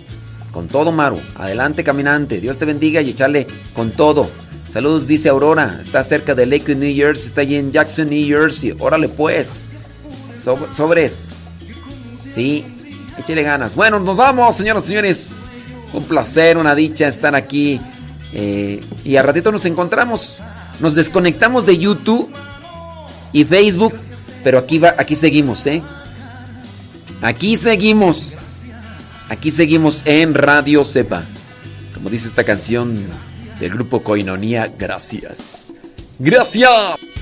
Con 0.51 0.67
todo, 0.69 0.91
Maru. 0.93 1.19
Adelante, 1.37 1.83
caminante. 1.83 2.39
Dios 2.39 2.57
te 2.57 2.63
bendiga 2.65 3.01
y 3.01 3.09
echarle 3.09 3.45
con 3.73 3.91
todo. 3.91 4.29
Saludos, 4.69 5.05
dice 5.05 5.27
Aurora. 5.29 5.79
Está 5.81 6.01
cerca 6.03 6.33
de 6.33 6.45
Lake, 6.45 6.75
New 6.75 6.95
Jersey. 6.95 7.27
Está 7.27 7.41
allí 7.41 7.55
en 7.55 7.71
Jackson, 7.73 8.09
New 8.09 8.25
Jersey. 8.27 8.73
Órale, 8.79 9.09
pues. 9.09 9.65
Sob- 10.41 10.73
sobres. 10.73 11.27
Sí, 12.21 12.65
échale 13.17 13.43
ganas. 13.43 13.75
Bueno, 13.75 13.99
nos 13.99 14.15
vamos, 14.15 14.55
señoras 14.55 14.85
y 14.85 14.87
señores. 14.87 15.41
Un 15.91 16.05
placer, 16.05 16.57
una 16.57 16.73
dicha 16.73 17.07
estar 17.09 17.35
aquí. 17.35 17.81
Eh, 18.33 18.81
y 19.03 19.15
a 19.15 19.23
ratito 19.23 19.51
nos 19.51 19.65
encontramos. 19.65 20.39
Nos 20.79 20.95
desconectamos 20.95 21.65
de 21.65 21.77
YouTube 21.77 22.33
y 23.33 23.43
Facebook. 23.43 23.93
Pero 24.43 24.57
aquí 24.57 24.79
va, 24.79 24.95
aquí 24.97 25.15
seguimos, 25.15 25.65
¿eh? 25.67 25.81
Aquí 27.21 27.57
seguimos. 27.57 28.35
Aquí 29.29 29.51
seguimos 29.51 30.01
en 30.05 30.33
Radio 30.33 30.83
Cepa. 30.83 31.23
Como 31.93 32.09
dice 32.09 32.27
esta 32.27 32.43
canción 32.43 33.05
del 33.59 33.71
grupo 33.71 34.01
Coinonía, 34.01 34.69
gracias. 34.77 35.69
Gracias. 36.19 36.97
Gracias 36.99 37.20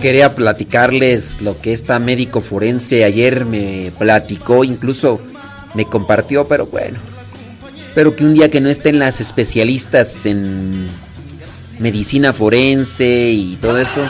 quería 0.00 0.34
platicarles 0.34 1.40
lo 1.40 1.60
que 1.60 1.72
esta 1.72 1.98
médico 1.98 2.40
forense 2.40 3.04
ayer 3.04 3.44
me 3.44 3.92
platicó, 3.98 4.64
incluso 4.64 5.20
me 5.74 5.84
compartió, 5.84 6.46
pero 6.46 6.66
bueno. 6.66 6.98
Espero 7.86 8.16
que 8.16 8.24
un 8.24 8.34
día 8.34 8.50
que 8.50 8.60
no 8.60 8.68
estén 8.68 8.98
las 8.98 9.20
especialistas 9.20 10.26
en, 10.26 10.88
medicina 11.80 12.32
forense 12.32 13.30
y 13.30 13.56
todo 13.56 13.78
eso. 13.78 14.00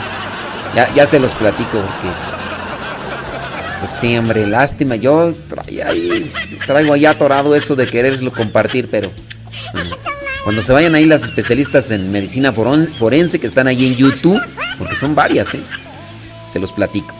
Ya, 0.75 1.05
se 1.05 1.19
los 1.19 1.33
platico 1.33 1.71
porque. 1.79 2.07
Pues 3.79 3.91
sí, 3.99 4.15
hombre, 4.17 4.45
lástima. 4.45 4.95
Yo 4.95 5.33
traigo, 5.49 5.89
ahí, 5.89 6.31
traigo 6.67 7.09
atorado 7.09 7.55
eso 7.55 7.75
de 7.75 7.87
quererlo 7.87 8.31
compartir, 8.31 8.87
pero. 8.91 9.09
cuando 10.43 10.61
se 10.61 10.71
vayan 10.71 10.93
ahí 10.93 11.05
las 11.05 11.23
especialistas 11.23 11.89
en 11.91 12.11
medicina 12.11 12.53
forense 12.53 13.39
que 13.39 13.47
están 13.47 13.67
ahí 13.67 13.87
en 13.87 13.95
YouTube, 13.95 14.39
porque 14.77 14.95
son 14.95 15.15
varias, 15.15 15.53
¿eh? 15.55 15.61
Se 16.51 16.59
los 16.59 16.73
platico. 16.73 17.15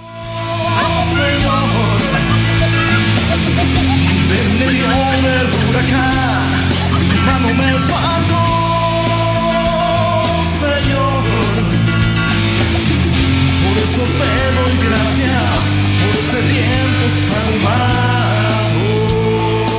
Por 13.63 13.77
eso 13.77 14.01
te 14.01 14.31
doy 14.57 14.75
gracias, 14.89 15.59
por 16.01 16.13
ese 16.19 16.39
viento 16.51 17.05
salvado. 17.29 18.83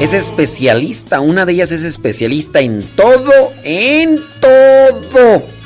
Es 0.01 0.13
especialista, 0.15 1.21
una 1.21 1.45
de 1.45 1.53
ellas 1.53 1.73
es 1.73 1.83
especialista 1.83 2.61
en 2.61 2.89
todo, 2.97 3.53
en 3.65 4.23
todo. 4.41 5.62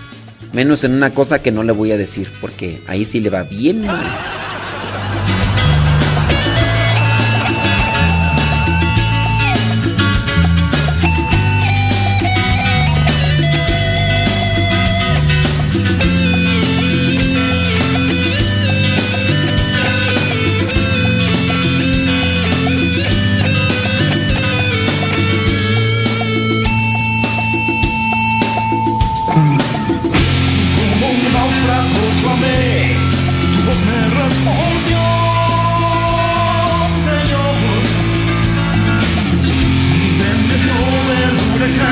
Menos 0.52 0.84
en 0.84 0.92
una 0.92 1.12
cosa 1.12 1.42
que 1.42 1.52
no 1.52 1.62
le 1.62 1.72
voy 1.72 1.92
a 1.92 1.96
decir, 1.96 2.28
porque 2.40 2.80
ahí 2.86 3.04
sí 3.04 3.20
le 3.20 3.30
va 3.30 3.42
bien 3.42 3.86
mal. 3.86 4.04